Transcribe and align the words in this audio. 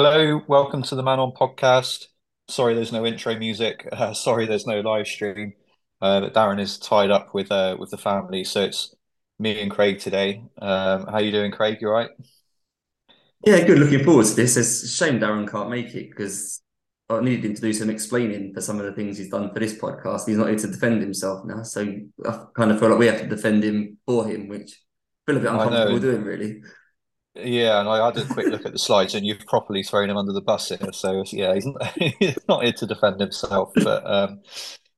Hello, 0.00 0.40
welcome 0.46 0.84
to 0.84 0.94
the 0.94 1.02
Man 1.02 1.18
On 1.18 1.32
podcast. 1.32 2.06
Sorry, 2.46 2.72
there's 2.72 2.92
no 2.92 3.04
intro 3.04 3.36
music. 3.36 3.88
Uh, 3.92 4.14
sorry, 4.14 4.46
there's 4.46 4.64
no 4.64 4.78
live 4.78 5.08
stream. 5.08 5.54
Uh, 6.00 6.20
but 6.20 6.34
Darren 6.34 6.60
is 6.60 6.78
tied 6.78 7.10
up 7.10 7.34
with 7.34 7.50
uh, 7.50 7.76
with 7.80 7.90
the 7.90 7.98
family, 7.98 8.44
so 8.44 8.62
it's 8.62 8.94
me 9.40 9.60
and 9.60 9.72
Craig 9.72 9.98
today. 9.98 10.44
Um, 10.62 11.08
how 11.08 11.18
you 11.18 11.32
doing, 11.32 11.50
Craig? 11.50 11.78
You 11.80 11.88
right? 11.88 12.10
Yeah, 13.44 13.64
good. 13.66 13.80
Looking 13.80 14.04
forward 14.04 14.26
to 14.26 14.34
this. 14.36 14.56
It's 14.56 14.84
a 14.84 14.88
shame 14.88 15.18
Darren 15.18 15.50
can't 15.50 15.68
make 15.68 15.92
it 15.96 16.10
because 16.10 16.62
I 17.10 17.20
needed 17.20 17.46
him 17.46 17.54
to 17.54 17.60
do 17.60 17.72
some 17.72 17.90
explaining 17.90 18.54
for 18.54 18.60
some 18.60 18.78
of 18.78 18.86
the 18.86 18.92
things 18.92 19.18
he's 19.18 19.30
done 19.30 19.52
for 19.52 19.58
this 19.58 19.74
podcast. 19.74 20.28
He's 20.28 20.36
not 20.36 20.46
here 20.46 20.58
to 20.58 20.68
defend 20.68 21.02
himself 21.02 21.44
now, 21.44 21.64
so 21.64 21.82
I 22.24 22.44
kind 22.54 22.70
of 22.70 22.78
feel 22.78 22.90
like 22.90 23.00
we 23.00 23.06
have 23.06 23.22
to 23.22 23.26
defend 23.26 23.64
him 23.64 23.98
for 24.06 24.28
him, 24.28 24.46
which 24.46 24.80
I 25.26 25.32
feel 25.32 25.38
a 25.38 25.40
bit 25.40 25.50
uncomfortable 25.50 25.98
doing, 25.98 26.22
really. 26.22 26.60
Yeah, 27.38 27.78
and 27.78 27.88
I 27.88 28.04
had 28.04 28.16
a 28.16 28.24
quick 28.26 28.48
look 28.48 28.66
at 28.66 28.72
the 28.72 28.78
slides, 28.78 29.14
and 29.14 29.24
you've 29.24 29.46
properly 29.46 29.82
thrown 29.84 30.10
him 30.10 30.16
under 30.16 30.32
the 30.32 30.40
bus 30.40 30.68
here. 30.70 30.92
So 30.92 31.22
yeah, 31.28 31.54
he's 31.54 31.66
not, 31.66 31.86
he's 31.98 32.38
not 32.48 32.64
here 32.64 32.72
to 32.72 32.86
defend 32.86 33.20
himself, 33.20 33.72
but 33.76 34.04
um, 34.10 34.40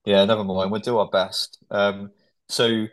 yeah, 0.07 0.25
never 0.25 0.45
mind. 0.45 0.71
We'll 0.71 0.81
do 0.81 0.99
our 0.99 1.09
best. 1.11 1.59
Um, 1.71 2.13
so 2.49 2.87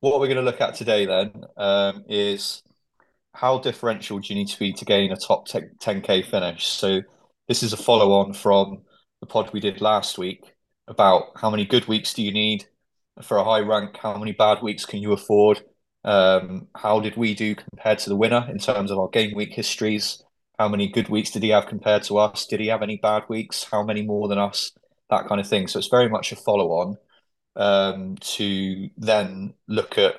what 0.00 0.20
we're 0.20 0.28
going 0.28 0.38
to 0.38 0.42
look 0.42 0.60
at 0.60 0.74
today 0.74 1.06
then 1.06 1.32
um, 1.56 2.04
is 2.08 2.62
how 3.34 3.58
differential 3.58 4.20
do 4.20 4.32
you 4.32 4.38
need 4.38 4.48
to 4.48 4.58
be 4.58 4.72
to 4.74 4.84
gain 4.84 5.12
a 5.12 5.16
top 5.16 5.48
10k 5.48 6.22
finish? 6.22 6.66
So 6.66 7.02
this 7.48 7.62
is 7.62 7.72
a 7.72 7.76
follow 7.78 8.12
on 8.12 8.34
from 8.34 8.82
the 9.20 9.26
pod 9.26 9.52
we 9.52 9.60
did 9.60 9.80
last 9.80 10.18
week 10.18 10.42
about 10.88 11.32
how 11.36 11.50
many 11.50 11.66
good 11.66 11.86
weeks 11.88 12.14
do 12.14 12.22
you 12.22 12.32
need 12.32 12.66
for 13.22 13.38
a 13.38 13.44
high 13.44 13.60
rank? 13.60 13.96
How 13.98 14.16
many 14.18 14.32
bad 14.32 14.62
weeks 14.62 14.86
can 14.86 15.00
you 15.02 15.12
afford? 15.12 15.62
Um, 16.04 16.68
how 16.74 17.00
did 17.00 17.16
we 17.16 17.34
do 17.34 17.54
compared 17.54 17.98
to 18.00 18.10
the 18.10 18.16
winner 18.16 18.46
in 18.50 18.58
terms 18.58 18.90
of 18.90 18.98
our 18.98 19.08
game 19.08 19.34
week 19.34 19.52
histories? 19.52 20.22
How 20.58 20.68
many 20.68 20.88
good 20.88 21.08
weeks 21.08 21.30
did 21.30 21.42
he 21.42 21.50
have 21.50 21.66
compared 21.66 22.02
to 22.04 22.18
us? 22.18 22.46
Did 22.46 22.60
he 22.60 22.68
have 22.68 22.82
any 22.82 22.96
bad 22.96 23.24
weeks? 23.28 23.64
How 23.64 23.82
many 23.82 24.02
more 24.02 24.28
than 24.28 24.38
us? 24.38 24.72
That 25.10 25.26
kind 25.26 25.40
of 25.40 25.48
thing. 25.48 25.68
So 25.68 25.78
it's 25.78 25.88
very 25.88 26.08
much 26.08 26.32
a 26.32 26.36
follow 26.36 26.70
on 26.72 26.98
um, 27.56 28.16
to 28.16 28.88
then 28.96 29.54
look 29.66 29.98
at 29.98 30.16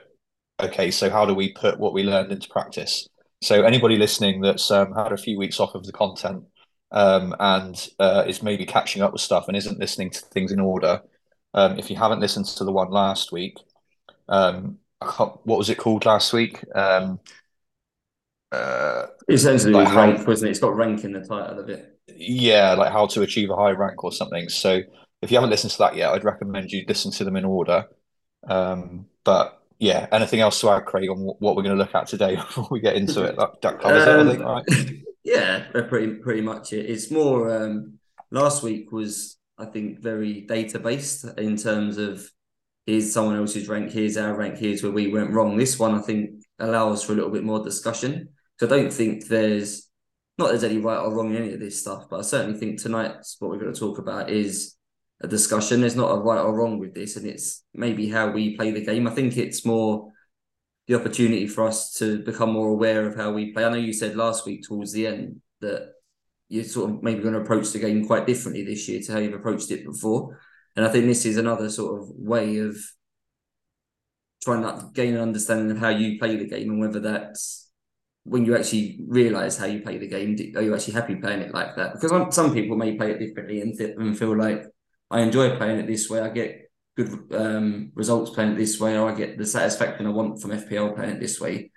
okay, 0.62 0.92
so 0.92 1.09
how 1.09 1.26
do 1.26 1.34
we 1.34 1.53
put 1.53 1.80
what 1.80 1.94
we 1.94 2.03
learned 2.03 2.31
into 2.31 2.50
practice? 2.50 3.08
So 3.42 3.64
anybody 3.64 3.98
listening 3.98 4.42
that's 4.42 4.70
um, 4.72 4.94
had 4.94 5.14
a 5.14 5.18
few 5.18 5.38
weeks 5.38 5.59
off 5.59 5.75
of 5.75 5.86
the 5.86 5.94
content 5.94 6.44
um, 6.92 7.36
and 7.40 7.90
uh, 8.00 8.25
is 8.28 8.44
maybe 8.44 8.66
catching 8.66 9.02
up 9.02 9.14
with 9.14 9.22
stuff 9.22 9.48
and 9.48 9.56
isn't 9.56 9.80
listening 9.80 10.09
to 10.12 10.20
things 10.20 10.52
in 10.52 10.59
order, 10.59 11.02
um, 11.53 11.80
if 11.80 11.90
you 11.90 11.96
haven't 11.96 12.20
listened 12.20 12.46
to 12.46 12.64
the 12.66 12.72
one 12.72 12.90
last 12.90 13.31
week, 13.31 13.58
um, 14.28 14.78
what 15.02 15.45
was 15.58 15.69
it 15.69 15.78
called 15.78 16.05
last 16.05 16.33
week? 16.33 16.64
Um, 16.75 17.19
uh, 18.52 19.08
Essentially, 19.30 19.73
like 19.73 19.86
was 19.86 19.91
how, 19.94 19.95
rank, 19.95 20.28
wasn't 20.28 20.47
it? 20.50 20.52
It's 20.52 20.59
got 20.59 20.75
rank 20.75 21.03
in 21.03 21.14
the 21.14 21.22
title 21.22 21.59
of 21.59 21.69
it. 21.69 21.97
yeah, 22.08 22.73
like 22.73 22.91
how 22.91 23.06
to 23.08 23.22
achieve 23.22 23.50
a 23.50 23.56
high 23.56 23.72
rank 23.72 24.03
or 24.03 24.11
something. 24.11 24.50
So 24.50 24.81
if 25.22 25.31
you 25.31 25.38
haven't 25.38 25.52
listened 25.52 25.72
to 25.72 25.78
that 25.80 25.95
yet, 25.95 26.11
I'd 26.14 26.23
recommend 26.23 26.72
you 26.72 26.86
listen 26.88 27.11
to 27.14 27.23
them 27.23 27.36
in 27.36 27.45
order. 27.45 27.86
Um, 28.47 29.08
but 29.23 29.61
yeah, 29.80 30.08
anything 30.11 30.41
else 30.41 30.61
to 30.61 30.69
add, 30.72 30.86
Craig, 30.86 31.09
on 31.09 31.19
what 31.39 31.56
we're 31.56 31.63
going 31.63 31.78
to 31.78 31.84
look 31.84 31.95
at 31.95 32.08
today 32.08 32.36
before 32.56 32.67
we 32.72 32.80
get 32.80 32.95
into 32.95 33.23
it? 33.23 33.36
That, 33.38 33.61
that 33.61 33.80
covers 33.81 34.08
it, 34.08 34.16
I 34.16 34.25
think, 34.25 34.41
Um, 34.41 34.45
right? 34.45 34.66
yeah, 35.23 35.67
pretty 35.72 36.16
pretty 36.16 36.41
much 36.41 36.73
it. 36.73 36.86
It's 36.89 37.11
more 37.11 37.56
um, 37.56 38.00
last 38.31 38.63
week 38.63 38.91
was 38.91 39.38
I 39.58 39.66
think 39.66 40.00
very 40.02 40.41
data 40.41 40.80
based 40.80 41.25
in 41.38 41.58
terms 41.58 41.97
of 41.97 42.30
here's 42.90 43.14
someone 43.14 43.36
else's 43.36 43.70
rank, 43.70 43.92
here's 43.92 44.18
our 44.18 44.36
rank, 44.36 44.58
here's 44.58 44.82
where 44.82 44.92
we 44.92 45.12
went 45.12 45.32
wrong. 45.32 45.58
This 45.58 45.78
one 45.78 45.94
I 45.94 46.02
think 46.02 46.42
allows 46.58 47.04
for 47.04 47.14
a 47.14 47.16
little 47.16 47.30
bit 47.30 47.44
more 47.44 47.64
discussion. 47.64 48.30
So 48.59 48.66
I 48.66 48.70
don't 48.70 48.92
think 48.92 49.28
there's 49.28 49.88
not 50.40 50.50
there's 50.50 50.64
any 50.64 50.80
right 50.80 50.98
or 50.98 51.14
wrong 51.14 51.30
in 51.30 51.44
any 51.44 51.54
of 51.54 51.59
this 51.59 51.80
stuff, 51.80 52.06
but 52.09 52.20
I 52.20 52.23
certainly 52.23 52.59
think 52.59 52.81
tonight's 52.81 53.36
what 53.40 53.52
we're 53.52 53.59
going 53.59 53.73
to 53.73 53.80
talk 53.80 54.00
about 54.00 54.31
is 54.31 54.76
a 55.22 55.28
discussion. 55.28 55.81
There's 55.81 55.96
not 55.96 56.12
a 56.12 56.19
right 56.19 56.41
or 56.41 56.56
wrong 56.56 56.80
with 56.80 56.96
this, 56.96 57.16
and 57.16 57.28
it's 57.28 57.63
maybe 57.75 58.09
how 58.09 58.31
we 58.31 58.58
play 58.58 58.72
the 58.72 58.84
game. 58.84 59.08
I 59.08 59.12
think 59.12 59.38
it's 59.38 59.66
more 59.66 60.12
the 60.88 60.96
opportunity 60.96 61.46
for 61.46 61.68
us 61.68 61.94
to 61.96 62.24
become 62.24 62.52
more 62.52 62.69
aware 62.69 63.06
of 63.06 63.16
how 63.16 63.31
we 63.31 63.53
play. 63.53 63.66
I 63.66 63.69
know 63.69 63.75
you 63.75 63.94
said 63.94 64.16
last 64.16 64.47
week 64.47 64.63
towards 64.68 64.94
the 64.94 65.06
end 65.06 65.42
that 65.62 65.92
you're 66.47 66.63
sort 66.63 66.90
of 66.90 67.03
maybe 67.03 67.22
going 67.22 67.36
to 67.36 67.42
approach 67.42 67.72
the 67.72 67.80
game 67.80 68.08
quite 68.08 68.25
differently 68.25 68.63
this 68.66 68.90
year 68.90 69.00
to 69.02 69.12
how 69.12 69.19
you've 69.19 69.36
approached 69.36 69.69
it 69.69 69.86
before. 69.86 70.40
And 70.75 70.85
I 70.85 70.90
think 70.90 71.06
this 71.06 71.25
is 71.25 71.38
another 71.38 71.69
sort 71.69 72.02
of 72.02 72.09
way 72.09 72.57
of 72.59 72.78
trying 74.44 74.63
to 74.63 74.90
gain 74.94 75.16
an 75.16 75.22
understanding 75.22 75.72
of 75.72 75.78
how 75.78 75.90
you 75.90 76.18
play 76.18 76.38
the 76.38 76.47
game 76.47 76.69
and 76.69 76.80
whether 76.80 77.00
that's 77.00 77.69
when 78.24 78.46
you 78.46 78.56
actually 78.56 79.00
realize 79.07 79.57
how 79.57 79.66
you 79.66 79.81
play 79.81 79.97
the 79.97 80.07
game, 80.07 80.38
are 80.56 80.62
you 80.62 80.74
actually 80.75 80.94
happy 80.94 81.16
playing 81.16 81.41
it 81.41 81.53
like 81.53 81.75
that? 81.75 81.94
Because 81.94 82.35
some 82.35 82.53
people 82.53 82.78
may 82.78 82.96
play 82.96 83.12
it 83.12 83.19
differently 83.19 83.62
and, 83.62 83.78
th- 83.78 83.96
and 83.97 84.18
feel 84.18 84.38
like 84.38 84.66
I 85.09 85.22
enjoy 85.22 85.57
playing 85.57 85.80
it 85.80 85.88
this 85.88 86.09
way. 86.09 86.22
I 86.22 86.30
get 86.30 86.69
good 86.96 87.34
um, 87.34 87.91
results 87.96 88.31
playing 88.31 88.51
it 88.51 88.57
this 88.57 88.80
way, 88.80 88.97
or 88.97 89.09
I 89.09 89.16
get 89.16 89.38
the 89.38 89.46
satisfaction 89.46 90.06
I 90.06 90.09
want 90.09 90.41
from 90.41 90.51
FPL 90.51 90.96
playing 90.96 91.16
it 91.16 91.19
this 91.19 91.40
way. 91.40 91.72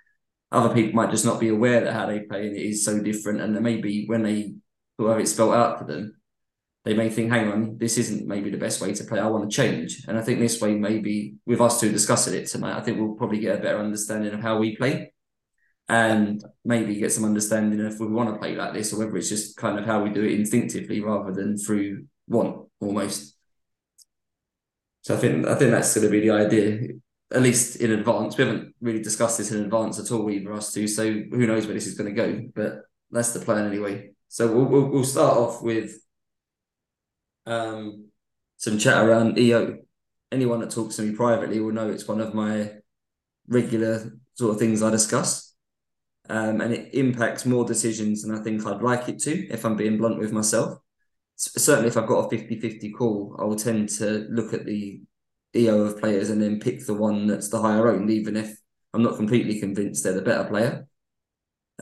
Other 0.51 0.75
people 0.75 0.95
might 0.95 1.11
just 1.11 1.25
not 1.25 1.41
be 1.41 1.49
aware 1.49 1.81
that 1.81 1.95
how 1.95 2.07
they 2.07 2.21
play 2.21 2.47
it 2.47 2.57
is 2.57 2.85
so 2.85 3.01
different, 3.01 3.41
and 3.41 3.59
maybe 3.61 4.05
when 4.07 4.23
they 4.23 4.55
whoever 4.99 5.21
it's 5.21 5.33
spelled 5.33 5.55
out 5.55 5.79
for 5.79 5.85
them, 5.87 6.15
they 6.85 6.95
may 6.95 7.09
think, 7.11 7.31
"Hang 7.31 7.53
on, 7.53 7.79
this 7.79 7.99
isn't 7.99 8.27
maybe 8.27 8.51
the 8.51 8.57
best 8.59 8.81
way 8.81 8.93
to 8.93 9.05
play. 9.05 9.21
I 9.21 9.29
want 9.29 9.51
to 9.51 9.57
change." 9.57 10.05
And 10.09 10.19
I 10.19 10.23
think 10.23 10.41
this 10.41 10.61
way, 10.61 10.75
maybe 10.75 11.35
with 11.47 11.61
us 11.61 11.81
two 11.81 11.93
discussing 11.93 12.35
it 12.35 12.47
tonight, 12.47 12.77
I 12.77 12.81
think 12.81 12.99
we'll 12.99 13.15
probably 13.15 13.39
get 13.41 13.59
a 13.59 13.63
better 13.63 13.79
understanding 13.79 14.33
of 14.33 14.41
how 14.41 14.59
we 14.59 14.77
play, 14.77 15.13
and 15.89 16.43
maybe 16.65 16.97
get 16.97 17.13
some 17.13 17.25
understanding 17.25 17.81
of 17.81 17.93
if 17.93 18.01
we 18.01 18.07
want 18.07 18.31
to 18.31 18.39
play 18.39 18.57
like 18.57 18.73
this, 18.75 18.93
or 18.93 18.99
whether 18.99 19.17
it's 19.17 19.29
just 19.29 19.57
kind 19.57 19.79
of 19.79 19.85
how 19.85 20.03
we 20.03 20.11
do 20.11 20.25
it 20.25 20.39
instinctively 20.39 21.01
rather 21.01 21.33
than 21.33 21.57
through 21.57 22.05
want 22.29 22.69
almost. 22.81 23.37
So 25.03 25.15
I 25.15 25.19
think 25.19 25.47
I 25.47 25.55
think 25.57 25.73
that's 25.73 25.95
going 25.95 26.07
to 26.07 26.11
be 26.11 26.21
the 26.21 26.31
idea, 26.31 26.89
at 27.33 27.43
least 27.43 27.77
in 27.77 27.93
advance. 27.93 28.37
We 28.37 28.45
haven't 28.45 28.75
really 28.81 29.03
discussed 29.03 29.39
this 29.39 29.51
in 29.51 29.63
advance 29.63 29.99
at 29.99 30.11
all, 30.13 30.31
either 30.31 30.53
us 30.53 30.73
two. 30.73 30.87
So 30.87 31.05
who 31.05 31.47
knows 31.47 31.67
where 31.67 31.75
this 31.75 31.87
is 31.87 31.97
going 31.97 32.15
to 32.15 32.17
go? 32.17 32.49
But 32.55 32.83
that's 33.11 33.33
the 33.33 33.41
plan 33.41 33.67
anyway. 33.67 34.11
So 34.29 34.51
we'll 34.51 34.67
we'll, 34.67 34.87
we'll 34.87 35.05
start 35.05 35.37
off 35.37 35.63
with 35.63 35.99
um, 37.47 38.09
some 38.57 38.79
chat 38.79 39.05
around 39.05 39.39
EO. 39.39 39.79
Anyone 40.31 40.61
that 40.61 40.71
talks 40.71 40.97
to 40.97 41.03
me 41.03 41.15
privately 41.15 41.61
will 41.61 41.73
know 41.73 41.91
it's 41.91 42.09
one 42.09 42.21
of 42.21 42.35
my 42.35 42.73
regular 43.49 44.13
sort 44.35 44.55
of 44.55 44.59
things 44.59 44.83
I 44.83 44.91
discuss. 44.91 45.55
Um, 46.29 46.61
and 46.61 46.73
it 46.73 46.95
impacts 46.95 47.45
more 47.45 47.65
decisions 47.65 48.23
than 48.23 48.35
I 48.39 48.43
think 48.43 48.65
I'd 48.65 48.81
like 48.81 49.09
it 49.09 49.19
to, 49.21 49.47
if 49.49 49.65
I'm 49.65 49.77
being 49.77 49.99
blunt 49.99 50.19
with 50.19 50.33
myself 50.33 50.79
certainly 51.37 51.89
if 51.89 51.97
I've 51.97 52.07
got 52.07 52.33
a 52.33 52.37
50-50 52.37 52.93
call, 52.95 53.37
I 53.39 53.45
will 53.45 53.57
tend 53.57 53.89
to 53.91 54.27
look 54.31 54.53
at 54.55 54.65
the 54.65 55.01
EO 55.55 55.83
of 55.83 56.01
players 56.01 56.31
and 56.31 56.41
then 56.41 56.61
pick 56.61 56.85
the 56.87 56.95
one 56.95 57.27
that's 57.27 57.49
the 57.49 57.61
higher 57.61 57.89
owned, 57.89 58.11
even 58.11 58.37
if 58.37 58.57
I'm 58.95 59.03
not 59.03 59.17
completely 59.17 59.59
convinced 59.59 60.05
they're 60.05 60.13
the 60.13 60.23
better 60.23 60.49
player. 60.49 60.87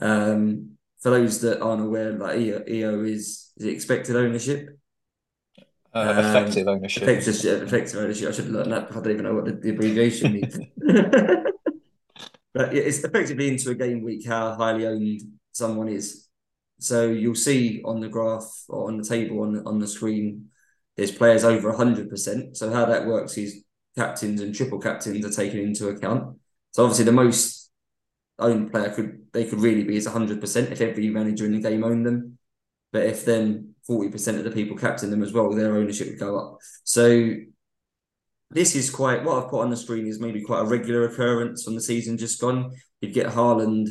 Um, 0.01 0.77
for 1.01 1.09
those 1.09 1.41
that 1.41 1.61
aren't 1.61 1.83
aware, 1.83 2.11
like 2.11 2.39
EO, 2.39 2.63
EO 2.67 3.03
is 3.03 3.51
is 3.57 3.65
expected 3.65 4.15
ownership. 4.15 4.77
Uh, 5.93 6.13
effective 6.17 6.67
Um, 6.67 6.75
ownership. 6.75 7.03
effective, 7.07 7.63
effective 7.63 7.99
ownership. 7.99 8.29
I 8.29 8.31
should 8.31 8.49
learn 8.49 8.69
that. 8.69 8.91
I 8.91 8.95
don't 8.95 9.11
even 9.11 9.25
know 9.25 9.35
what 9.35 9.45
the, 9.45 9.53
the 9.53 9.69
abbreviation 9.71 10.31
means. 10.33 10.59
but 12.53 12.73
it's 12.75 13.03
effectively 13.03 13.47
into 13.47 13.69
a 13.71 13.75
game 13.75 14.03
week 14.03 14.25
how 14.27 14.53
highly 14.55 14.85
owned 14.87 15.21
someone 15.51 15.87
is. 15.89 16.27
So 16.79 17.07
you'll 17.09 17.35
see 17.35 17.81
on 17.85 17.99
the 17.99 18.09
graph 18.09 18.49
or 18.67 18.87
on 18.87 18.97
the 18.97 19.03
table 19.03 19.41
on 19.41 19.65
on 19.67 19.79
the 19.79 19.87
screen, 19.87 20.49
there's 20.97 21.11
players 21.11 21.43
over 21.43 21.71
hundred 21.73 22.09
percent. 22.09 22.57
So 22.57 22.71
how 22.71 22.85
that 22.85 23.05
works 23.05 23.37
is 23.37 23.63
captains 23.97 24.41
and 24.41 24.55
triple 24.55 24.79
captains 24.79 25.25
are 25.25 25.31
taken 25.31 25.59
into 25.59 25.89
account. 25.89 26.37
So 26.71 26.83
obviously 26.83 27.05
the 27.05 27.11
most 27.11 27.69
owned 28.39 28.71
player 28.71 28.89
could 28.91 29.27
they 29.33 29.45
could 29.45 29.59
really 29.59 29.83
be 29.83 29.97
is 29.97 30.07
hundred 30.07 30.41
percent 30.41 30.71
if 30.71 30.81
every 30.81 31.09
manager 31.09 31.45
in 31.45 31.53
the 31.53 31.59
game 31.61 31.83
owned 31.83 32.05
them. 32.05 32.37
But 32.91 33.05
if 33.05 33.25
then 33.25 33.70
forty 33.85 34.09
percent 34.09 34.37
of 34.37 34.43
the 34.43 34.51
people 34.51 34.77
captain 34.77 35.09
them 35.09 35.23
as 35.23 35.33
well, 35.33 35.51
their 35.51 35.75
ownership 35.75 36.07
would 36.07 36.19
go 36.19 36.37
up. 36.37 36.57
So 36.83 37.33
this 38.51 38.75
is 38.75 38.89
quite 38.89 39.23
what 39.23 39.41
I've 39.41 39.49
put 39.49 39.61
on 39.61 39.69
the 39.69 39.77
screen 39.77 40.07
is 40.07 40.19
maybe 40.19 40.41
quite 40.41 40.61
a 40.61 40.65
regular 40.65 41.05
occurrence 41.05 41.67
on 41.67 41.75
the 41.75 41.81
season 41.81 42.17
just 42.17 42.41
gone. 42.41 42.71
You'd 42.99 43.13
get 43.13 43.27
Haaland 43.27 43.87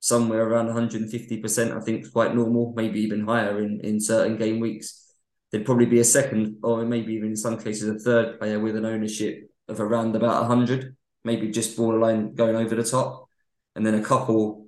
somewhere 0.00 0.42
around 0.42 0.66
150%, 0.66 1.76
I 1.76 1.80
think 1.80 2.12
quite 2.12 2.34
normal, 2.34 2.72
maybe 2.74 3.00
even 3.00 3.24
higher 3.24 3.62
in, 3.62 3.80
in 3.84 4.00
certain 4.00 4.36
game 4.36 4.58
weeks. 4.58 5.14
There'd 5.50 5.66
probably 5.66 5.86
be 5.86 6.00
a 6.00 6.04
second, 6.04 6.56
or 6.64 6.84
maybe 6.84 7.12
even 7.12 7.28
in 7.28 7.36
some 7.36 7.56
cases 7.56 7.88
a 7.88 7.98
third 7.98 8.38
player 8.38 8.58
with 8.58 8.74
an 8.76 8.86
ownership 8.86 9.48
of 9.68 9.80
around 9.80 10.16
about 10.16 10.48
100, 10.48 10.96
maybe 11.24 11.50
just 11.50 11.76
borderline 11.76 12.34
going 12.34 12.56
over 12.56 12.74
the 12.74 12.82
top, 12.82 13.28
and 13.76 13.86
then 13.86 13.94
a 13.94 14.02
couple 14.02 14.66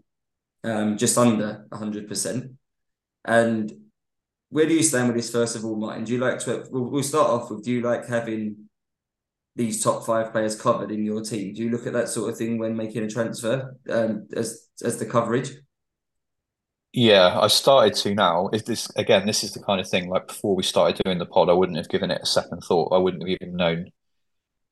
um, 0.63 0.97
just 0.97 1.19
under 1.19 1.67
100%. 1.73 2.55
And 3.25 3.73
where 4.55 4.67
do 4.67 4.73
you 4.73 4.85
stand 4.85 5.09
with 5.09 5.17
this, 5.17 5.33
first 5.33 5.57
of 5.57 5.65
all, 5.65 5.75
Martyn? 5.75 6.05
Do 6.05 6.13
you 6.13 6.21
like 6.21 6.39
to, 6.39 6.65
we'll, 6.71 6.85
we'll 6.85 7.03
start 7.03 7.29
off 7.29 7.51
with, 7.51 7.65
do 7.65 7.73
you 7.73 7.81
like 7.81 8.07
having 8.07 8.69
these 9.57 9.83
top 9.83 10.07
five 10.07 10.31
players 10.31 10.55
covered 10.55 10.93
in 10.93 11.03
your 11.03 11.23
team? 11.23 11.55
Do 11.55 11.65
you 11.65 11.71
look 11.71 11.89
at 11.89 11.93
that 11.95 12.09
sort 12.09 12.31
of 12.31 12.39
thing 12.39 12.59
when 12.59 12.77
making 12.77 13.03
a 13.03 13.11
transfer 13.11 13.77
um, 13.91 14.29
as 14.37 14.69
as 14.85 14.97
the 14.97 15.07
coverage? 15.07 15.51
Yeah, 16.93 17.37
I 17.37 17.49
started 17.49 17.95
to 17.95 18.15
now. 18.15 18.49
If 18.53 18.65
this 18.65 18.89
again, 18.95 19.27
this 19.27 19.43
is 19.43 19.55
the 19.55 19.61
kind 19.61 19.81
of 19.81 19.89
thing 19.89 20.09
like 20.09 20.29
before 20.29 20.55
we 20.55 20.63
started 20.63 21.03
doing 21.05 21.19
the 21.19 21.27
pod, 21.27 21.49
I 21.49 21.53
wouldn't 21.53 21.79
have 21.79 21.89
given 21.89 22.13
it 22.13 22.23
a 22.23 22.27
second 22.27 22.61
thought. 22.61 22.93
I 22.93 22.99
wouldn't 22.99 23.25
have 23.25 23.37
even 23.41 23.57
known. 23.57 23.91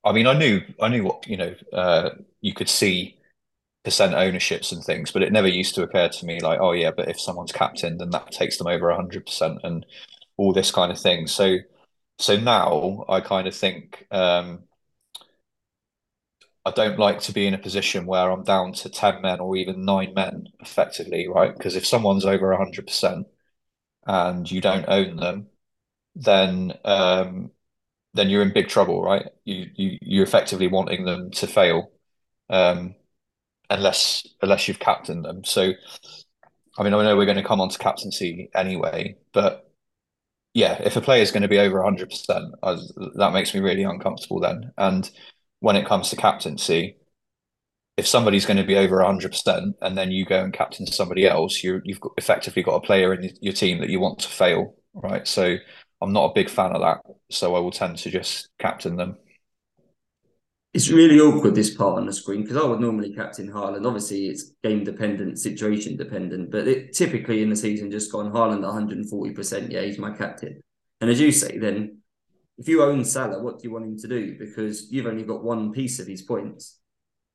I 0.05 0.13
mean, 0.13 0.29
I 0.29 0.39
knew 0.39 0.61
I 0.81 0.91
knew 0.91 1.03
what, 1.03 1.27
you 1.27 1.37
know, 1.37 1.57
uh 1.73 2.11
you 2.41 2.55
could 2.55 2.69
see 2.69 3.17
percent 3.85 4.15
ownerships 4.15 4.73
and 4.73 4.83
things, 4.85 5.11
but 5.13 5.23
it 5.23 5.33
never 5.33 5.49
used 5.49 5.75
to 5.77 5.83
occur 5.83 6.09
to 6.09 6.27
me 6.27 6.41
like, 6.41 6.61
oh 6.61 6.73
yeah, 6.73 6.91
but 6.97 7.09
if 7.09 7.21
someone's 7.21 7.53
captain, 7.53 7.99
then 7.99 8.11
that 8.11 8.31
takes 8.33 8.59
them 8.59 8.67
over 8.69 8.89
100% 8.89 9.61
and 9.65 9.87
all 10.37 10.53
this 10.53 10.71
kind 10.71 10.93
of 10.93 11.01
thing. 11.01 11.27
So 11.27 11.59
so 12.19 12.37
now 12.39 13.05
I 13.09 13.21
kind 13.21 13.49
of 13.49 13.55
think 13.57 14.07
um 14.13 14.65
I 16.65 16.71
don't 16.71 16.99
like 16.99 17.21
to 17.23 17.33
be 17.33 17.47
in 17.47 17.55
a 17.55 17.59
position 17.59 18.07
where 18.07 18.31
I'm 18.31 18.45
down 18.45 18.73
to 18.75 18.89
10 18.89 19.21
men 19.23 19.41
or 19.41 19.57
even 19.57 19.85
nine 19.85 20.15
men 20.15 20.49
effectively, 20.61 21.27
right? 21.29 21.53
Because 21.57 21.75
if 21.77 21.87
someone's 21.87 22.25
over 22.25 22.49
100% 22.51 23.27
and 24.07 24.51
you 24.51 24.61
don't 24.61 24.87
own 24.89 25.17
them, 25.17 25.49
then 26.17 26.75
um, 26.85 27.53
then 28.15 28.31
you're 28.31 28.43
in 28.43 28.53
big 28.55 28.69
trouble, 28.69 29.03
right? 29.03 29.29
You 29.45 29.71
you 29.77 29.99
you're 30.03 30.25
effectively 30.25 30.69
wanting 30.69 31.05
them 31.07 31.31
to 31.33 31.47
fail, 31.49 31.93
um, 32.51 32.97
unless 33.73 34.27
unless 34.43 34.69
you've 34.69 34.79
captained 34.79 35.25
them. 35.25 35.45
So, 35.45 35.73
I 36.79 36.83
mean, 36.83 36.95
I 36.95 37.03
know 37.03 37.17
we're 37.17 37.27
going 37.27 37.37
to 37.37 37.43
come 37.45 37.61
on 37.61 37.69
to 37.69 37.79
captaincy 37.79 38.51
anyway, 38.55 39.17
but 39.33 39.71
yeah, 40.55 40.81
if 40.85 40.97
a 40.97 41.01
player 41.03 41.23
is 41.23 41.33
going 41.33 41.43
to 41.43 41.49
be 41.49 41.59
over 41.59 41.83
100%, 41.85 42.53
I, 42.63 42.77
that 43.17 43.33
makes 43.33 43.55
me 43.55 43.61
really 43.61 43.85
uncomfortable 43.85 44.41
then. 44.41 44.73
And 44.79 45.11
when 45.61 45.77
it 45.77 45.87
comes 45.87 46.11
to 46.11 46.17
captaincy, 46.17 46.99
if 47.97 48.07
somebody's 48.07 48.47
going 48.47 48.57
to 48.57 48.65
be 48.65 48.77
over 48.77 49.03
100% 49.03 49.75
and 49.83 49.97
then 49.99 50.11
you 50.11 50.25
go 50.25 50.43
and 50.43 50.53
captain 50.53 50.87
somebody 50.87 51.27
else, 51.27 51.63
you 51.63 51.81
you've 51.85 52.01
got, 52.01 52.13
effectively 52.17 52.63
got 52.63 52.77
a 52.77 52.81
player 52.87 53.13
in 53.15 53.31
your 53.41 53.53
team 53.53 53.81
that 53.81 53.91
you 53.91 54.01
want 54.01 54.19
to 54.21 54.29
fail, 54.29 54.75
right? 54.95 55.27
So 55.29 55.57
I'm 56.01 56.13
not 56.13 56.31
a 56.31 56.35
big 56.35 56.49
fan 56.51 56.73
of 56.73 56.81
that. 56.83 56.99
So 57.31 57.55
I 57.55 57.61
will 57.61 57.71
tend 57.71 57.99
to 57.99 58.11
just 58.11 58.49
captain 58.59 58.97
them. 58.97 59.19
It's 60.75 60.89
really 60.89 61.21
awkward 61.21 61.55
this 61.55 61.75
part 61.75 61.99
on 61.99 62.07
the 62.07 62.13
screen 62.13 62.43
because 62.43 62.57
I 62.57 62.65
would 62.65 62.81
normally 62.81 63.13
captain 63.13 63.53
Haaland. 63.53 63.87
Obviously, 63.87 64.29
it's 64.29 64.53
game 64.63 64.85
dependent, 64.85 65.39
situation 65.39 65.99
dependent, 65.99 66.51
but 66.51 66.67
it, 66.67 66.95
typically 66.95 67.43
in 67.43 67.51
the 67.51 67.57
season 67.57 67.91
just 67.91 68.11
gone 68.11 68.33
Haaland 68.33 68.63
140%. 68.63 69.71
Yeah, 69.71 69.83
he's 69.83 69.99
my 69.99 70.13
captain. 70.13 70.63
And 71.03 71.11
as 71.11 71.21
you 71.21 71.31
say, 71.31 71.59
then 71.59 71.99
if 72.57 72.69
you 72.69 72.83
own 72.83 73.05
Salah, 73.05 73.43
what 73.43 73.59
do 73.59 73.69
you 73.69 73.73
want 73.73 73.85
him 73.85 73.99
to 73.99 74.09
do? 74.09 74.39
Because 74.39 74.91
you've 74.91 75.07
only 75.07 75.25
got 75.25 75.45
one 75.45 75.73
piece 75.73 75.99
of 75.99 76.07
his 76.07 76.23
points. 76.23 76.79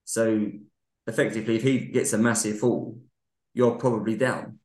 So 0.05 0.49
effectively, 1.05 1.57
if 1.57 1.63
he 1.63 1.79
gets 1.79 2.13
a 2.13 2.17
massive 2.17 2.59
fall, 2.59 2.97
you're 3.53 3.75
probably 3.75 4.15
down. 4.15 4.59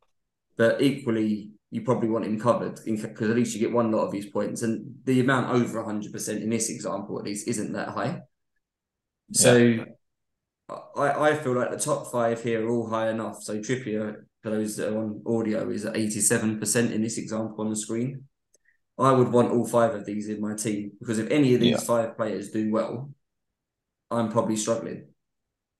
But 0.56 0.80
equally, 0.80 1.50
you 1.70 1.82
probably 1.82 2.08
want 2.08 2.26
him 2.26 2.38
covered 2.38 2.78
because 2.84 3.30
at 3.30 3.36
least 3.36 3.54
you 3.54 3.60
get 3.60 3.72
one 3.72 3.90
lot 3.90 4.06
of 4.06 4.12
his 4.12 4.26
points. 4.26 4.62
And 4.62 4.94
the 5.04 5.20
amount 5.20 5.50
over 5.50 5.82
100% 5.82 6.42
in 6.42 6.50
this 6.50 6.70
example, 6.70 7.18
at 7.18 7.24
least, 7.24 7.48
isn't 7.48 7.72
that 7.72 7.88
high. 7.88 8.22
So 9.32 9.56
yeah. 9.56 9.84
I, 10.96 11.30
I 11.30 11.34
feel 11.36 11.54
like 11.54 11.70
the 11.70 11.78
top 11.78 12.10
five 12.10 12.42
here 12.42 12.66
are 12.66 12.70
all 12.70 12.88
high 12.88 13.10
enough. 13.10 13.42
So 13.42 13.58
Trippier, 13.58 14.24
for 14.42 14.50
those 14.50 14.76
that 14.76 14.92
are 14.92 14.98
on 14.98 15.22
audio, 15.26 15.68
is 15.70 15.84
at 15.84 15.94
87% 15.94 16.92
in 16.92 17.02
this 17.02 17.18
example 17.18 17.64
on 17.64 17.70
the 17.70 17.76
screen. 17.76 18.24
I 18.98 19.12
would 19.12 19.28
want 19.32 19.50
all 19.50 19.66
five 19.66 19.94
of 19.94 20.04
these 20.04 20.28
in 20.28 20.40
my 20.40 20.54
team 20.54 20.92
because 21.00 21.18
if 21.18 21.30
any 21.30 21.54
of 21.54 21.60
these 21.60 21.72
yeah. 21.72 21.80
five 21.80 22.16
players 22.16 22.50
do 22.50 22.70
well, 22.70 23.10
I'm 24.10 24.30
probably 24.30 24.56
struggling. 24.56 25.06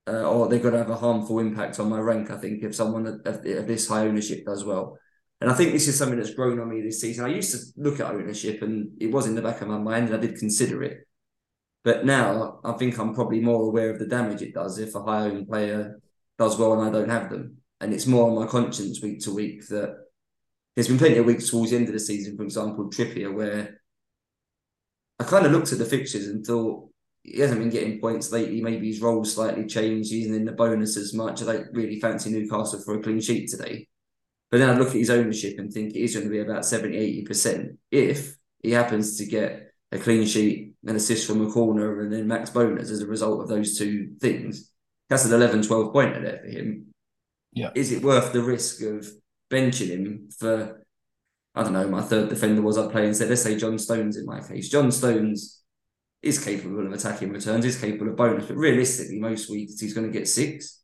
Uh, 0.05 0.23
or 0.23 0.49
they're 0.49 0.59
going 0.59 0.73
to 0.73 0.79
have 0.79 0.89
a 0.89 0.97
harmful 0.97 1.39
impact 1.39 1.79
on 1.79 1.89
my 1.89 1.99
rank, 1.99 2.29
I 2.29 2.37
think, 2.37 2.61
if 2.63 2.75
someone 2.75 3.07
of, 3.07 3.21
of 3.25 3.43
this 3.43 3.87
high 3.87 4.05
ownership 4.05 4.45
does 4.45 4.65
well. 4.65 4.97
And 5.39 5.49
I 5.49 5.53
think 5.53 5.71
this 5.71 5.87
is 5.87 5.97
something 5.97 6.17
that's 6.17 6.33
grown 6.33 6.59
on 6.59 6.69
me 6.69 6.81
this 6.81 6.99
season. 6.99 7.23
I 7.23 7.29
used 7.29 7.51
to 7.51 7.81
look 7.81 7.99
at 7.99 8.11
ownership 8.11 8.61
and 8.61 8.91
it 8.99 9.11
was 9.11 9.27
in 9.27 9.35
the 9.35 9.41
back 9.41 9.61
of 9.61 9.67
my 9.67 9.77
mind 9.77 10.07
and 10.07 10.15
I 10.15 10.19
did 10.19 10.37
consider 10.37 10.83
it. 10.83 11.07
But 11.83 12.05
now 12.05 12.59
I 12.63 12.73
think 12.73 12.97
I'm 12.97 13.13
probably 13.13 13.41
more 13.41 13.63
aware 13.63 13.89
of 13.89 13.99
the 13.99 14.05
damage 14.05 14.41
it 14.41 14.53
does 14.53 14.79
if 14.79 14.95
a 14.95 15.03
high 15.03 15.23
owned 15.23 15.47
player 15.47 15.99
does 16.37 16.57
well 16.57 16.73
and 16.73 16.87
I 16.87 16.97
don't 16.97 17.09
have 17.09 17.29
them. 17.29 17.57
And 17.81 17.93
it's 17.93 18.07
more 18.07 18.29
on 18.29 18.35
my 18.35 18.47
conscience 18.47 19.01
week 19.01 19.19
to 19.21 19.33
week 19.33 19.67
that 19.67 19.97
there's 20.75 20.87
been 20.87 20.97
plenty 20.97 21.17
of 21.17 21.25
weeks 21.25 21.49
towards 21.49 21.71
the 21.71 21.77
end 21.77 21.87
of 21.87 21.93
the 21.93 21.99
season, 21.99 22.37
for 22.37 22.43
example, 22.43 22.89
Trippier, 22.89 23.33
where 23.33 23.81
I 25.19 25.25
kind 25.25 25.45
of 25.45 25.51
looked 25.51 25.71
at 25.73 25.77
the 25.77 25.85
fixtures 25.85 26.27
and 26.27 26.45
thought 26.45 26.89
he 27.23 27.39
hasn't 27.39 27.59
been 27.59 27.69
getting 27.69 27.99
points 27.99 28.31
lately. 28.31 28.61
Maybe 28.61 28.87
his 28.87 29.01
role 29.01 29.23
slightly 29.23 29.65
changed. 29.65 30.11
He's 30.11 30.27
in 30.27 30.45
the 30.45 30.51
bonus 30.51 30.97
as 30.97 31.13
much. 31.13 31.41
I 31.41 31.45
don't 31.45 31.73
really 31.73 31.99
fancy 31.99 32.31
Newcastle 32.31 32.81
for 32.81 32.97
a 32.97 33.01
clean 33.03 33.21
sheet 33.21 33.49
today. 33.49 33.87
But 34.49 34.59
then 34.59 34.69
I 34.69 34.77
look 34.77 34.89
at 34.89 34.95
his 34.95 35.09
ownership 35.09 35.57
and 35.57 35.71
think 35.71 35.95
it 35.95 36.01
is 36.01 36.13
going 36.13 36.27
to 36.27 36.31
be 36.31 36.39
about 36.39 36.65
70, 36.65 37.25
80% 37.25 37.77
if 37.91 38.35
he 38.61 38.71
happens 38.71 39.17
to 39.17 39.25
get 39.25 39.73
a 39.91 39.97
clean 39.97 40.25
sheet, 40.25 40.72
an 40.85 40.95
assist 40.95 41.27
from 41.27 41.45
a 41.45 41.51
corner, 41.51 42.01
and 42.01 42.11
then 42.11 42.27
max 42.27 42.49
bonus 42.49 42.89
as 42.89 43.01
a 43.01 43.07
result 43.07 43.41
of 43.41 43.47
those 43.47 43.77
two 43.77 44.15
things. 44.19 44.71
That's 45.09 45.25
an 45.25 45.33
11, 45.33 45.63
12 45.63 45.93
pointer 45.93 46.21
there 46.21 46.39
for 46.39 46.49
him. 46.49 46.87
Yeah. 47.53 47.69
Is 47.75 47.91
it 47.91 48.03
worth 48.03 48.33
the 48.33 48.41
risk 48.41 48.81
of 48.81 49.07
benching 49.51 49.89
him 49.89 50.29
for, 50.37 50.83
I 51.55 51.63
don't 51.63 51.73
know, 51.73 51.87
my 51.87 52.01
third 52.01 52.29
defender 52.29 52.61
was 52.61 52.77
I 52.77 52.91
playing, 52.91 53.13
said, 53.13 53.29
let's 53.29 53.43
say 53.43 53.57
John 53.57 53.77
Stones 53.77 54.17
in 54.17 54.25
my 54.25 54.41
case. 54.41 54.69
John 54.69 54.91
Stones 54.91 55.61
is 56.21 56.43
capable 56.43 56.85
of 56.85 56.91
attacking 56.91 57.31
returns, 57.31 57.65
is 57.65 57.79
capable 57.79 58.09
of 58.09 58.15
bonus, 58.15 58.47
but 58.47 58.57
realistically, 58.57 59.19
most 59.19 59.49
weeks 59.49 59.79
he's 59.79 59.93
going 59.93 60.07
to 60.07 60.17
get 60.17 60.27
six. 60.27 60.81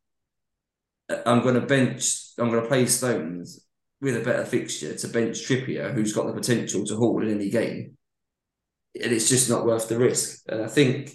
Uh, 1.09 1.17
I'm 1.25 1.41
going 1.41 1.55
to 1.55 1.61
bench, 1.61 2.33
I'm 2.37 2.49
going 2.49 2.61
to 2.61 2.67
play 2.67 2.85
Stones 2.85 3.65
with 4.01 4.15
a 4.15 4.21
better 4.21 4.45
fixture 4.45 4.95
to 4.95 5.07
bench 5.07 5.39
Trippier, 5.39 5.93
who's 5.93 6.13
got 6.13 6.27
the 6.27 6.33
potential 6.33 6.85
to 6.85 6.95
haul 6.95 7.23
in 7.23 7.33
any 7.33 7.49
game. 7.49 7.97
And 9.01 9.13
it's 9.13 9.29
just 9.29 9.49
not 9.49 9.65
worth 9.65 9.87
the 9.87 9.97
risk. 9.97 10.43
And 10.47 10.61
I 10.61 10.67
think, 10.67 11.11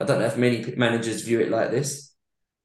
I 0.00 0.04
don't 0.04 0.18
know 0.18 0.26
if 0.26 0.36
many 0.36 0.74
managers 0.76 1.22
view 1.22 1.40
it 1.40 1.50
like 1.50 1.70
this, 1.70 2.14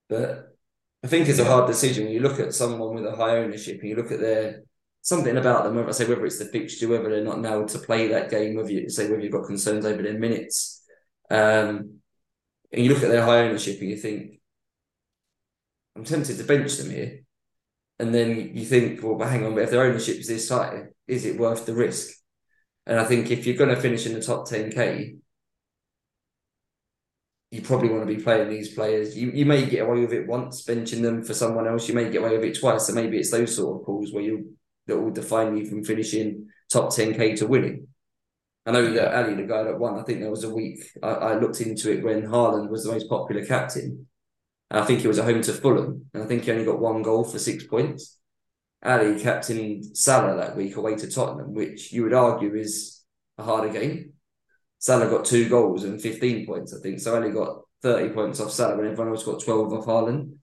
but 0.08 0.58
I 1.04 1.08
think 1.08 1.30
it's 1.30 1.40
a 1.40 1.46
hard 1.46 1.68
decision 1.68 2.06
when 2.06 2.14
you 2.14 2.20
look 2.20 2.40
at 2.40 2.54
someone 2.54 2.96
with 2.96 3.06
a 3.06 3.16
high 3.16 3.38
ownership 3.38 3.80
and 3.80 3.90
you 3.90 3.96
look 3.96 4.12
at 4.12 4.20
their 4.20 4.64
something 5.02 5.38
about 5.38 5.64
them. 5.64 5.76
Whether 5.76 5.90
I 5.90 5.92
say 5.92 6.08
whether 6.08 6.26
it's 6.26 6.40
the 6.40 6.46
fixture, 6.46 6.88
whether 6.88 7.10
they're 7.10 7.24
not 7.24 7.40
now 7.40 7.66
to 7.66 7.80
play 7.80 8.08
that 8.08 8.30
game, 8.30 8.56
whether 8.56 8.72
you 8.72 8.90
say 8.90 9.10
whether 9.10 9.22
you've 9.22 9.32
got 9.32 9.46
concerns 9.46 9.86
over 9.86 10.02
their 10.02 10.20
minutes, 10.20 10.84
um, 11.30 12.00
and 12.72 12.84
you 12.84 12.94
look 12.94 13.04
at 13.04 13.10
their 13.10 13.26
high 13.26 13.48
ownership 13.48 13.80
and 13.80 13.90
you 13.90 13.98
think, 13.98 14.42
I'm 15.96 16.04
tempted 16.04 16.38
to 16.38 16.44
bench 16.44 16.76
them 16.78 16.90
here, 16.90 17.22
and 18.00 18.14
then 18.14 18.56
you 18.56 18.66
think, 18.66 19.02
well, 19.04 19.28
hang 19.28 19.46
on, 19.46 19.54
but 19.54 19.64
if 19.64 19.72
their 19.72 19.84
ownership 19.84 20.18
is 20.18 20.28
this 20.28 20.50
high, 20.50 20.84
is 21.08 21.26
it 21.26 21.40
worth 21.40 21.66
the 21.66 21.74
risk? 21.74 22.19
And 22.90 23.00
I 23.00 23.06
think 23.06 23.30
if 23.30 23.46
you're 23.46 23.56
going 23.56 23.70
to 23.70 23.80
finish 23.80 24.08
in 24.08 24.14
the 24.14 24.22
top 24.22 24.48
10k, 24.48 25.16
you 27.52 27.62
probably 27.62 27.90
want 27.90 28.08
to 28.08 28.16
be 28.16 28.22
playing 28.22 28.50
these 28.50 28.74
players. 28.74 29.16
You 29.16 29.30
you 29.32 29.46
may 29.46 29.68
get 29.68 29.84
away 29.84 30.02
with 30.02 30.12
it 30.12 30.28
once 30.28 30.66
benching 30.66 31.04
them 31.04 31.24
for 31.24 31.36
someone 31.36 31.68
else. 31.68 31.88
You 31.88 31.94
may 31.94 32.10
get 32.10 32.24
away 32.24 32.36
with 32.36 32.44
it 32.46 32.60
twice. 32.60 32.88
So 32.88 32.94
maybe 32.94 33.20
it's 33.20 33.30
those 33.30 33.56
sort 33.56 33.80
of 33.80 33.86
calls 33.86 34.12
where 34.12 34.24
you 34.24 34.56
that 34.88 34.98
will 35.00 35.12
define 35.12 35.56
you 35.56 35.68
from 35.68 35.84
finishing 35.84 36.50
top 36.72 36.94
ten 36.94 37.14
k 37.14 37.36
to 37.36 37.48
winning. 37.48 37.88
I 38.66 38.72
know 38.72 38.92
that 38.94 39.16
Ali, 39.16 39.36
the 39.36 39.44
guy 39.44 39.64
that 39.64 39.80
won, 39.80 40.00
I 40.00 40.04
think 40.04 40.20
there 40.20 40.32
was 40.32 40.44
a 40.44 40.54
week 40.54 40.84
I, 41.04 41.10
I 41.10 41.40
looked 41.40 41.62
into 41.62 41.92
it 41.92 42.04
when 42.04 42.24
Haaland 42.24 42.70
was 42.70 42.86
the 42.86 42.92
most 42.92 43.08
popular 43.08 43.46
captain. 43.46 44.08
I 44.72 44.84
think 44.84 45.02
he 45.02 45.08
was 45.08 45.20
at 45.20 45.26
home 45.26 45.42
to 45.44 45.54
Fulham, 45.54 46.06
and 46.14 46.24
I 46.24 46.26
think 46.28 46.44
he 46.44 46.52
only 46.52 46.66
got 46.66 46.80
one 46.80 47.04
goal 47.04 47.24
for 47.24 47.40
six 47.40 47.66
points. 47.66 48.19
Ali 48.84 49.20
captained 49.20 49.98
Salah 49.98 50.38
that 50.38 50.56
week 50.56 50.78
away 50.78 50.96
to 50.96 51.12
Tottenham, 51.12 51.54
which 51.54 51.92
you 51.92 52.04
would 52.04 52.14
argue 52.14 52.56
is 52.56 53.04
a 53.38 53.44
harder 53.44 53.70
game. 53.70 54.14
Salah 54.78 55.10
got 55.10 55.26
two 55.26 55.50
goals 55.50 55.84
and 55.84 56.02
15 56.02 56.46
points, 56.46 56.74
I 56.74 56.82
think. 56.82 57.00
So 57.00 57.16
only 57.16 57.32
got 57.32 57.62
30 57.82 58.14
points 58.14 58.40
off 58.40 58.52
Salah 58.52 58.78
and 58.78 58.88
everyone 58.88 59.10
else 59.14 59.24
got 59.24 59.42
12 59.42 59.74
off 59.74 59.86
Haaland. 59.86 60.38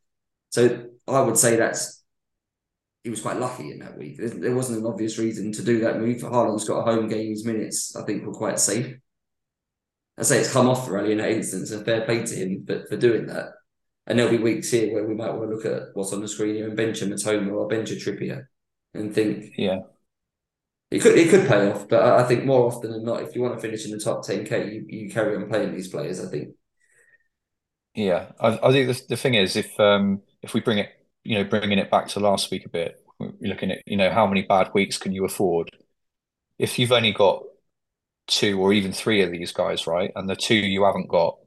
So 0.51 0.85
I 1.09 1.21
would 1.21 1.39
say 1.39 1.57
that's 1.57 2.05
he 3.07 3.11
was 3.11 3.23
quite 3.23 3.39
lucky 3.39 3.71
in 3.71 3.79
that 3.79 3.97
week. 3.97 4.17
There 4.19 4.55
wasn't 4.55 4.81
an 4.81 4.87
obvious 4.87 5.17
reason 5.17 5.53
to 5.53 5.63
do 5.63 5.79
that 5.81 6.01
move. 6.01 6.23
Haaland's 6.23 6.67
got 6.67 6.81
a 6.81 6.93
home 6.93 7.09
game. 7.09 7.31
His 7.31 7.45
minutes, 7.45 7.95
I 7.95 8.03
think, 8.03 8.27
were 8.27 8.33
quite 8.33 8.59
safe. 8.59 8.97
I 10.19 10.25
say 10.25 10.41
it's 10.41 10.53
come 10.53 10.69
off 10.69 10.85
for 10.85 10.99
Ali 10.99 11.13
in 11.13 11.19
that 11.19 11.31
instance, 11.31 11.71
and 11.71 11.85
fair 11.85 12.05
play 12.05 12.25
to 12.25 12.35
him 12.35 12.65
for, 12.67 12.85
for 12.87 12.97
doing 12.97 13.27
that. 13.27 13.51
And 14.07 14.19
there'll 14.19 14.31
be 14.31 14.39
weeks 14.39 14.71
here 14.71 14.93
where 14.95 15.07
we 15.07 15.15
might 15.15 15.33
want 15.33 15.51
to 15.51 15.57
look 15.57 15.65
at 15.65 15.89
what's 15.95 16.13
on 16.13 16.21
the 16.21 16.29
screen 16.29 16.55
here 16.55 16.69
and 16.69 16.77
bench 16.77 17.03
a 17.03 17.07
Mitoma 17.07 17.53
or 17.53 17.67
bench 17.67 17.91
a 17.91 17.95
Trippier 17.95 18.47
and 18.95 19.15
think, 19.15 19.55
yeah, 19.59 19.81
it 20.91 21.01
could 21.01 21.19
it 21.19 21.31
could 21.31 21.49
pay 21.49 21.71
off, 21.71 21.89
but 21.89 22.03
I 22.03 22.23
think 22.25 22.45
more 22.45 22.67
often 22.67 22.93
than 22.93 23.05
not, 23.05 23.23
if 23.23 23.35
you 23.35 23.43
want 23.43 23.55
to 23.57 23.61
finish 23.61 23.85
in 23.85 23.91
the 23.91 23.99
top 23.99 24.25
ten 24.25 24.45
k, 24.45 24.71
you, 24.73 24.87
you 24.89 25.11
carry 25.11 25.37
on 25.37 25.49
playing 25.49 25.75
these 25.75 25.89
players. 25.89 26.25
I 26.25 26.29
think. 26.29 26.55
Yeah, 27.95 28.33
I, 28.39 28.59
I 28.63 28.73
think 28.73 28.89
the, 28.89 29.03
the 29.09 29.17
thing 29.17 29.35
is, 29.35 29.57
if 29.57 29.79
um 29.81 30.23
if 30.43 30.55
we 30.55 30.61
bring 30.61 30.79
it, 30.79 30.91
you 31.25 31.35
know, 31.37 31.45
bringing 31.45 31.79
it 31.79 31.91
back 31.91 32.07
to 32.09 32.21
last 32.21 32.51
week 32.53 32.67
a 32.67 32.69
bit, 32.69 33.05
we're 33.19 33.33
looking 33.41 33.73
at 33.73 33.83
you 33.87 33.97
know 33.97 34.11
how 34.11 34.27
many 34.27 34.43
bad 34.43 34.71
weeks 34.75 34.97
can 34.99 35.13
you 35.13 35.25
afford? 35.25 35.71
If 36.59 36.79
you've 36.79 36.93
only 36.93 37.13
got 37.13 37.43
two 38.29 38.61
or 38.61 38.73
even 38.73 38.93
three 38.93 39.23
of 39.23 39.33
these 39.33 39.53
guys, 39.53 39.87
right, 39.89 40.13
and 40.15 40.29
the 40.29 40.37
two 40.37 40.55
you 40.55 40.85
haven't 40.85 41.09
got 41.09 41.39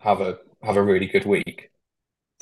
have 0.00 0.20
a 0.20 0.38
have 0.62 0.76
a 0.76 0.82
really 0.82 1.06
good 1.06 1.26
week, 1.26 1.71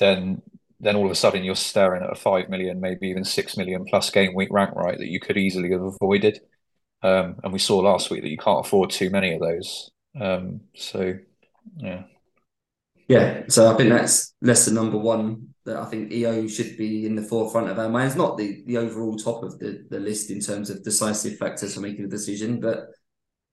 then 0.00 0.42
then 0.80 0.96
all 0.96 1.04
of 1.04 1.12
a 1.12 1.14
sudden 1.14 1.44
you're 1.44 1.54
staring 1.54 2.02
at 2.02 2.10
a 2.10 2.16
five 2.16 2.48
million, 2.48 2.80
maybe 2.80 3.08
even 3.08 3.24
six 3.24 3.56
million 3.56 3.84
plus 3.84 4.10
game 4.10 4.34
week 4.34 4.48
rank 4.50 4.74
right 4.74 4.98
that 4.98 5.08
you 5.08 5.20
could 5.20 5.36
easily 5.36 5.70
have 5.70 5.82
avoided. 5.82 6.40
Um, 7.02 7.36
and 7.44 7.52
we 7.52 7.58
saw 7.58 7.78
last 7.78 8.10
week 8.10 8.22
that 8.22 8.30
you 8.30 8.38
can't 8.38 8.66
afford 8.66 8.90
too 8.90 9.10
many 9.10 9.34
of 9.34 9.40
those. 9.40 9.90
Um, 10.18 10.62
so 10.74 11.14
yeah. 11.76 12.02
Yeah, 13.08 13.42
so 13.48 13.72
I 13.72 13.76
think 13.76 13.90
that's 13.90 14.34
lesson 14.40 14.74
number 14.74 14.96
one 14.96 15.48
that 15.64 15.76
I 15.76 15.84
think 15.86 16.12
EO 16.12 16.46
should 16.46 16.76
be 16.76 17.06
in 17.06 17.16
the 17.16 17.22
forefront 17.22 17.68
of 17.68 17.78
our 17.78 17.88
minds. 17.88 18.16
Not 18.16 18.38
the 18.38 18.62
the 18.66 18.78
overall 18.78 19.16
top 19.16 19.42
of 19.42 19.58
the, 19.58 19.84
the 19.90 19.98
list 19.98 20.30
in 20.30 20.40
terms 20.40 20.70
of 20.70 20.84
decisive 20.84 21.36
factors 21.36 21.74
for 21.74 21.80
making 21.80 22.04
a 22.04 22.08
decision, 22.08 22.60
but 22.60 22.86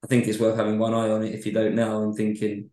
I 0.04 0.08
think 0.08 0.28
it's 0.28 0.40
worth 0.40 0.58
having 0.58 0.78
one 0.78 0.94
eye 0.94 1.10
on 1.10 1.24
it 1.24 1.34
if 1.34 1.46
you 1.46 1.52
don't 1.52 1.76
now 1.76 2.04
and 2.04 2.16
thinking, 2.16 2.70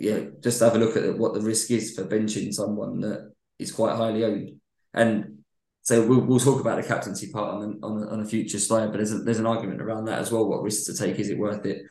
yeah, 0.00 0.20
just 0.40 0.60
have 0.60 0.74
a 0.74 0.78
look 0.78 0.96
at 0.96 1.16
what 1.18 1.34
the 1.34 1.40
risk 1.40 1.70
is 1.70 1.94
for 1.94 2.04
benching 2.04 2.52
someone 2.52 3.00
that 3.00 3.32
is 3.58 3.72
quite 3.72 3.96
highly 3.96 4.24
owned. 4.24 4.60
And 4.92 5.38
so 5.82 6.06
we'll, 6.06 6.20
we'll 6.20 6.40
talk 6.40 6.60
about 6.60 6.80
the 6.80 6.88
captaincy 6.88 7.30
part 7.30 7.62
on, 7.62 7.78
on, 7.82 8.08
on 8.08 8.20
a 8.20 8.24
future 8.24 8.58
slide, 8.58 8.86
but 8.86 8.98
there's, 8.98 9.12
a, 9.12 9.18
there's 9.18 9.38
an 9.38 9.46
argument 9.46 9.82
around 9.82 10.06
that 10.06 10.18
as 10.18 10.32
well. 10.32 10.48
What 10.48 10.62
risks 10.62 10.86
to 10.86 10.96
take? 10.96 11.18
Is 11.18 11.30
it 11.30 11.38
worth 11.38 11.64
it? 11.66 11.82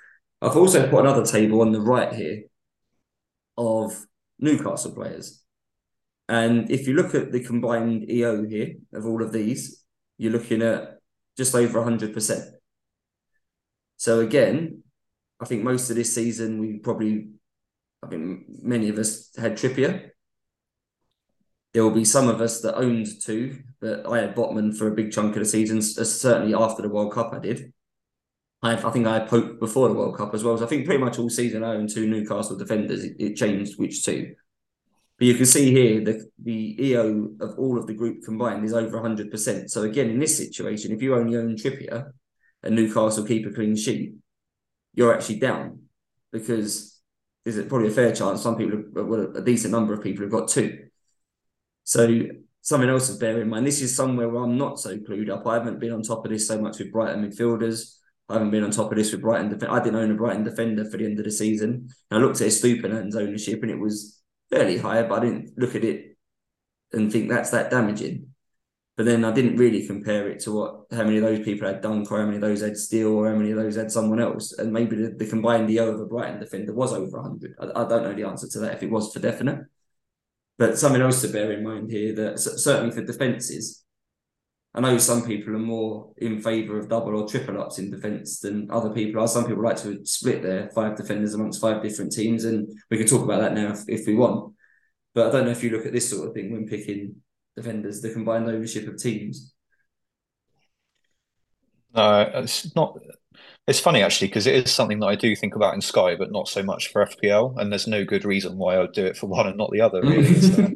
I've 0.41 0.57
also 0.57 0.89
put 0.89 1.05
another 1.05 1.25
table 1.25 1.61
on 1.61 1.71
the 1.71 1.79
right 1.79 2.13
here 2.13 2.43
of 3.57 4.05
Newcastle 4.39 4.93
players. 4.93 5.43
And 6.27 6.71
if 6.71 6.87
you 6.87 6.95
look 6.95 7.15
at 7.15 7.31
the 7.31 7.43
combined 7.43 8.09
EO 8.09 8.45
here 8.45 8.75
of 8.93 9.05
all 9.05 9.21
of 9.23 9.31
these, 9.31 9.83
you're 10.17 10.31
looking 10.31 10.61
at 10.61 10.99
just 11.37 11.55
over 11.55 11.79
100%. 11.79 12.51
So 13.97 14.19
again, 14.19 14.83
I 15.39 15.45
think 15.45 15.63
most 15.63 15.89
of 15.89 15.95
this 15.95 16.13
season 16.13 16.59
we 16.59 16.79
probably, 16.79 17.27
I 18.03 18.07
think 18.07 18.45
many 18.61 18.89
of 18.89 18.97
us 18.97 19.29
had 19.37 19.53
Trippier. 19.53 20.09
There 21.73 21.83
will 21.83 21.91
be 21.91 22.05
some 22.05 22.27
of 22.27 22.39
us 22.39 22.61
that 22.61 22.75
owned 22.75 23.07
two, 23.23 23.63
but 23.81 24.05
I 24.07 24.19
had 24.19 24.35
Botman 24.35 24.77
for 24.77 24.87
a 24.87 24.95
big 24.95 25.11
chunk 25.11 25.35
of 25.35 25.39
the 25.39 25.45
season. 25.45 25.79
Uh, 25.79 26.03
certainly 26.03 26.53
after 26.53 26.81
the 26.81 26.89
World 26.89 27.13
Cup, 27.13 27.33
I 27.33 27.39
did. 27.39 27.73
I, 28.61 28.73
I 28.73 28.91
think 28.91 29.07
I 29.07 29.15
had 29.15 29.27
Pope 29.27 29.59
before 29.59 29.89
the 29.89 29.95
World 29.95 30.17
Cup 30.17 30.33
as 30.33 30.43
well. 30.43 30.57
So 30.57 30.65
I 30.65 30.67
think 30.67 30.85
pretty 30.85 31.03
much 31.03 31.17
all 31.17 31.29
season 31.29 31.63
I 31.63 31.73
owned 31.73 31.89
two 31.89 32.07
Newcastle 32.07 32.57
defenders. 32.57 33.03
It, 33.03 33.15
it 33.19 33.35
changed 33.35 33.79
which 33.79 34.03
two. 34.03 34.35
But 35.17 35.27
you 35.27 35.35
can 35.35 35.45
see 35.45 35.71
here 35.71 36.03
the 36.03 36.29
the 36.41 36.75
EO 36.79 37.29
of 37.39 37.57
all 37.57 37.77
of 37.77 37.87
the 37.87 37.93
group 37.93 38.23
combined 38.23 38.65
is 38.65 38.73
over 38.73 38.99
100%. 38.99 39.69
So 39.69 39.83
again, 39.83 40.09
in 40.09 40.19
this 40.19 40.37
situation, 40.37 40.91
if 40.91 41.01
you 41.01 41.15
only 41.15 41.37
own 41.37 41.55
Trippier 41.55 42.11
and 42.61 42.75
Newcastle 42.75 43.25
keep 43.25 43.45
a 43.45 43.51
clean 43.51 43.75
sheet, 43.75 44.15
you're 44.93 45.13
actually 45.13 45.39
down 45.39 45.83
because 46.31 46.92
there's 47.45 47.65
probably 47.67 47.89
a 47.89 47.91
fair 47.91 48.13
chance 48.13 48.41
some 48.41 48.55
people, 48.55 48.83
well, 48.93 49.35
a 49.35 49.41
decent 49.41 49.71
number 49.71 49.93
of 49.93 50.01
people 50.01 50.23
have 50.23 50.31
got 50.31 50.47
two. 50.47 50.87
So 51.83 52.27
something 52.61 52.89
else 52.89 53.09
to 53.09 53.19
bear 53.19 53.41
in 53.41 53.49
mind. 53.49 53.67
This 53.67 53.81
is 53.81 53.95
somewhere 53.95 54.29
where 54.29 54.43
I'm 54.43 54.57
not 54.57 54.79
so 54.79 54.97
clued 54.97 55.29
up. 55.29 55.45
I 55.45 55.55
haven't 55.55 55.79
been 55.79 55.91
on 55.91 56.01
top 56.01 56.25
of 56.25 56.31
this 56.31 56.47
so 56.47 56.59
much 56.59 56.79
with 56.79 56.91
Brighton 56.91 57.29
midfielders. 57.29 57.97
I 58.29 58.33
haven't 58.33 58.51
been 58.51 58.63
on 58.63 58.71
top 58.71 58.91
of 58.91 58.97
this 58.97 59.11
with 59.11 59.21
Brighton. 59.21 59.49
Def- 59.49 59.69
I 59.69 59.83
didn't 59.83 59.99
own 59.99 60.11
a 60.11 60.15
Brighton 60.15 60.45
defender 60.45 60.85
for 60.85 60.97
the 60.97 61.05
end 61.05 61.19
of 61.19 61.25
the 61.25 61.31
season. 61.31 61.89
And 62.09 62.23
I 62.23 62.25
looked 62.25 62.39
at 62.39 62.47
Estupiñán's 62.47 63.17
ownership 63.17 63.61
and 63.61 63.71
it 63.71 63.79
was 63.79 64.21
fairly 64.49 64.77
high, 64.77 65.03
but 65.03 65.21
I 65.21 65.25
didn't 65.25 65.57
look 65.57 65.75
at 65.75 65.83
it 65.83 66.17
and 66.93 67.11
think 67.11 67.29
that's 67.29 67.49
that 67.49 67.69
damaging. 67.69 68.32
But 68.95 69.07
then 69.07 69.25
I 69.25 69.31
didn't 69.31 69.57
really 69.57 69.87
compare 69.87 70.29
it 70.29 70.39
to 70.41 70.51
what 70.51 70.85
how 70.91 71.03
many 71.03 71.17
of 71.17 71.23
those 71.23 71.43
people 71.43 71.67
had 71.67 71.81
Dunk 71.81 72.11
or 72.11 72.19
how 72.19 72.25
many 72.25 72.37
of 72.37 72.41
those 72.41 72.61
had 72.61 72.77
Steele 72.77 73.13
or 73.13 73.27
how 73.27 73.35
many 73.35 73.49
of 73.49 73.57
those 73.57 73.75
had 73.75 73.91
someone 73.91 74.19
else. 74.19 74.53
And 74.53 74.71
maybe 74.71 74.95
the, 74.95 75.15
the 75.17 75.25
combined 75.25 75.69
EO 75.71 75.95
of 75.95 75.99
a 76.01 76.05
Brighton 76.05 76.39
defender 76.39 76.73
was 76.73 76.93
over 76.93 77.19
100. 77.19 77.55
I, 77.59 77.81
I, 77.81 77.87
don't 77.87 78.03
know 78.03 78.13
the 78.13 78.27
answer 78.27 78.47
to 78.47 78.59
that 78.59 78.75
if 78.75 78.83
it 78.83 78.91
was 78.91 79.11
for 79.11 79.19
definite. 79.19 79.65
But 80.59 80.77
something 80.77 81.01
else 81.01 81.21
to 81.21 81.29
bear 81.29 81.51
in 81.53 81.63
mind 81.63 81.89
here 81.89 82.13
that 82.13 82.39
certainly 82.39 82.95
for 82.95 83.03
defences, 83.03 83.83
I 84.75 84.81
know 84.81 84.97
some 84.97 85.25
people 85.25 85.55
are 85.55 85.59
more 85.59 86.11
in 86.17 86.41
favour 86.41 86.79
of 86.79 86.89
double 86.89 87.15
or 87.15 87.27
triple 87.27 87.61
ups 87.61 87.79
in 87.79 87.91
defence 87.91 88.39
than 88.39 88.69
other 88.71 88.91
people 88.91 89.21
are. 89.21 89.27
Some 89.27 89.45
people 89.45 89.63
like 89.63 89.77
to 89.77 90.03
split 90.05 90.41
their 90.41 90.69
five 90.69 90.95
defenders 90.95 91.33
amongst 91.33 91.61
five 91.61 91.81
different 91.81 92.11
teams, 92.11 92.45
and 92.45 92.67
we 92.89 92.97
can 92.97 93.07
talk 93.07 93.23
about 93.23 93.41
that 93.41 93.53
now 93.53 93.71
if, 93.71 93.83
if 93.87 94.07
we 94.07 94.15
want. 94.15 94.53
But 95.13 95.27
I 95.27 95.31
don't 95.31 95.45
know 95.45 95.51
if 95.51 95.63
you 95.63 95.69
look 95.69 95.85
at 95.85 95.93
this 95.93 96.09
sort 96.09 96.27
of 96.27 96.33
thing 96.33 96.51
when 96.51 96.67
picking 96.67 97.15
defenders, 97.55 98.01
the 98.01 98.11
combined 98.11 98.47
ownership 98.47 98.87
of 98.87 98.97
teams. 98.97 99.53
No, 101.95 102.31
it's 102.35 102.75
not. 102.75 102.97
It's 103.67 103.79
funny 103.79 104.01
actually 104.01 104.27
because 104.27 104.47
it 104.47 104.55
is 104.55 104.71
something 104.71 104.99
that 104.99 105.07
I 105.07 105.15
do 105.15 105.35
think 105.35 105.55
about 105.55 105.73
in 105.73 105.81
Sky, 105.81 106.15
but 106.15 106.31
not 106.31 106.47
so 106.47 106.63
much 106.63 106.91
for 106.91 107.05
FPL. 107.05 107.57
And 107.57 107.71
there's 107.71 107.87
no 107.87 108.03
good 108.03 108.25
reason 108.25 108.57
why 108.57 108.75
I 108.75 108.79
would 108.79 108.93
do 108.93 109.05
it 109.05 109.17
for 109.17 109.27
one 109.27 109.47
and 109.47 109.57
not 109.57 109.71
the 109.71 109.81
other, 109.81 110.03
really. 110.03 110.33
so, 110.41 110.69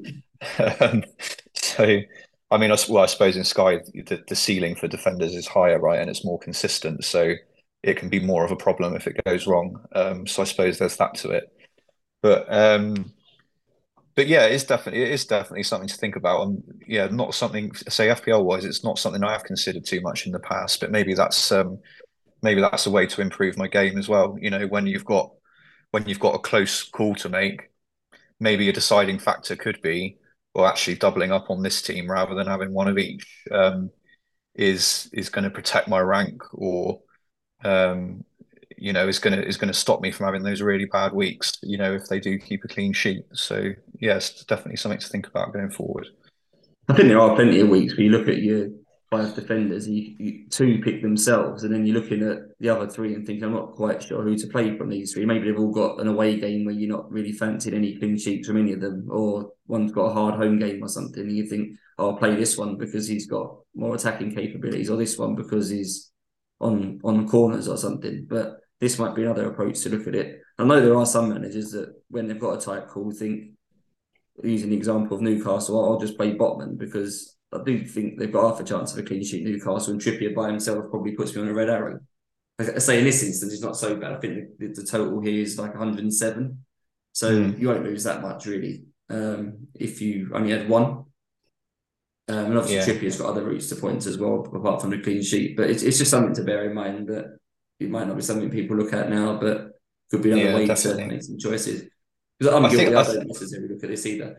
um, 0.79 1.03
so 1.53 1.99
I 2.51 2.57
mean, 2.57 2.71
I, 2.71 2.77
well, 2.87 3.03
I 3.03 3.07
suppose 3.07 3.35
in 3.35 3.43
Sky 3.43 3.79
the, 3.93 4.23
the 4.27 4.35
ceiling 4.35 4.75
for 4.75 4.87
defenders 4.87 5.35
is 5.35 5.47
higher, 5.47 5.79
right, 5.79 5.99
and 5.99 6.09
it's 6.09 6.23
more 6.25 6.39
consistent, 6.39 7.03
so 7.03 7.33
it 7.83 7.97
can 7.97 8.09
be 8.09 8.19
more 8.19 8.45
of 8.45 8.51
a 8.51 8.55
problem 8.55 8.95
if 8.95 9.07
it 9.07 9.23
goes 9.25 9.47
wrong. 9.47 9.85
Um, 9.93 10.27
so 10.27 10.41
I 10.41 10.45
suppose 10.45 10.77
there's 10.77 10.97
that 10.97 11.15
to 11.15 11.31
it, 11.31 11.51
but 12.21 12.51
um, 12.53 13.13
but 14.17 14.27
yeah, 14.27 14.45
it's 14.47 14.63
definitely 14.65 15.03
it 15.03 15.11
is 15.11 15.25
definitely 15.25 15.63
something 15.63 15.87
to 15.87 15.95
think 15.95 16.15
about, 16.17 16.41
and 16.41 16.63
yeah, 16.87 17.07
not 17.07 17.35
something 17.35 17.73
say 17.75 18.09
FPL 18.09 18.43
wise, 18.43 18.65
it's 18.65 18.83
not 18.83 18.97
something 18.99 19.23
I 19.23 19.31
have 19.31 19.43
considered 19.43 19.85
too 19.85 20.01
much 20.01 20.25
in 20.25 20.31
the 20.33 20.39
past, 20.39 20.81
but 20.81 20.91
maybe 20.91 21.13
that's 21.13 21.51
um, 21.51 21.79
maybe 22.41 22.59
that's 22.59 22.87
a 22.87 22.91
way 22.91 23.05
to 23.05 23.21
improve 23.21 23.57
my 23.57 23.67
game 23.67 23.95
as 23.97 24.09
well. 24.09 24.35
You 24.41 24.49
know, 24.49 24.65
when 24.67 24.87
you've 24.87 25.05
got 25.05 25.31
when 25.91 26.07
you've 26.09 26.19
got 26.19 26.35
a 26.35 26.39
close 26.39 26.83
call 26.83 27.13
to 27.15 27.29
make, 27.29 27.69
maybe 28.39 28.69
a 28.69 28.73
deciding 28.73 29.19
factor 29.19 29.55
could 29.55 29.81
be 29.83 30.17
well, 30.55 30.65
actually 30.65 30.95
doubling 30.95 31.31
up 31.31 31.51
on 31.51 31.61
this 31.61 31.83
team 31.83 32.09
rather 32.09 32.33
than 32.33 32.47
having 32.47 32.73
one 32.73 32.87
of 32.87 32.97
each 32.97 33.43
um, 33.51 33.91
is 34.55 35.09
is 35.13 35.29
going 35.29 35.43
to 35.43 35.51
protect 35.51 35.87
my 35.87 35.99
rank 35.99 36.41
or 36.55 37.01
um, 37.63 38.23
you 38.77 38.93
know 38.93 39.07
is 39.07 39.19
going 39.19 39.37
to 39.39 39.45
is 39.45 39.57
going 39.57 39.71
to 39.71 39.79
stop 39.79 40.01
me 40.01 40.11
from 40.11 40.25
having 40.25 40.43
those 40.43 40.61
really 40.61 40.85
bad 40.85 41.13
weeks 41.13 41.53
you 41.63 41.77
know 41.77 41.93
if 41.93 42.07
they 42.07 42.19
do 42.19 42.37
keep 42.37 42.63
a 42.63 42.67
clean 42.67 42.93
sheet 42.93 43.23
so 43.33 43.71
yeah, 43.99 44.19
definitely 44.47 44.77
something 44.77 44.99
to 44.99 45.07
think 45.07 45.27
about 45.27 45.53
going 45.53 45.69
forward 45.69 46.07
i 46.89 46.93
think 46.93 47.07
there 47.07 47.19
are 47.19 47.35
plenty 47.35 47.59
of 47.59 47.69
weeks 47.69 47.95
where 47.95 48.05
you 48.05 48.11
look 48.11 48.27
at 48.27 48.37
your 48.37 48.67
five 49.09 49.33
defenders, 49.35 49.87
you, 49.87 50.15
you, 50.19 50.49
two 50.49 50.81
pick 50.83 51.01
themselves, 51.01 51.63
and 51.63 51.73
then 51.73 51.85
you're 51.85 51.99
looking 51.99 52.21
at 52.23 52.39
the 52.59 52.69
other 52.69 52.87
three 52.87 53.13
and 53.13 53.25
thinking, 53.25 53.45
I'm 53.45 53.53
not 53.53 53.75
quite 53.75 54.03
sure 54.03 54.21
who 54.21 54.37
to 54.37 54.47
play 54.47 54.77
from 54.77 54.89
these 54.89 55.13
three. 55.13 55.25
Maybe 55.25 55.45
they've 55.45 55.59
all 55.59 55.71
got 55.71 56.01
an 56.01 56.07
away 56.07 56.39
game 56.39 56.65
where 56.65 56.75
you're 56.75 56.95
not 56.95 57.09
really 57.11 57.31
fancying 57.31 57.75
any 57.75 57.95
clean 57.95 58.17
sheets 58.17 58.47
from 58.47 58.57
any 58.57 58.73
of 58.73 58.81
them, 58.81 59.07
or 59.09 59.51
one's 59.67 59.91
got 59.91 60.07
a 60.07 60.13
hard 60.13 60.35
home 60.35 60.59
game 60.59 60.83
or 60.83 60.89
something, 60.89 61.23
and 61.23 61.37
you 61.37 61.47
think, 61.47 61.77
oh, 61.97 62.11
I'll 62.11 62.17
play 62.17 62.35
this 62.35 62.57
one 62.57 62.77
because 62.77 63.07
he's 63.07 63.27
got 63.27 63.55
more 63.75 63.95
attacking 63.95 64.35
capabilities, 64.35 64.89
or 64.89 64.97
this 64.97 65.17
one 65.17 65.35
because 65.35 65.69
he's 65.69 66.11
on 66.59 66.99
on 67.03 67.27
corners 67.27 67.67
or 67.67 67.77
something. 67.77 68.25
But 68.29 68.57
this 68.79 68.99
might 68.99 69.15
be 69.15 69.23
another 69.23 69.49
approach 69.49 69.81
to 69.81 69.89
look 69.89 70.07
at 70.07 70.15
it. 70.15 70.41
I 70.59 70.65
know 70.65 70.81
there 70.81 70.97
are 70.97 71.05
some 71.05 71.29
managers 71.29 71.71
that 71.71 71.93
when 72.09 72.27
they've 72.27 72.39
got 72.39 72.61
a 72.61 72.65
tight 72.65 72.87
call 72.87 73.11
think 73.11 73.51
using 74.43 74.69
the 74.69 74.77
example 74.77 75.17
of 75.17 75.23
Newcastle, 75.23 75.83
I'll 75.83 75.99
just 75.99 76.17
play 76.17 76.35
Botman 76.35 76.77
because 76.77 77.37
I 77.53 77.63
do 77.63 77.85
think 77.85 78.19
they've 78.19 78.31
got 78.31 78.51
half 78.51 78.59
a 78.59 78.63
chance 78.63 78.93
of 78.93 78.99
a 78.99 79.03
clean 79.03 79.23
sheet 79.23 79.43
Newcastle, 79.43 79.93
and 79.93 80.01
Trippier 80.01 80.35
by 80.35 80.47
himself 80.47 80.89
probably 80.89 81.13
puts 81.13 81.35
me 81.35 81.41
on 81.41 81.47
a 81.47 81.53
red 81.53 81.69
arrow. 81.69 81.99
I 82.59 82.79
say 82.79 82.99
in 82.99 83.05
this 83.05 83.23
instance, 83.23 83.53
it's 83.53 83.61
not 83.61 83.77
so 83.77 83.95
bad. 83.95 84.13
I 84.13 84.19
think 84.19 84.57
the, 84.57 84.67
the 84.67 84.83
total 84.83 85.21
here 85.21 85.41
is 85.41 85.59
like 85.59 85.71
107, 85.71 86.65
so 87.13 87.31
mm. 87.31 87.59
you 87.59 87.67
won't 87.67 87.83
lose 87.83 88.03
that 88.03 88.21
much 88.21 88.45
really 88.47 88.85
um, 89.09 89.67
if 89.75 90.01
you 90.01 90.31
only 90.33 90.51
had 90.51 90.67
one. 90.67 91.05
Um, 92.29 92.45
and 92.45 92.57
obviously, 92.57 92.93
yeah. 92.93 92.99
Trippier's 92.99 93.21
got 93.21 93.29
other 93.29 93.45
routes 93.45 93.69
to 93.69 93.75
points 93.75 94.05
as 94.05 94.17
well, 94.17 94.45
apart 94.53 94.81
from 94.81 94.89
the 94.89 94.99
clean 94.99 95.21
sheet. 95.21 95.55
But 95.55 95.69
it's, 95.69 95.83
it's 95.83 95.97
just 95.97 96.11
something 96.11 96.33
to 96.35 96.43
bear 96.43 96.69
in 96.69 96.75
mind 96.75 97.07
that 97.07 97.37
it 97.79 97.89
might 97.89 98.07
not 98.07 98.17
be 98.17 98.23
something 98.23 98.49
people 98.49 98.75
look 98.75 98.91
at 98.91 99.09
now, 99.09 99.39
but 99.39 99.71
could 100.11 100.23
be 100.23 100.31
another 100.31 100.49
yeah, 100.49 100.55
way 100.55 100.65
definitely. 100.65 101.03
to 101.03 101.09
make 101.09 101.23
some 101.23 101.37
choices. 101.37 101.83
Because 102.39 102.53
I'm 102.53 102.65
I 102.65 102.69
guilty, 102.69 102.85
think, 102.85 102.95
I, 102.95 103.01
I 103.01 103.03
don't 103.03 103.27
necessarily 103.27 103.69
look 103.69 103.83
at 103.83 103.89
this 103.89 104.05
either. 104.05 104.37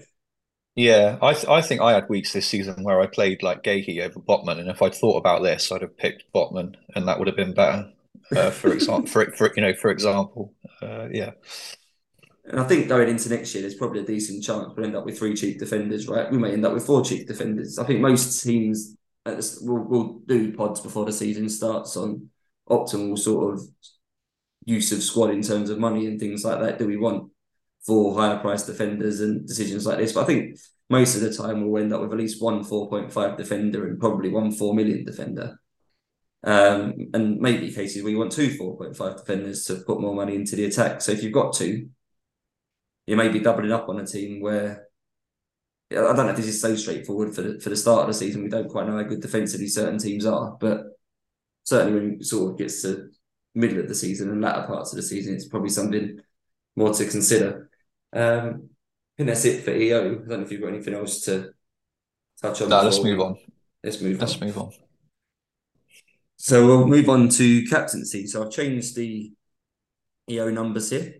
Yeah, 0.76 1.19
I 1.21 1.35
th- 1.35 1.49
I 1.49 1.61
think 1.61 1.81
I 1.81 1.93
had 1.93 2.09
weeks 2.09 2.33
this 2.33 2.47
season 2.47 2.85
where 2.85 3.00
I 3.00 3.07
played 3.07 3.43
like 3.43 3.64
Guéhi 3.64 4.00
over 4.00 4.21
Botman, 4.21 4.61
and 4.61 4.69
if 4.71 4.81
I'd 4.81 4.95
thought 4.95 5.17
about 5.17 5.43
this, 5.43 5.73
I'd 5.73 5.83
have 5.83 5.97
picked 5.97 6.33
Botman, 6.33 6.76
and 6.95 7.09
that 7.09 7.19
would 7.19 7.26
have 7.26 7.37
been 7.37 7.55
better. 7.55 7.90
Uh, 8.35 8.50
for 8.50 8.73
example, 8.73 9.07
for, 9.07 9.31
for 9.33 9.50
you 9.57 9.62
know, 9.62 9.75
for 9.75 9.90
example, 9.90 10.52
uh, 10.83 11.09
yeah. 11.11 11.33
And 12.45 12.61
I 12.61 12.64
think 12.64 12.88
going 12.88 13.09
into 13.09 13.28
next 13.28 13.55
year, 13.55 13.62
there's 13.62 13.75
probably 13.75 14.00
a 14.00 14.07
decent 14.07 14.43
chance 14.43 14.73
we'll 14.75 14.87
end 14.87 14.97
up 14.97 15.05
with 15.05 15.19
three 15.19 15.35
cheap 15.35 15.59
defenders, 15.59 16.09
right? 16.09 16.31
We 16.31 16.38
may 16.38 16.52
end 16.52 16.64
up 16.64 16.73
with 16.73 16.87
four 16.87 17.05
cheap 17.05 17.26
defenders. 17.26 17.78
I 17.78 17.85
think 17.85 18.00
most 18.00 18.43
teams 18.43 18.97
will 19.26 19.85
will 19.85 20.21
do 20.26 20.52
pods 20.55 20.81
before 20.81 21.05
the 21.05 21.12
season 21.12 21.49
starts 21.49 21.97
on 21.97 22.31
optimal 22.71 23.19
sort 23.19 23.55
of 23.55 23.62
use 24.64 24.93
of 24.93 25.02
squad 25.02 25.31
in 25.31 25.43
terms 25.43 25.71
of 25.71 25.78
money 25.78 26.07
and 26.07 26.21
things 26.21 26.45
like 26.45 26.61
that. 26.61 26.78
Do 26.78 26.87
we 26.87 26.97
want 26.97 27.31
for 27.88 28.14
higher 28.14 28.37
price 28.37 28.64
defenders 28.64 29.21
and 29.21 29.47
decisions 29.47 29.87
like 29.87 29.97
this. 29.97 30.12
But 30.12 30.25
I 30.25 30.26
think 30.26 30.59
most 30.90 31.16
of 31.16 31.23
the 31.23 31.33
time 31.33 31.66
we'll 31.66 31.83
end 31.83 31.90
up 31.95 32.02
with 32.02 32.12
at 32.12 32.18
least 32.18 32.42
one 32.42 32.62
4.5 32.62 33.38
defender 33.38 33.88
and 33.88 33.99
probably 33.99 34.28
one 34.28 34.52
4 34.52 34.75
million 34.75 35.07
defender. 35.07 35.59
Um, 36.45 36.92
and 37.14 37.40
maybe 37.40 37.73
cases 37.73 38.02
where 38.02 38.12
you 38.12 38.18
want 38.18 38.33
two 38.33 38.50
4.5 38.50 39.16
defenders 39.16 39.64
to 39.64 39.76
put 39.76 40.02
more 40.02 40.14
money 40.14 40.35
into 40.35 40.54
the 40.54 40.66
attack. 40.66 41.00
So 41.00 41.12
if 41.12 41.23
you've 41.23 41.33
got 41.33 41.54
two, 41.54 41.88
you 43.07 43.16
may 43.16 43.28
be 43.28 43.40
doubling 43.40 43.73
up 43.73 43.88
on 43.88 44.00
a 44.00 44.07
team 44.07 44.42
where 44.42 44.87
I 45.90 45.95
don't 45.95 46.16
know 46.16 46.28
if 46.28 46.37
this 46.37 46.47
is 46.47 46.61
so 46.61 46.76
straightforward 46.76 47.35
for 47.35 47.40
the 47.40 47.59
for 47.59 47.71
the 47.71 47.76
start 47.76 48.02
of 48.02 48.09
the 48.09 48.14
season. 48.14 48.42
We 48.42 48.50
don't 48.50 48.68
quite 48.68 48.87
know 48.87 48.99
how 48.99 49.02
good 49.04 49.23
defensively 49.23 49.66
certain 49.66 49.99
teams 49.99 50.26
are, 50.26 50.59
but 50.61 50.83
certainly 51.64 51.99
when 51.99 52.12
it 52.12 52.26
sort 52.26 52.52
of 52.52 52.59
gets 52.59 52.83
to 52.83 53.09
middle 53.54 53.80
of 53.80 53.88
the 53.88 53.95
season 53.95 54.28
and 54.28 54.42
latter 54.42 54.66
parts 54.66 54.92
of 54.92 54.97
the 54.97 55.02
season, 55.02 55.35
it's 55.35 55.49
probably 55.49 55.71
something 55.71 56.21
more 56.76 56.92
to 56.92 57.07
consider. 57.07 57.68
Um, 58.12 58.71
I 58.71 59.15
think 59.17 59.29
that's 59.29 59.45
it 59.45 59.65
for 59.65 59.71
EO. 59.71 59.99
I 59.99 60.15
don't 60.15 60.29
know 60.29 60.41
if 60.41 60.53
you've 60.53 60.61
got 60.61 60.69
anything 60.69 60.95
else 60.95 61.23
to 61.23 61.50
touch 62.41 62.62
on. 62.62 62.69
No, 62.69 62.83
let's 62.83 63.03
move 63.03 63.21
on. 63.21 63.37
Let's 63.83 64.00
move 64.00 64.21
let's 64.21 64.35
on. 64.35 64.47
move 64.47 64.59
on. 64.59 64.71
So 66.37 66.67
we'll 66.67 66.87
move 66.87 67.09
on 67.09 67.29
to 67.31 67.67
captaincy. 67.67 68.27
So 68.27 68.45
I've 68.45 68.53
changed 68.53 68.95
the 68.97 69.33
EO 70.31 70.50
numbers 70.50 70.91
here. 70.91 71.15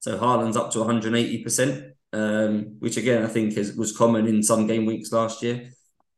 So 0.00 0.18
Haaland's 0.18 0.56
up 0.56 0.72
to 0.72 0.78
180%, 0.78 1.92
um, 2.12 2.76
which 2.80 2.96
again 2.96 3.24
I 3.24 3.28
think 3.28 3.56
is, 3.56 3.74
was 3.76 3.96
common 3.96 4.26
in 4.26 4.42
some 4.42 4.66
game 4.66 4.84
weeks 4.84 5.12
last 5.12 5.42
year. 5.42 5.70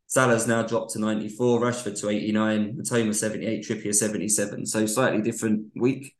Salah's 0.06 0.46
now 0.46 0.62
dropped 0.62 0.92
to 0.92 1.00
94, 1.00 1.60
Rashford 1.60 2.00
to 2.00 2.08
89, 2.08 2.78
Mitoma 2.78 3.14
78, 3.14 3.62
Trippier 3.62 3.94
77. 3.94 4.64
So 4.64 4.86
slightly 4.86 5.20
different 5.20 5.66
week. 5.76 6.16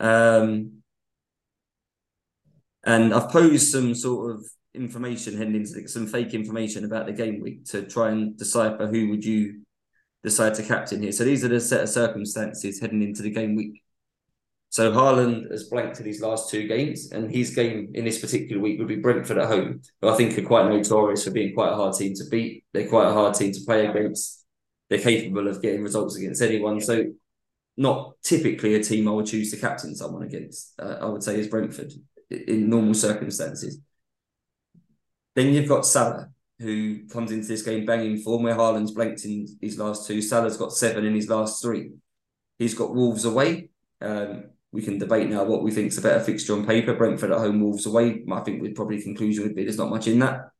Um, 0.00 0.82
and 2.86 3.12
I've 3.12 3.30
posed 3.30 3.70
some 3.70 3.94
sort 3.94 4.36
of 4.36 4.46
information 4.74 5.36
heading 5.36 5.56
into 5.56 5.88
some 5.88 6.06
fake 6.06 6.34
information 6.34 6.84
about 6.84 7.06
the 7.06 7.12
game 7.12 7.40
week 7.40 7.64
to 7.66 7.82
try 7.82 8.10
and 8.10 8.36
decipher 8.38 8.86
who 8.86 9.08
would 9.10 9.24
you 9.24 9.62
decide 10.22 10.54
to 10.54 10.62
captain 10.62 11.02
here. 11.02 11.12
So 11.12 11.24
these 11.24 11.44
are 11.44 11.48
the 11.48 11.60
set 11.60 11.82
of 11.82 11.88
circumstances 11.88 12.80
heading 12.80 13.02
into 13.02 13.22
the 13.22 13.30
game 13.30 13.56
week. 13.56 13.82
So 14.70 14.92
Haaland 14.92 15.50
has 15.50 15.68
blanked 15.68 16.00
in 16.00 16.06
his 16.06 16.20
last 16.20 16.50
two 16.50 16.66
games, 16.66 17.10
and 17.12 17.30
his 17.30 17.54
game 17.54 17.92
in 17.94 18.04
this 18.04 18.20
particular 18.20 18.60
week 18.60 18.78
would 18.78 18.88
be 18.88 18.96
Brentford 18.96 19.38
at 19.38 19.46
home, 19.46 19.80
who 20.00 20.08
I 20.08 20.16
think 20.16 20.36
are 20.36 20.42
quite 20.42 20.68
notorious 20.68 21.24
for 21.24 21.30
being 21.30 21.54
quite 21.54 21.72
a 21.72 21.76
hard 21.76 21.94
team 21.94 22.14
to 22.14 22.24
beat. 22.30 22.64
They're 22.72 22.88
quite 22.88 23.08
a 23.08 23.12
hard 23.12 23.34
team 23.34 23.52
to 23.52 23.60
play 23.64 23.86
against. 23.86 24.44
They're 24.90 24.98
capable 24.98 25.48
of 25.48 25.62
getting 25.62 25.82
results 25.82 26.16
against 26.16 26.42
anyone. 26.42 26.80
So 26.80 27.04
not 27.76 28.14
typically 28.22 28.74
a 28.74 28.82
team 28.82 29.08
I 29.08 29.12
would 29.12 29.26
choose 29.26 29.50
to 29.52 29.56
captain 29.56 29.94
someone 29.94 30.24
against. 30.24 30.74
Uh, 30.78 30.98
I 31.00 31.06
would 31.06 31.22
say 31.22 31.38
is 31.38 31.48
Brentford 31.48 31.92
in 32.30 32.68
normal 32.68 32.94
circumstances. 32.94 33.80
Then 35.34 35.52
you've 35.52 35.68
got 35.68 35.86
Salah, 35.86 36.28
who 36.58 37.06
comes 37.08 37.30
into 37.30 37.46
this 37.46 37.62
game 37.62 37.84
banging 37.84 38.18
form, 38.18 38.42
where 38.42 38.54
Haaland's 38.56 38.92
blanked 38.92 39.24
in 39.24 39.46
his 39.60 39.78
last 39.78 40.06
two. 40.06 40.22
Salah's 40.22 40.56
got 40.56 40.72
seven 40.72 41.04
in 41.04 41.14
his 41.14 41.28
last 41.28 41.62
three. 41.62 41.90
He's 42.58 42.74
got 42.74 42.94
Wolves 42.94 43.24
away. 43.24 43.70
Um, 44.00 44.44
we 44.72 44.82
can 44.82 44.98
debate 44.98 45.28
now 45.28 45.44
what 45.44 45.62
we 45.62 45.70
think 45.70 45.88
is 45.88 45.98
a 45.98 46.02
better 46.02 46.24
fixture 46.24 46.54
on 46.54 46.66
paper. 46.66 46.94
Brentford 46.94 47.30
at 47.30 47.38
home, 47.38 47.60
Wolves 47.60 47.86
away. 47.86 48.24
I 48.30 48.40
think 48.40 48.62
we'd 48.62 48.74
probably 48.74 49.02
conclusion 49.02 49.44
would 49.44 49.54
be 49.54 49.64
there's 49.64 49.78
not 49.78 49.90
much 49.90 50.06
in 50.06 50.18
that. 50.20 50.50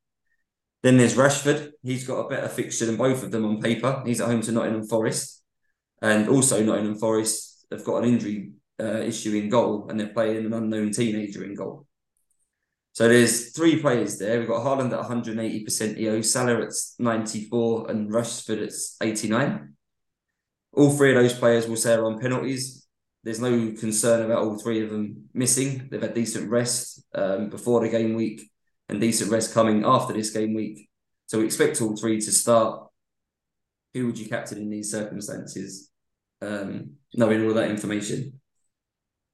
Then 0.82 0.99
there's 0.99 1.16
Rashford. 1.16 1.73
He's 1.82 2.06
got 2.06 2.20
a 2.20 2.28
better 2.28 2.49
fixture 2.49 2.87
than 2.87 2.96
both 2.96 3.23
of 3.23 3.30
them 3.30 3.44
on 3.44 3.61
paper. 3.61 4.02
He's 4.06 4.20
at 4.20 4.28
home 4.28 4.42
to 4.42 4.52
Nottingham 4.52 4.87
Forest, 4.87 5.42
and 6.00 6.28
also 6.28 6.62
Nottingham 6.62 6.99
Forest 6.99 7.66
have 7.73 7.85
got 7.85 8.04
an 8.04 8.11
injury 8.11 8.52
uh, 8.80 8.99
issue 8.99 9.35
in 9.35 9.49
goal, 9.49 9.87
and 9.88 9.99
they're 9.99 10.09
playing 10.09 10.47
an 10.47 10.52
unknown 10.52 10.92
teenager 10.92 11.45
in 11.45 11.54
goal. 11.54 11.87
So 12.92 13.09
there's 13.09 13.50
three 13.50 13.80
players 13.80 14.18
there. 14.18 14.38
We've 14.38 14.49
got 14.49 14.64
Haaland 14.64 14.92
at 14.92 15.06
180% 15.06 15.99
EO, 15.99 16.23
Salah 16.23 16.62
at 16.62 16.73
94, 16.99 17.90
and 17.90 18.11
Rashford 18.11 18.66
at 18.66 19.06
89. 19.06 19.75
All 20.73 20.90
three 20.90 21.14
of 21.14 21.23
those 21.23 21.38
players 21.38 21.66
will 21.66 21.76
say 21.76 21.92
are 21.92 22.06
on 22.06 22.18
penalties. 22.18 22.87
There's 23.23 23.40
no 23.40 23.73
concern 23.73 24.25
about 24.25 24.38
all 24.38 24.59
three 24.59 24.83
of 24.83 24.90
them 24.90 25.28
missing. 25.35 25.88
They've 25.90 26.00
had 26.00 26.14
decent 26.14 26.49
rest 26.49 27.04
um, 27.14 27.50
before 27.50 27.80
the 27.80 27.88
game 27.88 28.14
week 28.14 28.50
and 28.88 29.00
decent 29.00 29.30
rest 29.30 29.52
coming 29.52 29.85
after 29.85 30.14
this 30.14 30.30
game 30.30 30.54
week. 30.54 30.88
So 31.26 31.40
we 31.40 31.45
expect 31.45 31.83
all 31.83 31.97
three 31.97 32.21
to 32.21 32.33
start. 32.33 32.88
Who 33.95 34.06
would 34.06 34.18
you 34.18 34.28
captain 34.28 34.59
in 34.59 34.71
these 34.71 34.90
circumstances, 34.90 35.91
um, 36.41 36.93
knowing 37.15 37.45
all 37.45 37.54
that 37.54 37.71
information? 37.71 38.41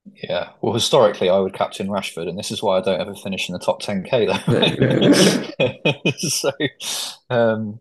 Yeah, 0.05 0.51
well, 0.61 0.73
historically, 0.75 1.31
I 1.31 1.39
would 1.39 1.55
captain 1.55 1.87
Rashford, 1.89 2.29
and 2.29 2.37
this 2.37 2.51
is 2.51 2.61
why 2.63 2.77
I 2.79 2.81
don't 2.81 3.01
ever 3.01 3.15
finish 3.15 3.49
in 3.49 3.53
the 3.53 3.59
top 3.61 3.81
10k 3.81 4.27
though. 4.27 6.13
so, 6.19 6.51
um, 7.31 7.81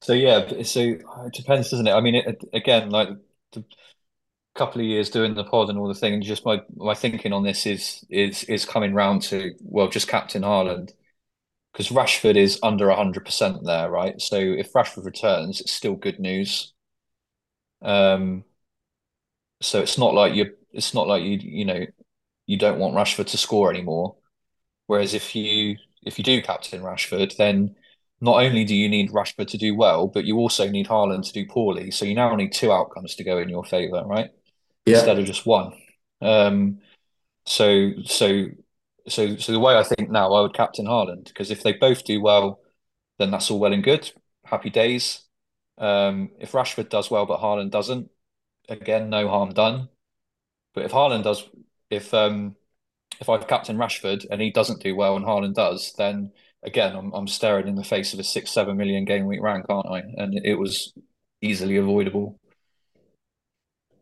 so 0.00 0.12
yeah, 0.12 0.62
so 0.64 0.80
it 0.80 1.32
depends, 1.32 1.70
doesn't 1.70 1.86
it? 1.86 1.92
I 1.92 2.00
mean, 2.00 2.16
it, 2.16 2.42
again, 2.52 2.90
like 2.90 3.08
the, 3.52 3.64
couple 4.56 4.80
of 4.82 4.86
years 4.86 5.10
doing 5.10 5.34
the 5.34 5.44
pod 5.44 5.70
and 5.70 5.78
all 5.78 5.88
the 5.88 5.94
thing, 5.94 6.14
and 6.14 6.22
just 6.22 6.44
my 6.46 6.62
my 6.76 6.94
thinking 6.94 7.32
on 7.32 7.44
this 7.44 7.66
is 7.66 8.04
is 8.10 8.44
is 8.44 8.64
coming 8.66 8.94
round 8.94 9.22
to 9.22 9.52
well, 9.62 9.88
just 9.88 10.08
captain 10.08 10.42
Haaland 10.42 10.92
because 11.72 11.90
Rashford 11.90 12.36
is 12.36 12.58
under 12.62 12.90
hundred 12.90 13.24
percent 13.26 13.64
there, 13.64 13.90
right? 13.90 14.20
So 14.20 14.38
if 14.38 14.72
Rashford 14.74 15.06
returns, 15.06 15.60
it's 15.62 15.72
still 15.72 15.96
good 15.96 16.20
news. 16.20 16.72
Um, 17.82 18.44
so 19.60 19.80
it's 19.80 19.98
not 19.98 20.14
like 20.14 20.34
you 20.34 20.54
it's 20.72 20.94
not 20.94 21.08
like 21.08 21.22
you 21.22 21.38
you 21.40 21.64
know 21.64 21.86
you 22.46 22.58
don't 22.58 22.78
want 22.78 22.94
Rashford 22.94 23.28
to 23.28 23.38
score 23.38 23.70
anymore. 23.70 24.16
Whereas 24.86 25.14
if 25.14 25.34
you 25.34 25.76
if 26.02 26.18
you 26.18 26.24
do 26.24 26.42
captain 26.42 26.82
Rashford, 26.82 27.36
then 27.36 27.76
not 28.20 28.42
only 28.42 28.64
do 28.64 28.74
you 28.74 28.88
need 28.88 29.10
Rashford 29.10 29.48
to 29.48 29.58
do 29.58 29.74
well, 29.74 30.06
but 30.06 30.24
you 30.24 30.36
also 30.36 30.68
need 30.68 30.86
Haaland 30.86 31.26
to 31.26 31.32
do 31.32 31.46
poorly. 31.46 31.90
So 31.90 32.04
you 32.04 32.14
now 32.14 32.34
need 32.36 32.52
two 32.52 32.72
outcomes 32.72 33.16
to 33.16 33.24
go 33.24 33.38
in 33.38 33.48
your 33.48 33.64
favour, 33.64 34.02
right? 34.04 34.30
yeah. 34.86 34.96
instead 34.96 35.18
of 35.18 35.24
just 35.24 35.46
one. 35.46 35.72
Um, 36.20 36.78
so 37.46 37.90
so 38.04 38.46
so 39.08 39.36
so 39.36 39.52
the 39.52 39.60
way 39.60 39.76
I 39.76 39.82
think 39.82 40.10
now, 40.10 40.32
I 40.32 40.42
would 40.42 40.54
captain 40.54 40.86
Haaland 40.86 41.24
because 41.24 41.50
if 41.50 41.62
they 41.62 41.72
both 41.72 42.04
do 42.04 42.20
well, 42.20 42.60
then 43.18 43.30
that's 43.30 43.50
all 43.50 43.58
well 43.58 43.72
and 43.72 43.84
good. 43.84 44.10
Happy 44.44 44.70
days. 44.70 45.22
Um, 45.78 46.30
if 46.38 46.52
Rashford 46.52 46.90
does 46.90 47.10
well 47.10 47.26
but 47.26 47.40
Haaland 47.40 47.70
doesn't, 47.70 48.10
again, 48.68 49.10
no 49.10 49.28
harm 49.28 49.52
done. 49.52 49.88
But 50.74 50.84
if 50.84 50.92
Haaland 50.92 51.24
does, 51.24 51.48
if 51.90 52.12
um, 52.14 52.56
if 53.20 53.28
I've 53.28 53.46
captain 53.46 53.76
Rashford 53.76 54.26
and 54.30 54.40
he 54.40 54.50
doesn't 54.50 54.82
do 54.82 54.96
well 54.96 55.16
and 55.16 55.24
Haaland 55.24 55.54
does, 55.54 55.92
then 55.98 56.32
again, 56.62 56.94
I'm 56.96 57.12
I'm 57.12 57.28
staring 57.28 57.68
in 57.68 57.74
the 57.74 57.84
face 57.84 58.12
of 58.12 58.20
a 58.20 58.24
six 58.24 58.50
seven 58.50 58.76
million 58.76 59.04
game 59.04 59.26
week 59.26 59.42
rank, 59.42 59.66
aren't 59.68 59.88
I? 59.88 60.02
And 60.16 60.38
it 60.44 60.56
was 60.56 60.92
easily 61.40 61.76
avoidable. 61.76 62.38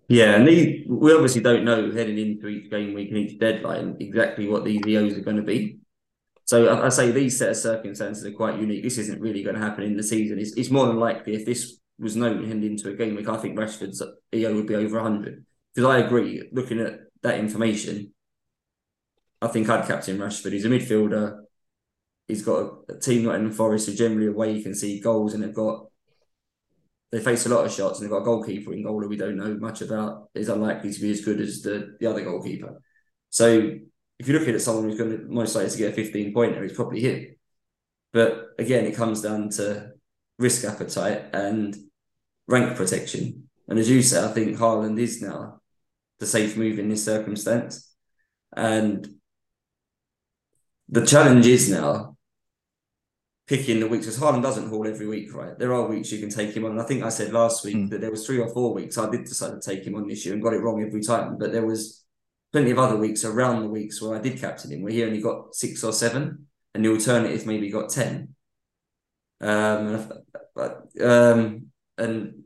Yeah, 0.09 0.35
and 0.35 0.49
these, 0.49 0.85
we 0.89 1.13
obviously 1.13 1.41
don't 1.41 1.65
know 1.65 1.93
heading 1.93 2.19
into 2.19 2.49
each 2.49 2.69
game 2.69 2.95
week 2.95 3.11
and 3.11 3.19
each 3.19 3.39
deadline 3.39 3.97
exactly 4.01 4.49
what 4.49 4.65
these 4.65 4.85
EOs 4.85 5.17
are 5.17 5.21
going 5.21 5.37
to 5.37 5.43
be. 5.43 5.79
So 6.47 6.67
I, 6.67 6.87
I, 6.87 6.89
say 6.89 7.13
these 7.13 7.39
set 7.39 7.51
of 7.51 7.57
circumstances 7.57 8.25
are 8.25 8.33
quite 8.33 8.59
unique. 8.59 8.83
This 8.83 8.99
isn't 8.99 9.21
really 9.21 9.45
going 9.45 9.55
to 9.55 9.63
happen 9.63 9.85
in 9.85 9.97
the 9.97 10.03
season. 10.03 10.41
It's, 10.41 10.53
it's 10.55 10.69
more 10.69 10.87
than 10.89 10.99
likely 10.99 11.37
if 11.37 11.47
this 11.47 11.79
was 12.01 12.17
known 12.17 12.45
heading 12.45 12.65
into 12.65 12.89
a 12.89 12.95
game 12.95 13.15
week, 13.15 13.29
I 13.29 13.37
think 13.37 13.57
Rashford's 13.57 14.03
EO 14.35 14.55
would 14.57 14.67
be 14.67 14.75
over 14.75 15.01
100. 15.01 15.45
Because 15.81 15.97
I 15.97 16.05
agree, 16.05 16.47
looking 16.53 16.79
at 16.79 17.01
that 17.23 17.39
information, 17.39 18.13
I 19.41 19.49
think 19.49 19.67
I'd 19.67 19.87
captain 19.87 20.19
Rashford. 20.19 20.53
He's 20.53 20.67
a 20.67 20.69
midfielder. 20.69 21.41
He's 22.29 22.43
got 22.43 22.59
a, 22.59 22.97
a 22.97 23.01
team 23.01 23.23
not 23.25 23.37
in 23.37 23.49
the 23.49 23.55
Forest 23.55 23.87
who 23.87 23.95
generally 23.95 24.27
away 24.27 24.53
you 24.53 24.63
can 24.63 24.75
see 24.75 25.01
goals 25.01 25.33
and 25.33 25.43
they've 25.43 25.55
got 25.55 25.87
they 27.11 27.19
face 27.21 27.47
a 27.47 27.49
lot 27.49 27.65
of 27.65 27.73
shots 27.73 27.99
and 27.99 28.05
they've 28.05 28.13
got 28.13 28.21
a 28.21 28.27
goalkeeper 28.27 28.75
in 28.75 28.83
goal 28.83 29.01
who 29.01 29.09
we 29.09 29.17
don't 29.17 29.39
know 29.39 29.55
much 29.55 29.81
about 29.81 30.29
is 30.35 30.51
unlikely 30.51 30.93
to 30.93 31.01
be 31.01 31.13
as 31.13 31.25
good 31.25 31.41
as 31.41 31.63
the, 31.63 31.97
the 31.99 32.07
other 32.07 32.25
goalkeeper. 32.25 32.83
So 33.31 33.79
if 34.19 34.29
you're 34.29 34.39
looking 34.39 34.55
at 34.55 34.61
someone 34.61 34.85
who's 34.85 34.99
going 34.99 35.17
to 35.17 35.25
most 35.31 35.55
likely 35.55 35.71
to 35.71 35.79
get 35.79 35.93
a 35.93 35.97
15 35.97 36.35
pointer, 36.35 36.63
it's 36.63 36.77
probably 36.77 37.01
him. 37.01 37.37
But 38.13 38.49
again, 38.59 38.85
it 38.85 38.97
comes 38.97 39.23
down 39.23 39.49
to 39.53 39.93
risk 40.39 40.63
appetite 40.67 41.31
and 41.33 41.75
rank 42.47 42.77
protection. 42.77 43.49
And 43.67 43.79
as 43.79 43.89
you 43.89 44.03
say, 44.03 44.23
I 44.23 44.29
think 44.29 44.59
Haaland 44.59 45.01
is 45.01 45.23
now 45.23 45.60
the 46.21 46.27
safe 46.27 46.57
move 46.57 46.79
in 46.79 46.89
this 46.89 47.05
circumstance. 47.05 47.93
And 48.57 49.09
the 50.89 51.05
challenge 51.05 51.47
is 51.47 51.71
now 51.71 52.17
picking 53.47 53.81
the 53.81 53.89
weeks 53.89 54.07
because 54.07 54.21
Haaland 54.21 54.43
doesn't 54.43 54.69
haul 54.69 54.87
every 54.87 55.09
week, 55.09 55.35
right? 55.35 55.59
There 55.59 55.73
are 55.73 55.89
weeks 55.89 56.13
you 56.13 56.21
can 56.21 56.31
take 56.31 56.55
him 56.55 56.65
on. 56.65 56.73
And 56.73 56.81
I 56.81 56.85
think 56.85 57.03
I 57.03 57.09
said 57.09 57.33
last 57.33 57.65
week 57.65 57.77
mm. 57.77 57.91
that 57.91 58.01
there 58.01 58.11
was 58.11 58.25
three 58.25 58.39
or 58.39 58.49
four 58.51 58.73
weeks 58.73 58.99
I 58.99 59.11
did 59.11 59.25
decide 59.25 59.51
to 59.51 59.61
take 59.61 59.85
him 59.85 59.97
on 59.97 60.07
this 60.07 60.25
year 60.25 60.35
and 60.35 60.43
got 60.43 60.53
it 60.53 60.61
wrong 60.61 60.85
every 60.87 61.03
time. 61.03 61.37
But 61.39 61.53
there 61.53 61.67
was 61.67 62.05
plenty 62.53 62.71
of 62.71 62.79
other 62.79 62.97
weeks 62.97 63.25
around 63.25 63.63
the 63.63 63.69
weeks 63.69 64.01
where 64.01 64.17
I 64.17 64.21
did 64.21 64.39
captain 64.39 64.73
him, 64.73 64.83
where 64.83 64.93
he 64.93 65.03
only 65.05 65.21
got 65.21 65.55
six 65.55 65.83
or 65.83 65.93
seven, 65.93 66.47
and 66.75 66.85
the 66.85 66.91
alternative 66.91 67.47
maybe 67.47 67.71
got 67.71 67.91
ten. 67.91 68.35
Um, 69.41 70.13
but 70.55 70.89
um, 71.01 71.67
and 71.97 72.40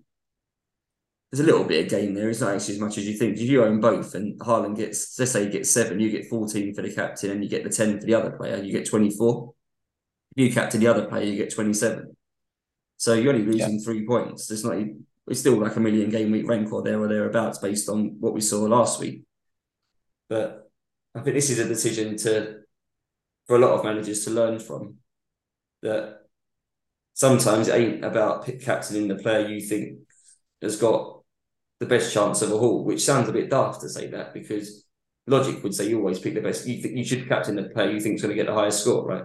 there's 1.34 1.48
a 1.48 1.50
little 1.50 1.66
bit 1.66 1.84
of 1.84 1.90
gain 1.90 2.14
there. 2.14 2.30
It's 2.30 2.40
not 2.40 2.54
actually 2.54 2.74
as 2.74 2.80
much 2.80 2.96
as 2.96 3.08
you 3.08 3.14
think. 3.14 3.34
If 3.34 3.42
you 3.42 3.64
own 3.64 3.80
both, 3.80 4.14
and 4.14 4.38
Haaland 4.38 4.76
gets, 4.76 5.18
let's 5.18 5.32
say, 5.32 5.46
he 5.46 5.50
gets 5.50 5.68
seven, 5.68 5.98
you 5.98 6.08
get 6.08 6.28
fourteen 6.28 6.72
for 6.72 6.82
the 6.82 6.94
captain, 6.94 7.32
and 7.32 7.42
you 7.42 7.50
get 7.50 7.64
the 7.64 7.70
ten 7.70 7.98
for 7.98 8.06
the 8.06 8.14
other 8.14 8.30
player, 8.30 8.62
you 8.62 8.70
get 8.70 8.88
twenty 8.88 9.10
four 9.10 9.52
If 10.36 10.44
you 10.44 10.52
captain 10.52 10.78
the 10.78 10.86
other 10.86 11.06
player, 11.06 11.24
you 11.24 11.34
get 11.34 11.52
27. 11.52 12.16
So 12.98 13.14
you're 13.14 13.32
only 13.32 13.44
losing 13.44 13.78
yeah. 13.78 13.84
three 13.84 14.06
points. 14.06 14.48
It's 14.48 14.62
not 14.62 14.76
it's 15.26 15.40
still 15.40 15.56
like 15.56 15.74
a 15.74 15.80
million 15.80 16.08
game 16.08 16.30
week 16.30 16.48
rank 16.48 16.72
or 16.72 16.82
there 16.82 17.00
or 17.00 17.08
thereabouts 17.08 17.58
based 17.58 17.88
on 17.88 18.20
what 18.20 18.32
we 18.32 18.40
saw 18.40 18.60
last 18.60 19.00
week. 19.00 19.24
But 20.28 20.70
I 21.16 21.20
think 21.22 21.34
this 21.34 21.50
is 21.50 21.58
a 21.58 21.66
decision 21.66 22.16
to 22.18 22.60
for 23.48 23.56
a 23.56 23.58
lot 23.58 23.72
of 23.72 23.84
managers 23.84 24.24
to 24.26 24.30
learn 24.30 24.60
from. 24.60 24.98
that 25.82 26.20
sometimes 27.14 27.66
it 27.66 27.74
ain't 27.74 28.04
about 28.04 28.44
pick 28.44 28.62
captaining 28.62 29.08
the 29.08 29.16
player 29.16 29.48
you 29.48 29.60
think 29.60 29.98
has 30.62 30.76
got 30.76 31.13
the 31.84 31.96
best 31.96 32.12
chance 32.12 32.42
of 32.42 32.50
a 32.50 32.58
haul, 32.58 32.84
which 32.84 33.04
sounds 33.04 33.28
a 33.28 33.32
bit 33.32 33.50
daft 33.50 33.80
to 33.82 33.88
say 33.88 34.06
that 34.08 34.32
because 34.32 34.84
logic 35.26 35.62
would 35.62 35.74
say 35.74 35.88
you 35.88 35.98
always 35.98 36.18
pick 36.18 36.34
the 36.34 36.40
best. 36.40 36.66
You 36.66 36.80
think 36.80 36.96
you 36.96 37.04
should 37.04 37.28
captain 37.28 37.56
the 37.56 37.64
player 37.64 37.90
you 37.90 38.00
think 38.00 38.16
is 38.16 38.22
going 38.22 38.36
to 38.36 38.42
get 38.42 38.46
the 38.46 38.54
highest 38.54 38.80
score, 38.80 39.06
right? 39.06 39.24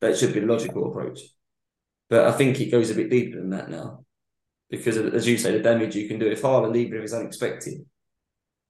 That 0.00 0.16
should 0.16 0.34
be 0.34 0.40
the 0.40 0.46
logical 0.46 0.90
approach. 0.90 1.20
But 2.08 2.26
I 2.26 2.32
think 2.32 2.60
it 2.60 2.70
goes 2.70 2.90
a 2.90 2.94
bit 2.94 3.10
deeper 3.10 3.38
than 3.38 3.50
that 3.50 3.70
now. 3.70 4.04
Because 4.68 4.96
as 4.96 5.26
you 5.26 5.38
say, 5.38 5.52
the 5.52 5.62
damage 5.62 5.94
you 5.94 6.08
can 6.08 6.18
do 6.18 6.26
if 6.26 6.42
Haaland, 6.42 6.76
even 6.76 6.98
if 6.98 7.04
it's 7.04 7.12
unexpected, 7.12 7.84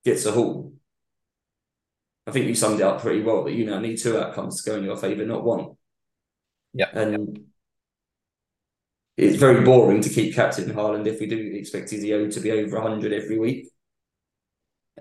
gets 0.05 0.27
a 0.27 0.33
haul. 0.33 0.73
I 2.27 2.31
think 2.31 2.47
you 2.47 2.55
summed 2.55 2.81
it 2.81 2.85
up 2.85 3.01
pretty 3.01 3.23
well 3.23 3.45
that 3.45 3.53
you 3.53 3.65
now 3.65 3.79
need 3.79 3.97
two 3.97 4.19
outcomes 4.19 4.63
to 4.63 4.71
go 4.71 4.77
in 4.77 4.85
your 4.85 4.97
favour, 4.97 5.25
not 5.25 5.45
one. 5.45 5.77
Yeah. 6.75 6.91
And 6.93 7.52
it's 9.17 9.37
very 9.37 9.65
boring 9.65 10.01
to 10.01 10.09
keep 10.09 10.35
captain 10.35 10.73
Haaland 10.73 11.07
if 11.07 11.21
we 11.21 11.27
do 11.27 11.53
expect 11.55 11.91
his 11.91 12.05
EO 12.05 12.31
to 12.31 12.41
be 12.41 12.51
over 12.51 12.81
100 12.81 13.13
every 13.13 13.39
week. 13.39 13.69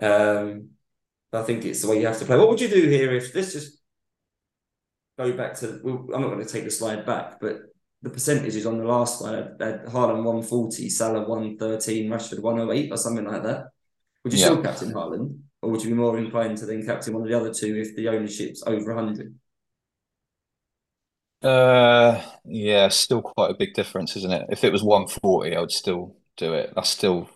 Um, 0.01 0.69
I 1.33 1.43
think 1.43 1.63
it's 1.63 1.81
the 1.81 1.89
way 1.89 1.99
you 1.99 2.07
have 2.07 2.19
to 2.19 2.25
play. 2.25 2.37
What 2.37 2.49
would 2.49 2.61
you 2.61 2.67
do 2.67 2.89
here 2.89 3.13
if 3.15 3.31
this 3.31 3.53
just 3.53 3.79
go 5.17 5.31
back 5.31 5.55
to? 5.59 5.79
Well, 5.83 6.07
I'm 6.13 6.21
not 6.21 6.29
going 6.29 6.45
to 6.45 6.51
take 6.51 6.65
the 6.65 6.71
slide 6.71 7.05
back, 7.05 7.39
but 7.39 7.61
the 8.01 8.09
percentages 8.09 8.65
on 8.65 8.77
the 8.77 8.83
last 8.83 9.19
slide 9.19 9.35
had 9.59 9.85
Haaland 9.85 10.23
140, 10.23 10.89
Salah 10.89 11.27
113, 11.27 12.09
Rashford 12.09 12.39
108, 12.39 12.91
or 12.91 12.97
something 12.97 13.25
like 13.25 13.43
that. 13.43 13.67
Would 14.23 14.33
you 14.33 14.39
yeah. 14.39 14.45
still 14.45 14.63
captain 14.63 14.91
Haaland, 14.91 15.39
or 15.61 15.71
would 15.71 15.83
you 15.83 15.89
be 15.89 15.95
more 15.95 16.17
inclined 16.17 16.57
to 16.57 16.65
then 16.65 16.85
captain 16.85 17.13
one 17.13 17.23
of 17.23 17.29
the 17.29 17.37
other 17.37 17.53
two 17.53 17.77
if 17.77 17.95
the 17.95 18.09
ownership's 18.09 18.63
over 18.67 18.93
100? 18.93 19.33
Uh, 21.41 22.21
yeah, 22.45 22.87
still 22.89 23.21
quite 23.21 23.49
a 23.51 23.55
big 23.55 23.73
difference, 23.73 24.15
isn't 24.15 24.31
it? 24.31 24.45
If 24.49 24.63
it 24.63 24.71
was 24.71 24.83
140, 24.83 25.55
I 25.55 25.59
would 25.59 25.71
still 25.71 26.15
do 26.37 26.53
it. 26.53 26.73
That's 26.75 26.89
still 26.89 27.29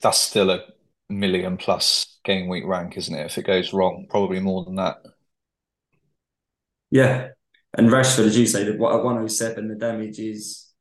that's 0.00 0.18
still 0.18 0.50
a 0.50 0.60
million 1.08 1.56
plus 1.56 2.18
game 2.24 2.48
week 2.48 2.64
rank, 2.66 2.96
isn't 2.96 3.14
it? 3.14 3.26
If 3.26 3.38
it 3.38 3.46
goes 3.46 3.72
wrong, 3.72 4.06
probably 4.08 4.40
more 4.40 4.64
than 4.64 4.76
that. 4.76 4.96
Yeah, 6.90 7.28
and 7.76 7.88
Rashford, 7.88 8.26
as 8.26 8.38
you 8.38 8.46
say, 8.46 8.66
at 8.66 8.78
107, 8.78 9.68
the 9.68 9.74
damage 9.74 10.18
is 10.18 10.72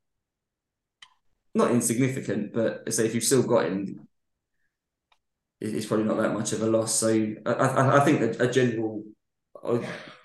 not 1.53 1.71
insignificant, 1.71 2.53
but 2.53 2.91
say 2.93 3.05
if 3.05 3.15
you've 3.15 3.23
still 3.23 3.43
got 3.43 3.65
him, 3.65 4.07
it's 5.61 5.85
probably 5.85 6.05
not 6.05 6.17
that 6.17 6.33
much 6.33 6.51
of 6.53 6.61
a 6.61 6.65
loss. 6.67 6.93
So 6.95 7.09
I, 7.45 7.51
I, 7.51 8.01
I 8.01 8.05
think 8.05 8.21
a, 8.21 8.43
a 8.43 8.51
general, 8.51 9.03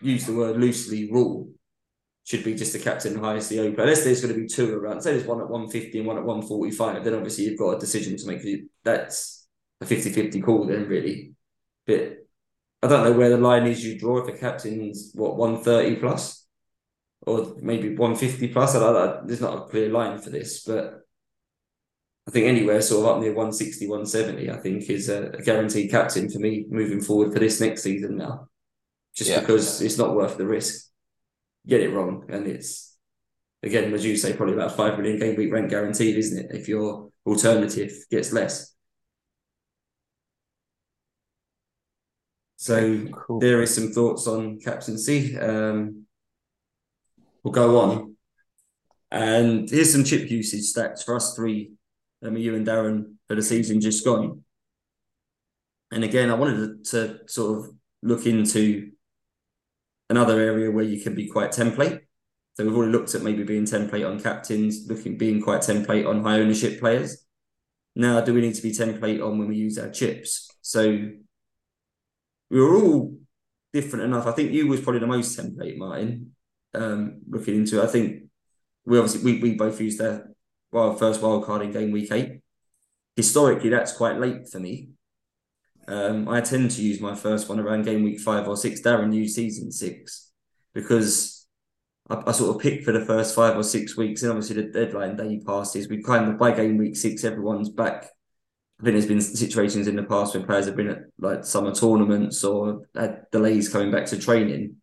use 0.00 0.26
the 0.26 0.34
word 0.34 0.56
loosely, 0.56 1.10
rule 1.10 1.50
should 2.24 2.44
be 2.44 2.54
just 2.54 2.72
the 2.72 2.78
captain 2.78 3.14
the 3.14 3.20
highest 3.20 3.48
the 3.48 3.56
player. 3.56 3.70
Unless 3.70 4.04
there's 4.04 4.20
going 4.20 4.34
to 4.34 4.40
be 4.40 4.46
two 4.46 4.74
around, 4.74 5.00
say 5.00 5.12
there's 5.12 5.26
one 5.26 5.40
at 5.40 5.48
150 5.48 5.98
and 5.98 6.06
one 6.06 6.16
at 6.16 6.24
145, 6.24 7.04
then 7.04 7.14
obviously 7.14 7.44
you've 7.44 7.58
got 7.58 7.76
a 7.76 7.78
decision 7.78 8.16
to 8.16 8.26
make. 8.26 8.42
That's 8.84 9.48
a 9.80 9.86
50 9.86 10.10
50 10.12 10.40
call, 10.40 10.66
then 10.66 10.86
really. 10.86 11.32
But 11.86 12.18
I 12.82 12.86
don't 12.86 13.04
know 13.04 13.12
where 13.12 13.30
the 13.30 13.36
line 13.36 13.66
is 13.66 13.84
you 13.84 13.98
draw 13.98 14.18
if 14.18 14.34
a 14.34 14.38
captain's 14.38 15.10
what 15.14 15.36
130 15.36 15.96
plus 15.96 16.46
or 17.22 17.56
maybe 17.60 17.96
150 17.96 18.48
plus. 18.48 18.74
I 18.74 18.78
don't. 18.78 19.26
There's 19.26 19.40
not 19.40 19.58
a 19.58 19.68
clear 19.68 19.88
line 19.88 20.18
for 20.18 20.30
this, 20.30 20.62
but 20.62 21.00
I 22.28 22.30
think 22.30 22.46
anywhere 22.46 22.80
sort 22.80 23.06
of 23.06 23.16
up 23.16 23.22
near 23.22 23.34
160, 23.34 23.88
170, 23.88 24.50
I 24.50 24.56
think 24.58 24.88
is 24.88 25.08
a, 25.08 25.30
a 25.30 25.42
guaranteed 25.42 25.90
captain 25.90 26.30
for 26.30 26.38
me 26.38 26.66
moving 26.68 27.00
forward 27.00 27.32
for 27.32 27.38
this 27.38 27.60
next 27.60 27.82
season 27.82 28.18
now. 28.18 28.49
Just 29.20 29.32
yeah. 29.32 29.40
because 29.40 29.82
it's 29.82 29.98
not 29.98 30.14
worth 30.14 30.38
the 30.38 30.46
risk. 30.46 30.88
Get 31.66 31.82
it 31.82 31.92
wrong. 31.92 32.24
And 32.30 32.46
it's, 32.46 32.96
again, 33.62 33.92
as 33.92 34.02
you 34.02 34.16
say, 34.16 34.32
probably 34.32 34.54
about 34.54 34.74
5 34.74 34.96
million 34.96 35.18
game 35.18 35.36
week 35.36 35.52
rent 35.52 35.68
guaranteed, 35.68 36.16
isn't 36.16 36.46
it? 36.46 36.56
If 36.56 36.68
your 36.68 37.10
alternative 37.26 37.92
gets 38.10 38.32
less. 38.32 38.74
So 42.56 43.08
cool. 43.08 43.40
there 43.40 43.60
is 43.60 43.74
some 43.74 43.92
thoughts 43.92 44.26
on 44.26 44.58
captaincy. 44.58 45.38
Um, 45.38 46.06
we'll 47.42 47.52
go 47.52 47.78
on. 47.78 48.16
And 49.10 49.68
here's 49.68 49.92
some 49.92 50.04
chip 50.04 50.30
usage 50.30 50.72
stats 50.72 51.04
for 51.04 51.14
us 51.14 51.36
three 51.36 51.72
um, 52.24 52.38
you 52.38 52.54
and 52.54 52.66
Darren 52.66 53.16
for 53.28 53.36
the 53.36 53.42
season 53.42 53.82
just 53.82 54.02
gone. 54.02 54.44
And 55.90 56.04
again, 56.04 56.30
I 56.30 56.34
wanted 56.36 56.86
to, 56.86 56.90
to 56.90 57.18
sort 57.28 57.58
of 57.58 57.74
look 58.02 58.24
into 58.24 58.92
another 60.10 60.38
area 60.38 60.70
where 60.70 60.84
you 60.84 61.00
can 61.00 61.14
be 61.14 61.28
quite 61.28 61.52
template. 61.52 62.00
So 62.54 62.64
we've 62.64 62.76
already 62.76 62.92
looked 62.92 63.14
at 63.14 63.22
maybe 63.22 63.44
being 63.44 63.64
template 63.64 64.06
on 64.06 64.20
captains, 64.20 64.86
looking 64.88 65.16
being 65.16 65.40
quite 65.40 65.60
template 65.60 66.06
on 66.06 66.22
high 66.22 66.40
ownership 66.40 66.80
players. 66.80 67.24
Now, 67.94 68.20
do 68.20 68.34
we 68.34 68.40
need 68.40 68.56
to 68.56 68.62
be 68.62 68.72
template 68.72 69.24
on 69.24 69.38
when 69.38 69.48
we 69.48 69.56
use 69.56 69.78
our 69.78 69.88
chips? 69.88 70.50
So 70.60 70.82
we 72.50 72.60
were 72.60 72.74
all 72.74 73.16
different 73.72 74.04
enough. 74.04 74.26
I 74.26 74.32
think 74.32 74.52
you 74.52 74.66
was 74.66 74.80
probably 74.80 75.00
the 75.00 75.06
most 75.06 75.38
template, 75.38 75.78
Martyn. 75.78 76.32
Um, 76.74 77.22
looking 77.28 77.56
into, 77.56 77.80
it. 77.80 77.84
I 77.84 77.86
think 77.86 78.24
we 78.84 78.98
obviously 78.98 79.24
we, 79.24 79.40
we 79.40 79.54
both 79.54 79.80
used 79.80 79.98
that 79.98 80.26
well, 80.72 80.94
first 80.94 81.20
wild 81.20 81.44
card 81.44 81.62
in 81.62 81.72
game 81.72 81.90
week 81.90 82.12
eight. 82.12 82.40
Historically, 83.16 83.70
that's 83.70 83.92
quite 83.92 84.18
late 84.18 84.48
for 84.48 84.60
me. 84.60 84.90
Um, 85.90 86.28
I 86.28 86.40
tend 86.40 86.70
to 86.70 86.82
use 86.82 87.00
my 87.00 87.16
first 87.16 87.48
one 87.48 87.58
around 87.58 87.82
game 87.82 88.04
week 88.04 88.20
five 88.20 88.46
or 88.46 88.56
six. 88.56 88.80
Darren 88.80 89.12
used 89.12 89.34
season 89.34 89.72
six 89.72 90.30
because 90.72 91.48
I, 92.08 92.22
I, 92.28 92.32
sort 92.32 92.54
of 92.54 92.62
pick 92.62 92.84
for 92.84 92.92
the 92.92 93.04
first 93.04 93.34
five 93.34 93.56
or 93.56 93.64
six 93.64 93.96
weeks, 93.96 94.22
and 94.22 94.30
obviously 94.30 94.62
the 94.62 94.70
deadline 94.70 95.16
day 95.16 95.40
passes. 95.44 95.88
We 95.88 96.00
kind 96.00 96.30
of 96.30 96.38
by 96.38 96.52
game 96.52 96.76
week 96.76 96.94
six, 96.94 97.24
everyone's 97.24 97.70
back. 97.70 98.04
I 98.80 98.84
think 98.84 98.94
there's 98.94 99.06
been 99.06 99.20
situations 99.20 99.88
in 99.88 99.96
the 99.96 100.04
past 100.04 100.32
when 100.34 100.44
players 100.44 100.66
have 100.66 100.76
been 100.76 100.90
at 100.90 101.02
like 101.18 101.44
summer 101.44 101.74
tournaments 101.74 102.44
or 102.44 102.82
had 102.94 103.24
delays 103.32 103.68
coming 103.68 103.90
back 103.90 104.06
to 104.06 104.18
training. 104.18 104.76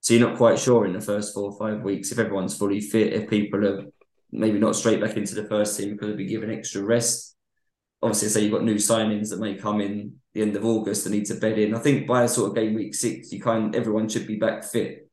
So 0.00 0.14
you're 0.14 0.26
not 0.26 0.38
quite 0.38 0.58
sure 0.58 0.86
in 0.86 0.94
the 0.94 1.00
first 1.00 1.34
four 1.34 1.52
or 1.52 1.58
five 1.58 1.82
weeks 1.82 2.10
if 2.10 2.18
everyone's 2.18 2.56
fully 2.56 2.80
fit, 2.80 3.12
if 3.12 3.28
people 3.28 3.66
are 3.66 3.84
maybe 4.32 4.58
not 4.58 4.76
straight 4.76 5.00
back 5.00 5.18
into 5.18 5.34
the 5.34 5.44
first 5.44 5.78
team 5.78 5.90
because 5.90 6.08
they've 6.08 6.16
been 6.16 6.28
given 6.28 6.50
extra 6.50 6.82
rest. 6.82 7.33
Obviously, 8.02 8.28
say 8.28 8.42
you've 8.42 8.52
got 8.52 8.64
new 8.64 8.74
signings 8.74 9.30
that 9.30 9.40
may 9.40 9.54
come 9.54 9.80
in 9.80 10.16
the 10.34 10.42
end 10.42 10.56
of 10.56 10.64
August 10.64 11.04
that 11.04 11.10
need 11.10 11.26
to 11.26 11.34
bed 11.34 11.58
in. 11.58 11.74
I 11.74 11.78
think 11.78 12.06
by 12.06 12.26
sort 12.26 12.50
of 12.50 12.56
game 12.56 12.74
week 12.74 12.94
six, 12.94 13.32
you 13.32 13.40
kind 13.40 13.74
everyone 13.74 14.08
should 14.08 14.26
be 14.26 14.36
back 14.36 14.64
fit, 14.64 15.08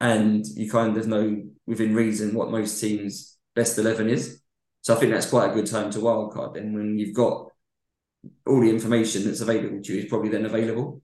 and 0.00 0.44
you 0.46 0.70
kind 0.70 0.96
of 0.96 1.06
know 1.06 1.44
within 1.66 1.94
reason 1.94 2.34
what 2.34 2.50
most 2.50 2.80
teams' 2.80 3.38
best 3.54 3.78
eleven 3.78 4.08
is. 4.08 4.40
So 4.80 4.96
I 4.96 4.98
think 4.98 5.12
that's 5.12 5.30
quite 5.30 5.50
a 5.50 5.54
good 5.54 5.66
time 5.66 5.92
to 5.92 6.00
wildcard. 6.00 6.54
Then 6.54 6.74
when 6.74 6.98
you've 6.98 7.14
got 7.14 7.48
all 8.46 8.60
the 8.60 8.70
information 8.70 9.24
that's 9.24 9.40
available 9.40 9.80
to 9.82 9.92
you 9.92 10.00
is 10.00 10.08
probably 10.08 10.30
then 10.30 10.44
available. 10.44 11.02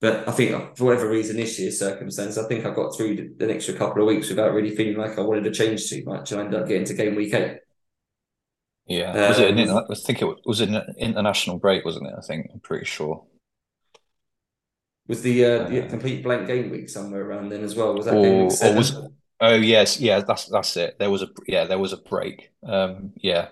But 0.00 0.28
I 0.28 0.32
think 0.32 0.54
uh, 0.54 0.74
for 0.76 0.84
whatever 0.84 1.08
reason, 1.08 1.36
this 1.36 1.58
year's 1.58 1.78
circumstance, 1.78 2.38
I 2.38 2.46
think 2.48 2.64
I 2.64 2.70
got 2.70 2.96
through 2.96 3.16
the, 3.16 3.34
the 3.36 3.52
extra 3.52 3.74
couple 3.74 4.02
of 4.02 4.08
weeks 4.08 4.28
without 4.28 4.52
really 4.54 4.74
feeling 4.74 4.96
like 4.96 5.18
I 5.18 5.22
wanted 5.22 5.44
to 5.44 5.50
change 5.50 5.88
too 5.88 6.02
much, 6.04 6.32
and 6.32 6.40
I 6.40 6.44
ended 6.44 6.60
up 6.60 6.68
getting 6.68 6.86
to 6.86 6.94
game 6.94 7.14
week 7.14 7.34
eight. 7.34 7.58
Yeah, 8.88 9.12
um, 9.12 9.28
was 9.28 9.38
it? 9.38 9.58
An, 9.58 9.68
I 9.68 9.94
think 9.94 10.22
it 10.22 10.28
was 10.46 10.60
an 10.62 10.80
international 10.98 11.58
break, 11.58 11.84
wasn't 11.84 12.06
it? 12.06 12.14
I 12.16 12.22
think 12.22 12.48
I'm 12.52 12.60
pretty 12.60 12.86
sure. 12.86 13.24
Was 15.06 15.22
the, 15.22 15.44
uh, 15.44 15.68
the 15.68 15.86
uh, 15.86 15.88
complete 15.88 16.22
blank 16.22 16.46
game 16.46 16.70
week 16.70 16.88
somewhere 16.88 17.22
around 17.22 17.50
then 17.50 17.64
as 17.64 17.74
well? 17.74 17.94
Was 17.94 18.06
that 18.06 18.14
or, 18.14 18.22
game 18.22 18.42
week 18.42 18.50
seven? 18.50 18.76
Was, 18.76 18.96
oh 19.40 19.54
yes, 19.54 20.00
yeah, 20.00 20.20
that's 20.20 20.46
that's 20.46 20.76
it. 20.76 20.98
There 20.98 21.10
was 21.10 21.22
a 21.22 21.28
yeah, 21.46 21.64
there 21.64 21.78
was 21.78 21.92
a 21.92 21.98
break. 21.98 22.50
Um, 22.62 23.12
yeah, 23.16 23.48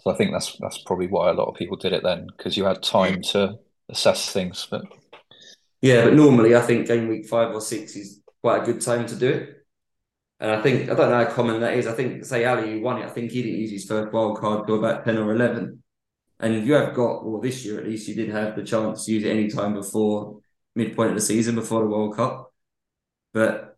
so 0.00 0.10
I 0.10 0.14
think 0.14 0.32
that's 0.32 0.56
that's 0.60 0.78
probably 0.78 1.08
why 1.08 1.30
a 1.30 1.34
lot 1.34 1.48
of 1.48 1.56
people 1.56 1.76
did 1.76 1.92
it 1.92 2.02
then 2.02 2.28
because 2.36 2.56
you 2.56 2.64
had 2.64 2.82
time 2.82 3.20
to 3.32 3.58
assess 3.90 4.30
things. 4.30 4.66
But 4.70 4.82
yeah, 5.82 6.04
but 6.04 6.14
normally 6.14 6.56
I 6.56 6.60
think 6.60 6.86
game 6.86 7.08
week 7.08 7.26
five 7.26 7.54
or 7.54 7.60
six 7.60 7.96
is 7.96 8.20
quite 8.42 8.62
a 8.62 8.66
good 8.66 8.80
time 8.80 9.06
to 9.06 9.16
do 9.16 9.28
it. 9.28 9.59
And 10.40 10.50
I 10.50 10.62
think 10.62 10.90
I 10.90 10.94
don't 10.94 11.10
know 11.10 11.24
how 11.24 11.30
common 11.30 11.60
that 11.60 11.74
is. 11.74 11.86
I 11.86 11.92
think 11.92 12.24
say 12.24 12.44
Ali 12.44 12.72
who 12.72 12.80
won 12.80 13.00
it, 13.00 13.06
I 13.06 13.10
think 13.10 13.30
he 13.30 13.42
didn't 13.42 13.60
use 13.60 13.70
his 13.70 13.84
first 13.84 14.12
wild 14.12 14.38
card 14.38 14.66
till 14.66 14.78
about 14.78 15.04
ten 15.04 15.18
or 15.18 15.32
eleven. 15.32 15.82
And 16.38 16.66
you 16.66 16.72
have 16.72 16.94
got, 16.94 17.24
well, 17.24 17.40
this 17.40 17.64
year 17.66 17.78
at 17.78 17.86
least, 17.86 18.08
you 18.08 18.14
did 18.14 18.30
have 18.30 18.56
the 18.56 18.62
chance 18.64 19.04
to 19.04 19.12
use 19.12 19.24
it 19.24 19.30
any 19.30 19.48
time 19.48 19.74
before 19.74 20.40
midpoint 20.74 21.10
of 21.10 21.16
the 21.16 21.20
season, 21.20 21.54
before 21.54 21.82
the 21.82 21.90
World 21.90 22.16
Cup. 22.16 22.50
But 23.34 23.76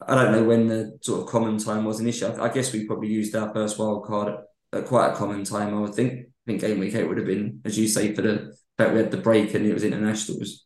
I 0.00 0.14
don't 0.14 0.32
know 0.32 0.44
when 0.44 0.68
the 0.68 0.98
sort 1.02 1.20
of 1.20 1.26
common 1.28 1.58
time 1.58 1.84
was 1.84 2.00
initially. 2.00 2.34
I 2.36 2.48
guess 2.48 2.72
we 2.72 2.86
probably 2.86 3.08
used 3.10 3.36
our 3.36 3.52
first 3.52 3.78
wild 3.78 4.06
card 4.06 4.28
at, 4.72 4.78
at 4.78 4.86
quite 4.86 5.10
a 5.12 5.14
common 5.14 5.44
time. 5.44 5.74
I 5.74 5.80
would 5.80 5.94
think. 5.94 6.12
I 6.12 6.50
think 6.50 6.62
game 6.62 6.80
week 6.80 6.94
eight 6.94 7.04
would 7.04 7.18
have 7.18 7.26
been, 7.26 7.60
as 7.64 7.78
you 7.78 7.86
say, 7.86 8.14
for 8.14 8.22
the 8.22 8.56
fact 8.78 8.92
we 8.92 8.98
had 8.98 9.12
the 9.12 9.18
break 9.18 9.54
and 9.54 9.64
it 9.66 9.74
was 9.74 9.84
internationals 9.84 10.64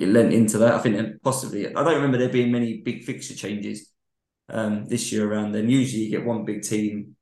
it 0.00 0.08
lent 0.08 0.32
into 0.32 0.58
that. 0.58 0.74
I 0.74 0.78
think 0.78 1.22
possibly 1.22 1.68
I 1.68 1.84
don't 1.84 1.94
remember 1.94 2.18
there 2.18 2.30
being 2.30 2.50
many 2.50 2.78
big 2.78 3.04
fixture 3.04 3.34
changes 3.34 3.90
um, 4.50 4.86
this 4.86 5.12
year 5.12 5.30
around. 5.30 5.52
Then 5.52 5.68
usually 5.68 6.04
you 6.04 6.10
get 6.10 6.24
one 6.24 6.44
big 6.44 6.62
team 6.62 7.16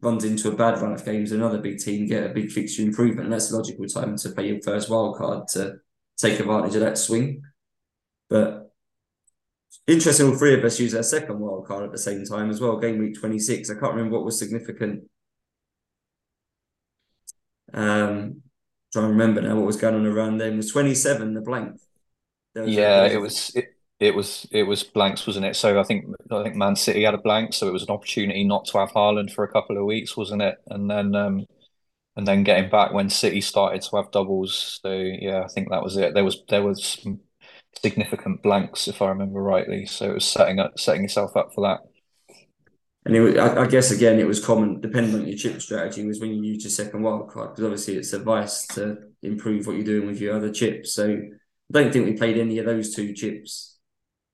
runs 0.00 0.24
into 0.24 0.50
a 0.50 0.56
bad 0.56 0.80
run 0.80 0.92
of 0.92 1.04
games, 1.04 1.32
another 1.32 1.58
big 1.58 1.78
team 1.78 2.06
get 2.06 2.30
a 2.30 2.34
big 2.34 2.50
fixture 2.50 2.82
improvement, 2.82 3.24
and 3.24 3.32
that's 3.32 3.50
a 3.50 3.56
logical 3.56 3.86
time 3.86 4.16
to 4.16 4.30
play 4.30 4.48
your 4.48 4.60
first 4.62 4.90
wild 4.90 5.16
card 5.16 5.48
to 5.48 5.76
take 6.16 6.38
advantage 6.38 6.74
of 6.74 6.80
that 6.80 6.98
swing. 6.98 7.42
But 8.28 8.66
Interesting, 9.86 10.26
all 10.26 10.36
three 10.36 10.54
of 10.54 10.64
us 10.64 10.80
use 10.80 10.94
our 10.94 11.02
second 11.02 11.38
wild 11.38 11.66
card 11.66 11.84
at 11.84 11.92
the 11.92 11.98
same 11.98 12.24
time 12.24 12.50
as 12.50 12.60
well. 12.60 12.76
Game 12.78 12.98
week 12.98 13.18
26. 13.18 13.70
I 13.70 13.74
can't 13.74 13.94
remember 13.94 14.16
what 14.16 14.24
was 14.24 14.38
significant. 14.38 15.04
Um, 17.72 18.42
trying 18.92 19.04
to 19.04 19.08
remember 19.10 19.42
now 19.42 19.54
what 19.54 19.66
was 19.66 19.76
going 19.76 19.94
on 19.94 20.06
around 20.06 20.38
then. 20.38 20.54
It 20.54 20.56
was 20.56 20.72
27, 20.72 21.34
the 21.34 21.40
blank. 21.40 21.78
Yeah, 22.64 23.04
it 23.06 23.18
was 23.20 23.52
it, 23.54 23.75
it 23.98 24.14
was 24.14 24.46
it 24.50 24.64
was 24.64 24.82
blanks, 24.82 25.26
wasn't 25.26 25.46
it? 25.46 25.56
So 25.56 25.80
I 25.80 25.82
think 25.82 26.06
I 26.30 26.42
think 26.42 26.56
Man 26.56 26.76
City 26.76 27.04
had 27.04 27.14
a 27.14 27.18
blank, 27.18 27.54
so 27.54 27.66
it 27.66 27.72
was 27.72 27.82
an 27.82 27.90
opportunity 27.90 28.44
not 28.44 28.66
to 28.66 28.78
have 28.78 28.90
Haaland 28.90 29.32
for 29.32 29.44
a 29.44 29.52
couple 29.52 29.78
of 29.78 29.84
weeks, 29.84 30.16
wasn't 30.16 30.42
it? 30.42 30.56
And 30.68 30.90
then 30.90 31.14
um, 31.14 31.46
and 32.16 32.26
then 32.26 32.44
getting 32.44 32.70
back 32.70 32.92
when 32.92 33.08
City 33.08 33.40
started 33.40 33.82
to 33.82 33.96
have 33.96 34.10
doubles. 34.10 34.80
So 34.82 34.92
yeah, 34.92 35.42
I 35.42 35.48
think 35.48 35.70
that 35.70 35.82
was 35.82 35.96
it. 35.96 36.14
There 36.14 36.24
was 36.24 36.42
there 36.48 36.62
was 36.62 36.84
some 36.84 37.20
significant 37.82 38.42
blanks 38.42 38.88
if 38.88 39.00
I 39.00 39.08
remember 39.08 39.42
rightly. 39.42 39.86
So 39.86 40.10
it 40.10 40.14
was 40.14 40.26
setting 40.26 40.58
up 40.58 40.78
setting 40.78 41.02
yourself 41.02 41.36
up 41.36 41.54
for 41.54 41.62
that. 41.62 41.80
And 43.06 43.14
it, 43.14 43.38
I, 43.38 43.62
I, 43.62 43.66
guess 43.68 43.92
again, 43.92 44.18
it 44.18 44.26
was 44.26 44.44
common, 44.44 44.80
depending 44.80 45.14
on 45.14 45.28
your 45.28 45.38
chip 45.38 45.62
strategy, 45.62 46.04
was 46.04 46.18
when 46.20 46.34
you 46.34 46.42
use 46.42 46.64
your 46.64 46.72
second 46.72 47.02
wild 47.02 47.30
card 47.30 47.50
because 47.50 47.64
obviously 47.64 47.94
it's 47.94 48.12
advice 48.12 48.66
to 48.68 48.98
improve 49.22 49.66
what 49.66 49.76
you're 49.76 49.84
doing 49.84 50.08
with 50.08 50.20
your 50.20 50.34
other 50.34 50.52
chips. 50.52 50.92
So 50.92 51.12
I 51.12 51.18
don't 51.70 51.92
think 51.92 52.06
we 52.06 52.14
played 52.14 52.36
any 52.36 52.58
of 52.58 52.66
those 52.66 52.94
two 52.94 53.14
chips 53.14 53.75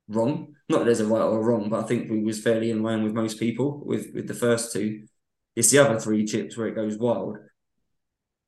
wrong. 0.09 0.55
Not 0.69 0.79
that 0.79 0.85
there's 0.87 1.01
a 1.01 1.07
right 1.07 1.23
or 1.23 1.41
a 1.41 1.43
wrong, 1.43 1.69
but 1.69 1.85
I 1.85 1.87
think 1.87 2.11
we 2.11 2.23
was 2.23 2.41
fairly 2.41 2.71
in 2.71 2.83
line 2.83 3.03
with 3.03 3.13
most 3.13 3.39
people 3.39 3.83
with 3.85 4.09
with 4.15 4.29
the 4.29 4.35
first 4.35 4.73
two. 4.73 5.07
It's 5.55 5.71
the 5.71 5.79
other 5.79 6.01
three 6.01 6.25
chips 6.25 6.57
where 6.57 6.69
it 6.69 6.75
goes 6.75 6.97
wild. 6.97 7.39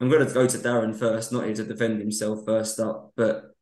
I'm 0.01 0.09
going 0.09 0.27
to 0.27 0.33
go 0.33 0.47
to 0.47 0.59
Darren 0.59 0.97
first, 0.97 1.33
not 1.33 1.45
here 1.45 1.55
to 1.55 1.65
defend 1.65 2.01
himself 2.01 2.45
first 2.45 2.81
up, 2.81 3.13
but 3.17 3.55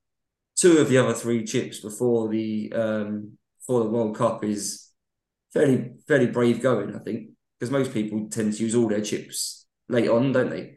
two 0.57 0.78
of 0.78 0.88
the 0.88 0.98
other 0.98 1.14
three 1.14 1.44
chips 1.44 1.81
before 1.81 2.28
the 2.28 2.72
um, 2.72 3.38
before 3.59 3.83
the 3.85 3.90
World 3.90 4.16
Cup 4.16 4.44
is 4.44 4.90
fairly 5.52 5.92
fairly 6.07 6.26
brave 6.26 6.62
going, 6.62 6.94
I 6.94 6.98
think, 6.98 7.31
because 7.59 7.70
most 7.70 7.92
people 7.92 8.28
tend 8.31 8.55
to 8.55 8.62
use 8.62 8.74
all 8.74 8.88
their 8.88 9.00
chips 9.00 9.66
late 9.88 10.09
on, 10.09 10.33
don't 10.33 10.50
they? 10.50 10.76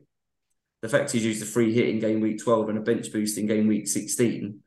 The 0.82 0.90
fact 0.90 1.12
he's 1.12 1.26
used 1.26 1.42
a 1.42 1.46
free 1.46 1.74
hit 1.74 1.90
in 1.90 2.00
game 2.00 2.22
week 2.22 2.44
12 2.44 2.70
and 2.70 2.78
a 2.78 2.82
bench 2.82 3.12
boost 3.12 3.38
in 3.38 3.48
game 3.48 3.68
week 3.68 3.88
16 3.88 4.60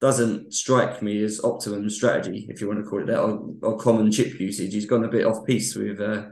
doesn't 0.00 0.54
strike 0.54 1.02
me 1.02 1.22
as 1.22 1.42
optimum 1.42 1.88
strategy, 1.90 2.46
if 2.48 2.60
you 2.60 2.68
want 2.68 2.82
to 2.82 2.88
call 2.88 3.00
it 3.00 3.06
that, 3.06 3.20
or, 3.20 3.54
or 3.62 3.78
common 3.78 4.12
chip 4.12 4.38
usage. 4.38 4.72
He's 4.72 4.86
gone 4.86 5.04
a 5.04 5.08
bit 5.08 5.26
off 5.26 5.44
piece 5.44 5.74
with 5.74 6.00
uh, 6.00 6.26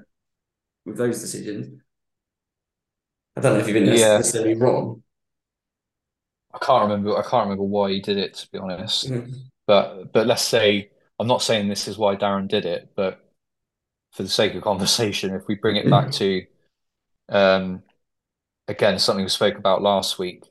with 0.85 0.97
those 0.97 1.21
decisions. 1.21 1.81
I 3.37 3.41
don't 3.41 3.55
know 3.55 3.61
if 3.61 3.67
you've 3.67 3.75
been 3.75 3.87
yeah. 3.87 4.17
necessarily 4.17 4.55
wrong. 4.55 5.03
I 6.55 6.59
can't 6.65 6.85
remember. 6.85 7.17
I 7.17 7.23
can't 7.23 7.45
remember 7.45 7.65
why 7.65 7.91
he 7.91 8.01
did 8.01 8.19
it, 8.19 8.35
to 8.35 8.51
be 8.51 8.59
honest. 8.59 9.11
Mm-hmm. 9.11 9.33
But 9.67 10.13
but 10.13 10.27
let's 10.27 10.43
say 10.43 10.91
I'm 11.19 11.27
not 11.27 11.43
saying 11.43 11.69
this 11.69 11.89
is 11.89 11.99
why 11.99 12.17
Darren 12.17 12.49
did 12.49 12.65
it, 12.65 12.93
but 12.95 13.21
for 14.13 14.23
the 14.23 14.29
sake 14.29 14.55
of 14.55 14.63
conversation, 14.63 15.35
if 15.35 15.47
we 15.49 15.57
bring 15.57 15.77
it 15.77 15.91
back 15.91 16.11
to 16.13 16.47
um, 17.29 17.83
again 18.69 18.99
something 18.99 19.25
we 19.25 19.29
spoke 19.29 19.59
about 19.59 19.83
last 19.83 20.19
week, 20.19 20.45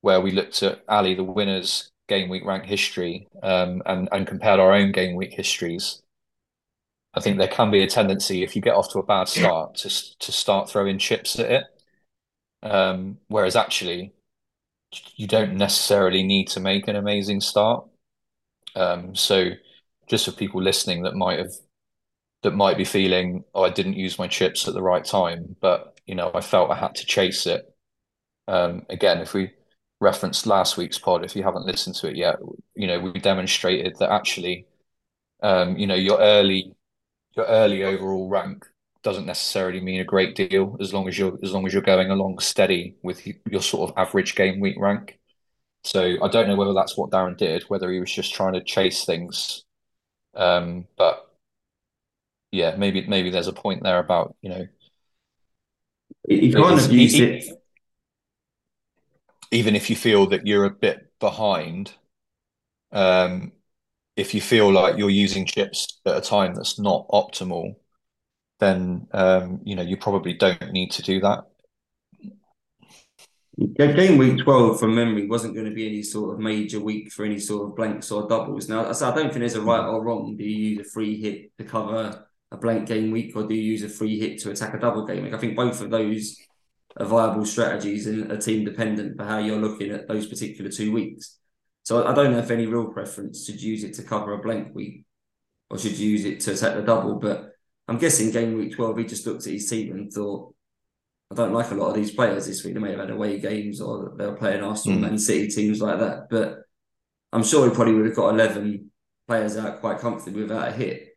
where 0.00 0.20
we 0.20 0.30
looked 0.30 0.62
at 0.62 0.84
Ali 0.88 1.14
the 1.14 1.24
winners 1.24 1.91
game 2.12 2.28
week 2.28 2.44
rank 2.44 2.64
history 2.64 3.26
um, 3.42 3.82
and 3.86 4.08
and 4.12 4.26
compared 4.26 4.60
our 4.60 4.72
own 4.72 4.92
game 4.92 5.16
week 5.16 5.32
histories. 5.32 6.02
I 7.14 7.20
think 7.20 7.38
there 7.38 7.48
can 7.48 7.70
be 7.70 7.82
a 7.82 7.86
tendency 7.86 8.42
if 8.42 8.54
you 8.56 8.62
get 8.62 8.74
off 8.74 8.90
to 8.92 8.98
a 8.98 9.02
bad 9.02 9.28
start 9.28 9.74
to 9.76 9.88
to 10.18 10.32
start 10.32 10.68
throwing 10.68 10.98
chips 10.98 11.38
at 11.38 11.50
it, 11.50 11.64
um, 12.62 13.18
whereas 13.28 13.56
actually 13.56 14.12
you 15.16 15.26
don't 15.26 15.54
necessarily 15.56 16.22
need 16.22 16.48
to 16.48 16.60
make 16.60 16.88
an 16.88 16.96
amazing 16.96 17.40
start. 17.40 17.86
Um, 18.76 19.14
so 19.14 19.50
just 20.08 20.26
for 20.26 20.32
people 20.32 20.62
listening 20.62 21.02
that 21.02 21.14
might 21.14 21.38
have 21.38 21.52
that 22.42 22.52
might 22.52 22.76
be 22.76 22.84
feeling, 22.84 23.44
oh, 23.54 23.64
I 23.64 23.70
didn't 23.70 23.94
use 23.94 24.18
my 24.18 24.28
chips 24.28 24.68
at 24.68 24.74
the 24.74 24.82
right 24.82 25.04
time, 25.04 25.56
but 25.60 26.00
you 26.06 26.14
know, 26.14 26.30
I 26.34 26.40
felt 26.40 26.70
I 26.70 26.76
had 26.76 26.94
to 26.96 27.06
chase 27.06 27.46
it. 27.46 27.62
Um, 28.48 28.84
again, 28.90 29.18
if 29.20 29.34
we 29.34 29.52
referenced 30.02 30.46
last 30.46 30.76
week's 30.76 30.98
pod, 30.98 31.24
if 31.24 31.36
you 31.36 31.42
haven't 31.42 31.66
listened 31.66 31.96
to 31.96 32.08
it 32.08 32.16
yet, 32.16 32.36
you 32.74 32.86
know, 32.86 33.00
we 33.00 33.12
demonstrated 33.14 33.96
that 33.98 34.10
actually, 34.12 34.66
um, 35.42 35.76
you 35.76 35.86
know, 35.86 35.94
your 35.94 36.20
early 36.20 36.74
your 37.36 37.46
early 37.46 37.82
overall 37.84 38.28
rank 38.28 38.66
doesn't 39.02 39.26
necessarily 39.26 39.80
mean 39.80 40.00
a 40.00 40.04
great 40.04 40.36
deal 40.36 40.76
as 40.80 40.92
long 40.94 41.08
as 41.08 41.18
you're 41.18 41.38
as 41.42 41.52
long 41.52 41.66
as 41.66 41.72
you're 41.72 41.82
going 41.82 42.10
along 42.10 42.38
steady 42.40 42.96
with 43.02 43.26
your 43.50 43.62
sort 43.62 43.90
of 43.90 43.96
average 43.98 44.34
game 44.34 44.60
week 44.60 44.76
rank. 44.78 45.18
So 45.84 46.16
I 46.22 46.28
don't 46.28 46.48
know 46.48 46.56
whether 46.56 46.74
that's 46.74 46.96
what 46.96 47.10
Darren 47.10 47.36
did, 47.36 47.64
whether 47.64 47.90
he 47.90 48.00
was 48.00 48.12
just 48.12 48.34
trying 48.34 48.54
to 48.54 48.62
chase 48.62 49.04
things 49.04 49.64
um, 50.34 50.86
but 50.96 51.28
yeah, 52.50 52.76
maybe 52.76 53.06
maybe 53.06 53.30
there's 53.30 53.48
a 53.48 53.52
point 53.52 53.82
there 53.82 53.98
about 53.98 54.36
you 54.40 54.50
know. 54.50 54.66
He 56.28 56.52
kind 56.52 56.78
of 56.78 56.92
used 56.92 57.18
it. 57.18 57.61
Even 59.52 59.76
if 59.76 59.88
you 59.88 59.96
feel 59.96 60.26
that 60.28 60.46
you're 60.46 60.64
a 60.64 60.70
bit 60.70 61.12
behind, 61.20 61.92
um, 62.90 63.52
if 64.16 64.34
you 64.34 64.40
feel 64.40 64.70
like 64.72 64.98
you're 64.98 65.10
using 65.10 65.46
chips 65.46 66.00
at 66.04 66.16
a 66.16 66.20
time 66.20 66.54
that's 66.54 66.78
not 66.78 67.06
optimal, 67.08 67.76
then 68.58 69.06
um, 69.12 69.60
you 69.64 69.76
know 69.76 69.82
you 69.82 69.96
probably 69.96 70.34
don't 70.34 70.72
need 70.72 70.90
to 70.92 71.02
do 71.02 71.20
that. 71.20 71.44
Game 73.76 74.16
week 74.16 74.42
12 74.42 74.80
from 74.80 74.94
memory 74.94 75.28
wasn't 75.28 75.54
going 75.54 75.66
to 75.66 75.74
be 75.74 75.86
any 75.86 76.02
sort 76.02 76.32
of 76.32 76.40
major 76.40 76.80
week 76.80 77.12
for 77.12 77.26
any 77.26 77.38
sort 77.38 77.68
of 77.68 77.76
blanks 77.76 78.10
or 78.10 78.26
doubles. 78.26 78.66
Now, 78.68 78.86
I 78.86 78.92
don't 78.92 79.28
think 79.28 79.40
there's 79.40 79.56
a 79.56 79.60
right 79.60 79.86
or 79.86 80.02
wrong. 80.02 80.36
Do 80.36 80.44
you 80.44 80.70
use 80.70 80.86
a 80.86 80.90
free 80.90 81.20
hit 81.20 81.56
to 81.58 81.64
cover 81.64 82.26
a 82.50 82.56
blank 82.56 82.88
game 82.88 83.10
week 83.10 83.36
or 83.36 83.46
do 83.46 83.54
you 83.54 83.62
use 83.62 83.82
a 83.82 83.90
free 83.90 84.18
hit 84.18 84.40
to 84.40 84.50
attack 84.50 84.72
a 84.72 84.78
double 84.78 85.04
game 85.04 85.24
week? 85.24 85.34
I 85.34 85.38
think 85.38 85.54
both 85.54 85.82
of 85.82 85.90
those 85.90 86.38
viable 87.00 87.46
strategies 87.46 88.06
and 88.06 88.30
are 88.30 88.36
team 88.36 88.64
dependent 88.64 89.16
for 89.16 89.24
how 89.24 89.38
you're 89.38 89.58
looking 89.58 89.90
at 89.92 90.08
those 90.08 90.26
particular 90.26 90.70
two 90.70 90.92
weeks. 90.92 91.38
So 91.84 92.06
I 92.06 92.14
don't 92.14 92.34
have 92.34 92.50
any 92.50 92.66
real 92.66 92.92
preference. 92.92 93.46
Should 93.46 93.62
use 93.62 93.82
it 93.84 93.94
to 93.94 94.02
cover 94.02 94.32
a 94.32 94.42
blank 94.42 94.74
week 94.74 95.04
or 95.70 95.78
should 95.78 95.96
you 95.96 96.10
use 96.10 96.24
it 96.24 96.40
to 96.40 96.52
attack 96.52 96.74
the 96.76 96.82
double? 96.82 97.16
But 97.16 97.52
I'm 97.88 97.98
guessing 97.98 98.30
game 98.30 98.56
week 98.56 98.74
12, 98.74 98.98
he 98.98 99.04
just 99.04 99.26
looked 99.26 99.46
at 99.46 99.52
his 99.52 99.68
team 99.68 99.92
and 99.92 100.12
thought, 100.12 100.54
I 101.30 101.34
don't 101.34 101.54
like 101.54 101.70
a 101.70 101.74
lot 101.74 101.88
of 101.88 101.94
these 101.94 102.14
players 102.14 102.46
this 102.46 102.62
week. 102.62 102.74
They 102.74 102.80
may 102.80 102.90
have 102.90 103.00
had 103.00 103.10
away 103.10 103.40
games 103.40 103.80
or 103.80 104.12
they 104.16 104.26
were 104.26 104.36
playing 104.36 104.62
Arsenal 104.62 104.98
mm. 104.98 105.08
and 105.08 105.20
City 105.20 105.48
teams 105.48 105.80
like 105.80 105.98
that. 105.98 106.28
But 106.28 106.58
I'm 107.32 107.42
sure 107.42 107.66
he 107.66 107.74
probably 107.74 107.94
would 107.94 108.06
have 108.06 108.14
got 108.14 108.34
11 108.34 108.90
players 109.26 109.56
out 109.56 109.80
quite 109.80 109.98
comfortably 109.98 110.42
without 110.42 110.68
a 110.68 110.72
hit. 110.72 111.16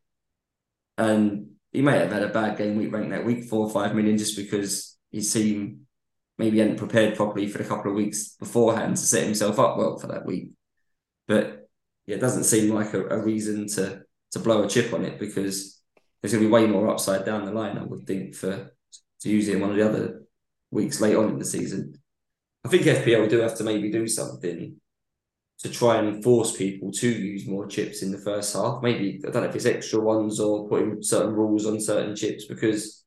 And 0.97 1.49
he 1.73 1.81
may 1.81 1.99
have 1.99 2.13
had 2.13 2.23
a 2.23 2.29
bad 2.29 2.57
game 2.57 2.77
week 2.77 2.93
rank 2.93 3.09
that 3.09 3.25
week, 3.25 3.43
four 3.43 3.67
or 3.67 3.69
five 3.69 3.93
million, 3.93 4.17
just 4.17 4.37
because 4.37 4.94
his 5.15 5.31
team 5.31 5.87
maybe 6.37 6.59
hadn't 6.59 6.75
prepared 6.75 7.15
properly 7.15 7.47
for 7.47 7.61
a 7.61 7.65
couple 7.65 7.89
of 7.89 7.95
weeks 7.95 8.35
beforehand 8.35 8.97
to 8.97 9.01
set 9.01 9.23
himself 9.23 9.57
up 9.57 9.77
well 9.77 9.97
for 9.97 10.07
that 10.07 10.25
week. 10.25 10.49
But 11.25 11.69
yeah, 12.05 12.17
it 12.17 12.19
doesn't 12.21 12.43
seem 12.43 12.73
like 12.73 12.93
a, 12.93 13.07
a 13.07 13.23
reason 13.23 13.67
to 13.69 14.03
to 14.33 14.39
blow 14.39 14.63
a 14.63 14.67
chip 14.67 14.93
on 14.93 15.05
it 15.05 15.17
because 15.17 15.81
there's 16.21 16.33
going 16.33 16.43
to 16.43 16.49
be 16.49 16.53
way 16.53 16.67
more 16.67 16.89
upside 16.89 17.25
down 17.25 17.45
the 17.45 17.53
line, 17.53 17.77
I 17.77 17.83
would 17.83 18.05
think, 18.05 18.35
for 18.35 18.73
to 19.21 19.29
use 19.29 19.47
it 19.47 19.55
in 19.55 19.61
one 19.61 19.69
of 19.69 19.77
the 19.77 19.87
other 19.87 20.23
weeks 20.71 20.99
late 20.99 21.15
on 21.15 21.29
in 21.29 21.39
the 21.39 21.45
season. 21.45 21.93
I 22.65 22.67
think 22.67 22.83
FPL 22.83 23.29
do 23.29 23.39
have 23.39 23.55
to 23.57 23.63
maybe 23.63 23.89
do 23.89 24.05
something 24.07 24.75
to 25.59 25.69
try 25.69 25.99
and 25.99 26.21
force 26.21 26.57
people 26.57 26.91
to 26.91 27.07
use 27.07 27.47
more 27.47 27.65
chips 27.67 28.01
in 28.01 28.11
the 28.11 28.17
first 28.17 28.53
half. 28.53 28.83
Maybe 28.83 29.21
I 29.25 29.31
don't 29.31 29.43
know 29.43 29.49
if 29.49 29.55
it's 29.55 29.65
extra 29.65 30.01
ones 30.01 30.41
or 30.41 30.67
putting 30.67 31.01
certain 31.01 31.33
rules 31.33 31.65
on 31.65 31.79
certain 31.79 32.15
chips 32.15 32.45
because 32.45 33.04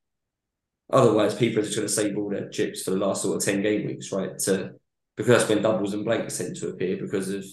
otherwise 0.91 1.35
people 1.35 1.61
are 1.61 1.65
just 1.65 1.77
going 1.77 1.89
to 1.89 1.93
save 1.93 2.17
all 2.17 2.31
their 2.31 2.49
chips 2.49 2.83
for 2.83 2.91
the 2.91 2.97
last 2.97 3.23
sort 3.23 3.37
of 3.37 3.45
10 3.45 3.63
game 3.63 3.87
weeks, 3.87 4.13
right? 4.13 4.39
To 4.41 4.75
because 5.17 5.39
that's 5.39 5.49
when 5.49 5.63
doubles 5.63 5.95
and 5.95 6.05
blanks 6.05 6.39
tend 6.39 6.57
to 6.57 6.69
appear 6.69 6.97
because 6.97 7.29
of 7.29 7.45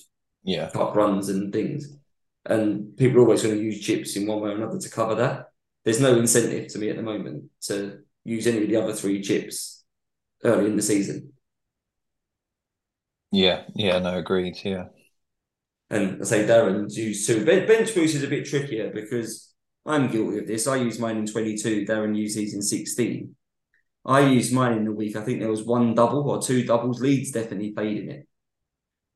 yeah 0.43 0.69
cup 0.69 0.95
runs 0.95 1.29
and 1.29 1.51
things. 1.51 1.97
And 2.45 2.95
people 2.95 3.17
are 3.17 3.21
always 3.21 3.41
going 3.41 3.55
to 3.55 3.63
use 3.63 3.81
chips 3.81 4.15
in 4.15 4.27
one 4.27 4.41
way 4.41 4.51
or 4.51 4.55
another 4.55 4.77
to 4.77 4.89
cover 4.89 5.15
that. 5.15 5.47
There's 5.83 5.99
no 5.99 6.15
incentive 6.15 6.67
to 6.69 6.79
me 6.79 6.89
at 6.89 6.95
the 6.95 7.01
moment 7.01 7.45
to 7.63 7.99
use 8.23 8.45
any 8.45 8.63
of 8.63 8.69
the 8.69 8.75
other 8.75 8.93
three 8.93 9.21
chips 9.21 9.83
early 10.43 10.65
in 10.65 10.75
the 10.75 10.81
season. 10.81 11.33
Yeah, 13.31 13.63
yeah, 13.73 13.99
no, 13.99 14.17
agreed. 14.17 14.57
Yeah. 14.63 14.85
And 15.89 16.21
I 16.21 16.25
say 16.25 16.47
Darren's 16.47 16.97
used 16.97 17.27
two. 17.27 17.45
Bench 17.45 17.93
boost 17.93 18.15
is 18.15 18.23
a 18.23 18.27
bit 18.27 18.45
trickier 18.45 18.91
because 18.91 19.53
I'm 19.85 20.09
guilty 20.09 20.39
of 20.39 20.47
this. 20.47 20.67
I 20.67 20.77
used 20.77 20.99
mine 20.99 21.17
in 21.17 21.27
22. 21.27 21.85
Darren 21.85 22.17
used 22.17 22.37
his 22.37 22.53
in 22.53 22.61
16. 22.61 23.35
I 24.05 24.21
used 24.21 24.53
mine 24.53 24.77
in 24.77 24.85
the 24.85 24.91
week. 24.91 25.15
I 25.15 25.21
think 25.21 25.39
there 25.39 25.49
was 25.49 25.63
one 25.63 25.95
double 25.95 26.29
or 26.29 26.41
two 26.41 26.63
doubles. 26.63 27.01
Leeds 27.01 27.31
definitely 27.31 27.71
played 27.71 27.97
in 27.97 28.09
it. 28.09 28.27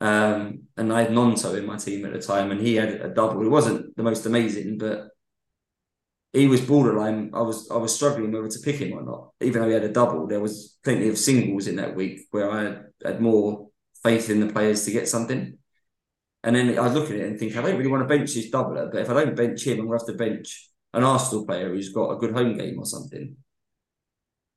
Um, 0.01 0.63
and 0.77 0.93
I 0.93 1.03
had 1.03 1.12
Gnonto 1.12 1.58
in 1.58 1.65
my 1.65 1.77
team 1.77 2.05
at 2.05 2.13
the 2.13 2.19
time, 2.19 2.51
and 2.51 2.62
he 2.62 2.75
had 2.75 2.89
a 2.89 3.10
double. 3.10 3.43
It 3.43 3.49
wasn't 3.49 3.95
the 3.95 4.03
most 4.03 4.25
amazing, 4.25 4.77
but 4.77 5.10
he 6.34 6.47
was 6.47 6.62
borderline. 6.62 7.32
I 7.34 7.41
was 7.41 7.69
I 7.69 7.77
was 7.77 7.93
struggling 7.93 8.32
whether 8.32 8.47
to 8.47 8.60
pick 8.60 8.77
him 8.77 8.93
or 8.93 9.03
not. 9.03 9.32
Even 9.41 9.62
though 9.62 9.67
he 9.67 9.73
had 9.73 9.84
a 9.84 9.91
double, 9.91 10.25
there 10.25 10.39
was 10.39 10.77
plenty 10.84 11.10
of 11.10 11.17
singles 11.17 11.67
in 11.67 11.75
that 11.75 11.95
week 11.95 12.21
where 12.32 12.49
I 12.49 12.77
had 13.03 13.21
more 13.21 13.69
faith 14.01 14.29
in 14.29 14.39
the 14.39 14.51
players 14.51 14.86
to 14.86 14.91
get 14.91 15.08
something. 15.08 15.59
And 16.43 16.56
then 16.56 16.80
I 16.80 16.88
look 16.88 17.10
at 17.10 17.17
it 17.17 17.28
and 17.28 17.38
think, 17.38 17.56
I 17.56 17.62
don't 17.62 17.78
really 17.78 17.89
want 17.89 18.08
to 18.08 18.17
bench 18.17 18.34
this 18.34 18.49
doubler, 18.49 18.91
but 18.91 19.02
if 19.02 19.10
I 19.10 19.13
don't 19.13 19.36
bench 19.36 19.65
him, 19.65 19.80
I'm 19.80 19.88
going 19.88 19.99
to 19.99 20.06
have 20.06 20.17
to 20.17 20.23
bench 20.23 20.69
an 20.93 21.04
Arsenal 21.04 21.45
player 21.45 21.69
who's 21.69 21.91
got 21.91 22.12
a 22.12 22.17
good 22.17 22.34
home 22.34 22.58
game 22.58 22.80
or 22.80 22.86
something. 22.86 23.36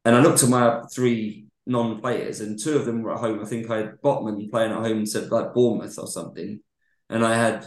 And 0.04 0.16
I 0.16 0.20
looked 0.20 0.42
at 0.42 0.48
my 0.48 0.82
three 0.92 1.46
non-players, 1.66 2.40
and 2.40 2.58
two 2.58 2.76
of 2.76 2.86
them 2.86 3.02
were 3.02 3.14
at 3.14 3.20
home. 3.20 3.40
I 3.40 3.44
think 3.44 3.70
I 3.70 3.78
had 3.78 4.00
Botman 4.02 4.50
playing 4.50 4.72
at 4.72 4.78
home 4.78 5.04
to 5.04 5.20
like 5.22 5.54
Bournemouth 5.54 5.98
or 5.98 6.06
something, 6.06 6.60
and 7.08 7.24
I 7.24 7.36
had 7.36 7.66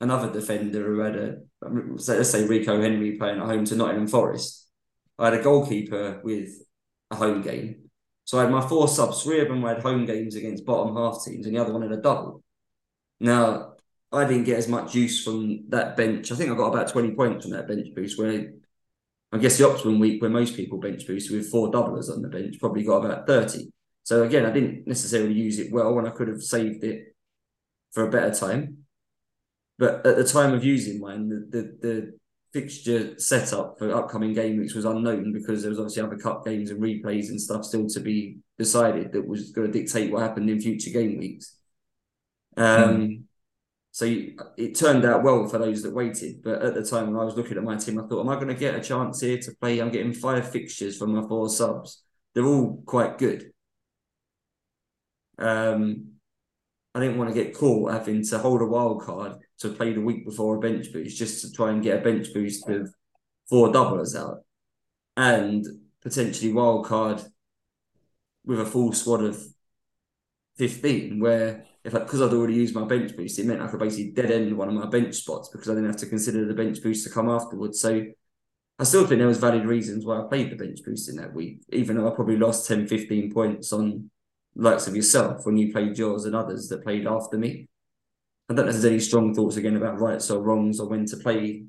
another 0.00 0.32
defender 0.32 0.86
who 0.86 0.98
had 1.00 1.16
a 1.16 1.36
let's 1.62 2.30
say 2.30 2.46
Rico 2.46 2.80
Henry 2.80 3.16
playing 3.16 3.40
at 3.40 3.46
home 3.46 3.64
to 3.66 3.76
Nottingham 3.76 4.08
Forest. 4.08 4.68
I 5.18 5.26
had 5.26 5.34
a 5.34 5.42
goalkeeper 5.42 6.20
with 6.22 6.50
a 7.10 7.16
home 7.16 7.42
game. 7.42 7.90
So 8.24 8.38
I 8.38 8.42
had 8.42 8.50
my 8.50 8.66
four 8.66 8.88
subs, 8.88 9.22
three 9.22 9.40
of 9.40 9.48
them 9.48 9.62
had 9.62 9.80
home 9.80 10.06
games 10.06 10.34
against 10.34 10.64
bottom 10.64 10.96
half 10.96 11.24
teams, 11.24 11.46
and 11.46 11.54
the 11.54 11.60
other 11.60 11.72
one 11.72 11.82
had 11.82 11.92
a 11.92 12.00
double. 12.00 12.43
Now, 13.20 13.74
I 14.12 14.24
didn't 14.24 14.44
get 14.44 14.58
as 14.58 14.68
much 14.68 14.94
use 14.94 15.24
from 15.24 15.68
that 15.70 15.96
bench. 15.96 16.30
I 16.30 16.36
think 16.36 16.50
I 16.50 16.54
got 16.54 16.72
about 16.72 16.88
20 16.88 17.14
points 17.14 17.44
from 17.44 17.52
that 17.52 17.68
bench 17.68 17.88
boost, 17.94 18.18
where 18.18 18.52
I 19.32 19.38
guess 19.38 19.58
the 19.58 19.68
Optimum 19.68 19.98
week, 19.98 20.22
where 20.22 20.30
most 20.30 20.56
people 20.56 20.78
bench 20.78 21.06
boost 21.06 21.30
with 21.30 21.50
four 21.50 21.70
doublers 21.70 22.10
on 22.10 22.22
the 22.22 22.28
bench, 22.28 22.60
probably 22.60 22.84
got 22.84 23.04
about 23.04 23.26
30. 23.26 23.70
So 24.04 24.22
again, 24.22 24.46
I 24.46 24.50
didn't 24.50 24.86
necessarily 24.86 25.34
use 25.34 25.58
it 25.58 25.72
well, 25.72 25.98
and 25.98 26.06
I 26.06 26.10
could 26.10 26.28
have 26.28 26.42
saved 26.42 26.84
it 26.84 27.14
for 27.92 28.06
a 28.06 28.10
better 28.10 28.32
time. 28.32 28.84
But 29.78 30.06
at 30.06 30.16
the 30.16 30.24
time 30.24 30.54
of 30.54 30.64
using 30.64 31.00
mine, 31.00 31.28
the, 31.28 31.46
the, 31.50 31.78
the 31.80 32.18
fixture 32.52 33.18
setup 33.18 33.76
for 33.78 33.92
upcoming 33.92 34.32
game 34.32 34.58
weeks 34.58 34.74
was 34.74 34.84
unknown 34.84 35.32
because 35.32 35.62
there 35.62 35.70
was 35.70 35.80
obviously 35.80 36.02
other 36.02 36.16
cup 36.16 36.44
games 36.44 36.70
and 36.70 36.80
replays 36.80 37.28
and 37.30 37.40
stuff 37.40 37.64
still 37.64 37.88
to 37.88 37.98
be 37.98 38.38
decided 38.58 39.12
that 39.12 39.26
was 39.26 39.50
going 39.50 39.70
to 39.70 39.76
dictate 39.76 40.12
what 40.12 40.22
happened 40.22 40.48
in 40.48 40.60
future 40.60 40.90
game 40.90 41.18
weeks. 41.18 41.56
Um, 42.56 43.00
mm. 43.00 43.22
So 43.90 44.06
it 44.56 44.74
turned 44.74 45.04
out 45.04 45.22
well 45.22 45.46
for 45.46 45.58
those 45.58 45.82
that 45.82 45.94
waited. 45.94 46.42
But 46.42 46.62
at 46.62 46.74
the 46.74 46.84
time 46.84 47.12
when 47.12 47.20
I 47.20 47.24
was 47.24 47.36
looking 47.36 47.56
at 47.56 47.62
my 47.62 47.76
team, 47.76 48.00
I 48.00 48.06
thought, 48.06 48.20
am 48.20 48.28
I 48.28 48.34
going 48.34 48.48
to 48.48 48.54
get 48.54 48.74
a 48.74 48.80
chance 48.80 49.20
here 49.20 49.38
to 49.38 49.54
play? 49.60 49.78
I'm 49.78 49.92
getting 49.92 50.12
five 50.12 50.50
fixtures 50.50 50.98
from 50.98 51.14
my 51.14 51.26
four 51.28 51.48
subs. 51.48 52.02
They're 52.34 52.44
all 52.44 52.82
quite 52.84 53.18
good. 53.18 53.52
Um, 55.38 56.14
I 56.94 57.00
didn't 57.00 57.18
want 57.18 57.30
to 57.30 57.40
get 57.40 57.56
caught 57.56 57.92
having 57.92 58.24
to 58.24 58.38
hold 58.38 58.62
a 58.62 58.66
wild 58.66 59.02
card 59.02 59.36
to 59.58 59.68
play 59.70 59.92
the 59.92 60.00
week 60.00 60.24
before 60.24 60.56
a 60.56 60.60
bench 60.60 60.92
boost 60.92 61.16
just 61.16 61.42
to 61.42 61.52
try 61.52 61.70
and 61.70 61.82
get 61.82 61.98
a 61.98 62.02
bench 62.02 62.34
boost 62.34 62.68
with 62.68 62.92
four 63.48 63.72
doublers 63.72 64.16
out 64.18 64.38
and 65.16 65.64
potentially 66.02 66.52
wild 66.52 66.86
card 66.86 67.22
with 68.44 68.60
a 68.60 68.66
full 68.66 68.92
squad 68.92 69.22
of 69.22 69.40
15 70.56 71.20
where 71.20 71.64
if 71.84 71.92
because 71.92 72.22
I'd 72.22 72.32
already 72.32 72.54
used 72.54 72.74
my 72.74 72.84
bench 72.84 73.16
boost 73.16 73.38
it 73.38 73.46
meant 73.46 73.62
I 73.62 73.68
could 73.68 73.80
basically 73.80 74.12
dead 74.12 74.30
end 74.30 74.56
one 74.56 74.68
of 74.68 74.74
my 74.74 74.86
bench 74.86 75.14
spots 75.16 75.48
because 75.50 75.68
I 75.68 75.74
didn't 75.74 75.88
have 75.88 75.98
to 75.98 76.06
consider 76.06 76.44
the 76.44 76.54
bench 76.54 76.82
boost 76.82 77.06
to 77.06 77.12
come 77.12 77.28
afterwards 77.28 77.80
so 77.80 78.04
I 78.78 78.84
still 78.84 79.06
think 79.06 79.18
there 79.18 79.28
was 79.28 79.38
valid 79.38 79.66
reasons 79.66 80.04
why 80.04 80.20
I 80.20 80.24
played 80.28 80.50
the 80.50 80.56
bench 80.56 80.80
boost 80.84 81.08
in 81.08 81.16
that 81.16 81.34
week 81.34 81.60
even 81.70 81.96
though 81.96 82.10
I 82.10 82.14
probably 82.14 82.36
lost 82.36 82.66
10 82.66 82.86
15 82.86 83.32
points 83.32 83.72
on 83.72 84.10
likes 84.56 84.86
of 84.86 84.96
yourself 84.96 85.44
when 85.44 85.56
you 85.56 85.72
played 85.72 85.98
yours 85.98 86.24
and 86.24 86.34
others 86.34 86.68
that 86.68 86.84
played 86.84 87.06
after 87.06 87.36
me 87.38 87.68
I 88.48 88.54
don't 88.54 88.66
know 88.66 88.70
if 88.70 88.74
there's 88.74 88.84
any 88.84 89.00
strong 89.00 89.34
thoughts 89.34 89.56
again 89.56 89.76
about 89.76 90.00
rights 90.00 90.30
or 90.30 90.42
wrongs 90.42 90.78
or 90.78 90.88
when 90.88 91.06
to 91.06 91.16
play 91.16 91.64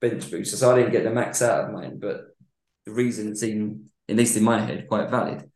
bench 0.00 0.30
booster. 0.30 0.56
So 0.56 0.72
I 0.72 0.76
didn't 0.76 0.92
get 0.92 1.04
the 1.04 1.10
max 1.10 1.42
out 1.42 1.64
of 1.64 1.72
mine, 1.72 1.98
but 1.98 2.36
the 2.86 2.92
reason 2.92 3.34
seemed, 3.36 3.90
at 4.08 4.16
least 4.16 4.36
in 4.36 4.44
my 4.44 4.60
head, 4.60 4.88
quite 4.88 5.10
valid. 5.10 5.49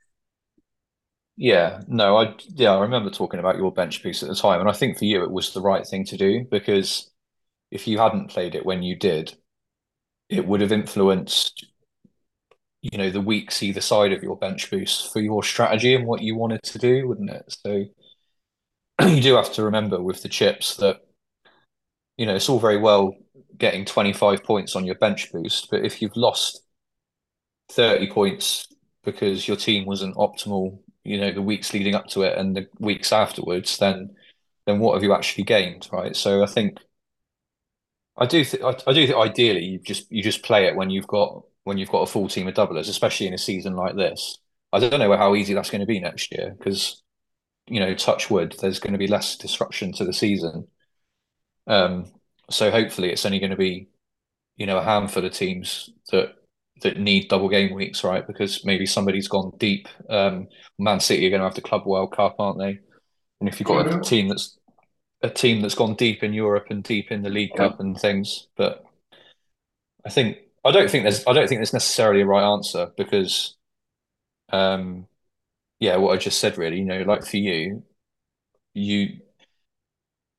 Yeah, 1.37 1.83
no, 1.89 2.17
I 2.17 2.37
yeah, 2.55 2.73
I 2.75 2.81
remember 2.83 3.11
talking 3.11 3.41
about 3.41 3.57
your 3.57 3.73
bench 3.73 4.03
piece 4.03 4.23
at 4.23 4.29
the 4.29 4.35
time, 4.37 4.61
and 4.61 4.69
I 4.69 4.73
think 4.73 4.99
for 4.99 5.05
you 5.05 5.25
it 5.25 5.31
was 5.31 5.53
the 5.53 5.61
right 5.63 5.85
thing 5.87 6.05
to 6.07 6.17
do 6.17 6.45
because 6.51 7.11
if 7.71 7.89
you 7.89 7.99
hadn't 7.99 8.31
played 8.31 8.55
it 8.57 8.67
when 8.67 8.83
you 8.85 8.97
did, 8.97 9.37
it 10.31 10.47
would 10.47 10.61
have 10.63 10.73
influenced, 10.73 11.67
you 12.83 12.99
know, 12.99 13.11
the 13.11 13.21
weeks 13.21 13.63
either 13.63 13.81
side 13.81 14.13
of 14.13 14.23
your 14.23 14.37
bench 14.37 14.71
boost 14.71 15.13
for 15.13 15.21
your 15.21 15.43
strategy 15.43 15.95
and 15.95 16.07
what 16.07 16.21
you 16.23 16.37
wanted 16.37 16.63
to 16.63 16.79
do, 16.79 17.09
wouldn't 17.09 17.31
it? 17.31 17.45
So 17.65 17.85
you 19.07 19.21
do 19.21 19.35
have 19.37 19.53
to 19.55 19.65
remember 19.65 20.03
with 20.03 20.23
the 20.23 20.29
chips 20.29 20.77
that 20.77 21.01
you 22.17 22.27
know 22.27 22.35
it's 22.35 22.49
all 22.49 22.59
very 22.61 22.79
well 22.79 23.15
getting 23.57 23.85
25 23.85 24.43
points 24.45 24.75
on 24.77 24.85
your 24.85 24.97
bench 24.97 25.31
boost, 25.33 25.69
but 25.71 25.85
if 25.85 26.03
you've 26.03 26.17
lost 26.17 26.63
30 27.71 28.11
points 28.11 28.69
because 29.05 29.49
your 29.49 29.57
team 29.59 29.87
wasn't 29.87 30.17
optimal, 30.17 30.81
you 31.05 31.19
know, 31.21 31.33
the 31.33 31.43
weeks 31.43 31.73
leading 31.75 31.95
up 31.95 32.07
to 32.09 32.23
it 32.23 32.39
and 32.39 32.57
the 32.57 32.69
weeks 32.79 33.13
afterwards, 33.13 33.79
then 33.79 34.17
then 34.67 34.81
what 34.81 34.95
have 34.95 35.03
you 35.03 35.15
actually 35.15 35.45
gained, 35.45 35.89
right? 35.93 36.17
So 36.17 36.43
I 36.43 36.47
think 36.47 36.79
I 38.17 38.27
do 38.27 38.45
think 38.45 38.63
I, 38.63 38.77
I 38.87 38.93
do 38.93 39.07
think 39.07 39.19
ideally 39.19 39.65
you 39.65 39.79
just 39.81 40.11
you 40.11 40.23
just 40.23 40.43
play 40.43 40.67
it 40.67 40.77
when 40.77 40.91
you've 40.91 41.07
got 41.07 41.43
when 41.65 41.79
you've 41.79 41.91
got 41.91 42.03
a 42.03 42.07
full 42.07 42.29
team 42.29 42.47
of 42.49 42.55
doublers, 42.55 42.89
especially 42.89 43.27
in 43.27 43.35
a 43.35 43.39
season 43.39 43.75
like 43.75 43.97
this. 43.97 44.39
I 44.73 44.81
don't 44.81 44.99
know 44.99 45.17
how 45.17 45.35
easy 45.35 45.55
that's 45.55 45.71
going 45.71 45.81
to 45.81 45.87
be 45.87 46.01
next 46.01 46.33
year 46.33 46.55
because 46.59 47.03
you 47.69 47.81
know, 47.81 47.95
touch 47.95 48.31
wood, 48.31 48.57
there's 48.61 48.81
going 48.81 48.93
to 48.95 48.99
be 48.99 49.09
less 49.09 49.37
disruption 49.37 49.93
to 49.95 50.05
the 50.05 50.13
season. 50.13 50.69
Um, 51.67 52.13
so 52.51 52.71
hopefully 52.71 53.11
it's 53.11 53.27
only 53.27 53.39
going 53.39 53.51
to 53.51 53.57
be, 53.57 53.89
you 54.57 54.67
know, 54.67 54.79
a 54.79 54.85
handful 54.85 55.25
of 55.25 55.33
teams 55.33 55.91
that 56.13 56.35
that 56.83 56.99
need 56.99 57.29
double 57.29 57.49
game 57.49 57.75
weeks, 57.75 58.05
right? 58.05 58.27
Because 58.27 58.65
maybe 58.65 58.87
somebody's 58.87 59.29
gone 59.29 59.53
deep. 59.59 59.89
Um, 60.09 60.49
Man 60.79 61.01
City 61.01 61.27
are 61.27 61.31
going 61.31 61.41
to 61.41 61.47
have 61.47 61.55
the 61.55 61.61
Club 61.61 61.87
World 61.87 62.13
Cup, 62.15 62.37
aren't 62.39 62.59
they? 62.59 62.79
And 63.41 63.49
if 63.49 63.61
you've 63.61 63.67
got 63.67 63.87
a 63.87 64.01
team 64.01 64.29
that's 64.29 64.59
a 65.23 65.31
team 65.31 65.63
that's 65.63 65.75
gone 65.75 65.95
deep 65.95 66.23
in 66.23 66.33
Europe 66.33 66.67
and 66.71 66.83
deep 66.83 67.11
in 67.11 67.23
the 67.23 67.31
League 67.31 67.55
Cup 67.57 67.81
and 67.81 67.99
things, 67.99 68.49
but 68.57 68.85
I 70.05 70.11
think 70.11 70.39
I 70.65 70.71
don't 70.71 70.91
think 70.91 71.05
there's 71.05 71.27
I 71.27 71.33
don't 71.33 71.49
think 71.49 71.59
there's 71.59 71.73
necessarily 71.73 72.23
a 72.23 72.27
right 72.27 72.53
answer 72.53 72.91
because 72.97 73.57
um, 74.51 75.07
yeah, 75.81 75.97
what 75.97 76.15
I 76.15 76.17
just 76.17 76.41
said 76.41 76.59
really, 76.59 76.79
you 76.79 76.85
know, 76.85 77.03
like 77.03 77.25
for 77.25 77.37
you, 77.37 77.83
you 78.75 79.21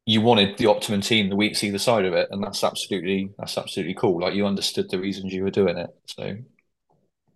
you 0.06 0.22
wanted 0.22 0.58
the 0.58 0.68
optimum 0.68 1.02
team 1.02 1.30
the 1.30 1.36
weeks 1.36 1.64
either 1.64 1.80
side 1.80 2.06
of 2.06 2.14
it, 2.14 2.30
and 2.32 2.44
that's 2.44 2.64
absolutely 2.64 3.32
that's 3.38 3.58
absolutely 3.58 3.96
cool. 3.96 4.22
Like 4.22 4.34
you 4.36 4.46
understood 4.46 4.90
the 4.90 5.00
reasons 5.00 5.34
you 5.34 5.44
were 5.44 5.52
doing 5.52 5.78
it. 5.78 5.90
So 6.08 6.38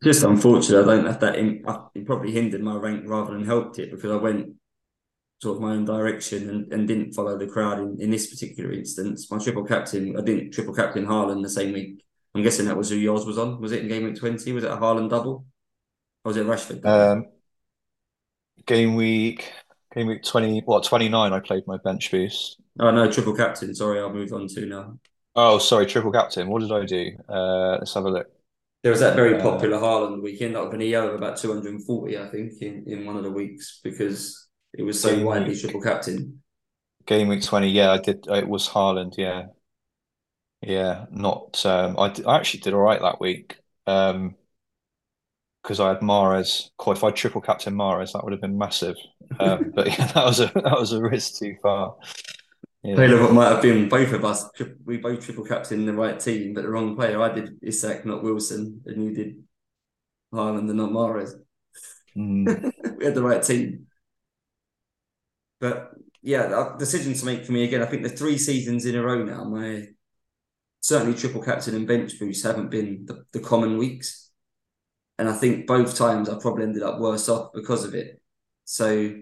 just 0.04 0.24
unfortunate, 0.24 0.84
I 0.84 0.96
don't 0.96 1.06
have 1.06 1.20
that. 1.20 1.36
In, 1.38 1.64
it 1.96 2.06
probably 2.06 2.32
hindered 2.32 2.62
my 2.62 2.76
rank 2.76 3.04
rather 3.06 3.34
than 3.34 3.46
helped 3.46 3.80
it 3.80 3.92
because 3.92 4.12
I 4.12 4.16
went 4.16 4.54
sort 5.42 5.58
of 5.58 5.62
my 5.64 5.74
own 5.74 5.86
direction 5.86 6.50
and, 6.50 6.74
and 6.74 6.88
didn't 6.88 7.14
follow 7.14 7.38
the 7.38 7.48
crowd 7.48 7.80
in, 7.80 8.02
in 8.02 8.12
this 8.12 8.30
particular 8.30 8.74
instance. 8.74 9.32
My 9.32 9.40
triple 9.40 9.66
captain, 9.66 10.18
I 10.18 10.22
didn't 10.22 10.52
triple 10.52 10.74
captain 10.76 11.06
Haaland 11.06 11.44
the 11.44 11.50
same 11.50 11.74
week. 11.74 12.04
I'm 12.36 12.44
guessing 12.44 12.66
that 12.68 12.78
was 12.78 12.90
who 12.90 12.98
yours 12.98 13.26
was 13.26 13.38
on. 13.38 13.62
Was 13.62 13.72
it 13.74 13.84
in 13.84 13.90
game 13.90 14.06
week 14.06 14.18
20? 14.18 14.54
Was 14.54 14.64
it 14.64 14.72
a 14.72 14.78
Haaland 14.78 15.10
double? 15.10 15.46
Or 16.26 16.30
was 16.30 16.38
it 16.38 16.48
Rashford? 16.48 16.84
Um, 16.84 17.30
game 18.66 18.96
week, 18.96 19.52
game 19.94 20.08
week 20.08 20.24
twenty, 20.24 20.62
what 20.62 20.84
twenty 20.84 21.10
nine? 21.10 21.34
I 21.34 21.40
played 21.40 21.66
my 21.68 21.78
bench 21.78 22.12
boost. 22.12 22.59
Oh 22.80 22.92
no, 22.92 23.12
triple 23.12 23.36
captain. 23.36 23.76
Sorry, 23.76 24.00
I'll 24.00 24.14
move 24.14 24.32
on 24.34 24.48
to 24.48 24.66
now. 24.66 24.98
Oh, 25.36 25.58
sorry, 25.60 25.86
triple 25.86 26.12
captain. 26.12 26.48
What 26.48 26.62
did 26.62 26.72
I 26.72 26.86
do? 26.86 27.12
Uh, 27.28 27.78
let's 27.80 27.94
have 27.94 28.06
a 28.06 28.10
look. 28.10 28.28
There 28.84 28.92
was 28.92 29.02
that 29.02 29.16
very 29.16 29.36
uh, 29.38 29.42
popular 29.42 29.78
uh, 29.78 29.82
Haaland 29.82 30.24
weekend. 30.24 30.56
That 30.56 30.72
been 30.72 30.82
a 30.82 30.86
EO 30.86 31.10
of 31.10 31.16
about 31.16 31.38
two 31.38 31.54
hundred 31.54 31.74
and 31.74 31.86
forty, 31.86 32.18
I 32.18 32.28
think, 32.28 32.62
in, 32.62 32.86
in 32.88 33.06
one 33.06 33.18
of 33.18 33.24
the 33.24 33.32
weeks 33.32 33.80
because 33.84 34.48
it 34.74 34.84
was 34.84 35.02
so 35.02 35.24
widely 35.24 35.50
week, 35.50 35.62
triple 35.62 35.82
captain. 35.82 36.42
Game 37.06 37.28
week 37.28 37.44
twenty, 37.44 37.70
yeah, 37.70 37.92
I 37.92 37.98
did. 37.98 38.26
It 38.28 38.48
was 38.48 38.70
Haaland, 38.70 39.18
yeah, 39.18 39.48
yeah. 40.62 41.06
Not, 41.12 41.66
um, 41.66 41.98
I, 41.98 42.14
I 42.28 42.38
actually 42.38 42.62
did 42.62 42.74
all 42.74 42.82
right 42.82 43.02
that 43.02 43.20
week. 43.20 43.60
Um, 43.88 44.36
because 45.64 45.80
I 45.80 45.90
had 45.90 46.00
Mahrez. 46.00 46.70
Qualified 46.78 47.16
triple 47.16 47.42
captain 47.42 47.76
Mahrez, 47.76 48.14
that 48.14 48.24
would 48.24 48.34
have 48.34 48.42
been 48.42 48.58
massive. 48.58 48.96
Um, 49.40 49.72
but 49.76 49.88
yeah, 49.88 50.08
that 50.14 50.26
was 50.26 50.40
a 50.40 50.52
that 50.56 50.78
was 50.80 50.94
a 50.94 51.02
risk 51.02 51.36
too 51.38 51.56
far. 51.62 51.96
Yeah. 52.84 52.96
Taylor 52.96 53.32
might 53.34 53.52
have 53.52 53.62
been 53.62 53.90
both 53.90 54.14
of 54.14 54.24
us. 54.24 54.50
We 54.86 54.98
both 54.98 55.26
triple 55.26 55.44
captain 55.44 55.86
the 55.86 55.94
right 55.94 56.20
team, 56.20 56.54
but 56.54 56.64
the 56.64 56.70
wrong 56.70 56.96
player. 56.96 57.22
I 57.22 57.34
did 57.34 57.58
Isak, 57.62 58.06
not 58.06 58.24
Wilson, 58.24 58.82
and 58.86 59.04
you 59.04 59.14
did 59.14 59.44
Haaland 60.34 60.70
and 60.70 60.76
not 60.76 60.92
Mahrez. 60.92 61.34
Mm. 62.16 62.72
we 62.98 63.06
had 63.06 63.16
the 63.16 63.24
right 63.24 63.44
team. 63.44 63.88
But 65.60 65.92
yeah, 66.22 66.76
decision 66.78 67.14
to 67.14 67.26
make 67.26 67.46
for 67.46 67.52
me 67.52 67.64
again. 67.64 67.82
I 67.82 67.86
think 67.86 68.04
the 68.04 68.10
three 68.10 68.38
seasons 68.38 68.86
in 68.86 68.96
a 68.96 69.04
row 69.04 69.24
now, 69.24 69.44
my 69.44 69.88
certainly 70.82 71.18
triple 71.18 71.42
captain 71.42 71.76
and 71.76 71.88
bench 71.88 72.18
boost 72.20 72.46
haven't 72.46 72.72
been 72.72 73.06
the, 73.06 73.26
the 73.34 73.40
common 73.40 73.78
weeks. 73.78 74.32
And 75.18 75.28
I 75.28 75.34
think 75.34 75.68
both 75.68 75.98
times 75.98 76.30
I 76.30 76.40
probably 76.40 76.64
ended 76.64 76.84
up 76.84 77.00
worse 77.00 77.28
off 77.28 77.52
because 77.54 77.84
of 77.84 77.94
it. 77.94 78.22
So 78.64 79.16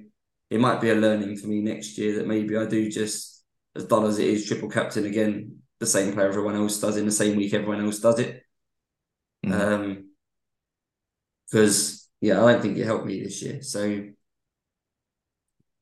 it 0.50 0.60
might 0.60 0.82
be 0.82 0.92
a 0.92 0.96
learning 0.96 1.38
for 1.38 1.48
me 1.48 1.62
next 1.62 1.98
year 1.98 2.18
that 2.18 2.28
maybe 2.28 2.56
I 2.56 2.66
do 2.66 2.90
just, 2.90 3.37
as 3.78 3.86
dull 3.86 4.06
as 4.06 4.20
it 4.20 4.28
is, 4.28 4.46
triple 4.46 4.70
captain 4.70 5.06
again, 5.06 5.58
the 5.80 5.86
same 5.86 6.14
player 6.14 6.28
everyone 6.28 6.56
else 6.56 6.80
does 6.80 6.98
in 6.98 7.06
the 7.06 7.12
same 7.12 7.38
week 7.38 7.54
everyone 7.54 7.84
else 7.84 8.00
does 8.00 8.20
it. 8.20 8.44
Mm. 9.46 9.52
Um, 9.54 10.04
because 11.46 12.10
yeah, 12.20 12.44
I 12.44 12.52
don't 12.52 12.62
think 12.62 12.78
it 12.78 12.86
helped 12.86 13.06
me 13.06 13.24
this 13.24 13.42
year. 13.42 13.62
So 13.62 13.82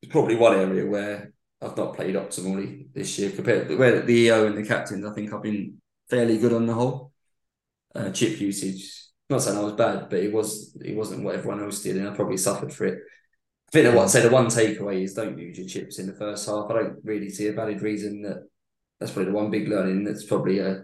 it's 0.01 0.11
probably 0.11 0.35
one 0.35 0.55
area 0.55 0.85
where 0.85 1.33
I've 1.61 1.77
not 1.77 1.95
played 1.95 2.15
optimally 2.15 2.93
this 2.93 3.17
year 3.17 3.31
compared 3.31 3.67
to 3.67 3.75
where 3.75 4.01
the 4.01 4.13
EO 4.13 4.47
and 4.47 4.57
the 4.57 4.67
captains. 4.67 5.05
I 5.05 5.13
think 5.13 5.33
I've 5.33 5.41
been 5.41 5.81
fairly 6.09 6.37
good 6.37 6.53
on 6.53 6.65
the 6.65 6.73
whole. 6.73 7.11
Uh, 7.93 8.11
chip 8.11 8.39
usage, 8.41 9.05
not 9.29 9.41
saying 9.41 9.57
I 9.57 9.61
was 9.61 9.73
bad, 9.73 10.09
but 10.09 10.19
it 10.19 10.31
was 10.33 10.77
it 10.83 10.95
wasn't 10.95 11.23
what 11.23 11.35
everyone 11.35 11.63
else 11.63 11.81
did, 11.81 11.95
and 11.95 12.09
I 12.09 12.13
probably 12.13 12.37
suffered 12.37 12.73
for 12.73 12.85
it. 12.85 12.99
I 13.75 13.83
think 13.83 13.95
what 13.95 14.09
say 14.09 14.21
the 14.21 14.29
one 14.29 14.47
takeaway 14.47 15.03
is 15.03 15.13
don't 15.13 15.37
use 15.37 15.57
your 15.57 15.67
chips 15.67 15.99
in 15.99 16.07
the 16.07 16.13
first 16.13 16.47
half. 16.47 16.69
I 16.69 16.75
don't 16.75 16.99
really 17.03 17.29
see 17.29 17.47
a 17.47 17.53
valid 17.53 17.81
reason 17.81 18.21
that 18.21 18.47
that's 18.99 19.11
probably 19.11 19.31
the 19.31 19.37
one 19.37 19.51
big 19.51 19.67
learning. 19.67 20.05
That's 20.05 20.23
probably 20.23 20.59
a 20.59 20.83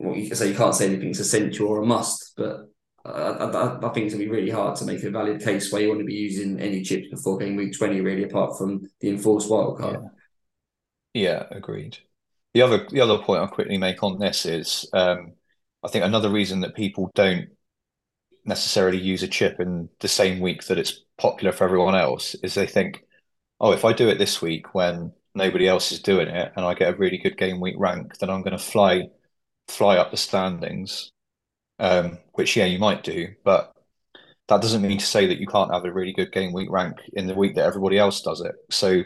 well, 0.00 0.16
you 0.16 0.26
can 0.26 0.36
say 0.36 0.48
you 0.48 0.56
can't 0.56 0.74
say 0.74 0.86
anything's 0.86 1.20
essential 1.20 1.68
or 1.68 1.82
a 1.82 1.86
must, 1.86 2.32
but 2.36 2.68
I, 3.04 3.10
I, 3.10 3.76
I, 3.76 3.92
think 3.92 4.06
it's 4.06 4.14
to 4.14 4.18
be 4.18 4.28
really 4.28 4.50
hard 4.50 4.76
to 4.76 4.84
make 4.84 5.02
a 5.04 5.10
valid 5.10 5.40
case 5.40 5.72
where 5.72 5.80
you 5.80 5.88
want 5.88 6.00
to 6.00 6.04
be 6.04 6.14
using 6.14 6.60
any 6.60 6.82
chips 6.82 7.08
before 7.08 7.38
game 7.38 7.54
week 7.54 7.78
20, 7.78 8.00
really, 8.00 8.24
apart 8.24 8.58
from 8.58 8.82
the 9.00 9.08
enforced 9.08 9.48
wildcard. 9.48 10.02
Yeah. 11.14 11.22
yeah, 11.22 11.46
agreed. 11.52 11.96
The 12.54 12.62
other 12.62 12.88
the 12.90 13.00
other 13.00 13.18
point 13.18 13.40
I'll 13.40 13.48
quickly 13.48 13.78
make 13.78 14.02
on 14.02 14.18
this 14.18 14.46
is 14.46 14.90
um, 14.92 15.34
I 15.84 15.88
think 15.88 16.04
another 16.04 16.28
reason 16.28 16.60
that 16.62 16.74
people 16.74 17.12
don't 17.14 17.50
necessarily 18.44 18.98
use 18.98 19.22
a 19.22 19.28
chip 19.28 19.60
in 19.60 19.88
the 20.00 20.08
same 20.08 20.40
week 20.40 20.64
that 20.66 20.78
it's 20.78 21.05
popular 21.18 21.52
for 21.52 21.64
everyone 21.64 21.94
else 21.96 22.34
is 22.36 22.54
they 22.54 22.66
think, 22.66 23.04
oh, 23.60 23.72
if 23.72 23.84
I 23.84 23.92
do 23.92 24.08
it 24.08 24.18
this 24.18 24.42
week 24.42 24.74
when 24.74 25.12
nobody 25.34 25.68
else 25.68 25.92
is 25.92 26.00
doing 26.00 26.28
it 26.28 26.52
and 26.56 26.64
I 26.64 26.74
get 26.74 26.94
a 26.94 26.96
really 26.96 27.18
good 27.18 27.38
game 27.38 27.60
week 27.60 27.76
rank, 27.78 28.18
then 28.18 28.30
I'm 28.30 28.42
going 28.42 28.56
to 28.56 28.62
fly 28.64 29.08
fly 29.68 29.96
up 29.98 30.10
the 30.12 30.16
standings 30.16 31.10
um, 31.78 32.18
which 32.32 32.56
yeah, 32.56 32.64
you 32.64 32.78
might 32.78 33.02
do, 33.02 33.28
but 33.44 33.72
that 34.48 34.62
doesn't 34.62 34.82
mean 34.82 34.98
to 34.98 35.06
say 35.06 35.26
that 35.26 35.38
you 35.38 35.46
can't 35.46 35.72
have 35.72 35.84
a 35.84 35.92
really 35.92 36.12
good 36.12 36.32
game 36.32 36.52
week 36.52 36.70
rank 36.70 36.98
in 37.14 37.26
the 37.26 37.34
week 37.34 37.54
that 37.56 37.66
everybody 37.66 37.98
else 37.98 38.22
does 38.22 38.40
it. 38.40 38.54
So 38.70 39.04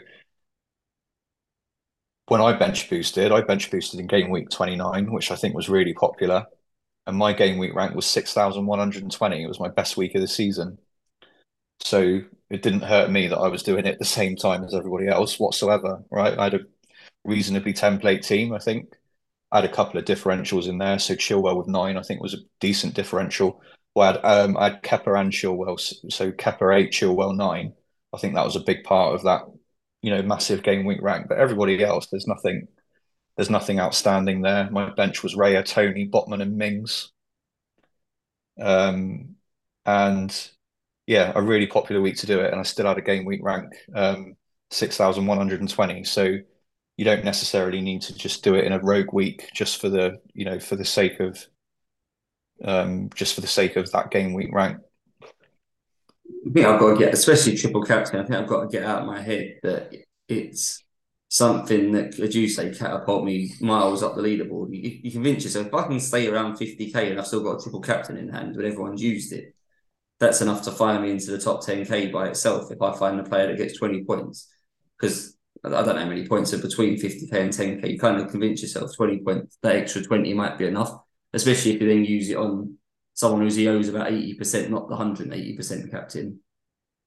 when 2.27 2.41
I 2.41 2.53
bench 2.57 2.89
boosted, 2.89 3.31
I 3.31 3.41
bench 3.41 3.69
boosted 3.69 3.99
in 3.99 4.07
game 4.07 4.29
week 4.29 4.49
29, 4.49 5.11
which 5.11 5.31
I 5.31 5.35
think 5.35 5.55
was 5.55 5.69
really 5.69 5.93
popular. 5.93 6.45
And 7.07 7.17
my 7.17 7.33
game 7.33 7.57
week 7.57 7.73
rank 7.75 7.95
was 7.95 8.05
6,120. 8.05 9.43
It 9.43 9.47
was 9.47 9.59
my 9.59 9.69
best 9.69 9.97
week 9.97 10.15
of 10.15 10.21
the 10.21 10.27
season. 10.27 10.77
So 11.83 12.21
it 12.49 12.61
didn't 12.61 12.81
hurt 12.81 13.09
me 13.09 13.27
that 13.27 13.37
I 13.37 13.47
was 13.47 13.63
doing 13.63 13.85
it 13.85 13.93
at 13.93 13.99
the 13.99 14.05
same 14.05 14.35
time 14.35 14.63
as 14.63 14.73
everybody 14.73 15.07
else 15.07 15.39
whatsoever, 15.39 16.03
right? 16.09 16.37
I 16.37 16.45
had 16.45 16.53
a 16.55 16.59
reasonably 17.23 17.73
template 17.73 18.25
team, 18.25 18.53
I 18.53 18.59
think. 18.59 18.93
I 19.51 19.57
had 19.57 19.69
a 19.69 19.73
couple 19.73 19.99
of 19.99 20.05
differentials 20.05 20.67
in 20.67 20.77
there. 20.77 20.99
So 20.99 21.15
Chilwell 21.15 21.57
with 21.57 21.67
nine, 21.67 21.97
I 21.97 22.03
think, 22.03 22.21
was 22.21 22.33
a 22.33 22.45
decent 22.59 22.93
differential. 22.93 23.61
Well, 23.95 24.19
I 24.23 24.31
had, 24.31 24.45
um, 24.45 24.55
had 24.55 24.83
Kepa 24.83 25.19
and 25.19 25.31
Chilwell. 25.31 25.79
So 26.11 26.31
Kepa 26.31 26.75
eight, 26.77 26.91
Chilwell 26.91 27.35
nine. 27.35 27.73
I 28.13 28.17
think 28.17 28.35
that 28.35 28.45
was 28.45 28.55
a 28.55 28.61
big 28.61 28.83
part 28.83 29.15
of 29.15 29.23
that, 29.23 29.41
you 30.01 30.11
know, 30.11 30.21
massive 30.21 30.63
game 30.63 30.85
week 30.85 31.01
rank. 31.01 31.27
But 31.27 31.39
everybody 31.39 31.83
else, 31.83 32.07
there's 32.07 32.27
nothing, 32.27 32.67
there's 33.35 33.49
nothing 33.49 33.79
outstanding 33.79 34.41
there. 34.41 34.69
My 34.71 34.89
bench 34.93 35.23
was 35.23 35.35
Raya, 35.35 35.65
Toney, 35.65 36.07
Botman, 36.07 36.41
and 36.41 36.57
Mings. 36.57 37.11
Um, 38.59 39.35
and 39.85 40.51
yeah, 41.11 41.33
a 41.35 41.41
really 41.41 41.67
popular 41.67 42.01
week 42.01 42.15
to 42.19 42.25
do 42.25 42.39
it, 42.39 42.51
and 42.51 42.59
I 42.61 42.63
still 42.63 42.85
had 42.85 42.97
a 42.97 43.01
game 43.01 43.25
week 43.25 43.41
rank 43.43 43.73
um, 43.93 44.37
six 44.69 44.95
thousand 44.95 45.25
one 45.27 45.37
hundred 45.37 45.59
and 45.59 45.69
twenty. 45.69 46.05
So 46.05 46.37
you 46.95 47.03
don't 47.03 47.25
necessarily 47.25 47.81
need 47.81 48.01
to 48.03 48.15
just 48.15 48.45
do 48.45 48.55
it 48.55 48.63
in 48.63 48.71
a 48.71 48.79
rogue 48.79 49.11
week 49.11 49.49
just 49.53 49.81
for 49.81 49.89
the 49.89 50.21
you 50.33 50.45
know 50.45 50.57
for 50.57 50.77
the 50.77 50.85
sake 50.85 51.19
of 51.19 51.45
um 52.63 53.09
just 53.13 53.35
for 53.35 53.41
the 53.41 53.47
sake 53.47 53.75
of 53.75 53.91
that 53.91 54.09
game 54.09 54.33
week 54.33 54.51
rank. 54.53 54.77
I 55.11 56.53
think 56.53 56.65
I've 56.65 56.79
got 56.79 56.93
to 56.93 56.97
get, 56.97 57.13
especially 57.13 57.57
triple 57.57 57.83
captain. 57.83 58.17
I 58.17 58.23
think 58.23 58.35
I've 58.35 58.47
got 58.47 58.61
to 58.61 58.67
get 58.69 58.85
out 58.85 59.01
of 59.01 59.07
my 59.07 59.21
head 59.21 59.59
that 59.63 59.93
it's 60.29 60.81
something 61.27 61.91
that, 61.91 62.17
as 62.19 62.33
you 62.33 62.47
say, 62.47 62.73
catapult 62.73 63.25
me 63.25 63.51
miles 63.59 64.01
up 64.01 64.15
the 64.15 64.21
leaderboard. 64.21 64.73
You, 64.73 65.01
you 65.03 65.11
convince 65.11 65.43
yourself 65.43 65.67
if 65.67 65.73
I 65.73 65.87
can 65.87 65.99
stay 65.99 66.29
around 66.29 66.55
50k 66.55 67.11
and 67.11 67.19
I've 67.19 67.27
still 67.27 67.43
got 67.43 67.59
a 67.59 67.61
triple 67.61 67.81
captain 67.81 68.15
in 68.15 68.29
hand, 68.29 68.55
but 68.55 68.63
everyone's 68.63 69.03
used 69.03 69.33
it, 69.33 69.53
that's 70.21 70.39
enough 70.39 70.61
to 70.61 70.71
fire 70.71 70.99
me 70.99 71.09
into 71.09 71.31
the 71.31 71.39
top 71.39 71.65
10k 71.65 72.11
by 72.11 72.27
itself. 72.27 72.71
If 72.71 72.79
I 72.79 72.95
find 72.95 73.19
a 73.19 73.23
player 73.23 73.47
that 73.47 73.57
gets 73.57 73.79
20 73.79 74.03
points, 74.03 74.47
because 74.95 75.35
I 75.63 75.69
don't 75.69 75.87
know 75.87 75.97
how 75.97 76.05
many 76.05 76.27
points 76.27 76.53
are 76.53 76.59
between 76.59 76.95
50k 76.95 77.33
and 77.33 77.51
10k. 77.51 77.91
You 77.91 77.99
kind 77.99 78.21
of 78.21 78.29
convince 78.29 78.61
yourself 78.61 78.95
20 78.95 79.21
points, 79.21 79.57
that 79.63 79.75
extra 79.75 80.03
20 80.03 80.31
might 80.35 80.59
be 80.59 80.67
enough, 80.67 80.91
especially 81.33 81.71
if 81.71 81.81
you 81.81 81.87
then 81.87 82.05
use 82.05 82.29
it 82.29 82.37
on 82.37 82.77
someone 83.15 83.41
who's 83.41 83.57
owes 83.67 83.89
about 83.89 84.11
80%, 84.11 84.69
not 84.69 84.89
the 84.89 84.95
180% 84.95 85.89
captain. 85.89 86.39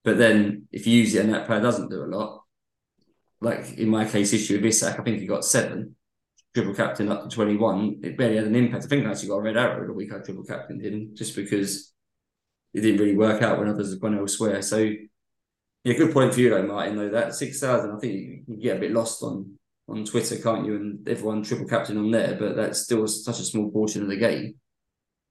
But 0.02 0.18
then 0.18 0.66
if 0.72 0.84
you 0.84 0.98
use 0.98 1.14
it 1.14 1.24
and 1.24 1.32
that 1.32 1.46
player 1.46 1.60
doesn't 1.60 1.90
do 1.90 2.02
a 2.02 2.10
lot, 2.10 2.42
like 3.40 3.74
in 3.74 3.90
my 3.90 4.06
case, 4.06 4.32
issue 4.32 4.56
with 4.56 4.66
Isak, 4.66 4.98
I 4.98 5.04
think 5.04 5.20
he 5.20 5.26
got 5.26 5.44
seven, 5.44 5.94
triple 6.52 6.74
captain 6.74 7.12
up 7.12 7.22
to 7.22 7.28
21. 7.28 8.00
It 8.02 8.18
barely 8.18 8.36
had 8.36 8.46
an 8.46 8.56
impact. 8.56 8.86
I 8.86 8.88
think 8.88 9.06
I 9.06 9.12
actually 9.12 9.28
got 9.28 9.36
a 9.36 9.42
red 9.42 9.56
arrow 9.56 9.86
the 9.86 9.92
week 9.92 10.12
I 10.12 10.18
triple 10.18 10.42
captain 10.42 10.80
him 10.80 11.10
just 11.14 11.36
because 11.36 11.93
it 12.74 12.80
didn't 12.80 13.00
really 13.00 13.16
work 13.16 13.42
out 13.42 13.58
when 13.58 13.68
others 13.68 13.90
have 13.90 14.00
gone 14.00 14.18
elsewhere. 14.18 14.60
So 14.60 14.78
yeah, 15.84 15.94
good 15.94 16.12
point 16.12 16.34
for 16.34 16.40
you 16.40 16.50
though, 16.50 16.66
Martyn. 16.66 16.96
Though 16.96 17.10
that 17.10 17.34
six 17.34 17.60
thousand, 17.60 17.92
I 17.96 17.98
think 17.98 18.44
you 18.46 18.56
get 18.60 18.78
a 18.78 18.80
bit 18.80 18.92
lost 18.92 19.22
on 19.22 19.58
on 19.88 20.04
Twitter, 20.04 20.36
can't 20.36 20.66
you? 20.66 20.76
And 20.76 21.08
everyone 21.08 21.42
triple 21.42 21.66
captain 21.66 21.98
on 21.98 22.10
there, 22.10 22.36
but 22.38 22.56
that's 22.56 22.80
still 22.80 23.06
such 23.06 23.38
a 23.40 23.44
small 23.44 23.70
portion 23.70 24.02
of 24.02 24.08
the 24.08 24.16
game. 24.16 24.54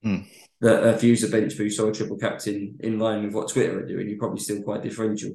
Mm. 0.06 0.28
That 0.62 0.96
if 0.96 1.04
you 1.04 1.10
use 1.10 1.24
a 1.24 1.30
bench 1.30 1.58
boost 1.58 1.80
or 1.80 1.90
a 1.90 1.94
triple 1.94 2.18
captain 2.18 2.78
in 2.80 3.00
line 3.00 3.24
with 3.24 3.34
what 3.34 3.50
Twitter 3.50 3.80
are 3.80 3.88
doing, 3.88 4.08
you're 4.08 4.20
probably 4.20 4.40
still 4.40 4.62
quite 4.62 4.84
differential. 4.84 5.32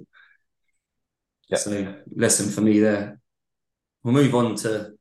Yep. 1.48 1.60
So 1.60 1.94
lesson 2.14 2.50
for 2.50 2.60
me 2.60 2.78
there. 2.78 3.20
We'll 4.02 4.14
move 4.14 4.34
on 4.34 4.54
to 4.56 4.92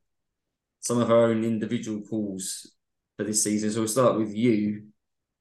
some 0.79 0.99
of 0.99 1.11
our 1.11 1.25
own 1.25 1.43
individual 1.43 2.01
calls 2.01 2.71
for 3.17 3.23
this 3.23 3.43
season. 3.43 3.71
So 3.71 3.79
we'll 3.79 3.87
start 3.87 4.17
with 4.17 4.33
you. 4.33 4.83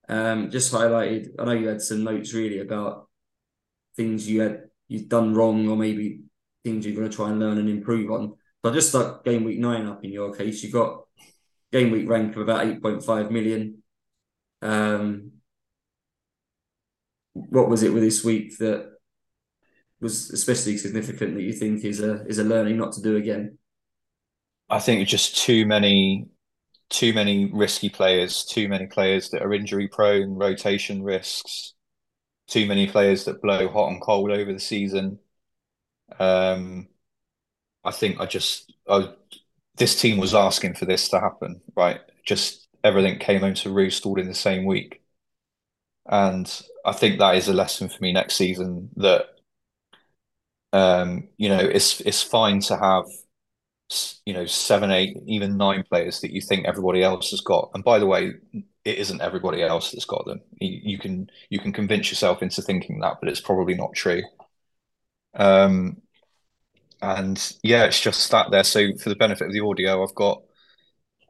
Um, 0.08 0.50
just 0.50 0.72
highlighted. 0.72 1.30
I 1.38 1.44
know 1.44 1.52
you 1.52 1.68
had 1.68 1.82
some 1.82 2.04
notes 2.04 2.32
really 2.32 2.60
about 2.60 3.08
things 3.96 4.28
you 4.28 4.40
had 4.40 4.64
you've 4.88 5.08
done 5.08 5.34
wrong 5.34 5.68
or 5.68 5.76
maybe 5.76 6.20
things 6.62 6.86
you're 6.86 6.94
going 6.94 7.08
to 7.08 7.16
try 7.16 7.30
and 7.30 7.40
learn 7.40 7.58
and 7.58 7.68
improve 7.68 8.10
on. 8.10 8.34
So 8.64 8.72
just 8.72 8.88
start 8.90 9.24
game 9.24 9.44
week 9.44 9.58
nine 9.58 9.86
up 9.86 10.04
in 10.04 10.12
your 10.12 10.34
case. 10.34 10.62
You 10.62 10.70
got 10.70 11.04
game 11.72 11.90
week 11.90 12.08
rank 12.08 12.34
of 12.36 12.42
about 12.42 12.66
8.5 12.66 13.30
million. 13.30 13.82
Um, 14.62 15.32
what 17.34 17.68
was 17.68 17.82
it 17.82 17.92
with 17.92 18.02
this 18.02 18.24
week 18.24 18.58
that 18.58 18.90
was 20.00 20.30
especially 20.30 20.76
significant 20.78 21.34
that 21.34 21.42
you 21.42 21.52
think 21.52 21.84
is 21.84 22.00
a 22.00 22.24
is 22.26 22.38
a 22.38 22.44
learning 22.44 22.76
not 22.76 22.92
to 22.92 23.02
do 23.02 23.16
again? 23.16 23.58
I 24.68 24.80
think 24.80 25.06
just 25.06 25.36
too 25.36 25.66
many 25.66 26.26
too 26.90 27.12
many 27.12 27.50
risky 27.52 27.88
players, 27.88 28.44
too 28.44 28.68
many 28.68 28.86
players 28.86 29.30
that 29.30 29.42
are 29.42 29.52
injury 29.54 29.88
prone, 29.88 30.34
rotation 30.36 31.02
risks, 31.02 31.74
too 32.48 32.66
many 32.66 32.88
players 32.88 33.24
that 33.26 33.42
blow 33.42 33.68
hot 33.68 33.90
and 33.92 34.02
cold 34.02 34.30
over 34.30 34.52
the 34.52 34.60
season. 34.60 35.18
Um, 36.18 36.88
I 37.84 37.90
think 37.92 38.20
I 38.20 38.26
just 38.26 38.72
I, 38.88 39.12
this 39.76 40.00
team 40.00 40.18
was 40.18 40.34
asking 40.34 40.74
for 40.74 40.86
this 40.86 41.08
to 41.10 41.20
happen, 41.20 41.62
right? 41.76 42.00
Just 42.26 42.68
everything 42.84 43.18
came 43.18 43.40
home 43.42 43.54
to 43.56 43.72
roost 43.72 44.06
all 44.06 44.20
in 44.20 44.28
the 44.28 44.34
same 44.34 44.66
week, 44.66 45.02
and 46.06 46.62
I 46.84 46.92
think 46.92 47.18
that 47.18 47.36
is 47.36 47.48
a 47.48 47.52
lesson 47.54 47.88
for 47.88 47.98
me 48.02 48.12
next 48.12 48.34
season. 48.36 48.90
That 48.96 49.26
um, 50.72 51.28
you 51.36 51.48
know, 51.48 51.58
it's 51.60 52.00
it's 52.02 52.22
fine 52.22 52.60
to 52.62 52.76
have 52.76 53.04
you 54.24 54.34
know 54.34 54.46
seven, 54.46 54.90
eight, 54.90 55.16
even 55.26 55.56
nine 55.56 55.84
players 55.88 56.20
that 56.20 56.32
you 56.32 56.40
think 56.40 56.66
everybody 56.66 57.02
else 57.02 57.30
has 57.30 57.40
got. 57.40 57.70
And 57.74 57.84
by 57.84 57.98
the 57.98 58.06
way, 58.06 58.34
it 58.84 58.98
isn't 58.98 59.20
everybody 59.20 59.62
else 59.62 59.90
that's 59.90 60.04
got 60.04 60.24
them. 60.26 60.40
You, 60.60 60.80
you, 60.82 60.98
can 60.98 61.30
you 61.50 61.58
can 61.58 61.72
convince 61.72 62.10
yourself 62.10 62.42
into 62.42 62.62
thinking 62.62 63.00
that, 63.00 63.18
but 63.20 63.28
it's 63.28 63.40
probably 63.40 63.74
not 63.74 63.94
true. 63.94 64.22
Um, 65.34 66.02
and 67.02 67.56
yeah, 67.62 67.84
it's 67.84 68.00
just 68.00 68.30
that 68.30 68.50
there. 68.50 68.64
So 68.64 68.96
for 68.96 69.08
the 69.08 69.16
benefit 69.16 69.46
of 69.48 69.52
the 69.52 69.60
audio, 69.60 70.02
I've 70.02 70.14
got 70.14 70.42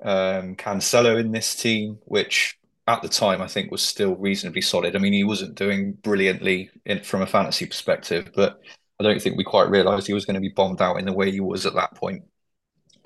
um, 0.03 0.57
Cancelo 0.57 1.19
in 1.19 1.33
this 1.33 1.55
team, 1.55 1.99
which 2.05 2.59
at 2.87 3.03
the 3.03 3.09
time 3.09 3.43
I 3.43 3.49
think 3.49 3.71
was 3.71 3.83
still 3.83 4.15
reasonably 4.17 4.61
solid. 4.61 4.95
I 4.95 4.99
mean, 4.99 5.13
he 5.13 5.25
wasn't 5.25 5.57
doing 5.57 5.93
brilliantly 5.95 6.71
in, 6.85 7.03
from 7.03 7.23
a 7.23 7.27
fantasy 7.27 7.67
perspective, 7.67 8.31
but 8.35 8.61
I 9.01 9.03
don't 9.03 9.21
think 9.21 9.37
we 9.37 9.45
quite 9.45 9.69
realised 9.69 10.07
he 10.07 10.15
was 10.15 10.25
going 10.25 10.35
to 10.35 10.41
be 10.41 10.51
bombed 10.51 10.81
out 10.81 10.99
in 10.99 11.05
the 11.05 11.13
way 11.13 11.31
he 11.31 11.41
was 11.41 11.67
at 11.67 11.75
that 11.75 11.95
point. 11.95 12.23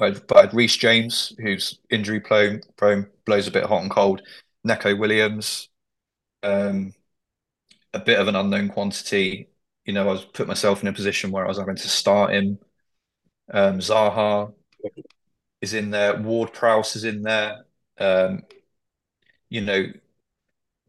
But, 0.00 0.26
but 0.26 0.54
Reece 0.54 0.78
James, 0.78 1.34
who's 1.38 1.78
injury 1.90 2.20
prone, 2.20 2.62
prone, 2.78 3.06
blows 3.26 3.46
a 3.46 3.50
bit 3.50 3.66
hot 3.66 3.82
and 3.82 3.90
cold. 3.90 4.22
Neco 4.64 4.96
Williams, 4.96 5.68
um, 6.42 6.94
a 7.92 7.98
bit 8.00 8.18
of 8.18 8.26
an 8.26 8.34
unknown 8.34 8.70
quantity. 8.70 9.50
You 9.84 9.92
know, 9.92 10.08
I 10.08 10.12
was 10.12 10.24
put 10.24 10.48
myself 10.48 10.80
in 10.82 10.88
a 10.88 10.92
position 10.94 11.30
where 11.30 11.44
I 11.44 11.48
was 11.48 11.58
having 11.58 11.76
to 11.76 11.88
start 11.88 12.32
him. 12.32 12.58
Um, 13.52 13.78
Zaha 13.80 14.54
is 15.60 15.74
in 15.74 15.90
there. 15.90 16.20
Ward 16.20 16.52
Prowse 16.52 16.96
is 16.96 17.04
in 17.04 17.22
there. 17.22 17.64
Um, 17.98 18.42
you 19.50 19.60
know, 19.60 19.86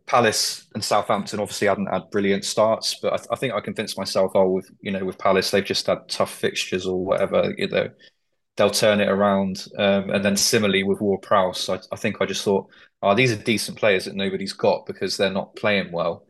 Palace 0.05 0.67
and 0.73 0.83
Southampton 0.83 1.39
obviously 1.39 1.67
hadn't 1.67 1.87
had 1.87 2.09
brilliant 2.11 2.43
starts, 2.45 2.95
but 3.01 3.13
I, 3.13 3.33
I, 3.33 3.35
think 3.37 3.53
I 3.53 3.61
convinced 3.61 3.97
myself, 3.97 4.31
oh, 4.35 4.49
with 4.49 4.69
you 4.81 4.91
know, 4.91 5.05
with 5.05 5.17
Palace 5.17 5.51
they've 5.51 5.63
just 5.63 5.87
had 5.87 6.09
tough 6.09 6.33
fixtures 6.33 6.85
or 6.85 7.03
whatever, 7.03 7.53
you 7.57 7.67
know, 7.67 7.89
they'll 8.61 8.69
turn 8.69 9.01
it 9.01 9.09
around. 9.09 9.65
Um, 9.75 10.11
and 10.11 10.23
then 10.23 10.37
similarly 10.37 10.83
with 10.83 11.01
Ward 11.01 11.23
Prowse, 11.23 11.67
I, 11.67 11.79
I, 11.91 11.95
think 11.95 12.17
I 12.21 12.27
just 12.27 12.43
thought, 12.43 12.69
oh, 13.01 13.15
these 13.15 13.31
are 13.31 13.43
decent 13.43 13.75
players 13.75 14.05
that 14.05 14.13
nobody's 14.13 14.53
got 14.53 14.85
because 14.85 15.17
they're 15.17 15.31
not 15.31 15.55
playing 15.55 15.91
well, 15.91 16.27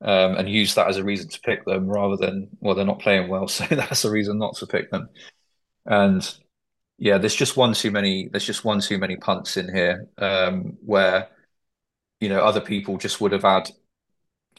um, 0.00 0.34
and 0.34 0.48
use 0.48 0.74
that 0.74 0.88
as 0.88 0.96
a 0.96 1.04
reason 1.04 1.28
to 1.28 1.40
pick 1.40 1.64
them 1.64 1.86
rather 1.86 2.16
than 2.16 2.48
well, 2.58 2.74
they're 2.74 2.84
not 2.84 2.98
playing 2.98 3.28
well, 3.28 3.46
so 3.56 3.64
that's 3.70 4.04
a 4.04 4.10
reason 4.10 4.36
not 4.36 4.56
to 4.56 4.66
pick 4.66 4.90
them. 4.90 5.10
And 5.86 6.28
yeah, 6.98 7.18
there's 7.18 7.36
just 7.36 7.56
one 7.56 7.72
too 7.72 7.92
many. 7.92 8.28
There's 8.28 8.44
just 8.44 8.64
one 8.64 8.80
too 8.80 8.98
many 8.98 9.16
punts 9.16 9.56
in 9.56 9.72
here 9.72 10.08
um, 10.18 10.76
where 10.84 11.28
you 12.20 12.28
know 12.28 12.40
other 12.40 12.60
people 12.60 12.98
just 12.98 13.20
would 13.20 13.32
have 13.32 13.42
had 13.42 13.70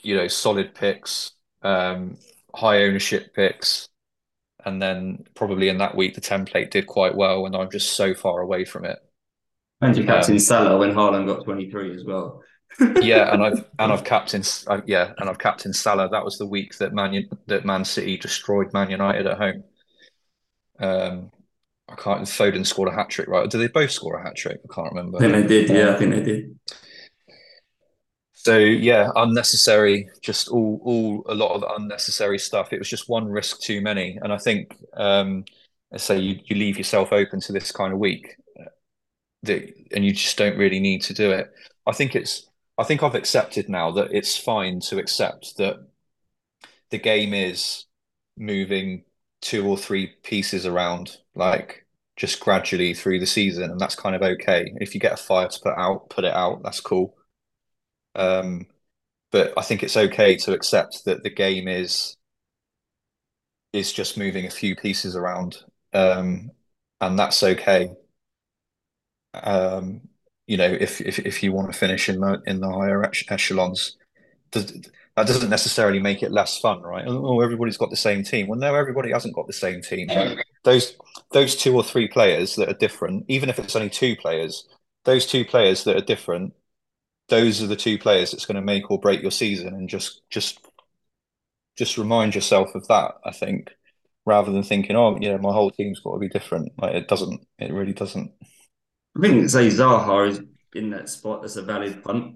you 0.02 0.16
know 0.16 0.30
solid 0.30 0.74
picks, 0.74 1.34
um, 1.62 2.18
high 2.56 2.84
ownership 2.84 3.36
picks, 3.36 3.90
and 4.66 4.82
then 4.82 5.26
probably 5.36 5.70
in 5.70 5.78
that 5.80 5.96
week 5.96 6.16
the 6.16 6.22
template 6.22 6.72
did 6.72 6.88
quite 6.88 7.16
well, 7.16 7.46
and 7.46 7.56
I'm 7.56 7.70
just 7.70 7.94
so 7.94 8.14
far 8.14 8.42
away 8.42 8.66
from 8.66 8.86
it. 8.86 9.00
And 9.82 9.98
you 9.98 10.06
captain 10.06 10.36
um, 10.36 10.40
Salah 10.40 10.78
when 10.78 10.94
Haaland 10.94 11.28
got 11.28 11.44
23 11.44 11.96
as 11.96 12.04
well. 12.04 12.44
yeah, 13.02 13.34
and 13.34 13.44
I've 13.44 13.66
and 13.80 13.92
I've 13.92 14.04
captain 14.04 14.44
uh, 14.68 14.82
yeah, 14.86 15.14
and 15.18 15.30
I've 15.30 15.40
captain 15.40 15.74
Salah. 15.74 16.10
That 16.10 16.24
was 16.24 16.38
the 16.38 16.46
week 16.46 16.78
that 16.78 16.94
Man 16.94 17.28
that 17.48 17.66
Man 17.66 17.84
City 17.84 18.18
destroyed 18.18 18.72
Man 18.74 18.90
United 18.90 19.28
at 19.28 19.38
home. 19.38 19.64
Um, 20.80 21.32
I 21.90 21.96
can't. 21.96 22.22
Foden 22.22 22.66
scored 22.66 22.90
a 22.90 22.96
hat 22.96 23.10
trick, 23.10 23.28
right? 23.28 23.50
Did 23.50 23.58
they 23.58 23.68
both 23.68 23.92
score 23.92 24.20
a 24.20 24.24
hat 24.24 24.38
trick? 24.38 24.62
I 24.64 24.74
can't 24.74 24.94
remember. 24.94 25.18
I 25.18 25.22
think 25.22 25.34
they 25.34 25.48
did. 25.48 25.70
Yeah, 25.70 25.94
I 25.94 25.98
think 25.98 26.12
they 26.12 26.24
did. 26.24 26.60
So 28.44 28.58
yeah, 28.58 29.10
unnecessary, 29.16 30.10
just 30.22 30.48
all 30.50 30.82
all 30.84 31.24
a 31.28 31.36
lot 31.36 31.54
of 31.54 31.64
unnecessary 31.80 32.40
stuff. 32.40 32.74
It 32.74 32.80
was 32.80 32.90
just 32.90 33.08
one 33.10 33.26
risk 33.28 33.60
too 33.62 33.82
many, 33.82 34.18
and 34.22 34.34
I 34.34 34.38
think, 34.38 34.76
um, 34.94 35.46
let's 35.92 36.04
say 36.04 36.18
you 36.20 36.40
you 36.46 36.56
leave 36.56 36.78
yourself 36.78 37.14
open 37.14 37.40
to 37.42 37.52
this 37.54 37.72
kind 37.72 37.94
of 37.94 38.00
week, 38.00 38.36
uh, 38.60 38.66
that 39.44 39.74
and 39.94 40.06
you 40.06 40.14
just 40.14 40.38
don't 40.38 40.58
really 40.58 40.80
need 40.80 41.04
to 41.04 41.14
do 41.16 41.32
it. 41.32 41.52
I 41.88 41.94
think 41.94 42.16
it's 42.16 42.50
I 42.78 42.84
think 42.86 43.04
I've 43.04 43.16
accepted 43.16 43.70
now 43.70 43.92
that 43.94 44.14
it's 44.14 44.38
fine 44.38 44.80
to 44.82 45.00
accept 45.00 45.58
that 45.58 45.78
the 46.90 46.98
game 46.98 47.34
is 47.34 47.86
moving 48.38 49.04
two 49.42 49.68
or 49.68 49.78
three 49.78 50.08
pieces 50.24 50.66
around, 50.66 51.18
like 51.36 51.86
just 52.16 52.40
gradually 52.40 52.94
through 52.94 53.20
the 53.20 53.26
season, 53.26 53.72
and 53.72 53.80
that's 53.80 53.96
kind 53.96 54.16
of 54.16 54.22
okay. 54.22 54.74
If 54.80 54.94
you 54.94 55.00
get 55.02 55.14
a 55.14 55.18
fire 55.18 55.48
to 55.48 55.60
put 55.60 55.74
out, 55.78 56.10
put 56.10 56.26
it 56.26 56.34
out. 56.34 56.62
That's 56.64 56.80
cool. 56.82 57.16
Um, 58.16 58.68
but 59.32 59.54
I 59.58 59.62
think 59.62 59.84
it's 59.84 59.98
okay 59.98 60.36
to 60.38 60.54
accept 60.54 61.06
that 61.06 61.24
the 61.24 61.30
game 61.30 61.68
is 61.68 62.18
is 63.74 63.94
just 63.94 64.18
moving 64.18 64.46
a 64.46 64.52
few 64.52 64.76
pieces 64.76 65.16
around, 65.16 65.64
um, 65.94 66.52
and 67.00 67.18
that's 67.18 67.42
okay. 67.42 67.92
Um, 69.34 70.02
you 70.48 70.58
know, 70.58 70.66
if 70.66 71.00
if 71.02 71.20
if 71.20 71.42
you 71.42 71.54
want 71.54 71.72
to 71.72 71.78
finish 71.78 72.10
in 72.10 72.20
the 72.20 72.42
in 72.46 72.60
the 72.60 72.70
higher 72.70 73.04
echelons, 73.30 73.98
does, 74.52 74.66
that 75.16 75.28
doesn't 75.28 75.50
necessarily 75.50 76.00
make 76.00 76.24
it 76.24 76.32
less 76.32 76.58
fun, 76.58 76.82
right? 76.82 77.06
Oh, 77.08 77.40
everybody's 77.40 77.78
got 77.78 77.90
the 77.90 77.96
same 77.96 78.24
team. 78.24 78.48
Well, 78.48 78.60
no, 78.60 78.76
everybody 78.76 79.12
hasn't 79.12 79.36
got 79.36 79.48
the 79.48 79.54
same 79.54 79.82
team. 79.82 80.10
those 80.64 80.98
those 81.32 81.56
two 81.56 81.76
or 81.76 81.84
three 81.84 82.10
players 82.10 82.56
that 82.56 82.70
are 82.70 82.74
different, 82.74 83.26
even 83.30 83.50
if 83.50 83.60
it's 83.60 83.76
only 83.76 83.90
two 83.90 84.18
players, 84.18 84.68
those 85.06 85.26
two 85.26 85.46
players 85.46 85.86
that 85.86 85.96
are 85.96 86.02
different 86.02 86.54
those 87.32 87.64
are 87.64 87.68
the 87.68 87.76
two 87.76 87.98
players 87.98 88.32
that's 88.32 88.46
going 88.46 88.58
to 88.58 88.62
make 88.62 88.92
or 88.92 89.00
break 89.00 89.22
your 89.22 89.32
season, 89.32 89.70
and 89.70 89.90
just 89.90 90.22
just 90.30 90.60
just 91.78 91.98
remind 91.98 92.36
yourself 92.36 92.76
of 92.76 92.88
that. 92.90 93.14
I 93.26 93.32
think 93.32 93.72
rather 94.26 94.52
than 94.52 94.64
thinking, 94.64 94.96
oh, 94.96 95.18
yeah, 95.20 95.38
my 95.38 95.52
whole 95.52 95.72
team's 95.72 96.02
got 96.02 96.14
to 96.14 96.20
be 96.20 96.30
different. 96.30 96.74
Like 96.78 96.94
it 96.94 97.08
doesn't. 97.08 97.42
It 97.58 97.74
really 97.74 97.94
doesn't. 97.94 98.32
I 99.18 99.22
think 99.22 99.50
say 99.50 99.68
Zaha 99.68 100.30
is 100.30 100.42
in 100.76 100.92
that 100.92 101.10
spot 101.10 101.44
as 101.44 101.58
a 101.58 101.64
valid 101.64 102.04
punt. 102.04 102.36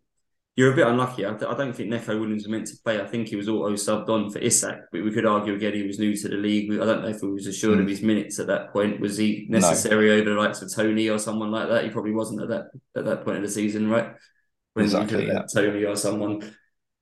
You're 0.56 0.72
a 0.72 0.76
bit 0.76 0.88
unlucky. 0.88 1.26
I, 1.26 1.34
don't 1.34 1.76
think 1.76 1.90
Neco 1.90 2.18
Williams 2.18 2.44
was 2.44 2.50
meant 2.50 2.68
to 2.68 2.78
play. 2.82 3.02
I 3.02 3.06
think 3.06 3.28
he 3.28 3.36
was 3.36 3.50
auto 3.50 3.74
subbed 3.74 4.08
on 4.08 4.32
for 4.32 4.40
Isak, 4.40 4.84
but 4.90 5.04
we 5.04 5.12
could 5.12 5.26
argue 5.26 5.54
again 5.54 5.74
he 5.74 5.86
was 5.86 6.00
new 6.00 6.16
to 6.16 6.30
the 6.30 6.38
league. 6.38 6.72
I 6.72 6.86
don't 6.86 7.02
know 7.02 7.10
if 7.10 7.20
he 7.20 7.28
was 7.28 7.46
assured 7.46 7.80
mm. 7.80 7.82
of 7.82 7.90
his 7.90 8.02
minutes 8.02 8.40
at 8.40 8.48
that 8.48 8.72
point. 8.72 9.02
Was 9.02 9.18
he 9.18 9.48
necessary 9.50 10.08
no. 10.08 10.14
over 10.14 10.30
the 10.30 10.40
likes 10.40 10.62
of 10.62 10.74
Toney 10.74 11.10
or 11.10 11.20
someone 11.20 11.52
like 11.52 11.68
that? 11.68 11.84
He 11.84 11.90
probably 11.90 12.14
wasn't 12.14 12.42
at 12.42 12.48
that 12.48 12.68
at 12.96 13.04
that 13.04 13.26
point 13.26 13.38
of 13.38 13.44
the 13.44 13.50
season, 13.50 13.90
right? 13.90 14.14
When 14.76 14.86
exactly, 14.86 15.26
you 15.26 15.34
yeah. 15.34 15.44
Toney 15.52 15.86
or 15.86 15.96
someone. 15.96 16.54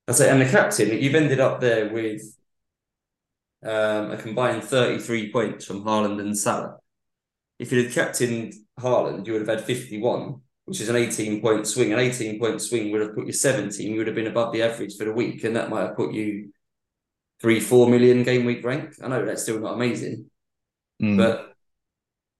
I 0.06 0.12
say, 0.12 0.30
and 0.30 0.40
the 0.40 0.46
captain, 0.46 0.90
you've 0.90 1.14
ended 1.14 1.40
up 1.40 1.60
there 1.60 1.92
with 1.92 2.22
um, 3.64 4.12
a 4.12 4.16
combined 4.16 4.62
33 4.62 5.32
points 5.32 5.64
from 5.64 5.82
Haaland 5.84 6.20
and 6.20 6.38
Salah. 6.38 6.76
If 7.58 7.72
you'd 7.72 7.86
have 7.86 7.94
captained 7.94 8.54
Haaland, 8.78 9.26
you 9.26 9.32
would 9.32 9.46
have 9.46 9.58
had 9.58 9.64
51, 9.64 10.40
which 10.66 10.80
is 10.80 10.88
an 10.88 10.96
18 10.96 11.40
point 11.40 11.66
swing. 11.66 11.92
An 11.92 11.98
18 11.98 12.38
point 12.38 12.62
swing 12.62 12.92
would 12.92 13.00
have 13.00 13.14
put 13.14 13.26
you 13.26 13.32
17. 13.32 13.90
You 13.90 13.98
would 13.98 14.06
have 14.06 14.16
been 14.16 14.28
above 14.28 14.52
the 14.52 14.62
average 14.62 14.96
for 14.96 15.04
the 15.04 15.12
week, 15.12 15.42
and 15.42 15.56
that 15.56 15.70
might 15.70 15.86
have 15.86 15.96
put 15.96 16.12
you 16.12 16.52
three, 17.40 17.58
four 17.58 17.88
million 17.88 18.22
game 18.22 18.44
week 18.44 18.64
rank. 18.64 18.94
I 19.02 19.08
know 19.08 19.24
that's 19.24 19.42
still 19.42 19.58
not 19.58 19.74
amazing, 19.74 20.30
mm. 21.02 21.16
but 21.16 21.56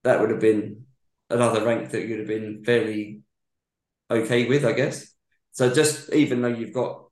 that 0.03 0.21
would 0.21 0.29
have 0.29 0.39
been 0.39 0.85
another 1.29 1.65
rank 1.65 1.89
that 1.89 2.07
you'd 2.07 2.19
have 2.19 2.27
been 2.27 2.63
fairly 2.63 3.21
okay 4.09 4.47
with, 4.47 4.63
I 4.63 4.73
guess. 4.73 5.14
So 5.55 5.73
just 5.73 6.11
even 6.11 6.41
though 6.41 6.49
you've 6.49 6.73
got, 6.73 7.05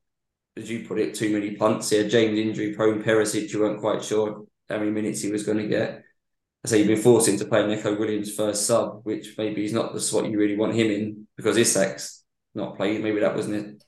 as 0.57 0.69
you 0.69 0.85
put 0.85 0.99
it, 0.99 1.15
too 1.15 1.31
many 1.31 1.55
punts 1.55 1.89
here, 1.89 2.09
James 2.09 2.37
injury 2.37 2.73
prone, 2.73 3.01
Perisic, 3.01 3.51
you 3.53 3.61
weren't 3.61 3.79
quite 3.79 4.03
sure 4.03 4.43
how 4.69 4.79
many 4.79 4.91
minutes 4.91 5.21
he 5.21 5.31
was 5.31 5.45
going 5.45 5.59
to 5.59 5.67
get. 5.67 6.03
I 6.65 6.67
say 6.67 6.79
you've 6.79 6.87
been 6.87 7.01
forced 7.01 7.29
into 7.29 7.45
playing 7.45 7.69
Neco 7.69 7.97
Williams 7.97 8.35
first 8.35 8.67
sub, 8.67 8.99
which 9.05 9.35
maybe 9.37 9.61
he's 9.61 9.71
not 9.71 9.93
the 9.93 10.01
spot 10.01 10.29
you 10.29 10.37
really 10.37 10.57
want 10.57 10.75
him 10.75 10.91
in 10.91 11.27
because 11.37 11.55
Isak's 11.55 12.25
not 12.53 12.75
playing. 12.75 13.01
Maybe 13.01 13.21
that 13.21 13.35
wasn't 13.35 13.55
it. 13.55 13.83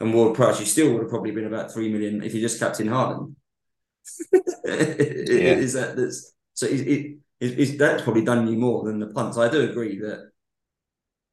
And 0.00 0.12
Ward 0.12 0.34
Prowse, 0.34 0.58
you 0.58 0.66
still 0.66 0.92
would 0.92 1.02
have 1.02 1.10
probably 1.10 1.30
been 1.30 1.46
about 1.46 1.72
three 1.72 1.88
million 1.92 2.24
if 2.24 2.34
you 2.34 2.40
just 2.40 2.58
captain 2.58 2.88
yeah. 4.64 5.54
Is 5.62 5.74
that 5.74 5.94
that's 5.96 6.34
so? 6.54 6.66
It, 6.66 6.80
it, 6.80 7.18
it, 7.40 7.78
that's 7.78 8.02
probably 8.02 8.24
done 8.24 8.48
you 8.48 8.56
more 8.56 8.82
than 8.82 8.98
the 8.98 9.06
punts. 9.06 9.38
I 9.38 9.48
do 9.48 9.70
agree 9.70 10.00
that 10.00 10.31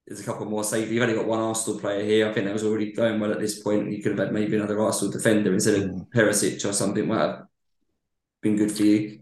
there's 0.10 0.22
a 0.22 0.24
couple 0.24 0.48
more 0.48 0.64
safe. 0.64 0.90
You've 0.90 1.04
only 1.04 1.14
got 1.14 1.28
one 1.28 1.40
Arsenal 1.40 1.80
player 1.80 2.04
here. 2.04 2.28
I 2.28 2.34
think 2.34 2.48
that 2.48 2.54
was 2.54 2.64
already 2.64 2.92
going 2.92 3.20
well 3.20 3.32
at 3.32 3.40
this 3.40 3.60
point. 3.60 3.92
You 3.92 4.02
could 4.02 4.14
have 4.14 4.20
had 4.20 4.34
maybe 4.34 4.56
another 4.56 4.82
Arsenal 4.82 5.14
defender 5.14 5.54
instead 5.54 5.76
of 5.76 5.90
mm. 5.90 6.08
Perisic 6.10 6.66
or 6.68 6.74
something. 6.74 7.08
Might 7.08 7.20
have 7.20 7.44
been 8.42 8.58
good 8.58 8.72
for 8.72 8.82
you. 8.82 9.20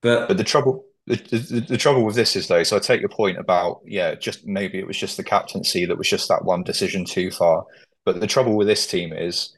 But 0.00 0.28
but 0.28 0.36
the 0.36 0.44
trouble 0.44 0.84
the, 1.08 1.16
the, 1.16 1.60
the, 1.60 1.76
trouble 1.76 2.04
with 2.04 2.14
this 2.14 2.36
is 2.36 2.46
though, 2.46 2.62
so 2.62 2.76
I 2.76 2.78
take 2.78 3.00
your 3.00 3.08
point 3.08 3.38
about 3.38 3.80
yeah, 3.84 4.14
just 4.14 4.46
maybe 4.46 4.78
it 4.78 4.86
was 4.86 4.96
just 4.96 5.16
the 5.16 5.24
captaincy 5.24 5.86
that 5.86 5.98
was 5.98 6.08
just 6.08 6.28
that 6.28 6.44
one 6.44 6.62
decision 6.62 7.04
too 7.04 7.32
far. 7.32 7.64
But 8.04 8.20
the 8.20 8.26
trouble 8.28 8.56
with 8.56 8.68
this 8.68 8.86
team 8.86 9.12
is 9.12 9.56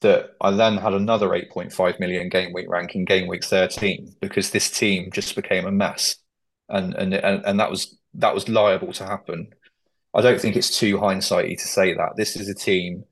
that 0.00 0.30
I 0.40 0.50
then 0.50 0.76
had 0.76 0.92
another 0.92 1.28
8.5 1.28 2.00
million 2.00 2.28
game 2.28 2.52
week 2.52 2.66
ranking 2.68 3.04
game 3.04 3.28
week 3.28 3.44
13 3.44 4.16
because 4.20 4.50
this 4.50 4.70
team 4.70 5.10
just 5.12 5.36
became 5.36 5.66
a 5.66 5.70
mess, 5.70 6.16
and 6.68 6.94
and 6.94 7.14
and, 7.14 7.44
and 7.44 7.60
that 7.60 7.70
was 7.70 7.96
that 8.14 8.34
was 8.34 8.48
liable 8.48 8.92
to 8.94 9.04
happen. 9.04 9.52
I 10.16 10.22
don't 10.22 10.40
think 10.40 10.56
it's 10.56 10.78
too 10.78 10.98
hindsighty 10.98 11.58
to 11.58 11.68
say 11.68 11.94
that 11.94 12.16
this 12.16 12.36
is 12.36 12.48
a 12.48 12.54
team 12.54 13.04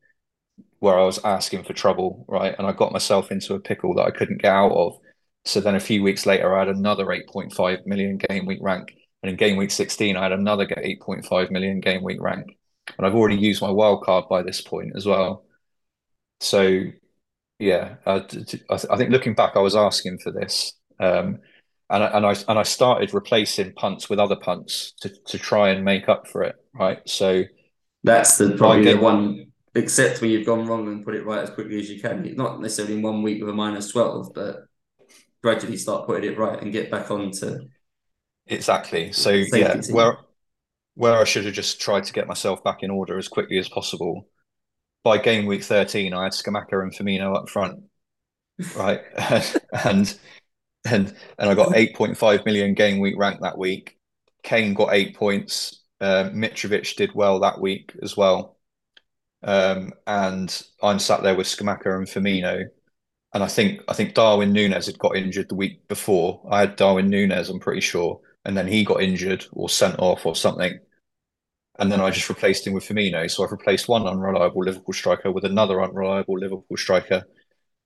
where 0.80 0.98
I 0.98 1.04
was 1.04 1.24
asking 1.24 1.64
for 1.64 1.72
trouble, 1.74 2.24
right? 2.28 2.54
And 2.58 2.66
I 2.66 2.72
got 2.72 2.92
myself 2.92 3.30
into 3.30 3.54
a 3.54 3.60
pickle 3.60 3.94
that 3.94 4.04
I 4.04 4.10
couldn't 4.10 4.42
get 4.42 4.52
out 4.52 4.72
of. 4.72 4.98
So 5.44 5.60
then 5.60 5.74
a 5.74 5.80
few 5.80 6.02
weeks 6.02 6.26
later, 6.26 6.54
I 6.54 6.60
had 6.60 6.68
another 6.68 7.06
8.5 7.06 7.86
million 7.86 8.18
game 8.18 8.46
week 8.46 8.60
rank. 8.62 8.94
And 9.22 9.30
in 9.30 9.36
game 9.36 9.56
week 9.56 9.70
16, 9.70 10.16
I 10.16 10.22
had 10.24 10.32
another 10.32 10.66
8.5 10.66 11.50
million 11.50 11.80
game 11.80 12.02
week 12.02 12.20
rank. 12.20 12.56
And 12.98 13.06
I've 13.06 13.14
already 13.14 13.36
used 13.36 13.62
my 13.62 13.70
wild 13.70 14.02
card 14.02 14.26
by 14.28 14.42
this 14.42 14.60
point 14.60 14.92
as 14.96 15.06
well. 15.06 15.44
So, 16.40 16.84
yeah, 17.58 17.96
uh, 18.06 18.20
I 18.70 18.96
think 18.96 19.10
looking 19.10 19.34
back, 19.34 19.56
I 19.56 19.60
was 19.60 19.76
asking 19.76 20.18
for 20.18 20.32
this. 20.32 20.74
Um, 21.00 21.40
and 21.90 22.02
I, 22.02 22.06
and 22.08 22.26
I 22.26 22.34
and 22.48 22.58
I 22.58 22.62
started 22.62 23.14
replacing 23.14 23.74
punts 23.74 24.08
with 24.08 24.18
other 24.18 24.36
punts 24.36 24.94
to 25.02 25.10
to 25.26 25.38
try 25.38 25.70
and 25.70 25.84
make 25.84 26.08
up 26.08 26.26
for 26.28 26.42
it. 26.42 26.56
Right, 26.74 26.98
so 27.08 27.44
that's 28.02 28.36
the 28.38 28.56
probably 28.56 28.92
the 28.92 29.00
one. 29.00 29.46
Except 29.76 30.20
when 30.20 30.30
you've 30.30 30.46
gone 30.46 30.66
wrong 30.66 30.86
and 30.86 31.04
put 31.04 31.16
it 31.16 31.26
right 31.26 31.42
as 31.42 31.50
quickly 31.50 31.80
as 31.80 31.90
you 31.90 32.00
can. 32.00 32.22
Not 32.36 32.60
necessarily 32.60 32.94
in 32.94 33.02
one 33.02 33.22
week 33.22 33.40
with 33.40 33.50
a 33.50 33.52
minus 33.52 33.90
twelve, 33.90 34.32
but 34.32 34.66
gradually 35.42 35.76
start 35.76 36.06
putting 36.06 36.30
it 36.30 36.38
right 36.38 36.62
and 36.62 36.72
get 36.72 36.90
back 36.90 37.10
on 37.10 37.30
to 37.30 37.60
exactly. 38.46 39.12
So 39.12 39.30
yeah, 39.30 39.80
team. 39.80 39.94
where 39.94 40.18
where 40.94 41.16
I 41.16 41.24
should 41.24 41.44
have 41.44 41.54
just 41.54 41.80
tried 41.80 42.04
to 42.04 42.12
get 42.12 42.28
myself 42.28 42.62
back 42.62 42.82
in 42.82 42.90
order 42.90 43.18
as 43.18 43.28
quickly 43.28 43.58
as 43.58 43.68
possible. 43.68 44.28
By 45.02 45.18
game 45.18 45.46
week 45.46 45.64
thirteen, 45.64 46.14
I 46.14 46.24
had 46.24 46.32
Scamacca 46.32 46.82
and 46.82 46.94
Firmino 46.94 47.36
up 47.36 47.48
front, 47.48 47.82
right, 48.76 49.00
and 49.84 50.16
and 50.84 51.14
and 51.38 51.50
I 51.50 51.54
got 51.54 51.72
8.5 51.72 52.44
million 52.44 52.74
game 52.74 53.00
week 53.00 53.14
rank 53.18 53.40
that 53.40 53.58
week. 53.58 53.98
Kane 54.42 54.74
got 54.74 54.92
eight 54.92 55.16
points. 55.16 55.83
Uh, 56.04 56.30
Mitrovic 56.30 56.96
did 56.96 57.14
well 57.14 57.40
that 57.40 57.60
week 57.60 57.92
as 58.02 58.16
well. 58.16 58.58
um, 59.42 59.92
and 60.06 60.62
I'm 60.82 60.98
sat 60.98 61.22
there 61.22 61.36
with 61.36 61.46
Scamacca 61.46 61.96
and 61.96 62.06
Firmino, 62.06 62.64
and 63.34 63.44
I 63.44 63.48
think 63.48 63.82
I 63.88 63.94
think 63.94 64.14
Darwin 64.14 64.52
Nunez 64.52 64.86
had 64.86 64.98
got 64.98 65.16
injured 65.16 65.48
the 65.50 65.54
week 65.56 65.88
before. 65.88 66.42
I 66.50 66.60
had 66.60 66.76
Darwin 66.76 67.10
Nunez, 67.10 67.48
I'm 67.50 67.60
pretty 67.60 67.80
sure, 67.82 68.20
and 68.44 68.56
then 68.56 68.68
he 68.68 68.84
got 68.84 69.02
injured 69.02 69.46
or 69.52 69.68
sent 69.68 69.98
off 70.00 70.26
or 70.26 70.36
something. 70.36 70.78
And 71.78 71.90
then 71.90 72.00
I 72.00 72.10
just 72.10 72.28
replaced 72.28 72.66
him 72.66 72.72
with 72.72 72.84
Firmino. 72.84 73.30
So 73.30 73.44
I've 73.44 73.52
replaced 73.52 73.88
one 73.88 74.06
unreliable 74.06 74.64
Liverpool 74.64 74.92
striker 74.94 75.32
with 75.32 75.44
another 75.44 75.82
unreliable 75.82 76.38
Liverpool 76.38 76.76
striker 76.76 77.24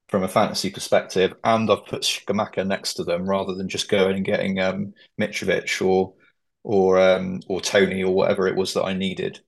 from 0.08 0.22
a 0.24 0.28
fantasy 0.28 0.70
perspective, 0.70 1.34
and 1.44 1.70
I've 1.70 1.86
put 1.86 2.02
Scamacca 2.02 2.66
next 2.66 2.94
to 2.94 3.04
them 3.04 3.28
rather 3.28 3.54
than 3.54 3.68
just 3.68 3.88
going 3.90 4.16
and 4.16 4.24
getting 4.24 4.60
um, 4.60 4.94
Mitrovic 5.20 5.84
or 5.86 6.14
or 6.68 7.00
um, 7.00 7.40
or 7.48 7.62
Toney 7.62 8.04
or 8.04 8.14
whatever 8.14 8.46
it 8.46 8.54
was 8.54 8.74
that 8.74 8.84
I 8.84 8.92
needed. 8.92 9.40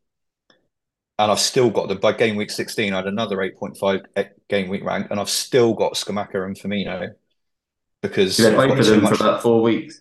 And 1.18 1.30
I've 1.30 1.38
still 1.38 1.68
got 1.68 1.88
them 1.88 1.98
by 1.98 2.14
game 2.14 2.34
week 2.36 2.50
16. 2.50 2.94
I 2.94 2.96
had 2.96 3.06
another 3.06 3.36
8.5 3.36 4.30
game 4.48 4.70
week 4.70 4.82
rank, 4.82 5.08
and 5.10 5.20
I've 5.20 5.28
still 5.28 5.74
got 5.74 5.92
Scamacca 5.92 6.46
and 6.46 6.58
Firmino 6.58 7.12
because 8.00 8.38
you 8.38 8.56
wait 8.56 8.74
for 8.74 8.82
them 8.82 9.02
much, 9.02 9.18
for 9.18 9.24
about 9.24 9.42
four 9.42 9.60
weeks. 9.60 10.00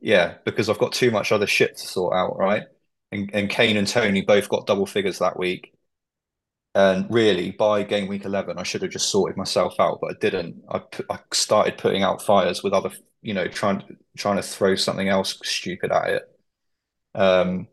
Yeah, 0.00 0.34
because 0.44 0.68
I've 0.68 0.80
got 0.80 0.92
too 0.92 1.12
much 1.12 1.30
other 1.30 1.46
shit 1.46 1.76
to 1.76 1.86
sort 1.86 2.12
out, 2.12 2.36
right? 2.36 2.64
And, 3.12 3.30
and 3.32 3.48
Kane 3.48 3.76
and 3.76 3.86
Toney 3.86 4.22
both 4.22 4.48
got 4.48 4.66
double 4.66 4.84
figures 4.84 5.20
that 5.20 5.38
week. 5.38 5.72
And 6.74 7.06
really, 7.08 7.52
by 7.52 7.84
game 7.84 8.08
week 8.08 8.24
11, 8.24 8.58
I 8.58 8.64
should 8.64 8.82
have 8.82 8.90
just 8.90 9.10
sorted 9.10 9.36
myself 9.36 9.78
out, 9.78 10.00
but 10.00 10.10
I 10.10 10.14
didn't. 10.20 10.64
I, 10.68 10.82
I 11.08 11.20
started 11.32 11.78
putting 11.78 12.02
out 12.02 12.20
fires 12.20 12.64
with 12.64 12.72
other, 12.72 12.90
you 13.22 13.32
know, 13.32 13.46
trying 13.46 13.84
trying 14.16 14.36
to 14.36 14.42
throw 14.42 14.74
something 14.74 15.08
else 15.08 15.38
stupid 15.44 15.92
at 15.92 16.10
it. 16.10 16.37
Um, 17.18 17.66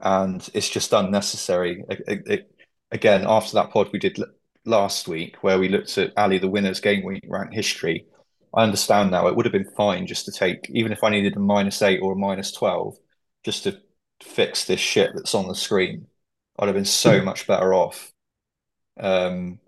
and 0.00 0.48
it's 0.54 0.68
just 0.68 0.92
unnecessary. 0.92 1.84
It, 1.88 2.22
it, 2.26 2.56
again, 2.90 3.24
after 3.26 3.54
that 3.54 3.70
pod 3.70 3.90
we 3.92 3.98
did 3.98 4.18
last 4.64 5.08
week, 5.08 5.42
where 5.42 5.58
we 5.58 5.68
looked 5.68 5.98
at 5.98 6.12
Ali 6.16 6.38
the 6.38 6.48
winner's 6.48 6.80
game 6.80 7.04
week 7.04 7.24
rank 7.28 7.52
history, 7.52 8.06
I 8.54 8.62
understand 8.62 9.10
now 9.10 9.26
it 9.26 9.36
would 9.36 9.46
have 9.46 9.52
been 9.52 9.70
fine 9.76 10.06
just 10.06 10.26
to 10.26 10.32
take, 10.32 10.68
even 10.70 10.92
if 10.92 11.02
I 11.02 11.10
needed 11.10 11.36
a 11.36 11.40
minus 11.40 11.82
eight 11.82 12.00
or 12.00 12.12
a 12.12 12.16
minus 12.16 12.52
12, 12.52 12.96
just 13.44 13.64
to 13.64 13.80
fix 14.22 14.64
this 14.64 14.80
shit 14.80 15.10
that's 15.14 15.34
on 15.34 15.48
the 15.48 15.54
screen. 15.54 16.06
I'd 16.58 16.66
have 16.66 16.74
been 16.74 16.84
so 16.84 17.18
hmm. 17.18 17.24
much 17.24 17.46
better 17.46 17.74
off. 17.74 18.12
Um, 19.00 19.58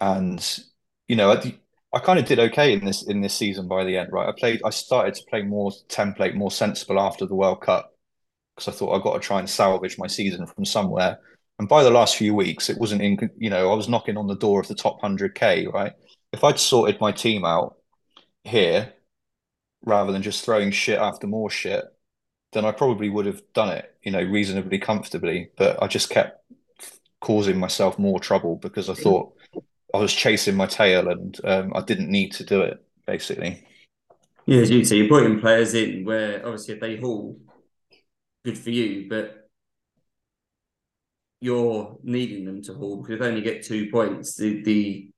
and 0.00 0.64
you 1.08 1.16
know, 1.16 1.32
I, 1.32 1.54
I 1.92 1.98
kind 1.98 2.18
of 2.18 2.24
did 2.24 2.38
okay 2.38 2.72
in 2.72 2.84
this 2.84 3.02
in 3.02 3.20
this 3.20 3.34
season 3.34 3.68
by 3.68 3.84
the 3.84 3.98
end, 3.98 4.12
right? 4.12 4.28
I 4.28 4.32
played, 4.32 4.62
I 4.64 4.70
started 4.70 5.14
to 5.14 5.24
play 5.28 5.42
more 5.42 5.72
template, 5.88 6.34
more 6.34 6.50
sensible 6.50 7.00
after 7.00 7.26
the 7.26 7.34
World 7.34 7.62
Cup 7.62 7.93
because 8.54 8.72
I 8.72 8.76
thought 8.76 8.94
I've 8.94 9.02
got 9.02 9.14
to 9.14 9.20
try 9.20 9.38
and 9.38 9.48
salvage 9.48 9.98
my 9.98 10.06
season 10.06 10.46
from 10.46 10.64
somewhere. 10.64 11.18
And 11.58 11.68
by 11.68 11.82
the 11.82 11.90
last 11.90 12.16
few 12.16 12.34
weeks, 12.34 12.68
it 12.68 12.78
wasn't 12.78 13.02
in, 13.02 13.30
you 13.38 13.50
know, 13.50 13.70
I 13.70 13.74
was 13.74 13.88
knocking 13.88 14.16
on 14.16 14.26
the 14.26 14.36
door 14.36 14.60
of 14.60 14.68
the 14.68 14.74
top 14.74 15.00
100K, 15.02 15.72
right? 15.72 15.92
If 16.32 16.42
I'd 16.42 16.58
sorted 16.58 17.00
my 17.00 17.12
team 17.12 17.44
out 17.44 17.76
here 18.42 18.92
rather 19.84 20.12
than 20.12 20.22
just 20.22 20.44
throwing 20.44 20.70
shit 20.70 20.98
after 20.98 21.26
more 21.26 21.50
shit, 21.50 21.84
then 22.52 22.64
I 22.64 22.72
probably 22.72 23.08
would 23.08 23.26
have 23.26 23.42
done 23.52 23.70
it, 23.70 23.94
you 24.02 24.12
know, 24.12 24.22
reasonably 24.22 24.78
comfortably. 24.78 25.50
But 25.56 25.82
I 25.82 25.86
just 25.86 26.10
kept 26.10 26.40
causing 27.20 27.58
myself 27.58 27.98
more 27.98 28.20
trouble 28.20 28.56
because 28.56 28.90
I 28.90 28.94
thought 28.94 29.32
I 29.94 29.98
was 29.98 30.12
chasing 30.12 30.56
my 30.56 30.66
tail 30.66 31.08
and 31.08 31.38
um, 31.44 31.72
I 31.74 31.82
didn't 31.82 32.10
need 32.10 32.32
to 32.32 32.44
do 32.44 32.62
it, 32.62 32.84
basically. 33.06 33.66
Yeah, 34.46 34.60
as 34.60 34.70
you 34.70 34.84
so 34.84 34.94
you're 34.94 35.08
putting 35.08 35.40
players 35.40 35.72
in 35.74 36.04
where 36.04 36.44
obviously 36.44 36.74
if 36.74 36.80
they 36.80 36.96
haul, 36.96 37.38
good 38.44 38.58
for 38.58 38.70
you, 38.70 39.06
but 39.08 39.48
you're 41.40 41.98
needing 42.02 42.44
them 42.44 42.62
to 42.62 42.74
haul 42.74 43.02
because 43.02 43.18
they 43.20 43.26
only 43.26 43.42
get 43.42 43.64
two 43.64 43.90
points. 43.90 44.36
The 44.36 44.62
the 44.62 45.10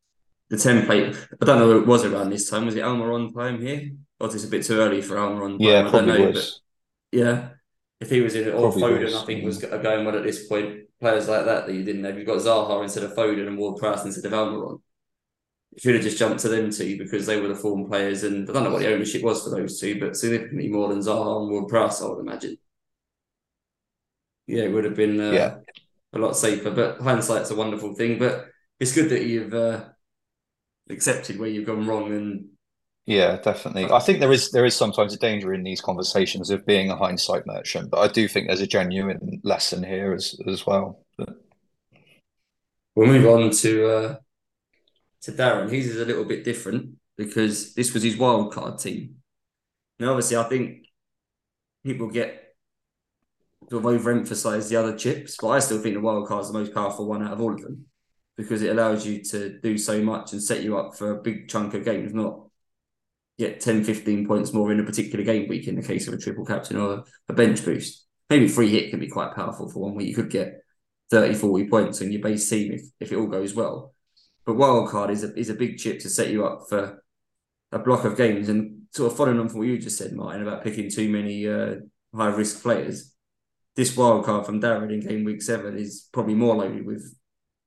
the 0.49 0.57
template, 0.57 1.17
I 1.41 1.45
don't 1.45 1.59
know 1.59 1.77
it 1.77 1.87
was 1.87 2.05
around 2.05 2.31
this 2.31 2.49
time. 2.49 2.67
Was 2.67 2.77
it 2.77 2.85
Almiron 2.85 3.35
time 3.35 3.61
here? 3.61 3.91
Or 4.21 4.29
is 4.29 4.45
it 4.45 4.49
a 4.49 4.51
bit 4.51 4.65
too 4.65 4.79
early 4.79 5.03
for 5.03 5.17
Almiron? 5.17 5.57
Yeah, 5.61 5.89
probably 5.91 6.19
know, 6.19 6.31
was. 6.31 6.63
yeah, 7.13 7.51
if 8.01 8.11
he 8.11 8.21
was 8.21 8.35
in 8.35 8.49
it, 8.49 8.55
or 8.55 8.73
Foden, 8.73 9.05
was. 9.05 9.15
I 9.15 9.25
think 9.25 9.45
was 9.45 9.59
going 9.59 10.05
well 10.05 10.17
at 10.17 10.23
this 10.23 10.47
point. 10.47 10.85
Players 11.01 11.29
like 11.29 11.45
that 11.45 11.67
that 11.67 11.75
you 11.75 11.85
didn't 11.85 12.05
have. 12.05 12.17
You've 12.17 12.27
got 12.27 12.39
Zaha 12.39 12.83
instead 12.83 13.05
of 13.05 13.15
Foden 13.15 13.47
and 13.47 13.59
Ward 13.59 13.79
Prowse 13.79 14.05
instead 14.07 14.25
of 14.25 14.33
Almiron. 14.33 14.81
You 15.73 15.81
should 15.81 15.95
have 15.95 16.05
just 16.05 16.19
jumped 16.19 16.41
to 16.41 16.49
them 16.49 16.71
two 16.71 16.97
because 16.97 17.27
they 17.27 17.39
were 17.39 17.49
the 17.49 17.55
form 17.55 17.87
players, 17.87 18.23
and 18.23 18.49
I 18.49 18.53
don't 18.53 18.65
know 18.65 18.71
what 18.71 18.81
the 18.81 18.93
ownership 18.93 19.23
was 19.23 19.45
for 19.45 19.51
those 19.51 19.79
two, 19.79 20.01
but 20.01 20.17
significantly 20.17 20.69
more 20.69 20.89
than 20.89 21.01
Zaha 21.01 21.43
and 21.43 21.51
Ward 21.51 21.69
Prowse, 21.69 22.03
I 22.03 22.09
would 22.09 22.21
imagine 22.21 22.57
yeah, 24.47 24.65
it 24.65 24.73
would 24.73 24.85
have 24.85 24.97
been 24.97 25.21
uh, 25.21 25.31
yeah. 25.31 25.55
a 26.13 26.19
lot 26.19 26.37
safer. 26.37 26.71
But 26.71 27.01
hindsight's 27.01 27.51
a 27.51 27.57
wonderful 27.57 27.95
thing. 27.95 28.19
But 28.19 28.47
it's 28.79 28.95
good 28.95 29.11
that 29.11 29.25
you've 29.25 29.55
uh, 29.55 29.85
accepted 30.91 31.39
where 31.39 31.49
you've 31.49 31.67
gone 31.67 31.87
wrong 31.87 32.13
and. 32.13 32.49
Yeah, 33.07 33.37
definitely. 33.37 33.85
I 33.85 34.01
think 34.01 34.19
there 34.19 34.33
is 34.33 34.51
there 34.51 34.65
is 34.65 34.75
sometimes 34.75 35.15
a 35.15 35.19
danger 35.19 35.55
in 35.55 35.63
these 35.63 35.81
conversations 35.81 36.51
of 36.51 36.67
being 36.67 36.91
a 36.91 36.97
hindsight 36.97 37.47
merchant, 37.47 37.89
but 37.89 38.01
I 38.01 38.13
do 38.13 38.27
think 38.27 38.49
there's 38.49 38.61
a 38.61 38.67
genuine 38.67 39.41
lesson 39.45 39.85
here 39.85 40.13
as 40.13 40.37
as 40.49 40.67
well. 40.67 41.05
But... 41.17 41.29
We'll 42.97 43.07
move 43.07 43.27
on 43.27 43.51
to 43.51 43.89
uh, 43.89 44.17
to 45.23 45.33
Darren. 45.33 45.71
His 45.71 45.87
is 45.87 46.01
a 46.01 46.05
little 46.05 46.25
bit 46.25 46.45
different 46.45 46.97
because 47.17 47.75
this 47.75 47.95
was 47.95 48.03
his 48.03 48.17
wild 48.17 48.53
card 48.53 48.81
team. 48.81 49.17
Now, 50.01 50.11
obviously, 50.11 50.37
I 50.37 50.45
think 50.45 50.87
people 51.85 52.09
get 52.09 52.46
sort 53.71 53.85
of 53.85 54.03
overemphasize 54.03 54.69
the 54.69 54.77
other 54.77 54.97
chips, 54.97 55.37
but 55.41 55.49
I 55.49 55.59
still 55.59 55.81
think 55.81 55.95
the 55.95 56.01
wild 56.01 56.29
card 56.29 56.45
is 56.45 56.53
the 56.53 56.59
most 56.59 56.75
powerful 56.75 57.07
one 57.07 57.23
out 57.23 57.33
of 57.33 57.41
all 57.41 57.53
of 57.53 57.61
them 57.61 57.87
because 58.37 58.63
it 58.63 58.71
allows 58.71 59.07
you 59.07 59.23
to 59.25 59.59
do 59.61 59.79
so 59.79 60.03
much 60.03 60.33
and 60.33 60.43
set 60.43 60.63
you 60.63 60.79
up 60.79 60.95
for 60.95 61.13
a 61.13 61.23
big 61.23 61.49
chunk 61.49 61.75
of 61.75 61.85
games, 61.85 62.13
not 62.13 62.43
get 63.39 63.61
10, 63.61 63.85
15 63.85 64.27
points 64.27 64.53
more 64.53 64.71
in 64.73 64.81
a 64.81 64.85
particular 64.85 65.25
game 65.25 65.49
week 65.49 65.69
in 65.69 65.75
the 65.75 65.87
case 65.87 66.07
of 66.07 66.15
a 66.15 66.19
triple 66.19 66.45
captain 66.45 66.77
or 66.77 67.05
a 67.29 67.33
bench 67.33 67.65
boost. 67.65 68.07
Maybe 68.29 68.49
free 68.49 68.69
hit 68.69 68.91
can 68.91 69.01
be 69.01 69.09
quite 69.09 69.35
powerful 69.35 69.69
for 69.69 69.81
one 69.81 69.95
week. 69.95 70.09
You 70.09 70.15
could 70.15 70.31
get 70.31 70.61
30, 71.11 71.35
40 71.35 71.69
points 71.69 72.03
on 72.03 72.13
your 72.13 72.23
base 72.23 72.49
team 72.49 72.73
if, 72.73 72.83
if 73.01 73.13
it 73.13 73.17
all 73.17 73.27
goes 73.27 73.55
well. 73.55 73.95
But 74.45 74.55
wild 74.55 74.91
card 74.91 75.11
is 75.11 75.25
a, 75.25 75.35
is 75.39 75.51
a 75.51 75.55
big 75.55 75.79
chip 75.79 76.01
to 76.01 76.11
set 76.11 76.31
you 76.31 76.47
up 76.47 76.63
for 76.69 77.03
a 77.73 77.79
block 77.79 78.05
of 78.05 78.17
games. 78.17 78.49
And 78.49 78.83
sort 78.93 79.11
of 79.11 79.17
following 79.17 79.39
on 79.39 79.49
from 79.49 79.59
what 79.59 79.69
you 79.69 79.79
just 79.79 79.99
said, 79.99 80.13
Martyn, 80.13 80.43
about 80.43 80.65
picking 80.65 80.91
too 80.91 81.09
many 81.09 81.49
uh, 81.49 81.77
high 82.15 82.29
risk 82.29 82.63
players 82.63 83.16
this 83.77 83.97
wild 83.97 84.25
card 84.25 84.47
from 84.47 84.61
Darren 84.61 84.93
in 84.93 85.01
game 85.01 85.25
week 85.25 85.43
seven 85.43 85.77
is 85.77 86.09
probably 86.13 86.35
more 86.35 86.57
loaded 86.57 86.87
with 86.87 87.15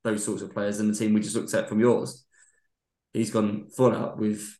those 0.02 0.24
sorts 0.24 0.42
of 0.42 0.52
players 0.52 0.78
than 0.78 0.90
the 0.90 0.96
team 0.96 1.14
we 1.14 1.20
just 1.20 1.36
looked 1.36 1.54
at 1.54 1.68
from 1.68 1.80
yours. 1.80 2.24
He's 3.12 3.30
gone 3.30 3.68
full 3.76 3.94
out 3.94 4.18
with 4.18 4.56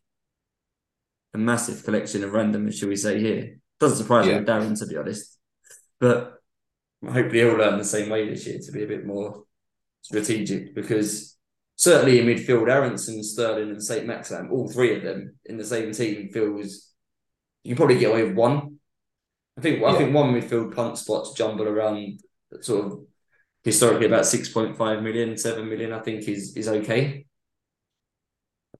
a 1.35 1.39
massive 1.39 1.85
collection 1.85 2.25
of 2.25 2.31
randomers, 2.31 2.75
shall 2.75 2.89
we 2.89 2.97
say 2.97 3.21
here. 3.21 3.59
Doesn't 3.79 3.99
surprise 3.99 4.27
yeah. 4.27 4.35
me 4.35 4.39
with 4.41 4.49
Darren, 4.49 4.79
to 4.79 4.87
be 4.87 4.97
honest. 4.97 5.39
But 5.99 6.35
hopefully 7.05 7.41
he'll 7.41 7.57
learn 7.57 7.79
the 7.79 7.85
same 7.85 8.11
way 8.11 8.29
this 8.29 8.47
year 8.47 8.59
to 8.65 8.73
be 8.73 8.85
a 8.85 8.89
bit 8.89 9.07
more 9.07 9.45
strategic 10.03 10.75
because 10.75 11.37
certainly 11.77 12.21
in 12.21 12.27
midfield, 12.27 12.71
Aaronson, 12.71 13.23
Sterling, 13.23 13.71
and 13.71 13.83
St. 13.83 14.07
Maximin, 14.07 14.51
all 14.51 14.69
three 14.69 14.97
of 14.97 15.03
them 15.03 15.37
in 15.47 15.57
the 15.57 15.65
same 15.65 15.93
team 15.93 16.31
feels 16.31 16.93
you 17.63 17.71
can 17.71 17.77
probably 17.77 17.99
get 17.99 18.11
away 18.11 18.25
with 18.25 18.35
one 18.35 18.80
I 19.61 19.63
think 19.63 19.81
yeah. 19.81 19.89
I 19.89 19.95
think 19.95 20.15
one 20.15 20.33
midfield 20.33 20.75
punt 20.75 20.97
spots 20.97 21.35
jumble 21.35 21.69
around 21.69 22.21
sort 22.63 22.87
of 22.87 23.01
historically 23.63 24.07
about 24.07 24.25
6.5 24.25 25.03
million, 25.03 25.37
7 25.37 25.69
million, 25.69 25.93
I 25.93 25.99
think 25.99 26.27
is 26.27 26.57
is 26.57 26.67
okay. 26.67 27.27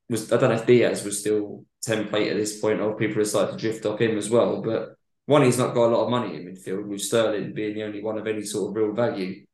Was 0.09 0.33
I 0.33 0.39
don't 0.39 0.49
know 0.49 0.57
if 0.57 0.65
Diaz 0.65 1.05
was 1.05 1.21
still 1.21 1.67
template 1.87 2.31
at 2.31 2.39
this 2.39 2.61
point 2.61 2.81
or 2.81 2.97
people 2.97 3.19
have 3.19 3.29
started 3.29 3.53
to 3.53 3.59
drift 3.59 3.85
off 3.85 4.01
him 4.01 4.17
as 4.17 4.31
well. 4.31 4.63
But 4.63 4.95
one, 5.27 5.43
he's 5.43 5.59
not 5.59 5.75
got 5.75 5.89
a 5.89 5.95
lot 5.95 6.05
of 6.05 6.11
money 6.11 6.35
in 6.35 6.47
midfield, 6.47 6.87
with 6.87 7.03
Sterling 7.03 7.53
being 7.53 7.75
the 7.75 7.83
only 7.83 8.03
one 8.03 8.17
of 8.17 8.27
any 8.27 8.43
sort 8.43 8.71
of 8.71 8.77
real 8.77 8.95
value. 8.95 9.45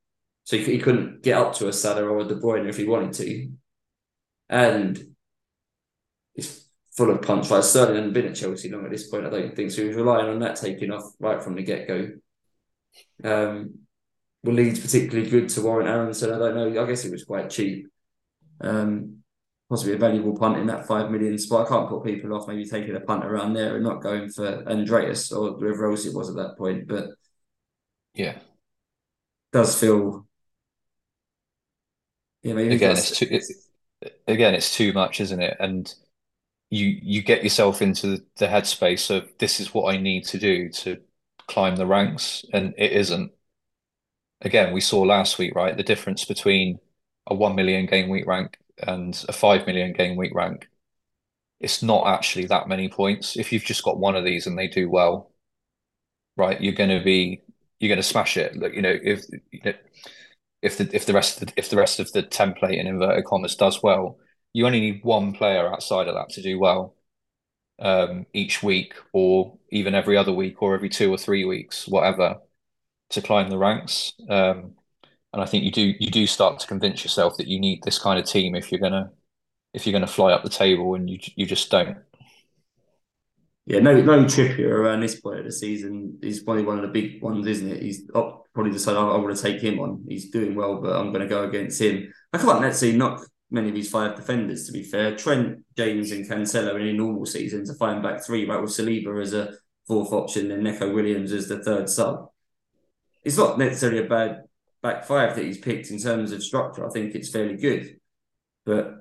So 0.45 0.57
he, 0.57 0.65
he 0.65 0.79
couldn't 0.79 1.25
get 1.25 1.37
up 1.37 1.55
to 1.55 1.67
a 1.67 1.73
Salah 1.73 2.05
or 2.05 2.21
a 2.21 2.25
De 2.25 2.37
Bruyne 2.37 2.69
if 2.69 2.77
he 2.77 2.85
wanted 2.85 3.15
to. 3.15 3.51
And 4.49 5.17
it's 6.37 6.66
full 6.97 7.11
of 7.11 7.23
punch. 7.23 7.51
Like 7.51 7.63
Sterling 7.63 7.97
hadn't 7.97 8.13
been 8.13 8.27
at 8.27 8.37
Chelsea 8.37 8.71
long 8.71 8.85
at 8.85 8.91
this 8.91 9.09
point, 9.09 9.27
I 9.27 9.31
don't 9.31 9.55
think. 9.55 9.71
So 9.71 9.83
he 9.83 9.89
was 9.89 9.97
relying 9.97 10.29
on 10.29 10.39
that 10.41 10.57
taking 10.57 10.91
off 10.91 11.13
right 11.21 11.43
from 11.43 11.55
the 11.55 11.63
get 11.63 11.87
go. 11.87 12.11
Um, 13.23 13.81
well, 14.43 14.55
Leeds 14.55 14.81
particularly 14.81 15.29
good 15.29 15.49
to 15.51 15.63
warrant 15.63 15.89
Aaronson. 15.89 16.33
I 16.33 16.39
don't 16.39 16.55
know. 16.55 16.83
I 16.83 16.87
guess 16.87 17.05
it 17.05 17.13
was 17.13 17.25
quite 17.25 17.51
cheap. 17.51 17.89
Um, 18.61 19.19
possibly 19.69 19.95
a 19.95 19.99
valuable 19.99 20.37
punt 20.37 20.59
in 20.59 20.67
that 20.69 20.87
five 20.87 21.11
million 21.11 21.37
spot. 21.39 21.67
I 21.67 21.69
can't 21.69 21.89
put 21.89 22.05
people 22.05 22.35
off 22.35 22.49
maybe 22.49 22.65
taking 22.65 22.97
a 22.97 23.01
punt 23.01 23.25
around 23.25 23.55
there 23.55 23.75
and 23.75 23.85
not 23.85 24.03
going 24.03 24.31
for 24.31 24.67
Andreas 24.69 25.33
or 25.33 25.53
whoever 25.53 25.91
else 25.91 26.07
it 26.07 26.15
was 26.15 26.31
at 26.31 26.37
that 26.37 26.57
point. 26.57 26.87
But 26.87 27.11
yeah, 28.15 28.39
does 29.53 29.79
feel 29.79 30.27
yeah 32.43 32.55
maybe 32.55 32.77
again 32.77 32.93
it's 32.93 33.19
too 33.19 33.27
it, 33.31 34.13
again 34.29 34.55
it's 34.55 34.75
too 34.75 34.93
much, 34.93 35.21
isn't 35.21 35.43
it? 35.43 35.57
And 35.59 35.93
you 36.71 36.99
you 37.03 37.23
get 37.23 37.43
yourself 37.45 37.83
into 37.83 38.25
the 38.39 38.47
headspace 38.47 39.15
of 39.15 39.31
this 39.39 39.61
is 39.61 39.75
what 39.75 39.95
I 39.95 39.99
need 39.99 40.25
to 40.27 40.39
do 40.39 40.69
to 40.71 41.01
climb 41.49 41.77
the 41.77 41.87
ranks, 41.87 42.45
and 42.53 42.75
it 42.79 42.93
isn't. 42.93 43.33
Again, 44.41 44.73
we 44.73 44.81
saw 44.81 45.03
last 45.03 45.39
week, 45.39 45.55
right? 45.55 45.77
The 45.77 45.83
difference 45.83 46.25
between 46.25 46.79
a 47.27 47.35
one 47.35 47.55
million 47.55 47.87
game 47.87 48.09
week 48.09 48.27
rank 48.27 48.59
and 48.79 49.25
a 49.29 49.33
five 49.33 49.67
million 49.67 49.93
game 49.93 50.17
week 50.17 50.35
rank, 50.35 50.69
it's 51.61 51.83
not 51.83 52.07
actually 52.09 52.47
that 52.47 52.69
many 52.69 52.89
points. 52.89 53.37
If 53.37 53.53
you've 53.53 53.65
just 53.65 53.85
got 53.85 53.99
one 53.99 54.17
of 54.17 54.25
these 54.25 54.47
and 54.47 54.59
they 54.59 54.69
do 54.69 54.91
well, 54.91 55.33
right, 56.37 56.61
you're 56.61 56.73
going 56.75 56.97
to 56.97 57.05
be 57.05 57.43
you're 57.79 57.89
going 57.89 57.99
to 57.99 58.03
smash 58.03 58.37
it. 58.37 58.57
Look, 58.57 58.75
you 58.75 58.83
know, 58.83 58.97
if 59.03 59.25
you 59.51 59.61
know, 59.65 59.75
if 60.63 60.79
the 60.79 60.89
if 60.95 61.07
the 61.07 61.15
rest 61.15 61.43
of 61.43 61.49
the, 61.49 61.55
if 61.57 61.71
the 61.71 61.77
rest 61.77 62.01
of 62.01 62.13
the 62.13 62.23
template 62.23 62.79
in 62.79 62.87
inverted 62.87 63.25
commas 63.25 63.57
does 63.57 63.83
well, 63.83 64.19
you 64.57 64.65
only 64.65 64.81
need 64.81 65.05
one 65.05 65.35
player 65.35 65.71
outside 65.71 66.09
of 66.09 66.15
that 66.15 66.31
to 66.31 66.41
do 66.41 66.59
well 66.59 66.95
um, 67.79 68.25
each 68.33 68.63
week, 68.63 68.95
or 69.13 69.59
even 69.71 69.95
every 69.95 70.17
other 70.17 70.33
week, 70.33 70.63
or 70.63 70.75
every 70.75 70.89
two 70.89 71.13
or 71.13 71.19
three 71.19 71.45
weeks, 71.45 71.87
whatever, 71.87 72.39
to 73.11 73.21
climb 73.21 73.51
the 73.51 73.59
ranks. 73.59 74.15
Um, 74.31 74.73
and 75.35 75.43
I 75.43 75.45
think 75.45 75.65
you 75.65 75.71
do 75.71 75.93
you 76.01 76.11
do 76.11 76.27
start 76.27 76.59
to 76.61 76.67
convince 76.67 77.05
yourself 77.05 77.37
that 77.37 77.49
you 77.49 77.61
need 77.61 77.83
this 77.83 77.99
kind 77.99 78.19
of 78.19 78.25
team 78.25 78.55
if 78.55 78.73
you're 78.73 78.81
gonna 78.81 79.11
if 79.75 79.87
you're 79.87 79.93
gonna 79.93 80.07
fly 80.07 80.33
up 80.33 80.43
the 80.43 80.49
table, 80.49 80.95
and 80.95 81.11
you 81.11 81.19
you 81.35 81.45
just 81.45 81.71
don't. 81.71 81.99
Yeah, 83.67 83.81
no, 83.81 84.01
no 84.01 84.25
Trippier 84.25 84.71
around 84.71 85.01
this 85.01 85.21
point 85.21 85.41
of 85.41 85.45
the 85.45 85.53
season. 85.53 86.19
He's 86.23 86.43
probably 86.43 86.63
one 86.63 86.77
of 86.79 86.83
the 86.83 86.89
big 86.89 87.21
ones, 87.21 87.47
isn't 87.47 87.73
it? 87.73 87.83
He's 87.83 88.07
probably 88.11 88.73
decided 88.73 88.97
I, 88.97 89.03
I 89.03 89.17
want 89.19 89.37
to 89.37 89.43
take 89.43 89.61
him 89.61 89.81
on. 89.81 90.03
He's 90.09 90.31
doing 90.31 90.55
well, 90.55 90.81
but 90.81 90.97
I'm 90.97 91.13
going 91.13 91.21
to 91.21 91.29
go 91.29 91.45
against 91.45 91.83
him. 91.83 92.11
I 92.33 92.39
can't 92.39 92.61
necessarily 92.63 92.97
knock 92.97 93.27
many 93.51 93.69
of 93.69 93.75
these 93.75 93.91
five 93.91 94.17
defenders. 94.17 94.67
To 94.67 94.73
be 94.73 94.83
fair, 94.83 95.17
Trent, 95.17 95.65
James, 95.77 96.11
and 96.11 96.29
Cancelo 96.29 96.81
in 96.81 96.89
a 96.89 96.93
normal 96.93 97.27
season 97.27 97.65
to 97.67 97.75
find 97.75 98.03
back 98.03 98.25
three, 98.25 98.49
right, 98.49 98.61
with 98.61 98.71
Saliba 98.71 99.21
as 99.23 99.33
a 99.35 99.55
fourth 99.87 100.13
option 100.13 100.51
and 100.51 100.65
Neco 100.65 100.93
Williams 100.93 101.33
as 101.33 101.49
the 101.49 101.63
third 101.63 101.89
sub. 101.89 102.29
It's 103.25 103.37
not 103.37 103.59
necessarily 103.59 104.05
a 104.05 104.09
bad 104.09 104.43
back 104.83 105.05
five 105.05 105.35
that 105.35 105.45
he's 105.45 105.59
picked 105.59 105.91
in 105.91 105.99
terms 105.99 106.33
of 106.33 106.43
structure. 106.43 106.87
I 106.87 106.91
think 106.91 107.15
it's 107.15 107.31
fairly 107.31 107.57
good, 107.57 107.99
but 108.65 108.95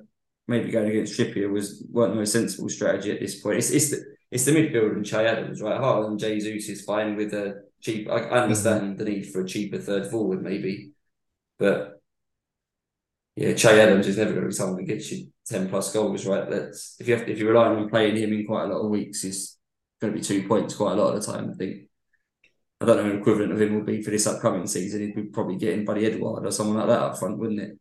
maybe 0.48 0.72
going 0.72 0.90
against 0.90 1.20
Trippier 1.20 1.50
was 1.50 1.86
weren't 1.92 2.14
the 2.14 2.20
most 2.20 2.34
sensible 2.34 2.70
strategy 2.70 3.12
at 3.12 3.20
this 3.20 3.42
point. 3.42 3.58
It's 3.58 3.72
it's 3.72 3.92
the, 3.92 4.04
it's 4.32 4.46
the 4.46 4.52
midfield 4.52 4.96
and 4.96 5.06
Che 5.06 5.26
Adams, 5.26 5.62
right? 5.62 5.80
Haaland, 5.80 6.20
Jesus 6.20 6.70
is 6.70 6.84
fine 6.84 7.16
with 7.16 7.34
a 7.34 7.64
cheap. 7.82 8.10
I, 8.10 8.18
I 8.18 8.40
understand 8.44 8.84
mm-hmm. 8.84 8.98
the 8.98 9.06
need 9.06 9.32
for 9.32 9.42
a 9.42 9.48
cheaper 9.48 9.78
third 9.78 10.10
forward, 10.10 10.44
maybe, 10.44 10.92
but 11.58 11.95
yeah, 13.36 13.54
Che 13.54 13.82
Adams 13.82 14.08
is 14.08 14.18
never 14.18 14.32
going 14.32 14.44
to 14.44 14.50
be 14.50 14.54
someone 14.54 14.78
that 14.78 14.88
gets 14.88 15.12
you 15.12 15.28
ten 15.46 15.70
plus 15.70 15.92
goals, 15.94 16.26
right? 16.26 16.50
That's 16.50 16.96
if 17.00 17.08
you 17.08 17.16
have 17.18 17.28
if 17.28 17.38
you're 17.38 17.52
relying 17.52 17.78
on 17.78 17.90
playing 17.90 18.18
him 18.18 18.34
in 18.34 18.46
quite 18.46 18.64
a 18.64 18.68
lot 18.68 18.84
of 18.84 18.90
weeks, 18.90 19.22
he's 19.22 19.58
going 20.02 20.14
to 20.14 20.20
be 20.20 20.26
two 20.26 20.48
points 20.48 20.76
quite 20.76 20.94
a 20.94 20.96
lot 20.96 21.14
of 21.14 21.24
the 21.24 21.32
time. 21.32 21.52
I 21.52 21.54
think. 21.54 21.84
I 22.82 22.86
don't 22.86 22.98
know 22.98 23.12
an 23.12 23.20
equivalent 23.20 23.54
of 23.54 23.62
him 23.62 23.76
would 23.76 23.86
be 23.86 24.02
for 24.02 24.12
this 24.12 24.28
upcoming 24.28 24.68
season. 24.68 25.00
He'd 25.00 25.16
be 25.16 25.24
probably 25.24 25.56
getting 25.56 25.86
Buddy 25.86 26.06
Edouard 26.06 26.46
or 26.46 26.52
someone 26.52 26.78
like 26.78 26.88
that 26.88 27.02
up 27.02 27.18
front, 27.18 27.38
wouldn't 27.38 27.62
it? 27.62 27.80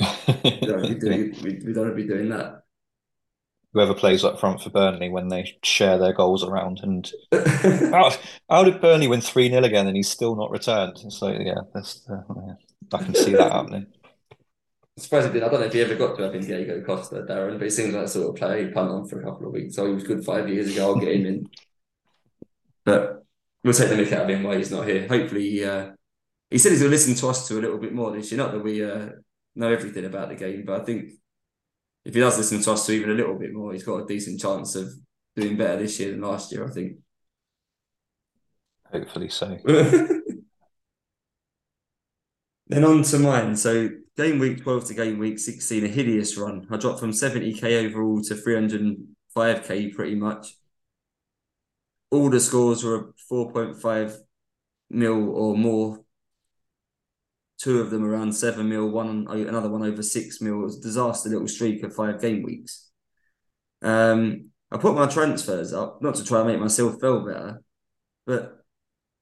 we, 0.44 0.66
don't 0.66 1.00
doing, 1.00 1.36
we, 1.40 1.60
we 1.64 1.72
don't 1.72 1.94
be 1.94 2.04
doing 2.04 2.30
that 2.30 2.64
whoever 3.74 3.92
plays 3.92 4.24
up 4.24 4.40
front 4.40 4.62
for 4.62 4.70
Burnley 4.70 5.10
when 5.10 5.28
they 5.28 5.58
share 5.62 5.98
their 5.98 6.12
goals 6.12 6.44
around. 6.44 6.80
And 6.82 7.10
how, 7.92 8.12
how 8.48 8.64
did 8.64 8.80
Burnley 8.80 9.08
win 9.08 9.20
3 9.20 9.50
0 9.50 9.64
again 9.64 9.88
and 9.88 9.96
he's 9.96 10.08
still 10.08 10.36
not 10.36 10.50
returned? 10.50 10.96
So, 11.12 11.28
yeah, 11.28 11.60
that's, 11.74 12.08
uh, 12.08 12.22
yeah, 12.46 12.54
I 12.92 13.02
can 13.02 13.14
see 13.14 13.32
that 13.32 13.52
happening. 13.52 13.86
I'm 14.96 15.02
surprised 15.02 15.26
he 15.26 15.32
did. 15.32 15.42
I 15.42 15.48
don't 15.48 15.60
know 15.60 15.66
if 15.66 15.72
he 15.72 15.82
ever 15.82 15.96
got 15.96 16.16
to 16.16 16.22
having 16.22 16.42
Diego 16.42 16.80
Costa, 16.82 17.26
Darren, 17.28 17.58
but 17.58 17.64
he 17.64 17.70
seems 17.70 17.94
like 17.94 18.04
a 18.04 18.08
sort 18.08 18.28
of 18.28 18.36
player 18.36 18.64
he 18.64 18.72
punt 18.72 18.90
on 18.90 19.08
for 19.08 19.20
a 19.20 19.24
couple 19.24 19.48
of 19.48 19.52
weeks. 19.52 19.74
So 19.74 19.86
he 19.86 19.94
was 19.94 20.04
good 20.04 20.24
five 20.24 20.48
years 20.48 20.72
ago. 20.72 20.86
I'll 20.86 21.00
get 21.00 21.16
him 21.16 21.26
in. 21.26 21.48
But 22.84 23.24
we'll 23.64 23.72
take 23.72 23.88
the 23.88 23.96
mick 23.96 24.12
out 24.12 24.22
of 24.22 24.30
him 24.30 24.44
while 24.44 24.56
he's 24.56 24.70
not 24.70 24.86
here. 24.86 25.08
Hopefully, 25.08 25.64
uh, 25.64 25.90
he 26.48 26.58
said 26.58 26.70
he's 26.70 26.80
going 26.80 26.92
to 26.92 26.96
listen 26.96 27.16
to 27.16 27.28
us 27.28 27.48
to 27.48 27.58
a 27.58 27.62
little 27.62 27.78
bit 27.78 27.92
more 27.92 28.12
this 28.12 28.30
year. 28.30 28.38
Not 28.38 28.52
that 28.52 28.62
we 28.62 28.84
uh, 28.84 29.08
know 29.56 29.72
everything 29.72 30.04
about 30.04 30.28
the 30.28 30.36
game, 30.36 30.64
but 30.64 30.80
I 30.80 30.84
think 30.84 31.10
if 32.04 32.14
he 32.14 32.20
does 32.20 32.38
listen 32.38 32.60
to 32.62 32.72
us 32.72 32.86
to 32.86 32.92
even 32.92 33.10
a 33.10 33.14
little 33.14 33.36
bit 33.36 33.52
more, 33.52 33.72
he's 33.72 33.82
got 33.82 34.02
a 34.02 34.06
decent 34.06 34.40
chance 34.40 34.76
of 34.76 34.92
doing 35.34 35.56
better 35.56 35.78
this 35.78 35.98
year 35.98 36.12
than 36.12 36.20
last 36.20 36.52
year. 36.52 36.64
I 36.64 36.70
think. 36.70 36.98
Hopefully 38.92 39.28
so. 39.28 39.58
then 42.68 42.84
on 42.84 43.02
to 43.02 43.18
mine. 43.18 43.56
So 43.56 43.88
game 44.16 44.38
week 44.38 44.62
twelve 44.62 44.84
to 44.86 44.94
game 44.94 45.18
week 45.18 45.38
sixteen, 45.38 45.84
a 45.84 45.88
hideous 45.88 46.36
run. 46.36 46.66
I 46.70 46.76
dropped 46.76 47.00
from 47.00 47.12
seventy 47.12 47.52
k 47.52 47.86
overall 47.86 48.22
to 48.22 48.34
three 48.34 48.54
hundred 48.54 48.96
five 49.34 49.64
k 49.64 49.88
pretty 49.88 50.14
much. 50.14 50.56
All 52.10 52.30
the 52.30 52.40
scores 52.40 52.84
were 52.84 53.12
four 53.28 53.50
point 53.52 53.80
five 53.80 54.16
mil 54.90 55.30
or 55.30 55.56
more 55.56 56.00
two 57.58 57.80
of 57.80 57.90
them 57.90 58.04
around 58.04 58.32
seven 58.32 58.68
mil, 58.68 58.88
one 58.88 59.26
another 59.28 59.70
one 59.70 59.82
over 59.82 60.02
six 60.02 60.40
mil. 60.40 60.60
It 60.60 60.64
was 60.64 60.78
a 60.78 60.82
disaster 60.82 61.30
little 61.30 61.48
streak 61.48 61.82
of 61.82 61.94
five 61.94 62.20
game 62.20 62.42
weeks. 62.42 62.90
Um, 63.82 64.50
I 64.70 64.76
put 64.76 64.94
my 64.94 65.06
transfers 65.06 65.72
up 65.72 66.02
not 66.02 66.14
to 66.16 66.24
try 66.24 66.40
and 66.40 66.48
make 66.48 66.60
myself 66.60 67.00
feel 67.00 67.24
better, 67.24 67.62
but 68.26 68.64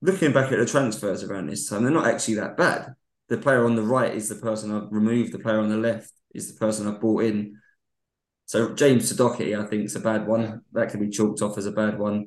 looking 0.00 0.32
back 0.32 0.50
at 0.50 0.58
the 0.58 0.66
transfers 0.66 1.22
around 1.22 1.48
this 1.48 1.68
time, 1.68 1.82
they're 1.82 1.92
not 1.92 2.06
actually 2.06 2.34
that 2.34 2.56
bad. 2.56 2.94
The 3.32 3.38
player 3.38 3.64
on 3.64 3.76
the 3.76 3.82
right 3.82 4.14
is 4.14 4.28
the 4.28 4.34
person 4.34 4.70
I've 4.70 4.92
removed. 4.92 5.32
The 5.32 5.38
player 5.38 5.58
on 5.58 5.70
the 5.70 5.78
left 5.78 6.12
is 6.34 6.52
the 6.52 6.58
person 6.58 6.86
I've 6.86 7.00
brought 7.00 7.24
in. 7.24 7.56
So 8.44 8.74
James 8.74 9.08
Doherty, 9.08 9.56
I 9.56 9.64
think, 9.64 9.86
is 9.86 9.96
a 9.96 10.00
bad 10.00 10.26
one. 10.26 10.60
That 10.74 10.90
can 10.90 11.00
be 11.00 11.08
chalked 11.08 11.40
off 11.40 11.56
as 11.56 11.64
a 11.64 11.72
bad 11.72 11.98
one. 11.98 12.26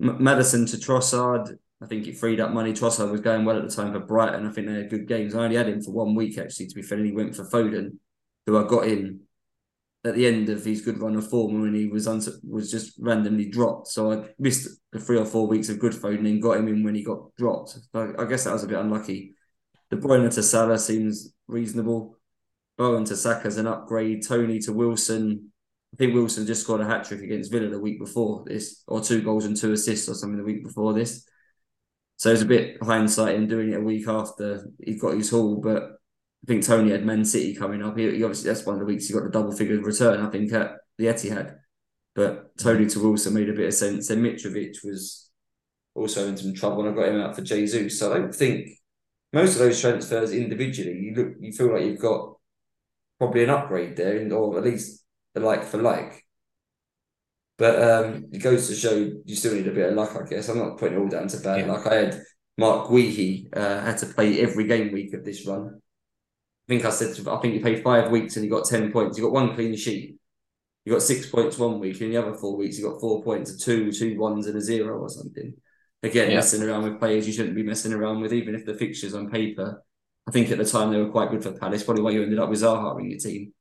M- 0.00 0.22
Maddison 0.22 0.64
to 0.66 0.76
Trossard, 0.76 1.58
I 1.82 1.86
think 1.86 2.06
it 2.06 2.18
freed 2.18 2.38
up 2.38 2.52
money. 2.52 2.72
Trossard 2.72 3.10
was 3.10 3.20
going 3.20 3.44
well 3.44 3.56
at 3.56 3.68
the 3.68 3.74
time 3.74 3.92
for 3.92 3.98
Brighton. 3.98 4.46
I 4.46 4.52
think 4.52 4.68
they 4.68 4.74
had 4.74 4.90
good 4.90 5.08
games. 5.08 5.34
I 5.34 5.42
only 5.42 5.56
had 5.56 5.68
him 5.68 5.82
for 5.82 5.90
one 5.90 6.14
week 6.14 6.38
actually. 6.38 6.68
To 6.68 6.74
be 6.76 6.82
fair, 6.82 6.98
and 6.98 7.06
he 7.08 7.12
went 7.12 7.34
for 7.34 7.50
Foden, 7.50 7.96
who 8.46 8.56
I 8.56 8.68
got 8.68 8.86
in 8.86 9.22
at 10.04 10.14
the 10.14 10.24
end 10.24 10.50
of 10.50 10.64
his 10.64 10.82
good 10.82 11.00
run 11.00 11.16
of 11.16 11.28
form 11.28 11.62
when 11.62 11.74
he 11.74 11.86
was 11.86 12.06
was 12.48 12.70
just 12.70 12.94
randomly 13.00 13.50
dropped. 13.50 13.88
So 13.88 14.12
I 14.12 14.28
missed 14.38 14.68
the 14.92 15.00
three 15.00 15.18
or 15.18 15.26
four 15.26 15.48
weeks 15.48 15.68
of 15.68 15.80
good 15.80 15.94
Foden 15.94 16.28
and 16.28 16.40
got 16.40 16.58
him 16.58 16.68
in 16.68 16.84
when 16.84 16.94
he 16.94 17.02
got 17.02 17.34
dropped. 17.34 17.70
So 17.92 18.14
I 18.16 18.24
guess 18.26 18.44
that 18.44 18.52
was 18.52 18.62
a 18.62 18.68
bit 18.68 18.78
unlucky. 18.78 19.34
De 19.90 19.96
Bruyne 19.96 20.32
to 20.34 20.42
Salah 20.42 20.78
seems 20.78 21.32
reasonable. 21.46 22.18
Bowen 22.76 23.04
to 23.04 23.16
Saka's 23.16 23.58
an 23.58 23.66
upgrade. 23.66 24.26
Toney 24.26 24.58
to 24.60 24.72
Wilson. 24.72 25.52
I 25.92 25.96
think 25.96 26.14
Wilson 26.14 26.46
just 26.46 26.62
scored 26.62 26.80
a 26.80 26.84
hat 26.84 27.04
trick 27.04 27.22
against 27.22 27.52
Villa 27.52 27.68
the 27.68 27.78
week 27.78 28.00
before 28.00 28.44
this, 28.46 28.82
or 28.88 29.00
two 29.00 29.22
goals 29.22 29.44
and 29.44 29.56
two 29.56 29.72
assists 29.72 30.08
or 30.08 30.14
something 30.14 30.38
the 30.38 30.44
week 30.44 30.64
before 30.64 30.92
this. 30.92 31.24
So 32.16 32.32
it's 32.32 32.42
a 32.42 32.46
bit 32.46 32.82
hindsight 32.82 33.36
in 33.36 33.46
doing 33.46 33.72
it 33.72 33.78
a 33.78 33.80
week 33.80 34.08
after 34.08 34.68
he 34.82 34.96
got 34.98 35.14
his 35.14 35.30
haul, 35.30 35.60
but 35.60 35.82
I 35.82 36.46
think 36.46 36.64
Toney 36.64 36.90
had 36.90 37.04
Man 37.04 37.24
City 37.24 37.54
coming 37.54 37.82
up. 37.82 37.96
He, 37.96 38.16
he, 38.16 38.22
obviously 38.22 38.50
that's 38.50 38.66
one 38.66 38.74
of 38.74 38.80
the 38.80 38.86
weeks 38.86 39.06
he 39.06 39.14
got 39.14 39.24
the 39.24 39.30
double 39.30 39.52
figure 39.52 39.80
return. 39.80 40.24
I 40.24 40.30
think 40.30 40.52
at 40.52 40.76
the 40.98 41.06
Etihad, 41.06 41.56
but 42.14 42.56
Toney 42.58 42.86
to 42.86 43.00
Wilson 43.00 43.34
made 43.34 43.48
a 43.48 43.54
bit 43.54 43.68
of 43.68 43.74
sense. 43.74 44.08
Then 44.08 44.22
Mitrovic 44.22 44.84
was 44.84 45.30
also 45.94 46.26
in 46.28 46.36
some 46.36 46.54
trouble, 46.54 46.86
and 46.86 46.92
I 46.92 47.02
got 47.02 47.08
him 47.08 47.20
out 47.20 47.34
for 47.34 47.42
Jesus. 47.42 47.98
So 47.98 48.12
I 48.12 48.18
don't 48.18 48.34
think 48.34 48.68
most 49.34 49.54
of 49.54 49.58
those 49.58 49.80
transfers 49.80 50.32
individually, 50.32 50.98
you 50.98 51.14
look, 51.14 51.34
you 51.40 51.52
feel 51.52 51.72
like 51.72 51.84
you've 51.84 52.00
got 52.00 52.36
probably 53.18 53.44
an 53.44 53.50
upgrade 53.50 53.96
there, 53.96 54.32
or 54.32 54.58
at 54.58 54.64
least 54.64 55.04
a 55.34 55.40
like 55.40 55.64
for 55.64 55.78
like. 55.78 56.24
But 57.58 57.82
um, 57.82 58.26
it 58.32 58.38
goes 58.38 58.68
to 58.68 58.74
show 58.74 58.94
you 59.24 59.36
still 59.36 59.54
need 59.54 59.68
a 59.68 59.72
bit 59.72 59.90
of 59.90 59.94
luck, 59.94 60.16
I 60.16 60.28
guess. 60.28 60.48
I'm 60.48 60.58
not 60.58 60.78
putting 60.78 60.96
it 60.96 61.00
all 61.00 61.08
down 61.08 61.28
to 61.28 61.38
bad 61.38 61.60
yeah. 61.60 61.72
luck. 61.72 61.86
I 61.86 61.94
had 61.94 62.22
Marc 62.56 62.88
Guehi 62.88 63.48
uh, 63.56 63.80
had 63.80 63.98
to 63.98 64.06
play 64.06 64.40
every 64.40 64.66
game 64.66 64.92
week 64.92 65.12
of 65.14 65.24
this 65.24 65.46
run. 65.46 65.80
I 66.66 66.66
think 66.68 66.84
I 66.84 66.90
said, 66.90 67.10
I 67.28 67.36
think 67.40 67.54
you 67.54 67.60
played 67.60 67.82
five 67.82 68.10
weeks 68.10 68.36
and 68.36 68.44
you 68.44 68.50
got 68.50 68.66
10 68.66 68.90
points. 68.90 69.18
You 69.18 69.24
got 69.24 69.32
one 69.32 69.54
clean 69.54 69.76
sheet. 69.76 70.16
You 70.84 70.92
got 70.92 71.02
six 71.02 71.26
points 71.26 71.58
one 71.58 71.80
week, 71.80 72.00
and 72.02 72.12
the 72.12 72.18
other 72.18 72.34
four 72.34 72.56
weeks 72.56 72.78
you 72.78 72.90
got 72.90 73.00
four 73.00 73.22
points, 73.22 73.50
a 73.54 73.58
two, 73.58 73.90
two 73.90 74.18
ones, 74.18 74.46
and 74.46 74.56
a 74.56 74.60
zero 74.60 74.98
or 74.98 75.08
something. 75.08 75.54
Again, 76.04 76.30
yeah. 76.30 76.36
messing 76.36 76.62
around 76.62 76.84
with 76.84 76.98
players 76.98 77.26
you 77.26 77.32
shouldn't 77.32 77.56
be 77.56 77.62
messing 77.62 77.92
around 77.92 78.20
with, 78.20 78.32
even 78.32 78.54
if 78.54 78.64
the 78.64 78.74
fixtures 78.74 79.14
on 79.14 79.30
paper. 79.30 79.82
I 80.26 80.30
think 80.30 80.50
at 80.50 80.58
the 80.58 80.64
time 80.64 80.90
they 80.90 80.98
were 80.98 81.10
quite 81.10 81.30
good 81.30 81.42
for 81.42 81.52
Palace. 81.52 81.82
Probably 81.82 82.02
why 82.02 82.10
you 82.10 82.22
ended 82.22 82.38
up 82.38 82.48
with 82.48 82.60
Zaha 82.60 82.98
in 83.00 83.10
your 83.10 83.18
team. 83.18 83.52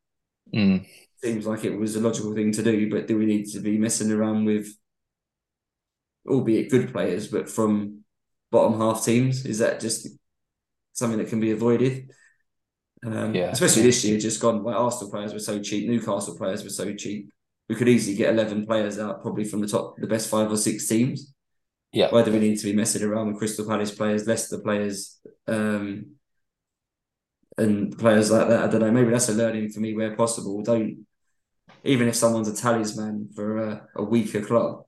Mm 0.54 0.86
seems 1.24 1.48
like 1.48 1.64
it 1.64 1.78
was 1.78 1.96
a 1.96 2.02
logical 2.02 2.34
thing 2.34 2.52
to 2.52 2.64
do, 2.64 2.90
but 2.90 3.08
do 3.08 3.18
we 3.18 3.26
need 3.26 3.46
to 3.46 3.60
be 3.60 3.78
messing 3.78 4.12
around 4.12 4.44
with, 4.44 4.68
albeit 6.28 6.70
good 6.70 6.92
players, 6.92 7.28
but 7.30 7.50
from 7.50 8.04
bottom 8.52 8.80
half 8.80 9.06
teams? 9.06 9.46
Is 9.46 9.60
that 9.60 9.80
just 9.80 10.08
something 10.92 11.18
that 11.20 11.30
can 11.30 11.40
be 11.40 11.52
avoided? 11.52 12.12
Um, 13.06 13.34
yeah. 13.34 13.52
Especially 13.52 13.84
this 13.84 14.04
year, 14.04 14.20
just 14.20 14.42
gone. 14.42 14.64
Like 14.64 14.76
Arsenal 14.76 15.12
players 15.12 15.34
were 15.34 15.40
so 15.40 15.62
cheap, 15.62 15.88
Newcastle 15.88 16.38
players 16.38 16.64
were 16.64 16.70
so 16.70 16.94
cheap. 16.94 17.30
We 17.70 17.76
could 17.76 17.88
easily 17.88 18.18
get 18.18 18.34
eleven 18.34 18.66
players 18.66 19.00
out, 19.00 19.22
probably 19.22 19.46
from 19.46 19.62
the 19.62 19.68
top, 19.68 19.96
the 19.98 20.08
best 20.08 20.30
five 20.30 20.52
or 20.52 20.58
six 20.58 20.88
teams. 20.88 21.34
Yeah. 21.94 22.10
Why 22.10 22.24
do 22.24 22.32
we 22.32 22.40
need 22.40 22.58
to 22.58 22.66
be 22.66 22.74
messing 22.74 23.04
around 23.04 23.28
with 23.28 23.38
Crystal 23.38 23.66
Palace 23.66 23.94
players, 23.94 24.28
Leicester 24.28 24.60
players, 24.60 25.20
um, 25.48 26.16
and 27.58 27.98
players 27.98 28.32
like 28.32 28.48
that? 28.48 28.64
I 28.64 28.68
don't 28.68 28.82
know. 28.82 28.92
Maybe 28.92 29.12
that's 29.12 29.30
a 29.30 29.34
learning 29.34 29.70
for 29.70 29.80
me 29.80 29.94
where 29.94 30.16
possible. 30.16 30.64
Don't 30.64 31.06
even 31.84 32.08
if 32.08 32.16
someone's 32.16 32.48
a 32.48 32.56
talisman 32.56 33.30
for 33.36 33.58
a, 33.58 33.88
a 33.96 34.04
weaker 34.04 34.42
club, 34.42 34.84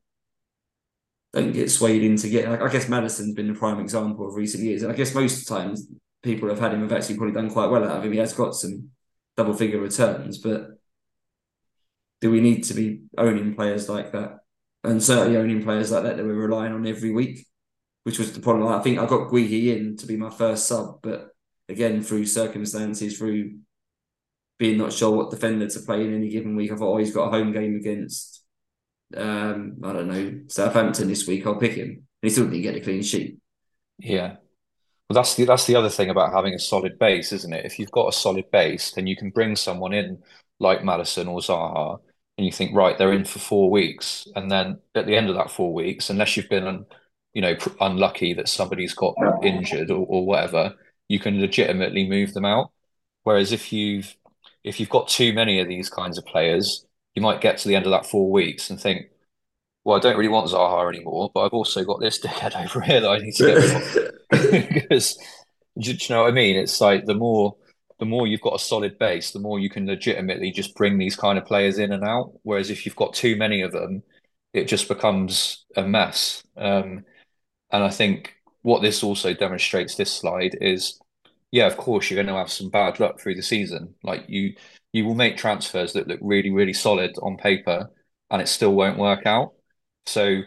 don't 1.33 1.51
get 1.51 1.69
swayed 1.69 2.03
into 2.03 2.29
getting. 2.29 2.51
Like, 2.51 2.61
I 2.61 2.69
guess 2.69 2.89
Maddison's 2.89 3.35
been 3.35 3.53
the 3.53 3.59
prime 3.59 3.79
example 3.79 4.27
of 4.27 4.35
recent 4.35 4.63
years, 4.63 4.81
and 4.81 4.91
I 4.91 4.95
guess 4.95 5.13
most 5.13 5.47
times 5.47 5.87
people 6.23 6.49
have 6.49 6.59
had 6.59 6.73
him 6.73 6.81
have 6.81 6.91
actually 6.93 7.17
probably 7.17 7.35
done 7.35 7.51
quite 7.51 7.69
well 7.69 7.83
out 7.83 7.97
of 7.97 8.05
him. 8.05 8.13
He 8.13 8.19
has 8.19 8.33
got 8.33 8.55
some 8.55 8.89
double 9.37 9.53
figure 9.53 9.79
returns, 9.79 10.39
but 10.39 10.69
do 12.21 12.31
we 12.31 12.41
need 12.41 12.63
to 12.63 12.73
be 12.73 13.01
owning 13.17 13.53
players 13.53 13.89
like 13.89 14.11
that? 14.13 14.39
And 14.85 15.03
certainly 15.03 15.37
owning 15.37 15.63
players 15.63 15.91
like 15.91 16.03
that 16.03 16.17
that 16.17 16.25
we're 16.25 16.33
relying 16.33 16.73
on 16.73 16.87
every 16.87 17.11
week, 17.11 17.45
which 18.03 18.19
was 18.19 18.33
the 18.33 18.39
problem. 18.39 18.67
I 18.67 18.81
think 18.81 18.99
I 18.99 19.05
got 19.05 19.29
Guehi 19.29 19.75
in 19.75 19.97
to 19.97 20.07
be 20.07 20.17
my 20.17 20.29
first 20.29 20.67
sub, 20.67 20.99
but 21.01 21.29
again, 21.69 22.01
through 22.01 22.25
circumstances, 22.25 23.17
through 23.17 23.57
being 24.57 24.77
not 24.77 24.93
sure 24.93 25.15
what 25.15 25.31
defender 25.31 25.67
to 25.67 25.79
play 25.81 26.05
in 26.05 26.13
any 26.13 26.29
given 26.29 26.55
week, 26.55 26.71
I 26.71 26.75
thought, 26.75 26.93
oh, 26.93 26.97
he's 26.97 27.13
got 27.13 27.27
a 27.27 27.31
home 27.31 27.51
game 27.51 27.75
against, 27.75 28.43
um, 29.15 29.77
I 29.83 29.93
don't 29.93 30.07
know, 30.07 30.41
Southampton 30.47 31.07
this 31.07 31.27
week. 31.27 31.45
I'll 31.45 31.55
pick 31.55 31.73
him. 31.73 31.89
And 31.89 32.03
he 32.21 32.29
still 32.29 32.45
didn't 32.45 32.61
get 32.61 32.75
a 32.75 32.79
clean 32.81 33.01
sheet. 33.01 33.37
Yeah. 33.97 34.37
Well, 35.09 35.15
that's 35.15 35.35
the 35.35 35.45
that's 35.45 35.67
the 35.67 35.75
other 35.75 35.89
thing 35.89 36.09
about 36.09 36.33
having 36.33 36.53
a 36.53 36.59
solid 36.59 36.97
base, 36.97 37.31
isn't 37.31 37.53
it? 37.53 37.65
If 37.65 37.77
you've 37.77 37.91
got 37.91 38.07
a 38.07 38.11
solid 38.11 38.49
base, 38.49 38.91
then 38.91 39.05
you 39.05 39.15
can 39.15 39.29
bring 39.29 39.55
someone 39.55 39.93
in 39.93 40.23
like 40.59 40.83
Maddison 40.83 41.27
or 41.27 41.39
Zaha, 41.39 41.99
and 42.37 42.45
you 42.45 42.51
think, 42.51 42.75
right, 42.75 42.97
they're 42.97 43.13
in 43.13 43.25
for 43.25 43.39
four 43.39 43.71
weeks, 43.71 44.27
and 44.35 44.51
then 44.51 44.79
at 44.93 45.05
the 45.05 45.15
end 45.15 45.29
of 45.29 45.35
that 45.35 45.51
four 45.51 45.73
weeks, 45.73 46.09
unless 46.09 46.35
you've 46.35 46.49
been, 46.49 46.85
you 47.33 47.41
know, 47.41 47.55
unlucky 47.81 48.33
that 48.33 48.49
somebody's 48.49 48.93
got 48.93 49.15
injured 49.41 49.91
or, 49.91 50.05
or 50.07 50.25
whatever, 50.25 50.75
you 51.07 51.19
can 51.19 51.39
legitimately 51.39 52.07
move 52.09 52.33
them 52.33 52.45
out. 52.45 52.71
Whereas 53.23 53.51
if 53.51 53.71
you've 53.73 54.15
if 54.63 54.79
you've 54.79 54.89
got 54.89 55.07
too 55.07 55.31
many 55.33 55.59
of 55.59 55.67
these 55.67 55.89
kinds 55.89 56.17
of 56.17 56.25
players, 56.25 56.85
you 57.13 57.21
might 57.21 57.41
get 57.41 57.57
to 57.59 57.67
the 57.67 57.75
end 57.75 57.85
of 57.85 57.91
that 57.91 58.05
four 58.07 58.31
weeks 58.31 58.69
and 58.69 58.79
think, 58.81 59.07
well, 59.83 59.95
I 59.97 59.99
don't 59.99 60.17
really 60.17 60.29
want 60.29 60.49
Zaha 60.49 60.89
anymore, 60.89 61.31
but 61.33 61.41
I've 61.41 61.53
also 61.53 61.83
got 61.85 61.99
this 62.01 62.19
dickhead 62.23 62.61
over 62.61 62.81
here 62.81 63.01
that 63.01 63.09
I 63.09 63.19
need 63.19 63.35
to 63.35 63.45
get 63.45 63.57
rid 63.57 63.75
of. 63.75 64.11
because 64.73 65.17
do 65.79 65.91
you 65.91 65.97
know 66.09 66.23
what 66.23 66.29
I 66.29 66.31
mean? 66.31 66.55
It's 66.57 66.81
like 66.81 67.05
the 67.05 67.13
more 67.13 67.55
the 67.99 68.05
more 68.05 68.27
you've 68.27 68.41
got 68.41 68.55
a 68.55 68.59
solid 68.59 68.97
base, 68.99 69.31
the 69.31 69.39
more 69.39 69.59
you 69.59 69.69
can 69.69 69.85
legitimately 69.87 70.51
just 70.51 70.75
bring 70.75 70.97
these 70.97 71.15
kind 71.15 71.37
of 71.37 71.45
players 71.45 71.79
in 71.79 71.91
and 71.91 72.03
out. 72.03 72.33
Whereas 72.43 72.69
if 72.69 72.85
you've 72.85 72.95
got 72.95 73.13
too 73.13 73.35
many 73.35 73.61
of 73.61 73.71
them, 73.71 74.03
it 74.53 74.65
just 74.65 74.87
becomes 74.87 75.65
a 75.75 75.83
mess. 75.83 76.43
Um, 76.57 77.05
and 77.71 77.83
I 77.83 77.89
think 77.89 78.35
what 78.61 78.81
this 78.81 79.03
also 79.03 79.33
demonstrates, 79.33 79.95
this 79.95 80.11
slide, 80.11 80.57
is 80.61 80.99
yeah, 81.51 81.67
of 81.67 81.77
course 81.77 82.09
you're 82.09 82.21
going 82.21 82.33
to 82.33 82.39
have 82.39 82.51
some 82.51 82.69
bad 82.69 82.99
luck 82.99 83.19
through 83.19 83.35
the 83.35 83.43
season. 83.43 83.95
Like 84.03 84.25
you, 84.27 84.55
you 84.93 85.05
will 85.05 85.15
make 85.15 85.37
transfers 85.37 85.93
that 85.93 86.07
look 86.07 86.19
really, 86.21 86.51
really 86.51 86.73
solid 86.73 87.11
on 87.21 87.37
paper, 87.37 87.89
and 88.29 88.41
it 88.41 88.47
still 88.47 88.73
won't 88.73 88.97
work 88.99 89.25
out. 89.25 89.53
So, 90.05 90.41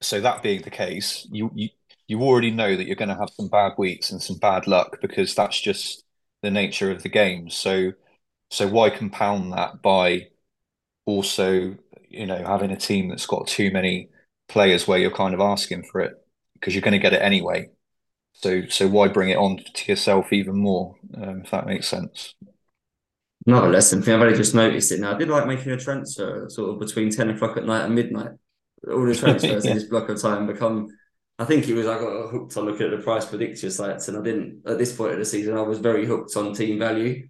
so 0.00 0.20
that 0.20 0.42
being 0.42 0.62
the 0.62 0.70
case, 0.70 1.26
you 1.30 1.50
you 1.54 1.68
you 2.06 2.22
already 2.22 2.50
know 2.50 2.76
that 2.76 2.86
you're 2.86 2.96
going 2.96 3.08
to 3.10 3.16
have 3.16 3.30
some 3.30 3.48
bad 3.48 3.72
weeks 3.78 4.10
and 4.10 4.22
some 4.22 4.38
bad 4.38 4.66
luck 4.66 4.98
because 5.02 5.34
that's 5.34 5.60
just 5.60 6.04
the 6.42 6.50
nature 6.50 6.90
of 6.90 7.02
the 7.02 7.08
game. 7.08 7.50
So, 7.50 7.92
so 8.50 8.68
why 8.68 8.90
compound 8.90 9.52
that 9.52 9.82
by 9.82 10.28
also, 11.04 11.76
you 12.08 12.26
know, 12.26 12.44
having 12.44 12.70
a 12.70 12.76
team 12.76 13.08
that's 13.08 13.26
got 13.26 13.46
too 13.46 13.70
many 13.70 14.08
players 14.48 14.86
where 14.86 14.98
you're 14.98 15.10
kind 15.10 15.34
of 15.34 15.40
asking 15.40 15.84
for 15.84 16.00
it 16.00 16.14
because 16.54 16.74
you're 16.74 16.82
going 16.82 16.92
to 16.92 16.98
get 16.98 17.12
it 17.12 17.22
anyway. 17.22 17.68
So, 18.32 18.66
so 18.68 18.86
why 18.88 19.08
bring 19.08 19.30
it 19.30 19.36
on 19.36 19.58
to 19.74 19.92
yourself 19.92 20.32
even 20.32 20.56
more? 20.56 20.96
Um, 21.16 21.42
if 21.44 21.50
that 21.50 21.66
makes 21.66 21.88
sense. 21.88 22.34
Not 23.46 23.64
a 23.64 23.68
lesson 23.68 24.02
thing. 24.02 24.14
I've 24.14 24.20
only 24.20 24.36
just 24.36 24.54
noticed 24.54 24.92
it 24.92 25.00
now. 25.00 25.14
I 25.14 25.18
did 25.18 25.28
like 25.28 25.46
making 25.46 25.72
a 25.72 25.76
transfer 25.78 26.46
sort 26.48 26.70
of 26.70 26.78
between 26.78 27.10
ten 27.10 27.30
o'clock 27.30 27.56
at 27.56 27.64
night 27.64 27.84
and 27.84 27.94
midnight. 27.94 28.32
All 28.86 29.06
the 29.06 29.14
transfers 29.14 29.64
yeah. 29.64 29.70
in 29.70 29.76
this 29.78 29.88
block 29.88 30.08
of 30.08 30.20
time 30.20 30.46
become 30.46 30.88
I 31.38 31.44
think 31.44 31.68
it 31.68 31.74
was 31.74 31.86
I 31.86 31.98
got 31.98 32.30
hooked 32.30 32.56
on 32.56 32.64
looking 32.64 32.86
at 32.86 32.90
the 32.90 33.02
price 33.02 33.24
predictor 33.24 33.70
sites, 33.70 34.08
and 34.08 34.18
I 34.18 34.22
didn't 34.22 34.62
at 34.66 34.78
this 34.78 34.94
point 34.94 35.12
of 35.12 35.18
the 35.18 35.24
season. 35.24 35.56
I 35.56 35.62
was 35.62 35.78
very 35.78 36.04
hooked 36.04 36.36
on 36.36 36.52
team 36.52 36.78
value, 36.78 37.28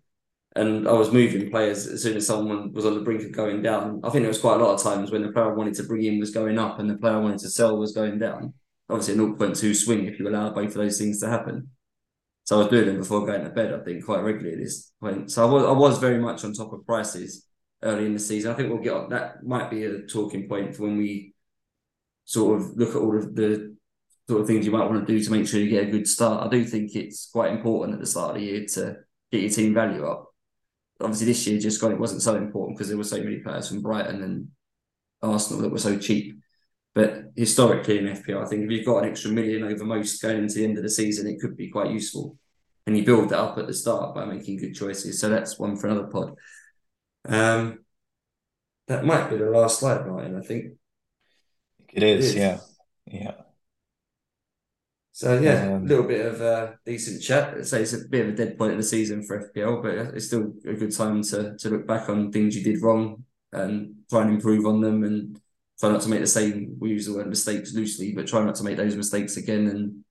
and 0.56 0.88
I 0.88 0.92
was 0.92 1.12
moving 1.12 1.50
players 1.50 1.86
as 1.86 2.02
soon 2.02 2.16
as 2.16 2.26
someone 2.26 2.72
was 2.72 2.86
on 2.86 2.94
the 2.94 3.02
brink 3.02 3.22
of 3.22 3.32
going 3.32 3.62
down. 3.62 4.00
I 4.02 4.10
think 4.10 4.22
there 4.22 4.30
was 4.30 4.40
quite 4.40 4.60
a 4.60 4.64
lot 4.64 4.74
of 4.74 4.82
times 4.82 5.10
when 5.10 5.22
the 5.22 5.32
player 5.32 5.52
I 5.52 5.54
wanted 5.54 5.74
to 5.74 5.82
bring 5.84 6.04
in 6.04 6.18
was 6.18 6.30
going 6.30 6.58
up, 6.58 6.78
and 6.78 6.88
the 6.88 6.96
player 6.96 7.14
I 7.14 7.20
wanted 7.20 7.40
to 7.40 7.50
sell 7.50 7.76
was 7.78 7.92
going 7.92 8.18
down. 8.18 8.54
Obviously, 8.88 9.14
a 9.14 9.18
0.2 9.18 9.76
swing 9.76 10.06
if 10.06 10.18
you 10.18 10.26
allow 10.28 10.50
both 10.50 10.68
of 10.68 10.74
those 10.74 10.98
things 10.98 11.20
to 11.20 11.28
happen. 11.28 11.68
So 12.44 12.56
I 12.56 12.58
was 12.60 12.68
doing 12.68 12.86
them 12.86 12.96
before 12.96 13.26
going 13.26 13.44
to 13.44 13.50
bed. 13.50 13.74
I 13.74 13.84
think 13.84 14.06
quite 14.06 14.22
regularly 14.22 14.54
at 14.54 14.64
this 14.64 14.90
point. 15.02 15.30
So 15.30 15.46
I 15.46 15.52
was 15.52 15.64
I 15.64 15.72
was 15.72 15.98
very 15.98 16.18
much 16.18 16.44
on 16.44 16.54
top 16.54 16.72
of 16.72 16.86
prices 16.86 17.46
early 17.82 18.06
in 18.06 18.14
the 18.14 18.18
season. 18.18 18.50
I 18.50 18.54
think 18.54 18.70
we'll 18.70 18.82
get 18.82 18.94
up. 18.94 19.10
That 19.10 19.44
might 19.44 19.70
be 19.70 19.84
a 19.84 20.06
talking 20.06 20.48
point 20.48 20.74
for 20.74 20.84
when 20.84 20.96
we 20.96 21.34
sort 22.24 22.58
of 22.58 22.74
look 22.74 22.90
at 22.90 23.02
all 23.02 23.18
of 23.18 23.34
the 23.34 23.76
sort 24.28 24.42
of 24.42 24.46
things 24.46 24.66
you 24.66 24.72
might 24.72 24.88
want 24.88 25.06
to 25.06 25.12
do 25.12 25.22
to 25.22 25.30
make 25.30 25.46
sure 25.46 25.58
you 25.58 25.70
get 25.70 25.88
a 25.88 25.90
good 25.90 26.06
start. 26.06 26.46
I 26.46 26.50
do 26.50 26.64
think 26.64 26.94
it's 26.94 27.30
quite 27.30 27.50
important 27.50 27.94
at 27.94 28.00
the 28.00 28.06
start 28.06 28.30
of 28.30 28.36
the 28.36 28.46
year 28.46 28.66
to 28.74 28.96
get 29.32 29.40
your 29.40 29.50
team 29.50 29.72
value 29.72 30.06
up. 30.06 30.26
Obviously, 31.00 31.26
this 31.26 31.46
year 31.46 31.58
just 31.58 31.80
got 31.80 31.92
it 31.92 31.98
wasn't 31.98 32.22
so 32.22 32.36
important 32.36 32.76
because 32.76 32.88
there 32.88 32.98
were 32.98 33.04
so 33.04 33.22
many 33.22 33.38
players 33.38 33.68
from 33.68 33.80
Brighton 33.80 34.22
and 34.22 34.48
Arsenal 35.22 35.62
that 35.62 35.70
were 35.70 35.78
so 35.78 35.98
cheap. 35.98 36.36
But 36.94 37.30
historically 37.36 37.98
in 37.98 38.06
FPL, 38.06 38.44
I 38.44 38.48
think 38.48 38.64
if 38.64 38.70
you've 38.70 38.84
got 38.84 39.04
an 39.04 39.08
extra 39.08 39.30
million 39.30 39.62
over 39.62 39.84
most 39.84 40.20
going 40.20 40.38
into 40.38 40.56
the 40.56 40.64
end 40.64 40.76
of 40.76 40.82
the 40.82 40.90
season, 40.90 41.28
it 41.28 41.40
could 41.40 41.56
be 41.56 41.70
quite 41.70 41.90
useful. 41.90 42.36
And 42.86 42.96
you 42.96 43.04
build 43.04 43.30
that 43.30 43.38
up 43.38 43.56
at 43.58 43.66
the 43.66 43.74
start 43.74 44.14
by 44.14 44.24
making 44.24 44.58
good 44.58 44.74
choices. 44.74 45.20
So 45.20 45.28
that's 45.28 45.58
one 45.58 45.76
for 45.76 45.86
another 45.86 46.08
pod. 46.08 46.34
Um, 47.26 47.84
that 48.88 49.04
might 49.04 49.30
be 49.30 49.36
the 49.36 49.50
last 49.50 49.80
slide, 49.80 50.06
Martyn. 50.06 50.36
I 50.36 50.42
think 50.42 50.72
it 51.92 52.02
is. 52.02 52.24
It 52.24 52.28
is. 52.30 52.34
Yeah, 52.34 52.58
yeah. 53.06 53.32
So 55.18 55.36
yeah, 55.40 55.74
um, 55.74 55.82
a 55.82 55.86
little 55.86 56.06
bit 56.06 56.24
of 56.24 56.40
a 56.40 56.78
decent 56.86 57.20
chat. 57.20 57.54
I'd 57.54 57.66
say 57.66 57.82
it's 57.82 57.92
a 57.92 58.06
bit 58.08 58.24
of 58.24 58.34
a 58.34 58.36
dead 58.36 58.56
point 58.56 58.70
in 58.70 58.78
the 58.78 58.84
season 58.84 59.24
for 59.24 59.50
FPL, 59.50 59.82
but 59.82 60.14
it's 60.14 60.26
still 60.26 60.52
a 60.64 60.74
good 60.74 60.94
time 60.94 61.24
to 61.24 61.56
to 61.58 61.70
look 61.70 61.88
back 61.88 62.08
on 62.08 62.30
things 62.30 62.54
you 62.54 62.62
did 62.62 62.80
wrong 62.80 63.24
and 63.52 63.96
try 64.08 64.22
and 64.22 64.30
improve 64.30 64.64
on 64.64 64.80
them 64.80 65.02
and 65.02 65.40
try 65.80 65.90
not 65.90 66.02
to 66.02 66.08
make 66.08 66.20
the 66.20 66.26
same. 66.28 66.76
We 66.78 66.90
use 66.90 67.06
the 67.06 67.14
word 67.14 67.26
mistakes 67.26 67.74
loosely, 67.74 68.12
but 68.12 68.28
try 68.28 68.44
not 68.44 68.54
to 68.54 68.62
make 68.62 68.76
those 68.76 68.94
mistakes 68.94 69.36
again. 69.36 69.66
And 69.66 70.04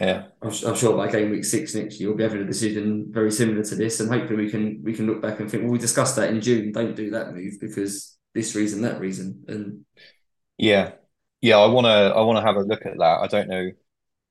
yeah, 0.00 0.28
I'm, 0.40 0.48
I'm 0.48 0.74
sure 0.74 0.96
by 0.96 1.12
game 1.12 1.28
week 1.28 1.44
six 1.44 1.74
next 1.74 2.00
year, 2.00 2.08
we'll 2.08 2.16
be 2.16 2.24
having 2.24 2.40
a 2.40 2.46
decision 2.46 3.08
very 3.10 3.30
similar 3.30 3.62
to 3.64 3.74
this, 3.74 4.00
and 4.00 4.10
hopefully 4.10 4.44
we 4.44 4.50
can 4.50 4.80
we 4.82 4.94
can 4.94 5.06
look 5.06 5.20
back 5.20 5.40
and 5.40 5.50
think, 5.50 5.64
well, 5.64 5.72
we 5.72 5.78
discussed 5.78 6.16
that 6.16 6.30
in 6.30 6.40
June. 6.40 6.72
Don't 6.72 6.96
do 6.96 7.10
that 7.10 7.34
move 7.34 7.60
because 7.60 8.16
this 8.32 8.54
reason, 8.54 8.80
that 8.80 8.98
reason, 8.98 9.44
and 9.46 9.84
yeah, 10.56 10.92
yeah, 11.44 11.58
I 11.58 11.66
want 11.66 11.84
to 11.86 11.90
I 11.90 12.20
want 12.22 12.38
to 12.38 12.46
have 12.46 12.56
a 12.56 12.60
look 12.62 12.86
at 12.86 12.96
that. 12.98 13.18
I 13.22 13.26
don't 13.26 13.48
know 13.48 13.70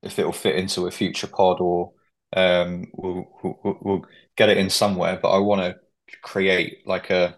if 0.03 0.19
it'll 0.19 0.33
fit 0.33 0.55
into 0.57 0.87
a 0.87 0.91
future 0.91 1.27
pod 1.27 1.61
or 1.61 1.93
um, 2.35 2.87
we'll, 2.93 3.27
we'll, 3.43 3.79
we'll 3.81 4.05
get 4.37 4.49
it 4.49 4.57
in 4.57 4.69
somewhere. 4.69 5.19
But 5.21 5.31
I 5.31 5.39
want 5.39 5.61
to 5.61 6.17
create 6.23 6.87
like 6.87 7.09
a 7.11 7.37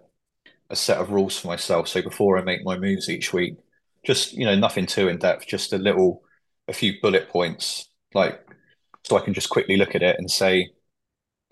a 0.69 0.75
set 0.77 0.99
of 0.99 1.11
rules 1.11 1.39
for 1.39 1.47
myself. 1.49 1.87
So 1.89 2.01
before 2.01 2.37
I 2.39 2.43
make 2.43 2.63
my 2.65 2.77
moves 2.77 3.09
each 3.09 3.33
week, 3.33 3.57
just 4.05 4.33
you 4.33 4.45
know 4.45 4.55
nothing 4.55 4.85
too 4.87 5.09
in 5.09 5.17
depth, 5.19 5.47
just 5.47 5.73
a 5.73 5.77
little 5.79 6.23
a 6.69 6.73
few 6.73 6.93
bullet 7.01 7.29
points, 7.29 7.89
like 8.13 8.41
so 9.03 9.17
I 9.17 9.21
can 9.21 9.33
just 9.35 9.49
quickly 9.49 9.77
look 9.77 9.95
at 9.95 10.03
it 10.03 10.17
and 10.19 10.31
say, 10.31 10.71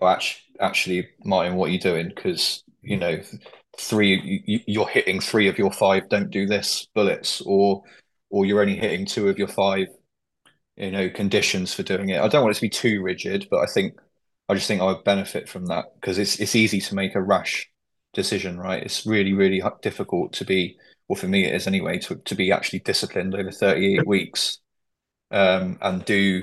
"Oh, 0.00 0.08
actually, 0.08 0.42
actually, 0.60 1.08
Martyn, 1.24 1.56
what 1.56 1.70
are 1.70 1.72
you 1.72 1.80
doing?" 1.80 2.08
Because 2.08 2.62
you 2.82 2.96
know, 2.96 3.20
three 3.78 4.42
you, 4.46 4.60
you're 4.66 4.88
hitting 4.88 5.20
three 5.20 5.48
of 5.48 5.58
your 5.58 5.72
five 5.72 6.08
don't 6.08 6.30
do 6.30 6.46
this 6.46 6.86
bullets, 6.94 7.40
or 7.42 7.82
or 8.34 8.44
you're 8.44 8.60
only 8.60 8.76
hitting 8.76 9.06
two 9.06 9.28
of 9.28 9.38
your 9.38 9.46
five, 9.46 9.86
you 10.76 10.90
know, 10.90 11.08
conditions 11.08 11.72
for 11.72 11.84
doing 11.84 12.08
it. 12.08 12.20
I 12.20 12.26
don't 12.26 12.42
want 12.42 12.56
it 12.56 12.56
to 12.56 12.62
be 12.62 12.68
too 12.68 13.00
rigid, 13.00 13.46
but 13.48 13.60
I 13.60 13.66
think 13.66 13.96
I 14.48 14.54
just 14.54 14.66
think 14.66 14.82
I 14.82 14.86
would 14.86 15.04
benefit 15.04 15.48
from 15.48 15.66
that 15.66 15.94
because 15.94 16.18
it's 16.18 16.40
it's 16.40 16.56
easy 16.56 16.80
to 16.80 16.96
make 16.96 17.14
a 17.14 17.22
rash 17.22 17.70
decision, 18.12 18.58
right? 18.58 18.82
It's 18.82 19.06
really 19.06 19.34
really 19.34 19.62
difficult 19.82 20.32
to 20.34 20.44
be, 20.44 20.76
well, 21.08 21.16
for 21.16 21.28
me 21.28 21.44
it 21.44 21.54
is 21.54 21.68
anyway, 21.68 21.98
to 22.00 22.16
to 22.16 22.34
be 22.34 22.50
actually 22.50 22.80
disciplined 22.80 23.36
over 23.36 23.52
38 23.52 24.06
weeks, 24.06 24.58
um, 25.30 25.78
and 25.82 26.04
do 26.04 26.42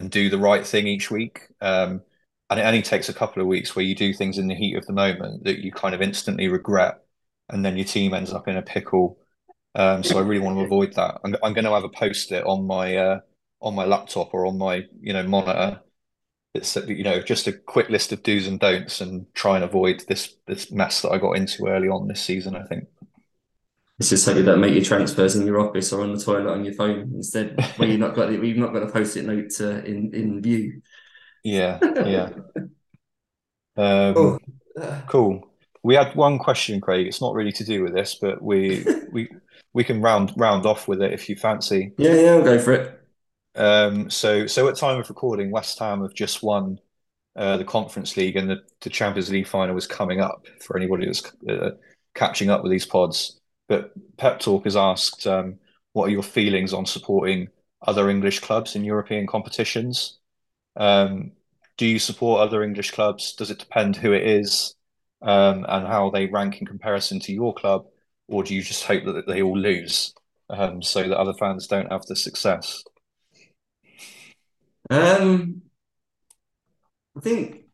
and 0.00 0.10
do 0.10 0.30
the 0.30 0.38
right 0.38 0.66
thing 0.66 0.86
each 0.86 1.10
week. 1.10 1.48
Um, 1.60 2.02
and 2.50 2.60
it 2.60 2.64
only 2.64 2.82
takes 2.82 3.08
a 3.08 3.14
couple 3.14 3.42
of 3.42 3.48
weeks 3.48 3.74
where 3.76 3.84
you 3.84 3.94
do 3.96 4.14
things 4.14 4.38
in 4.38 4.48
the 4.48 4.54
heat 4.54 4.76
of 4.76 4.86
the 4.86 4.92
moment 4.92 5.44
that 5.44 5.58
you 5.64 5.72
kind 5.72 5.94
of 5.96 6.02
instantly 6.02 6.48
regret, 6.48 7.02
and 7.48 7.64
then 7.64 7.76
your 7.76 7.86
team 7.86 8.14
ends 8.14 8.32
up 8.32 8.48
in 8.48 8.56
a 8.56 8.62
pickle 8.62 9.18
um, 9.78 10.02
so 10.02 10.18
I 10.18 10.22
really 10.22 10.44
want 10.44 10.58
to 10.58 10.64
avoid 10.64 10.94
that. 10.94 11.20
I'm, 11.24 11.36
I'm 11.40 11.54
going 11.54 11.64
to 11.64 11.70
have 11.70 11.84
a 11.84 11.88
post-it 11.88 12.44
on 12.44 12.66
my 12.66 12.96
uh, 12.96 13.20
on 13.62 13.76
my 13.76 13.84
laptop 13.84 14.34
or 14.34 14.44
on 14.46 14.58
my 14.58 14.84
you 15.00 15.12
know 15.12 15.22
monitor. 15.22 15.80
It's 16.52 16.74
you 16.74 17.04
know 17.04 17.22
just 17.22 17.46
a 17.46 17.52
quick 17.52 17.88
list 17.88 18.10
of 18.10 18.24
do's 18.24 18.48
and 18.48 18.58
don'ts, 18.58 19.00
and 19.00 19.32
try 19.34 19.54
and 19.54 19.64
avoid 19.64 20.02
this 20.08 20.34
this 20.46 20.72
mess 20.72 21.02
that 21.02 21.10
I 21.10 21.18
got 21.18 21.36
into 21.36 21.68
early 21.68 21.88
on 21.88 22.08
this 22.08 22.20
season. 22.20 22.56
I 22.56 22.64
think. 22.64 22.88
This 23.98 24.12
is 24.12 24.22
something 24.22 24.44
that 24.46 24.58
make 24.58 24.74
your 24.74 24.84
transfers 24.84 25.36
in 25.36 25.46
your 25.46 25.60
office 25.60 25.92
or 25.92 26.02
on 26.02 26.12
the 26.12 26.20
toilet 26.20 26.52
on 26.52 26.64
your 26.64 26.74
phone 26.74 27.12
instead, 27.14 27.60
where 27.76 27.88
you've 27.88 28.00
not 28.00 28.16
got 28.16 28.32
you've 28.32 28.56
not 28.56 28.72
got 28.72 28.82
a 28.82 28.90
post-it 28.90 29.26
note 29.26 29.60
uh, 29.60 29.84
in 29.84 30.12
in 30.12 30.42
view. 30.42 30.82
Yeah, 31.44 31.78
yeah. 31.82 32.30
um, 33.76 34.16
oh. 34.16 34.38
Cool. 35.06 35.47
We 35.82 35.94
had 35.94 36.14
one 36.16 36.38
question, 36.38 36.80
Craig. 36.80 37.06
It's 37.06 37.20
not 37.20 37.34
really 37.34 37.52
to 37.52 37.64
do 37.64 37.82
with 37.82 37.94
this, 37.94 38.16
but 38.20 38.42
we 38.42 38.84
we 39.12 39.28
we 39.72 39.84
can 39.84 40.00
round 40.00 40.32
round 40.36 40.66
off 40.66 40.88
with 40.88 41.02
it 41.02 41.12
if 41.12 41.28
you 41.28 41.36
fancy. 41.36 41.92
Yeah, 41.98 42.14
yeah, 42.14 42.30
I'll 42.32 42.44
go 42.44 42.58
for 42.58 42.72
it. 42.72 43.00
Um, 43.54 44.10
so 44.10 44.46
so 44.46 44.68
at 44.68 44.76
time 44.76 44.98
of 44.98 45.08
recording, 45.08 45.50
West 45.50 45.78
Ham 45.78 46.02
have 46.02 46.14
just 46.14 46.42
won 46.42 46.78
uh, 47.38 47.56
the 47.56 47.64
Conference 47.64 48.16
League 48.16 48.36
and 48.36 48.50
the, 48.50 48.62
the 48.80 48.90
Champions 48.90 49.30
League 49.30 49.46
final 49.46 49.74
was 49.74 49.86
coming 49.86 50.20
up 50.20 50.46
for 50.60 50.76
anybody 50.76 51.06
that's 51.06 51.22
uh, 51.48 51.70
catching 52.14 52.50
up 52.50 52.62
with 52.62 52.72
these 52.72 52.86
pods. 52.86 53.40
But 53.68 53.92
Pep 54.16 54.40
Talk 54.40 54.64
has 54.64 54.76
asked, 54.76 55.26
um, 55.26 55.58
what 55.92 56.08
are 56.08 56.12
your 56.12 56.24
feelings 56.24 56.72
on 56.72 56.84
supporting 56.84 57.48
other 57.86 58.10
English 58.10 58.40
clubs 58.40 58.74
in 58.74 58.84
European 58.84 59.26
competitions? 59.26 60.18
Um, 60.74 61.32
do 61.76 61.86
you 61.86 62.00
support 62.00 62.40
other 62.40 62.64
English 62.64 62.90
clubs? 62.90 63.34
Does 63.34 63.52
it 63.52 63.60
depend 63.60 63.94
who 63.94 64.12
it 64.12 64.26
is 64.26 64.74
um, 65.22 65.66
and 65.68 65.86
how 65.86 66.10
they 66.10 66.26
rank 66.26 66.60
in 66.60 66.66
comparison 66.66 67.20
to 67.20 67.32
your 67.32 67.54
club? 67.54 67.86
Or 68.28 68.42
do 68.42 68.54
you 68.54 68.62
just 68.62 68.84
hope 68.84 69.04
that 69.04 69.26
they 69.26 69.42
all 69.42 69.58
lose 69.58 70.14
um, 70.50 70.82
so 70.82 71.02
that 71.02 71.16
other 71.18 71.34
fans 71.34 71.66
don't 71.66 71.90
have 71.90 72.04
the 72.06 72.16
success? 72.16 72.84
Um, 74.90 75.62
I 77.16 77.20
think 77.20 77.64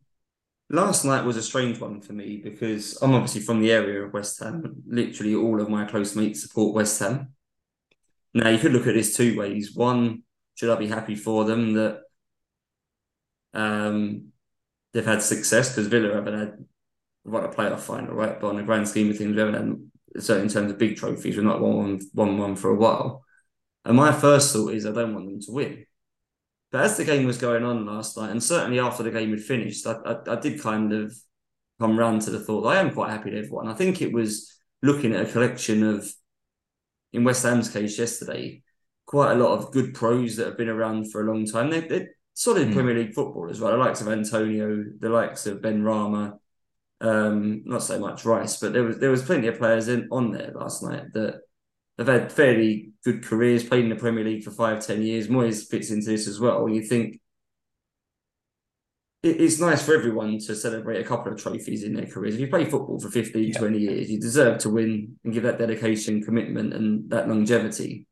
last 0.71 1.05
night 1.05 1.25
was 1.25 1.37
a 1.37 1.43
strange 1.43 1.79
one 1.81 2.01
for 2.01 2.13
me 2.13 2.41
because 2.43 2.97
I'm 3.03 3.15
obviously 3.15 3.41
from 3.43 3.61
the 3.61 3.73
area 3.73 4.03
of 4.03 4.13
West 4.13 4.39
Ham. 4.41 4.83
Literally, 4.87 5.35
all 5.35 5.61
of 5.61 5.69
my 5.69 5.85
close 5.85 6.17
mates 6.17 6.43
support 6.43 6.75
West 6.75 6.99
Ham. 7.01 7.35
Now, 8.33 8.49
you 8.49 8.59
could 8.59 8.73
look 8.73 8.87
at 8.87 8.95
this 8.95 9.17
two 9.17 9.39
ways. 9.39 9.75
One, 9.75 10.23
should 10.57 10.71
I 10.71 10.77
be 10.77 10.89
happy 10.89 11.15
for 11.15 11.45
them 11.45 11.75
that 11.75 12.01
um, 13.53 14.33
they've 14.93 15.05
had 15.05 15.23
success 15.23 15.71
because 15.71 15.87
Villa 15.87 16.15
haven't 16.15 16.39
had 16.39 16.65
won 17.25 17.45
a 17.45 17.49
playoff 17.49 17.81
final, 17.81 18.15
right? 18.15 18.41
But 18.41 18.49
on 18.49 18.57
the 18.57 18.63
grand 18.63 18.89
scheme 18.89 19.11
of 19.11 19.19
things, 19.19 19.35
we 19.35 19.41
haven't 19.41 19.55
had 19.55 20.23
certainly 20.23 20.47
in 20.47 20.53
terms 20.53 20.71
of 20.71 20.79
big 20.79 20.97
trophies, 20.97 21.37
we're 21.37 21.43
not 21.43 21.61
won 21.61 22.01
one 22.13 22.39
one 22.39 22.57
for 22.57 22.71
a 22.71 22.77
while. 22.77 23.25
And 23.85 23.97
my 23.97 24.13
first 24.13 24.53
thought 24.53 24.73
is 24.73 24.87
I 24.87 24.93
don't 24.93 25.15
want 25.15 25.27
them 25.27 25.41
to 25.41 25.53
win. 25.53 25.87
But 26.71 26.83
as 26.83 26.97
the 26.97 27.05
game 27.05 27.27
was 27.27 27.39
going 27.39 27.65
on 27.65 27.87
last 27.87 28.17
night, 28.17 28.31
and 28.31 28.43
certainly 28.43 28.81
after 28.81 29.03
the 29.03 29.11
game 29.11 29.31
had 29.31 29.43
finished, 29.43 29.87
I, 29.87 29.93
I, 30.05 30.33
I 30.33 30.41
did 30.41 30.61
kind 30.61 30.93
of 30.93 31.15
come 31.81 31.99
round 31.99 32.23
to 32.23 32.31
the 32.31 32.41
thought 32.41 32.67
I 32.67 32.81
am 32.81 32.93
quite 32.93 33.11
happy 33.11 33.31
they've 33.31 33.51
won. 33.51 33.69
I 33.69 33.75
think 33.75 34.01
it 34.01 34.13
was 34.13 34.53
looking 34.83 35.15
at 35.15 35.27
a 35.27 35.31
collection 35.31 35.83
of, 35.83 36.11
in 37.13 37.25
West 37.25 37.45
Ham's 37.45 37.69
case 37.69 37.99
yesterday, 37.99 38.63
quite 39.07 39.33
a 39.33 39.37
lot 39.37 39.57
of 39.57 39.73
good 39.73 39.95
pros 39.95 40.37
that 40.37 40.47
have 40.47 40.59
been 40.59 40.69
around 40.69 41.13
for 41.13 41.21
a 41.21 41.33
long 41.33 41.47
time. 41.47 41.71
They're, 41.71 41.89
they're 41.89 42.09
solid 42.33 42.69
mm. 42.69 42.75
Premier 42.75 42.95
League 42.95 43.15
footballers, 43.15 43.61
right? 43.61 43.71
The 43.71 43.77
likes 43.77 44.01
of 44.01 44.09
Antonio, 44.09 44.85
the 44.99 45.09
likes 45.11 45.47
of 45.47 45.59
Benrahma, 45.59 46.39
um, 47.01 47.63
not 47.65 47.83
so 47.83 47.99
much 47.99 48.25
Rice, 48.25 48.59
but 48.59 48.73
there 48.73 48.85
was 48.85 48.99
there 48.99 49.11
was 49.11 49.23
plenty 49.23 49.49
of 49.49 49.59
players 49.59 49.89
in 49.89 50.09
on 50.11 50.31
there 50.31 50.53
last 50.55 50.83
night 50.83 51.13
that 51.15 51.41
have 51.99 52.09
had 52.09 52.33
fairly 52.33 52.93
good 53.05 53.25
careers, 53.25 53.65
played 53.65 53.85
in 53.85 53.91
the 53.91 53.97
Premier 53.97 54.25
League 54.25 54.45
for 54.45 54.51
five, 54.51 54.85
ten 54.85 55.03
years. 55.03 55.29
Moyes 55.29 55.69
fits 55.69 55.91
into 55.91 56.11
this 56.11 56.27
as 56.27 56.41
well. 56.41 56.69
You 56.69 56.83
think 56.83 57.21
it's 59.25 59.59
nice 59.59 59.85
for 59.85 59.95
everyone 59.95 60.39
to 60.39 60.55
celebrate 60.55 61.01
a 61.01 61.05
couple 61.05 61.33
of 61.33 61.41
trophies 61.41 61.83
in 61.83 61.95
their 61.95 62.07
careers. 62.07 62.35
If 62.35 62.41
you 62.43 62.49
play 62.49 62.67
football 62.67 63.01
for 63.01 63.09
15, 63.09 63.43
yeah. 63.43 63.59
20 63.59 63.79
years, 63.79 64.11
you 64.11 64.21
deserve 64.21 64.59
to 64.59 64.69
win 64.69 65.17
and 65.25 65.33
give 65.33 65.45
that 65.45 65.59
dedication, 65.59 66.23
commitment, 66.23 66.75
and 66.75 67.09
that 67.09 67.27
longevity. 67.27 68.07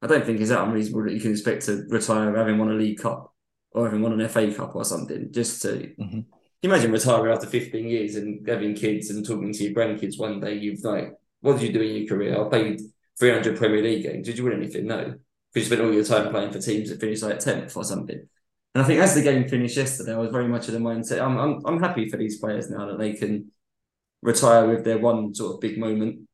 I 0.00 0.06
don't 0.06 0.24
think 0.24 0.40
it's 0.40 0.50
that 0.50 0.62
unreasonable 0.62 1.04
that 1.04 1.14
you 1.14 1.20
can 1.20 1.32
expect 1.32 1.66
to 1.66 1.84
retire 1.88 2.36
having 2.36 2.56
won 2.56 2.70
a 2.70 2.74
League 2.74 3.00
Cup 3.00 3.34
or 3.72 3.86
having 3.86 4.00
won 4.00 4.18
an 4.18 4.28
FA 4.28 4.54
Cup 4.54 4.76
or 4.76 4.84
something. 4.84 5.32
Just 5.32 5.60
to 5.62 5.92
mm-hmm. 5.98 6.20
Imagine 6.62 6.92
retiring 6.92 7.32
after 7.32 7.46
15 7.46 7.86
years 7.86 8.16
and 8.16 8.46
having 8.48 8.74
kids 8.74 9.10
and 9.10 9.24
talking 9.26 9.52
to 9.52 9.64
your 9.64 9.74
grandkids 9.74 10.18
one 10.18 10.40
day. 10.40 10.54
You've 10.54 10.84
like, 10.84 11.12
what 11.40 11.58
did 11.58 11.62
you 11.62 11.72
do 11.72 11.82
in 11.82 11.96
your 11.96 12.08
career? 12.08 12.44
I 12.44 12.48
played 12.48 12.80
300 13.18 13.56
Premier 13.56 13.82
League 13.82 14.02
games. 14.02 14.26
Did 14.26 14.38
you 14.38 14.44
win 14.44 14.54
anything? 14.54 14.86
No, 14.86 15.04
because 15.04 15.18
you 15.54 15.64
spent 15.64 15.80
all 15.82 15.92
your 15.92 16.04
time 16.04 16.30
playing 16.30 16.52
for 16.52 16.60
teams 16.60 16.90
that 16.90 17.00
finished 17.00 17.22
like 17.22 17.38
10th 17.38 17.76
or 17.76 17.84
something. 17.84 18.28
And 18.74 18.84
I 18.84 18.86
think 18.86 19.00
as 19.00 19.14
the 19.14 19.22
game 19.22 19.48
finished 19.48 19.76
yesterday, 19.76 20.14
I 20.14 20.18
was 20.18 20.30
very 20.30 20.48
much 20.48 20.68
of 20.68 20.74
the 20.74 20.80
mindset. 20.80 21.20
I'm, 21.20 21.38
I'm 21.38 21.62
I'm 21.64 21.80
happy 21.80 22.08
for 22.08 22.16
these 22.16 22.38
players 22.38 22.70
now 22.70 22.86
that 22.86 22.98
they 22.98 23.12
can 23.14 23.50
retire 24.22 24.68
with 24.68 24.84
their 24.84 24.98
one 24.98 25.34
sort 25.34 25.54
of 25.54 25.60
big 25.60 25.78
moment. 25.78 26.28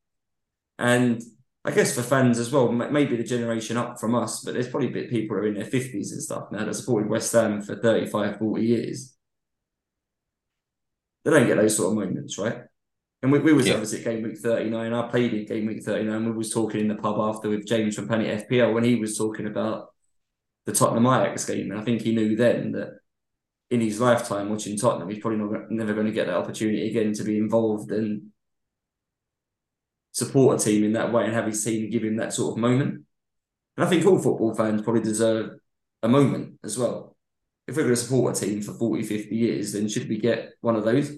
And 0.78 1.22
I 1.64 1.70
guess 1.70 1.94
for 1.94 2.02
fans 2.02 2.38
as 2.38 2.50
well, 2.50 2.70
maybe 2.70 3.16
the 3.16 3.24
generation 3.24 3.76
up 3.76 3.98
from 3.98 4.14
us, 4.14 4.42
but 4.44 4.52
there's 4.52 4.68
probably 4.68 4.88
a 4.88 4.92
bit 4.92 5.10
people 5.10 5.36
who 5.36 5.42
are 5.42 5.46
in 5.46 5.54
their 5.54 5.64
50s 5.64 6.12
and 6.12 6.22
stuff 6.22 6.52
now 6.52 6.64
that 6.64 6.74
supported 6.74 7.08
West 7.08 7.32
Ham 7.32 7.62
for 7.62 7.76
35, 7.76 8.38
40 8.38 8.64
years. 8.64 9.13
They 11.24 11.30
don't 11.30 11.46
get 11.46 11.56
those 11.56 11.76
sort 11.76 11.92
of 11.92 11.98
moments, 11.98 12.38
right? 12.38 12.58
And 13.22 13.32
we, 13.32 13.38
we 13.38 13.54
was 13.54 13.66
yeah. 13.66 13.74
obviously 13.74 14.00
at 14.00 14.04
game 14.04 14.22
week 14.22 14.38
39. 14.38 14.92
I 14.92 15.08
played 15.08 15.32
in 15.32 15.46
game 15.46 15.66
week 15.66 15.82
39. 15.82 16.26
We 16.26 16.32
was 16.32 16.52
talking 16.52 16.80
in 16.80 16.88
the 16.88 16.94
pub 16.94 17.16
after 17.18 17.48
with 17.48 17.66
James 17.66 17.96
from 17.96 18.06
Planet 18.06 18.48
FPL 18.48 18.74
when 18.74 18.84
he 18.84 18.96
was 18.96 19.16
talking 19.16 19.46
about 19.46 19.94
the 20.66 20.72
Tottenham 20.72 21.06
Ajax 21.06 21.46
game. 21.46 21.70
And 21.70 21.80
I 21.80 21.84
think 21.84 22.02
he 22.02 22.14
knew 22.14 22.36
then 22.36 22.72
that 22.72 22.98
in 23.70 23.80
his 23.80 23.98
lifetime 23.98 24.50
watching 24.50 24.76
Tottenham, 24.76 25.08
he's 25.08 25.20
probably 25.20 25.38
not, 25.38 25.70
never 25.70 25.94
going 25.94 26.06
to 26.06 26.12
get 26.12 26.26
that 26.26 26.36
opportunity 26.36 26.90
again 26.90 27.14
to 27.14 27.24
be 27.24 27.38
involved 27.38 27.90
and 27.90 28.30
support 30.12 30.60
a 30.60 30.64
team 30.64 30.84
in 30.84 30.92
that 30.92 31.12
way 31.12 31.24
and 31.24 31.34
have 31.34 31.46
his 31.46 31.64
team 31.64 31.90
give 31.90 32.04
him 32.04 32.16
that 32.16 32.34
sort 32.34 32.52
of 32.52 32.58
moment. 32.58 33.04
And 33.76 33.86
I 33.86 33.88
think 33.88 34.04
all 34.04 34.18
football 34.18 34.54
fans 34.54 34.82
probably 34.82 35.02
deserve 35.02 35.58
a 36.02 36.08
moment 36.08 36.58
as 36.62 36.78
well. 36.78 37.13
If 37.66 37.76
we're 37.76 37.84
going 37.84 37.94
to 37.94 38.00
support 38.00 38.36
a 38.36 38.40
team 38.40 38.60
for 38.60 38.74
40, 38.74 39.02
50 39.02 39.34
years, 39.34 39.72
then 39.72 39.88
should 39.88 40.08
we 40.08 40.18
get 40.18 40.52
one 40.60 40.76
of 40.76 40.84
those? 40.84 41.16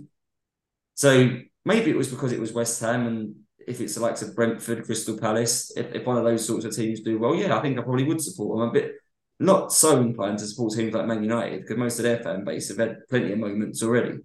So 0.94 1.38
maybe 1.64 1.90
it 1.90 1.96
was 1.96 2.08
because 2.08 2.32
it 2.32 2.40
was 2.40 2.52
West 2.52 2.80
Ham 2.80 3.06
and 3.06 3.34
if 3.66 3.80
it's 3.80 3.96
the 3.96 4.00
likes 4.00 4.22
of 4.22 4.36
Brentford, 4.36 4.84
Crystal 4.84 5.18
Palace, 5.18 5.72
if, 5.76 5.92
if 5.92 6.06
one 6.06 6.16
of 6.16 6.24
those 6.24 6.46
sorts 6.46 6.64
of 6.64 6.74
teams 6.74 7.00
do 7.00 7.18
well, 7.18 7.34
yeah, 7.34 7.56
I 7.56 7.62
think 7.62 7.78
I 7.78 7.82
probably 7.82 8.04
would 8.04 8.22
support 8.22 8.58
them. 8.58 8.68
a 8.68 8.72
bit 8.72 8.92
not 9.38 9.72
so 9.72 10.00
inclined 10.00 10.38
to 10.38 10.46
support 10.46 10.72
teams 10.72 10.94
like 10.94 11.06
Man 11.06 11.22
United 11.22 11.62
because 11.62 11.76
most 11.76 11.98
of 11.98 12.04
their 12.04 12.20
fan 12.20 12.44
base 12.44 12.68
have 12.68 12.78
had 12.78 13.06
plenty 13.08 13.32
of 13.32 13.38
moments 13.38 13.82
already. 13.82 14.18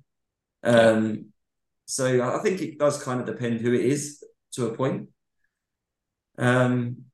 Um, 0.63 1.25
so 1.85 2.21
I 2.21 2.41
think 2.41 2.61
it 2.61 2.79
does 2.79 3.03
kind 3.03 3.19
of 3.19 3.25
depend 3.25 3.59
who 3.59 3.73
it 3.73 3.83
is 3.83 4.23
to 4.53 4.67
a 4.67 4.75
point. 4.75 5.09
Um, 6.37 7.05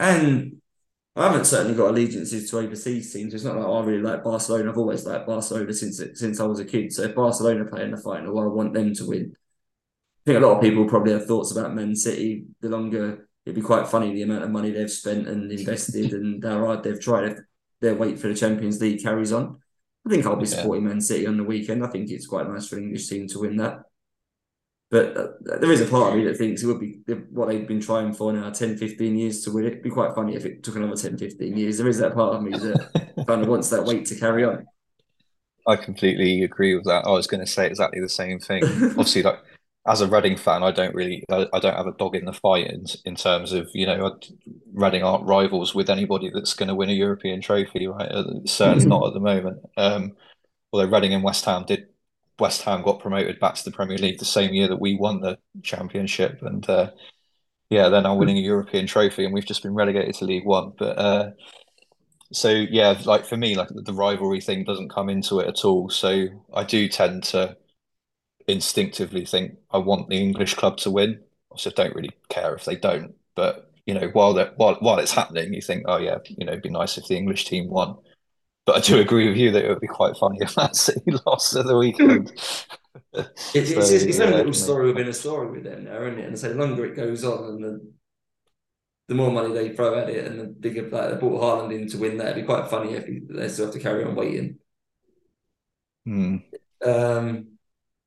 and 0.00 0.56
I 1.16 1.26
haven't 1.26 1.44
certainly 1.44 1.76
got 1.76 1.90
allegiances 1.90 2.50
to 2.50 2.58
overseas 2.58 3.12
teams. 3.12 3.34
It's 3.34 3.44
not 3.44 3.56
like 3.56 3.66
oh, 3.66 3.78
I 3.78 3.84
really 3.84 4.02
like 4.02 4.24
Barcelona. 4.24 4.70
I've 4.70 4.78
always 4.78 5.06
liked 5.06 5.26
Barcelona 5.26 5.72
since 5.72 6.02
since 6.14 6.40
I 6.40 6.44
was 6.44 6.58
a 6.58 6.64
kid. 6.64 6.92
So 6.92 7.02
if 7.02 7.14
Barcelona 7.14 7.66
play 7.66 7.84
in 7.84 7.92
the 7.92 7.96
final, 7.96 8.38
I 8.40 8.46
want 8.46 8.72
them 8.72 8.92
to 8.94 9.06
win. 9.06 9.32
I 9.36 10.30
think 10.30 10.42
a 10.42 10.46
lot 10.46 10.56
of 10.56 10.62
people 10.62 10.86
probably 10.86 11.12
have 11.12 11.26
thoughts 11.26 11.52
about 11.52 11.74
Man 11.74 11.94
City. 11.94 12.46
The 12.60 12.68
longer 12.68 13.28
it'd 13.46 13.54
be 13.54 13.62
quite 13.62 13.86
funny 13.86 14.12
the 14.12 14.22
amount 14.22 14.42
of 14.42 14.50
money 14.50 14.70
they've 14.70 14.90
spent 14.90 15.28
and 15.28 15.52
invested 15.52 16.12
and 16.12 16.42
how 16.44 16.64
hard 16.64 16.82
they've 16.82 17.00
tried. 17.00 17.30
If 17.30 17.38
their 17.80 17.94
wait 17.94 18.18
for 18.18 18.28
the 18.28 18.34
Champions 18.34 18.80
League 18.80 19.02
carries 19.02 19.32
on, 19.32 19.60
I 20.04 20.10
think 20.10 20.26
I'll 20.26 20.36
be 20.36 20.46
supporting 20.46 20.82
yeah. 20.84 20.90
Man 20.90 21.00
City 21.00 21.26
on 21.28 21.36
the 21.36 21.44
weekend. 21.44 21.84
I 21.84 21.88
think 21.88 22.10
it's 22.10 22.26
quite 22.26 22.48
nice 22.48 22.66
for 22.66 22.76
an 22.76 22.84
English 22.84 23.08
team 23.08 23.28
to 23.28 23.38
win 23.40 23.56
that. 23.58 23.82
But 24.94 25.16
uh, 25.16 25.26
there 25.58 25.72
is 25.72 25.80
a 25.80 25.86
part 25.86 26.12
of 26.12 26.16
me 26.16 26.24
that 26.26 26.36
thinks 26.36 26.62
it 26.62 26.68
would 26.68 26.78
be 26.78 27.00
what 27.32 27.48
they've 27.48 27.66
been 27.66 27.80
trying 27.80 28.12
for 28.12 28.32
now 28.32 28.48
10, 28.48 28.76
15 28.76 29.18
years 29.18 29.42
to 29.42 29.50
win 29.50 29.64
it. 29.64 29.72
It'd 29.72 29.82
be 29.82 29.90
quite 29.90 30.14
funny 30.14 30.36
if 30.36 30.46
it 30.46 30.62
took 30.62 30.76
another 30.76 30.94
10, 30.94 31.18
15 31.18 31.56
years. 31.56 31.78
There 31.78 31.88
is 31.88 31.98
that 31.98 32.14
part 32.14 32.36
of 32.36 32.44
me 32.44 32.52
that 32.52 33.24
kind 33.26 33.42
of 33.42 33.48
wants 33.48 33.70
that 33.70 33.84
wait 33.84 34.06
to 34.06 34.14
carry 34.14 34.44
on. 34.44 34.64
I 35.66 35.74
completely 35.74 36.44
agree 36.44 36.76
with 36.76 36.84
that. 36.84 37.06
I 37.06 37.10
was 37.10 37.26
going 37.26 37.40
to 37.40 37.46
say 37.50 37.66
exactly 37.66 38.00
the 38.00 38.08
same 38.08 38.38
thing. 38.38 38.62
Obviously, 38.90 39.24
like 39.24 39.40
as 39.84 40.00
a 40.00 40.06
Reading 40.06 40.36
fan, 40.36 40.62
I 40.62 40.70
don't 40.70 40.94
really, 40.94 41.24
I, 41.28 41.48
I, 41.52 41.58
don't 41.58 41.76
have 41.76 41.88
a 41.88 41.96
dog 41.98 42.14
in 42.14 42.24
the 42.24 42.32
fight 42.32 42.68
in, 42.68 42.84
in 43.04 43.16
terms 43.16 43.52
of, 43.52 43.68
you 43.74 43.86
know, 43.86 44.16
Reading 44.74 45.02
aren't 45.02 45.26
rivals 45.26 45.74
with 45.74 45.90
anybody 45.90 46.30
that's 46.32 46.54
going 46.54 46.68
to 46.68 46.74
win 46.76 46.90
a 46.90 46.92
European 46.92 47.40
trophy, 47.40 47.88
right? 47.88 48.12
Uh, 48.12 48.44
certainly 48.44 48.86
not 48.86 49.08
at 49.08 49.14
the 49.14 49.18
moment. 49.18 49.58
Um, 49.76 50.12
although 50.72 50.86
Reading 50.86 51.14
and 51.14 51.24
West 51.24 51.46
Ham 51.46 51.64
did 51.66 51.88
West 52.38 52.62
Ham 52.62 52.82
got 52.82 53.00
promoted 53.00 53.38
back 53.40 53.54
to 53.54 53.64
the 53.64 53.70
Premier 53.70 53.98
League 53.98 54.18
the 54.18 54.24
same 54.24 54.52
year 54.54 54.68
that 54.68 54.80
we 54.80 54.96
won 54.96 55.20
the 55.20 55.38
championship, 55.62 56.42
and 56.42 56.68
uh, 56.68 56.90
yeah, 57.70 57.88
they're 57.88 58.02
now 58.02 58.16
winning 58.16 58.38
a 58.38 58.40
European 58.40 58.86
trophy, 58.86 59.24
and 59.24 59.34
we've 59.34 59.46
just 59.46 59.62
been 59.62 59.74
relegated 59.74 60.14
to 60.16 60.24
League 60.24 60.46
One. 60.46 60.72
But 60.78 60.98
uh, 60.98 61.30
so 62.32 62.50
yeah, 62.50 63.00
like 63.04 63.26
for 63.26 63.36
me, 63.36 63.56
like 63.56 63.68
the 63.72 63.92
rivalry 63.92 64.40
thing 64.40 64.64
doesn't 64.64 64.90
come 64.90 65.08
into 65.08 65.40
it 65.40 65.48
at 65.48 65.64
all. 65.64 65.88
So 65.90 66.26
I 66.52 66.64
do 66.64 66.88
tend 66.88 67.24
to 67.24 67.56
instinctively 68.48 69.24
think 69.24 69.58
I 69.70 69.78
want 69.78 70.08
the 70.08 70.18
English 70.18 70.54
club 70.54 70.76
to 70.78 70.90
win. 70.90 71.20
Also, 71.50 71.70
don't 71.70 71.94
really 71.94 72.12
care 72.28 72.54
if 72.54 72.64
they 72.64 72.76
don't. 72.76 73.14
But 73.34 73.70
you 73.86 73.94
know, 73.94 74.08
while 74.08 74.34
that 74.34 74.58
while 74.58 74.76
while 74.80 74.98
it's 74.98 75.12
happening, 75.12 75.54
you 75.54 75.60
think, 75.62 75.84
oh 75.86 75.98
yeah, 75.98 76.18
you 76.26 76.44
know, 76.46 76.52
it'd 76.52 76.62
be 76.62 76.70
nice 76.70 76.98
if 76.98 77.06
the 77.08 77.16
English 77.16 77.44
team 77.46 77.68
won. 77.70 77.96
But 78.66 78.76
I 78.76 78.80
do 78.80 78.98
agree 78.98 79.28
with 79.28 79.36
you 79.36 79.50
that 79.50 79.64
it 79.64 79.68
would 79.68 79.80
be 79.80 79.86
quite 79.86 80.16
funny 80.16 80.38
if 80.40 80.56
Man 80.56 80.72
City 80.74 81.12
lost 81.26 81.56
at 81.56 81.66
the 81.66 81.76
weekend. 81.76 82.32
it's, 82.32 82.72
so, 83.12 83.24
it's, 83.54 83.90
it's 83.90 84.18
yeah, 84.18 84.30
a 84.30 84.36
little 84.36 84.52
story 84.52 84.86
within 84.88 85.08
a 85.08 85.12
story 85.12 85.50
with 85.50 85.64
them 85.64 85.84
now, 85.84 86.02
isn't 86.02 86.18
it? 86.18 86.28
And 86.28 86.38
so 86.38 86.48
the 86.48 86.54
longer 86.54 86.84
it 86.86 86.96
goes 86.96 87.24
on 87.24 87.44
and 87.44 87.64
the 87.64 87.92
the 89.06 89.14
more 89.14 89.30
money 89.30 89.52
they 89.52 89.68
throw 89.74 89.98
at 89.98 90.08
it 90.08 90.26
and 90.26 90.40
the 90.40 90.44
bigger 90.44 90.88
like 90.88 91.10
they 91.10 91.16
brought 91.16 91.42
Haaland 91.42 91.74
in 91.74 91.86
to 91.88 91.98
win 91.98 92.16
that, 92.16 92.28
it'd 92.28 92.42
be 92.42 92.46
quite 92.46 92.70
funny 92.70 92.94
if 92.94 93.04
they 93.28 93.48
still 93.48 93.66
have 93.66 93.74
to 93.74 93.80
carry 93.80 94.02
on 94.02 94.14
waiting. 94.14 94.58
Hmm. 96.06 96.36
Um, 96.82 97.58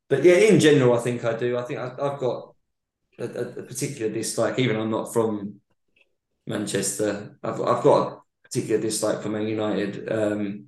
but 0.10 0.24
yeah, 0.24 0.36
in 0.36 0.60
general, 0.60 0.98
I 0.98 1.02
think 1.02 1.24
I 1.24 1.36
do. 1.36 1.58
I 1.58 1.64
think 1.64 1.80
I, 1.80 1.90
have 1.90 2.20
got 2.20 2.56
a, 3.20 3.26
a, 3.26 3.64
particular 3.64 4.12
dislike, 4.12 4.58
even 4.58 4.76
I'm 4.76 4.90
not 4.90 5.14
from 5.14 5.62
Manchester. 6.48 7.38
I've 7.44 7.62
I've 7.62 7.84
got 7.84 8.24
particular 8.48 8.82
dislike 8.82 9.22
for 9.22 9.30
Man 9.30 9.48
United. 9.48 10.12
Um, 10.12 10.66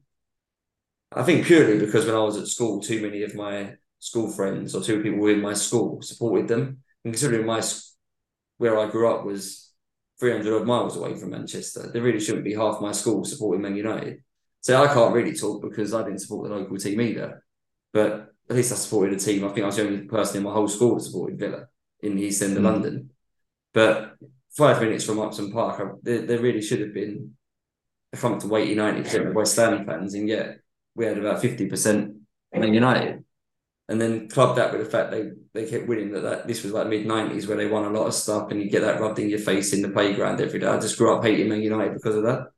I 1.12 1.24
think 1.24 1.46
purely 1.46 1.80
because 1.80 2.06
when 2.06 2.16
I 2.16 2.20
was 2.20 2.38
at 2.38 2.48
school, 2.48 2.82
too 2.82 3.02
many 3.02 3.24
of 3.24 3.36
my 3.36 3.76
school 4.00 4.30
friends 4.32 4.76
or 4.76 4.82
two 4.82 5.02
people 5.02 5.26
in 5.28 5.42
my 5.42 5.54
school 5.54 6.02
supported 6.02 6.48
them. 6.48 6.84
And 7.04 7.14
considering 7.14 7.46
my 7.46 7.62
where 8.58 8.78
I 8.78 8.90
grew 8.90 9.10
up 9.10 9.26
was 9.26 9.72
300 10.20 10.62
odd 10.62 10.68
miles 10.68 10.98
away 10.98 11.16
from 11.16 11.32
Manchester, 11.32 11.90
there 11.92 12.02
really 12.02 12.20
shouldn't 12.20 12.44
be 12.44 12.54
half 12.54 12.82
my 12.82 12.92
school 12.92 13.24
supporting 13.24 13.62
Man 13.62 13.76
United. 13.76 14.20
So 14.62 14.82
I 14.82 14.94
can't 14.94 15.14
really 15.14 15.36
talk 15.36 15.62
because 15.62 15.94
I 15.94 16.04
didn't 16.04 16.20
support 16.20 16.50
the 16.50 16.56
local 16.56 16.78
team 16.78 17.00
either. 17.00 17.44
But 17.94 18.34
at 18.50 18.56
least 18.56 18.72
I 18.72 18.76
supported 18.76 19.16
a 19.16 19.20
team. 19.20 19.46
I 19.46 19.50
think 19.50 19.64
I 19.64 19.68
was 19.68 19.78
the 19.78 19.84
only 19.84 20.02
person 20.02 20.38
in 20.38 20.44
my 20.44 20.52
whole 20.52 20.68
school 20.68 20.96
that 20.96 21.02
supported 21.02 21.40
Villa 21.40 21.68
in 22.02 22.16
the 22.16 22.24
East 22.24 22.42
End 22.42 22.58
of 22.58 22.64
mm. 22.64 22.66
London. 22.66 23.12
But 23.74 24.16
five 24.50 24.82
minutes 24.82 25.06
from 25.06 25.20
Upton 25.20 25.52
Park, 25.52 25.80
I, 25.80 25.92
there, 26.02 26.26
there 26.26 26.40
really 26.40 26.62
should 26.62 26.82
have 26.82 26.94
been 26.94 27.36
a 28.14 28.18
comfortable 28.18 28.58
80 28.58 28.76
90% 28.76 29.28
of 29.28 29.36
West 29.36 29.56
Ham 29.58 29.86
fans, 29.86 30.14
and 30.14 30.28
yet 30.28 30.60
we 30.96 31.06
had 31.06 31.18
about 31.18 31.42
50% 31.42 32.16
Man 32.54 32.74
United. 32.74 33.24
And 33.88 34.00
then 34.00 34.30
club 34.30 34.56
that 34.58 34.72
with 34.72 34.84
the 34.84 34.90
fact 34.90 35.10
they 35.10 35.32
they 35.54 35.68
kept 35.68 35.88
winning 35.88 36.12
that, 36.12 36.22
that 36.22 36.48
this 36.48 36.64
was 36.64 36.74
like 36.74 36.88
mid 36.88 37.08
90s 37.08 37.48
where 37.48 37.58
they 37.58 37.66
won 37.66 37.86
a 37.86 37.90
lot 37.90 38.06
of 38.06 38.14
stuff 38.14 38.52
and 38.52 38.62
you 38.62 38.70
get 38.70 38.82
that 38.82 39.02
rubbed 39.02 39.18
in 39.18 39.30
your 39.30 39.40
face 39.40 39.74
in 39.74 39.82
the 39.82 39.90
playground 39.90 40.40
every 40.40 40.60
day. 40.60 40.68
I 40.68 40.80
just 40.80 40.96
grew 40.96 41.16
up 41.16 41.24
hating 41.24 41.50
Man 41.50 41.64
United 41.64 41.96
because 41.96 42.16
of 42.16 42.24
that. 42.24 42.52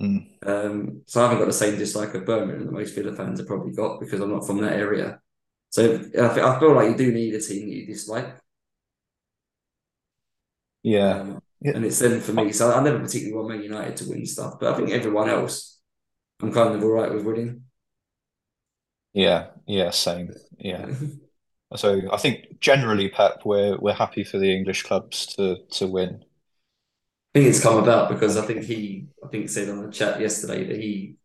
Mm. 0.00 0.26
Um, 0.46 1.02
so 1.06 1.20
I 1.20 1.24
haven't 1.24 1.40
got 1.40 1.46
the 1.46 1.52
same 1.52 1.78
dislike 1.78 2.14
of 2.14 2.24
Birmingham 2.24 2.64
that 2.64 2.72
most 2.72 2.94
Villa 2.94 3.14
fans 3.14 3.38
have 3.38 3.46
probably 3.46 3.72
got 3.72 4.00
because 4.00 4.20
I'm 4.20 4.30
not 4.30 4.46
from 4.46 4.62
that 4.62 4.72
area. 4.72 5.20
So 5.70 5.94
I, 5.94 6.58
feel 6.58 6.72
like 6.72 6.90
you 6.90 6.96
do 6.96 7.12
need 7.12 7.34
a 7.34 7.40
team 7.40 7.68
that 7.68 7.74
you 7.74 7.86
dislike. 7.86 8.34
Yeah. 10.82 11.20
Um, 11.20 11.42
yeah. 11.60 11.72
And 11.74 11.84
it's 11.84 11.98
them 11.98 12.20
for 12.20 12.32
me. 12.32 12.52
So 12.52 12.72
I 12.72 12.82
never 12.82 12.98
particularly 12.98 13.34
want 13.34 13.48
Man 13.48 13.62
United 13.62 13.96
to 13.98 14.10
win 14.10 14.26
stuff, 14.26 14.58
but 14.60 14.72
I 14.72 14.76
think 14.76 14.90
everyone 14.90 15.30
else, 15.30 15.78
I'm 16.40 16.52
kind 16.52 16.74
of 16.74 16.82
all 16.82 16.90
right 16.90 17.12
with 17.12 17.24
winning. 17.24 17.62
Yeah, 19.14 19.46
yeah, 19.66 19.90
same. 19.90 20.30
Yeah. 20.58 20.90
so 21.76 22.02
I 22.12 22.18
think 22.18 22.60
generally, 22.60 23.08
Pep, 23.08 23.42
we're 23.46 23.78
we're 23.78 23.94
happy 23.94 24.24
for 24.24 24.38
the 24.38 24.54
English 24.54 24.82
clubs 24.82 25.26
to 25.36 25.56
to 25.72 25.86
win. 25.86 26.22
I 27.34 27.38
think 27.38 27.48
it's 27.48 27.62
come 27.62 27.82
about 27.82 28.10
because 28.10 28.36
I 28.36 28.42
think 28.42 28.64
he, 28.64 29.08
I 29.24 29.28
think 29.28 29.48
said 29.48 29.68
on 29.68 29.84
the 29.84 29.92
chat 29.92 30.20
yesterday 30.20 30.64
that 30.66 30.76
he 30.76 31.16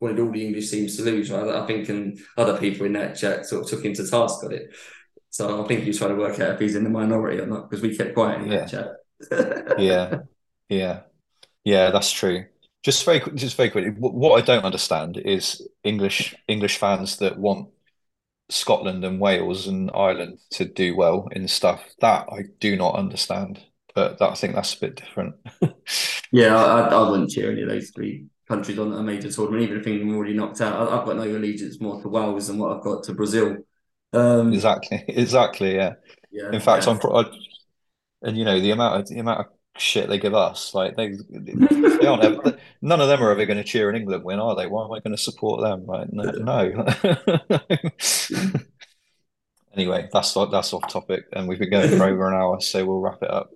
wanted 0.00 0.18
all 0.20 0.30
the 0.30 0.46
English 0.46 0.70
teams 0.70 0.96
to 0.96 1.04
lose. 1.04 1.30
Right? 1.30 1.48
I 1.48 1.66
think, 1.66 1.88
and 1.88 2.18
other 2.36 2.58
people 2.58 2.86
in 2.86 2.94
that 2.94 3.16
chat 3.16 3.46
sort 3.46 3.64
of 3.64 3.70
took 3.70 3.84
him 3.84 3.94
to 3.94 4.08
task 4.08 4.42
on 4.44 4.52
it. 4.52 4.74
So 5.30 5.64
I 5.64 5.68
think 5.68 5.84
he's 5.84 5.98
trying 5.98 6.10
to 6.10 6.16
work 6.16 6.40
out 6.40 6.54
if 6.54 6.60
he's 6.60 6.74
in 6.74 6.84
the 6.84 6.90
minority 6.90 7.40
or 7.40 7.46
not 7.46 7.70
because 7.70 7.82
we 7.82 7.96
kept 7.96 8.14
quiet 8.14 8.42
in 8.42 8.50
yeah. 8.50 8.58
that 8.58 8.70
chat. 8.70 8.88
Yeah, 9.78 10.18
yeah, 10.68 11.00
yeah. 11.64 11.90
That's 11.90 12.12
true. 12.12 12.46
Just 12.82 13.04
very, 13.04 13.20
just 13.34 13.56
very 13.56 13.70
quickly. 13.70 13.92
What 13.98 14.40
I 14.40 14.44
don't 14.44 14.64
understand 14.64 15.18
is 15.18 15.66
English 15.84 16.34
English 16.48 16.78
fans 16.78 17.18
that 17.18 17.38
want 17.38 17.68
Scotland 18.48 19.04
and 19.04 19.20
Wales 19.20 19.66
and 19.66 19.90
Ireland 19.94 20.38
to 20.50 20.64
do 20.64 20.96
well 20.96 21.28
in 21.32 21.48
stuff 21.48 21.84
that 22.00 22.26
I 22.30 22.44
do 22.58 22.76
not 22.76 22.96
understand. 22.96 23.60
But 23.94 24.18
that, 24.18 24.30
I 24.30 24.34
think 24.34 24.54
that's 24.54 24.74
a 24.74 24.80
bit 24.80 24.96
different. 24.96 25.34
yeah, 26.32 26.56
I, 26.56 26.80
I 26.88 27.10
wouldn't 27.10 27.30
cheer 27.30 27.50
any 27.52 27.62
of 27.62 27.68
those 27.68 27.90
three 27.90 28.26
countries 28.48 28.78
on 28.78 28.92
a 28.92 29.02
major 29.02 29.30
tournament, 29.30 29.64
even 29.64 29.80
if 29.80 29.86
England 29.86 30.16
already 30.16 30.34
knocked 30.34 30.60
out. 30.60 30.90
I've 30.90 31.06
got 31.06 31.16
no 31.16 31.22
allegiance 31.22 31.80
more 31.80 32.00
to 32.00 32.08
Wales 32.08 32.48
than 32.48 32.58
what 32.58 32.76
I've 32.76 32.82
got 32.82 33.02
to 33.04 33.14
Brazil. 33.14 33.58
Um, 34.12 34.52
exactly, 34.52 35.04
exactly. 35.08 35.74
Yeah. 35.74 35.94
Yeah. 36.30 36.52
In 36.52 36.60
fact, 36.60 36.86
yeah. 36.86 36.92
I'm. 36.92 37.00
I, 37.14 37.30
and 38.22 38.36
you 38.36 38.44
know 38.44 38.60
the 38.60 38.70
amount 38.70 39.00
of 39.00 39.08
the 39.08 39.18
amount 39.18 39.40
of 39.40 39.46
shit 39.76 40.08
they 40.08 40.18
give 40.18 40.34
us, 40.34 40.74
like 40.74 40.96
they, 40.96 41.16
they 41.28 42.06
aren't. 42.06 42.24
Ever, 42.24 42.58
none 42.82 43.00
of 43.00 43.08
them 43.08 43.22
are 43.22 43.30
ever 43.30 43.46
going 43.46 43.58
to 43.58 43.64
cheer 43.64 43.88
an 43.90 43.96
England 43.96 44.24
win, 44.24 44.38
are 44.40 44.56
they? 44.56 44.66
Why 44.66 44.84
am 44.84 44.92
I 44.92 45.00
going 45.00 45.16
to 45.16 45.22
support 45.22 45.62
them? 45.62 45.86
Right? 45.86 46.12
No. 46.12 46.24
no. 46.30 46.86
anyway, 49.74 50.08
that's 50.12 50.34
that's 50.34 50.72
off 50.72 50.88
topic, 50.88 51.24
and 51.32 51.48
we've 51.48 51.58
been 51.58 51.70
going 51.70 51.96
for 51.96 52.04
over 52.04 52.28
an 52.28 52.34
hour, 52.34 52.60
so 52.60 52.84
we'll 52.84 53.00
wrap 53.00 53.22
it 53.22 53.30
up. 53.30 53.50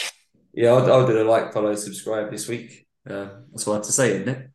yeah, 0.52 0.70
I'll, 0.70 0.92
I'll 0.92 1.06
do 1.06 1.20
a 1.20 1.24
like, 1.24 1.52
follow, 1.52 1.74
subscribe 1.74 2.30
this 2.30 2.48
week. 2.48 2.86
Uh, 3.08 3.28
that's 3.50 3.66
what 3.66 3.74
I 3.74 3.76
have 3.76 3.86
to 3.86 3.92
say, 3.92 4.16
isn't 4.16 4.28
it? 4.28 4.50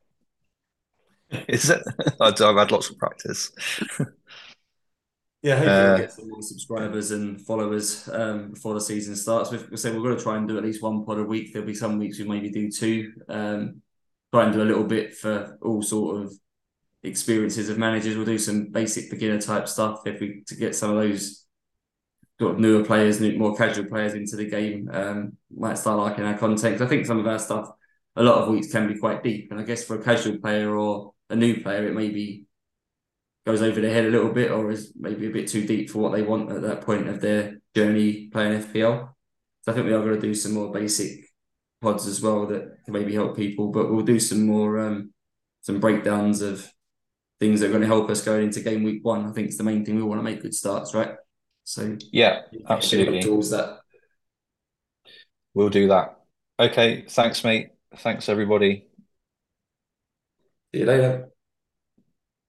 Is 1.48 1.70
it? 1.70 1.82
I've 2.20 2.38
had 2.38 2.72
lots 2.72 2.92
of 2.92 2.98
practice. 3.00 3.52
Yeah, 5.44 5.58
hopefully 5.58 5.76
uh, 5.76 5.90
we'll 5.90 5.98
get 5.98 6.12
some 6.14 6.30
more 6.30 6.42
subscribers 6.42 7.12
and 7.12 7.40
followers 7.42 8.10
um, 8.14 8.52
before 8.52 8.74
the 8.74 8.82
season 8.82 9.14
starts. 9.16 9.52
We've 9.52 9.68
said 9.78 9.94
we're 9.94 10.02
going 10.02 10.18
to 10.18 10.24
try 10.24 10.38
and 10.38 10.48
do 10.48 10.58
at 10.58 10.64
least 10.64 10.82
one 10.82 11.06
pod 11.06 11.20
a 11.20 11.24
week. 11.24 11.52
There'll 11.52 11.68
be 11.68 11.76
some 11.76 12.00
weeks 12.00 12.18
we 12.18 12.26
maybe 12.26 12.50
do 12.50 12.72
two. 12.72 13.12
Um, 13.28 13.82
try 14.32 14.46
and 14.46 14.54
do 14.54 14.62
a 14.62 14.64
little 14.64 14.86
bit 14.86 15.16
for 15.18 15.58
all 15.62 15.82
sort 15.82 16.24
of 16.24 16.34
experiences 17.04 17.68
of 17.68 17.78
managers. 17.78 18.16
We'll 18.16 18.26
do 18.26 18.38
some 18.38 18.72
basic 18.72 19.12
beginner 19.12 19.42
type 19.42 19.68
stuff 19.68 20.04
if 20.06 20.22
we 20.22 20.44
to 20.48 20.56
get 20.56 20.76
some 20.76 20.92
of 20.92 20.96
those 20.96 21.46
sort 22.40 22.54
of 22.54 22.60
newer 22.60 22.86
players, 22.86 23.20
new, 23.20 23.38
more 23.38 23.56
casual 23.56 23.88
players 23.88 24.14
into 24.14 24.38
the 24.38 24.50
game. 24.50 24.90
Um, 24.94 25.38
might 25.54 25.78
start 25.78 26.00
liking 26.00 26.24
our 26.24 26.38
content. 26.38 26.82
I 26.82 26.88
think 26.88 27.06
some 27.06 27.20
of 27.20 27.28
our 27.28 27.38
stuff, 27.40 27.70
a 28.16 28.24
lot 28.24 28.42
of 28.42 28.48
weeks 28.48 28.72
can 28.72 28.88
be 28.88 28.98
quite 28.98 29.24
deep, 29.24 29.52
and 29.52 29.60
I 29.60 29.64
guess 29.64 29.84
for 29.84 30.00
a 30.00 30.04
casual 30.04 30.38
player 30.38 30.74
or 30.74 31.12
a 31.30 31.36
new 31.36 31.62
player, 31.62 31.86
it 31.86 31.94
may 31.96 32.10
be 32.10 32.46
goes 33.46 33.62
over 33.62 33.82
their 33.82 33.94
head 33.94 34.06
a 34.06 34.10
little 34.10 34.32
bit 34.32 34.52
or 34.52 34.72
is 34.72 34.94
maybe 34.96 35.28
a 35.28 35.32
bit 35.32 35.48
too 35.48 35.66
deep 35.66 35.90
for 35.90 36.00
what 36.00 36.14
they 36.14 36.22
want 36.22 36.52
at 36.52 36.62
that 36.62 36.82
point 36.82 37.08
of 37.08 37.20
their 37.20 37.60
journey 37.76 38.30
playing 38.32 38.62
FPL. 38.64 39.10
So 39.62 39.72
I 39.72 39.76
think 39.76 39.86
we 39.86 39.94
are 39.94 40.02
going 40.02 40.16
to 40.16 40.22
do 40.22 40.34
some 40.34 40.54
more 40.54 40.72
basic 40.72 41.26
pods 41.82 42.08
as 42.08 42.22
well 42.22 42.48
that 42.48 42.78
can 42.86 42.94
maybe 42.94 43.14
help 43.14 43.36
people, 43.36 43.70
but 43.70 43.92
we'll 43.92 44.06
do 44.06 44.20
some 44.20 44.46
more 44.46 44.80
um, 44.80 45.14
some 45.62 45.80
breakdowns 45.80 46.42
of 46.42 46.70
things 47.40 47.60
that 47.60 47.68
are 47.68 47.72
going 47.72 47.82
to 47.82 47.88
help 47.88 48.10
us 48.10 48.24
going 48.24 48.44
into 48.44 48.62
game 48.62 48.84
week 48.84 49.04
one. 49.04 49.28
I 49.28 49.32
think 49.34 49.48
it's 49.48 49.58
the 49.58 49.64
main 49.64 49.84
thing 49.84 49.96
we 49.96 50.04
want 50.04 50.20
to 50.20 50.24
make 50.24 50.42
good 50.42 50.56
starts, 50.56 50.94
right? 50.94 51.16
So 51.66 51.98
yeah, 52.12 52.42
absolutely. 52.70 53.22
Towards 53.22 53.50
that, 53.52 53.80
we'll 55.54 55.70
do 55.70 55.90
that. 55.90 56.20
Okay, 56.60 57.06
thanks, 57.10 57.44
mate. 57.44 57.70
Thanks, 57.98 58.30
everybody. 58.30 58.88
See 60.74 60.80
you 60.80 60.86
later. 60.86 61.33